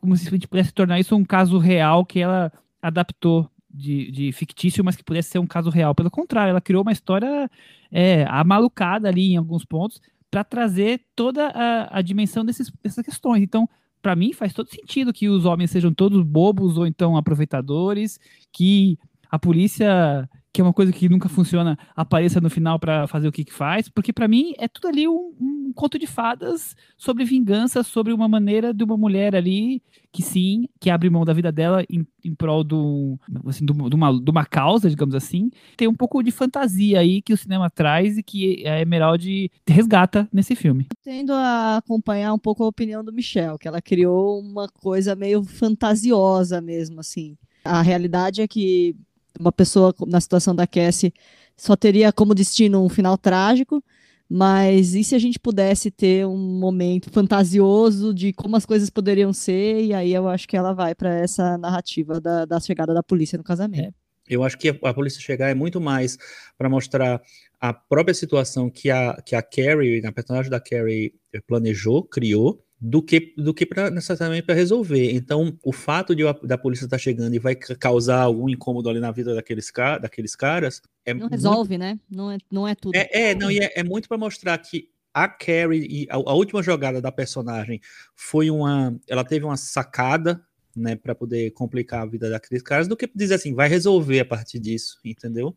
como 0.00 0.16
se 0.16 0.28
a 0.28 0.30
gente 0.30 0.48
pudesse 0.48 0.72
tornar 0.72 0.98
isso 1.00 1.14
um 1.16 1.24
caso 1.24 1.58
real 1.58 2.04
que 2.04 2.20
ela 2.20 2.52
adaptou 2.80 3.50
de, 3.68 4.10
de 4.10 4.32
fictício, 4.32 4.84
mas 4.84 4.96
que 4.96 5.04
pudesse 5.04 5.30
ser 5.30 5.38
um 5.38 5.46
caso 5.46 5.70
real. 5.70 5.94
Pelo 5.94 6.10
contrário, 6.10 6.50
ela 6.50 6.60
criou 6.60 6.82
uma 6.82 6.92
história 6.92 7.50
é, 7.90 8.24
amalucada 8.28 9.08
ali 9.08 9.32
em 9.32 9.36
alguns 9.36 9.64
pontos 9.64 10.00
para 10.30 10.42
trazer 10.44 11.04
toda 11.14 11.48
a, 11.48 11.98
a 11.98 12.02
dimensão 12.02 12.44
desses, 12.44 12.72
dessas 12.82 13.04
questões. 13.04 13.42
Então, 13.42 13.68
para 14.00 14.16
mim, 14.16 14.32
faz 14.32 14.52
todo 14.52 14.70
sentido 14.70 15.12
que 15.12 15.28
os 15.28 15.44
homens 15.44 15.70
sejam 15.70 15.92
todos 15.92 16.22
bobos 16.22 16.78
ou 16.78 16.86
então 16.86 17.16
aproveitadores, 17.16 18.18
que 18.52 18.98
a 19.36 19.38
polícia, 19.38 20.28
que 20.52 20.62
é 20.62 20.64
uma 20.64 20.72
coisa 20.72 20.90
que 20.90 21.08
nunca 21.08 21.28
funciona, 21.28 21.78
apareça 21.94 22.40
no 22.40 22.48
final 22.48 22.78
para 22.78 23.06
fazer 23.06 23.28
o 23.28 23.32
que, 23.32 23.44
que 23.44 23.52
faz, 23.52 23.90
porque 23.90 24.10
para 24.10 24.26
mim 24.26 24.54
é 24.58 24.66
tudo 24.66 24.88
ali 24.88 25.06
um, 25.06 25.34
um, 25.38 25.72
conto 25.74 25.98
de 25.98 26.06
fadas 26.06 26.74
sobre 26.96 27.26
vingança, 27.26 27.82
sobre 27.82 28.14
uma 28.14 28.26
maneira 28.26 28.72
de 28.72 28.82
uma 28.82 28.96
mulher 28.96 29.36
ali 29.36 29.82
que 30.10 30.22
sim, 30.22 30.66
que 30.80 30.88
abre 30.88 31.10
mão 31.10 31.26
da 31.26 31.34
vida 31.34 31.52
dela 31.52 31.84
em, 31.90 32.06
em 32.24 32.34
prol 32.34 32.64
do, 32.64 33.20
assim, 33.46 33.66
do, 33.66 33.74
de, 33.90 33.94
uma, 33.94 34.18
de 34.18 34.30
uma 34.30 34.46
causa, 34.46 34.88
digamos 34.88 35.14
assim. 35.14 35.50
Tem 35.76 35.86
um 35.86 35.94
pouco 35.94 36.22
de 36.22 36.30
fantasia 36.30 37.00
aí 37.00 37.20
que 37.20 37.34
o 37.34 37.36
cinema 37.36 37.68
traz 37.68 38.16
e 38.16 38.22
que 38.22 38.66
a 38.66 38.80
Emerald 38.80 39.50
resgata 39.68 40.26
nesse 40.32 40.56
filme. 40.56 40.86
Tendo 41.04 41.34
a 41.34 41.76
acompanhar 41.76 42.32
um 42.32 42.38
pouco 42.38 42.64
a 42.64 42.68
opinião 42.68 43.04
do 43.04 43.12
Michel, 43.12 43.58
que 43.58 43.68
ela 43.68 43.82
criou 43.82 44.40
uma 44.40 44.68
coisa 44.68 45.14
meio 45.14 45.44
fantasiosa 45.44 46.62
mesmo, 46.62 47.00
assim. 47.00 47.36
A 47.62 47.82
realidade 47.82 48.40
é 48.40 48.48
que 48.48 48.96
uma 49.38 49.52
pessoa 49.52 49.94
na 50.06 50.20
situação 50.20 50.54
da 50.54 50.66
Cassie 50.66 51.12
só 51.56 51.74
teria 51.74 52.12
como 52.12 52.34
destino 52.34 52.84
um 52.84 52.88
final 52.88 53.16
trágico, 53.16 53.82
mas 54.28 54.94
e 54.94 55.04
se 55.04 55.14
a 55.14 55.18
gente 55.18 55.38
pudesse 55.38 55.90
ter 55.90 56.26
um 56.26 56.36
momento 56.36 57.10
fantasioso 57.10 58.12
de 58.12 58.32
como 58.32 58.56
as 58.56 58.66
coisas 58.66 58.90
poderiam 58.90 59.32
ser, 59.32 59.84
e 59.84 59.94
aí 59.94 60.12
eu 60.12 60.28
acho 60.28 60.48
que 60.48 60.56
ela 60.56 60.72
vai 60.72 60.94
para 60.94 61.14
essa 61.14 61.56
narrativa 61.56 62.20
da, 62.20 62.44
da, 62.44 62.60
chegada 62.60 62.92
da 62.92 63.02
polícia 63.02 63.38
no 63.38 63.44
casamento. 63.44 63.94
É. 63.94 64.06
Eu 64.28 64.42
acho 64.42 64.58
que 64.58 64.68
a, 64.68 64.94
polícia 64.94 65.20
chegar 65.20 65.48
é 65.48 65.54
muito 65.54 65.80
mais 65.80 66.18
para 66.58 66.68
mostrar 66.68 67.22
a 67.60 67.72
própria 67.72 68.12
situação 68.12 68.68
que 68.68 68.90
a, 68.90 69.14
que 69.24 69.36
a 69.36 69.42
Carrie, 69.42 70.04
a 70.04 70.12
personagem 70.12 70.50
da 70.50 70.58
Carrie 70.58 71.14
planejou, 71.46 72.02
criou, 72.02 72.65
do 72.80 73.02
que, 73.02 73.34
do 73.36 73.54
que 73.54 73.64
pra, 73.64 73.90
necessariamente 73.90 74.44
para 74.44 74.54
resolver. 74.54 75.12
Então, 75.12 75.58
o 75.64 75.72
fato 75.72 76.14
de 76.14 76.22
da 76.42 76.58
polícia 76.58 76.84
estar 76.84 76.96
tá 76.96 77.02
chegando 77.02 77.34
e 77.34 77.38
vai 77.38 77.54
causar 77.54 78.20
algum 78.20 78.48
incômodo 78.48 78.88
ali 78.88 79.00
na 79.00 79.10
vida 79.10 79.34
daqueles, 79.34 79.72
daqueles 80.00 80.36
caras. 80.36 80.82
É 81.04 81.14
não 81.14 81.28
resolve, 81.28 81.78
né? 81.78 81.98
Não 82.10 82.30
é, 82.30 82.38
não 82.50 82.68
é 82.68 82.74
tudo. 82.74 82.94
É, 82.94 83.30
é 83.30 83.34
não, 83.34 83.50
e 83.50 83.58
é, 83.58 83.72
é 83.76 83.82
muito 83.82 84.08
para 84.08 84.18
mostrar 84.18 84.58
que 84.58 84.90
a 85.14 85.26
Carrie 85.28 85.86
e 85.88 86.06
a, 86.10 86.16
a, 86.16 86.34
última 86.34 86.62
jogada 86.62 87.00
da 87.00 87.10
personagem 87.10 87.80
foi 88.14 88.50
uma. 88.50 88.94
Ela 89.08 89.24
teve 89.24 89.46
uma 89.46 89.56
sacada, 89.56 90.44
né, 90.76 90.94
para 90.94 91.14
poder 91.14 91.52
complicar 91.52 92.02
a 92.02 92.06
vida 92.06 92.28
daqueles 92.28 92.62
caras, 92.62 92.86
do 92.86 92.96
que 92.96 93.10
dizer 93.14 93.34
assim, 93.36 93.54
vai 93.54 93.68
resolver 93.68 94.20
a 94.20 94.24
partir 94.26 94.58
disso, 94.58 94.98
entendeu? 95.02 95.56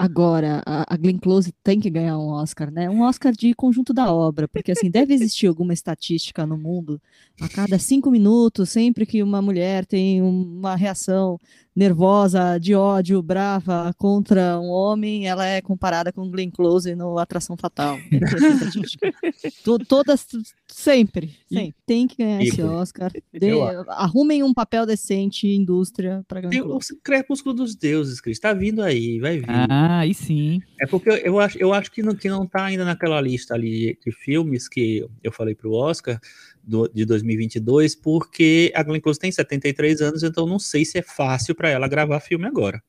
Agora, 0.00 0.62
a, 0.64 0.96
Glenn 0.96 1.18
Close 1.18 1.52
tem 1.62 1.78
que 1.78 1.90
ganhar 1.90 2.16
um 2.18 2.28
Oscar, 2.28 2.70
né? 2.70 2.88
Um 2.88 3.02
Oscar 3.02 3.32
de 3.32 3.52
conjunto 3.54 3.92
da 3.92 4.12
obra, 4.12 4.48
porque 4.48 4.72
assim, 4.72 4.90
deve 4.90 5.12
existir 5.12 5.46
alguma 5.46 5.74
estatística 5.74 6.46
no 6.46 6.56
mundo, 6.56 7.00
a 7.40 7.48
cada 7.48 7.78
cinco 7.78 8.10
minutos, 8.10 8.70
sempre 8.70 9.04
que 9.04 9.22
uma 9.22 9.42
mulher 9.42 9.84
tem 9.84 10.22
uma 10.22 10.74
reação 10.74 11.38
nervosa, 11.74 12.58
de 12.58 12.74
ódio, 12.74 13.22
brava 13.22 13.94
contra 13.96 14.58
um 14.58 14.68
homem, 14.68 15.26
ela 15.26 15.46
é 15.46 15.60
comparada 15.60 16.12
com 16.12 16.30
Glenn 16.30 16.50
Close 16.50 16.94
no 16.94 17.18
Atração 17.18 17.56
Fatal. 17.56 17.96
Todas, 19.88 20.26
sempre, 20.72 21.36
sempre. 21.48 21.74
Tem 21.86 22.06
que 22.06 22.16
ganhar 22.16 22.42
esse 22.42 22.62
Oscar. 22.62 23.10
De, 23.32 23.50
arrumem 23.88 24.42
um 24.42 24.52
papel 24.52 24.86
decente 24.86 25.46
indústria 25.46 26.24
para 26.26 26.42
Close. 26.42 26.92
O 26.92 26.96
Crepúsculo 27.02 27.54
dos 27.54 27.74
Deuses, 27.74 28.20
Cris, 28.20 28.38
tá 28.38 28.52
vindo 28.52 28.82
aí, 28.82 29.18
vai 29.18 29.38
vir. 29.38 29.46
Ah, 29.48 30.00
aí 30.00 30.14
sim. 30.14 30.60
É 30.80 30.86
porque 30.86 31.10
eu 31.24 31.38
acho, 31.38 31.58
eu 31.58 31.72
acho 31.72 31.90
que, 31.90 32.02
não, 32.02 32.14
que 32.14 32.28
não 32.28 32.46
tá 32.46 32.64
ainda 32.64 32.84
naquela 32.84 33.20
lista 33.20 33.54
ali 33.54 33.98
de 34.04 34.12
filmes 34.12 34.68
que 34.68 35.06
eu 35.22 35.32
falei 35.32 35.54
pro 35.54 35.72
Oscar, 35.72 36.20
do, 36.62 36.88
de 36.88 37.04
2022, 37.04 37.94
porque 37.96 38.72
a 38.74 38.82
Glenn 38.82 39.00
Close 39.00 39.18
tem 39.18 39.32
73 39.32 40.00
anos, 40.00 40.22
então 40.22 40.46
não 40.46 40.58
sei 40.58 40.84
se 40.84 40.98
é 40.98 41.02
fácil 41.02 41.54
para 41.54 41.68
ela 41.68 41.88
gravar 41.88 42.20
filme 42.20 42.46
agora. 42.46 42.82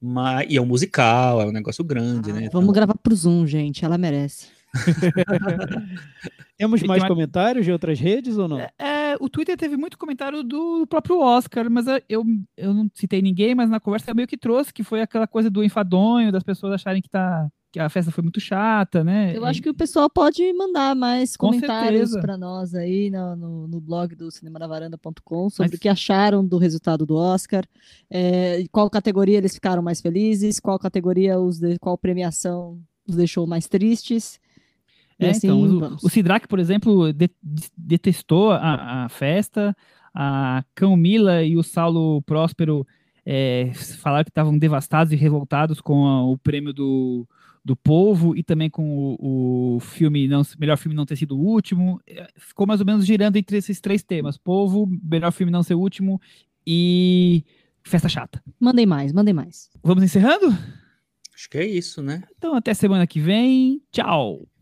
Mas, 0.00 0.46
e 0.50 0.56
é 0.56 0.60
um 0.60 0.66
musical, 0.66 1.40
é 1.40 1.46
um 1.46 1.52
negócio 1.52 1.84
grande, 1.84 2.30
ah, 2.30 2.34
né? 2.34 2.48
Vamos 2.52 2.70
então... 2.70 2.72
gravar 2.72 2.94
pro 2.94 3.14
Zoom, 3.14 3.46
gente, 3.46 3.84
ela 3.84 3.96
merece. 3.96 4.48
Temos 6.56 6.82
mais 6.82 7.02
comentários 7.04 7.64
de 7.64 7.72
outras 7.72 7.98
redes 7.98 8.38
ou 8.38 8.48
não? 8.48 8.60
É, 8.60 8.70
É, 8.78 9.16
o 9.20 9.28
Twitter 9.28 9.56
teve 9.56 9.76
muito 9.76 9.98
comentário 9.98 10.42
do 10.42 10.86
próprio 10.86 11.20
Oscar, 11.20 11.68
mas 11.70 11.86
eu, 12.08 12.24
eu 12.56 12.72
não 12.72 12.88
citei 12.94 13.20
ninguém, 13.20 13.54
mas 13.54 13.68
na 13.68 13.78
conversa 13.80 14.10
eu 14.10 14.14
meio 14.14 14.28
que 14.28 14.36
trouxe, 14.38 14.72
que 14.72 14.82
foi 14.82 15.00
aquela 15.02 15.26
coisa 15.26 15.50
do 15.50 15.62
enfadonho, 15.62 16.32
das 16.32 16.42
pessoas 16.42 16.72
acharem 16.72 17.02
que 17.02 17.08
tá 17.10 17.48
que 17.72 17.80
a 17.80 17.88
festa 17.88 18.10
foi 18.12 18.22
muito 18.22 18.38
chata, 18.38 19.02
né? 19.02 19.34
Eu 19.34 19.46
acho 19.46 19.62
que 19.62 19.70
o 19.70 19.74
pessoal 19.74 20.08
pode 20.10 20.52
mandar 20.52 20.94
mais 20.94 21.38
Com 21.38 21.46
comentários 21.46 22.12
para 22.20 22.36
nós 22.36 22.74
aí 22.74 23.08
no, 23.10 23.34
no, 23.34 23.66
no 23.66 23.80
blog 23.80 24.14
do 24.14 24.30
cinemanavaranda.com 24.30 25.48
sobre 25.48 25.70
Mas- 25.72 25.78
o 25.78 25.80
que 25.80 25.88
acharam 25.88 26.46
do 26.46 26.58
resultado 26.58 27.06
do 27.06 27.14
Oscar, 27.14 27.64
é, 28.10 28.62
qual 28.70 28.90
categoria 28.90 29.38
eles 29.38 29.54
ficaram 29.54 29.82
mais 29.82 30.02
felizes, 30.02 30.60
qual 30.60 30.78
categoria 30.78 31.40
os 31.40 31.58
de- 31.58 31.78
qual 31.78 31.96
premiação 31.96 32.78
os 33.08 33.16
deixou 33.16 33.46
mais 33.46 33.66
tristes. 33.66 34.38
É, 35.26 35.30
assim, 35.30 35.46
então, 35.46 35.60
o, 35.62 35.80
vamos. 35.80 36.04
o 36.04 36.08
Sidraque, 36.08 36.48
por 36.48 36.58
exemplo, 36.58 37.12
de- 37.12 37.30
de- 37.42 37.68
detestou 37.76 38.50
a, 38.52 39.04
a 39.04 39.08
festa, 39.08 39.74
a 40.14 40.64
Camila 40.74 41.42
e 41.42 41.56
o 41.56 41.62
Saulo 41.62 42.20
Próspero 42.22 42.86
é, 43.24 43.70
falaram 43.74 44.24
que 44.24 44.30
estavam 44.30 44.58
devastados 44.58 45.12
e 45.12 45.16
revoltados 45.16 45.80
com 45.80 46.06
a- 46.06 46.24
o 46.24 46.36
prêmio 46.36 46.72
do, 46.72 47.26
do 47.64 47.76
povo 47.76 48.36
e 48.36 48.42
também 48.42 48.68
com 48.68 49.16
o, 49.18 49.76
o 49.76 49.80
filme 49.80 50.26
não, 50.26 50.42
melhor 50.58 50.76
filme 50.76 50.96
não 50.96 51.06
ter 51.06 51.16
sido 51.16 51.36
o 51.36 51.40
último. 51.40 52.00
É, 52.06 52.28
Ficou 52.36 52.66
mais 52.66 52.80
ou 52.80 52.86
menos 52.86 53.06
girando 53.06 53.36
entre 53.36 53.56
esses 53.56 53.80
três 53.80 54.02
temas: 54.02 54.36
povo, 54.36 54.88
melhor 55.02 55.30
filme 55.32 55.52
não 55.52 55.62
ser 55.62 55.74
o 55.74 55.80
último 55.80 56.20
e 56.66 57.44
festa 57.84 58.08
chata. 58.08 58.42
Mandem 58.60 58.86
mais, 58.86 59.12
mandem 59.12 59.34
mais. 59.34 59.70
Vamos 59.82 60.02
encerrando? 60.04 60.46
Acho 61.34 61.48
que 61.50 61.58
é 61.58 61.66
isso, 61.66 62.02
né? 62.02 62.22
Então, 62.36 62.54
até 62.54 62.74
semana 62.74 63.06
que 63.06 63.18
vem. 63.20 63.80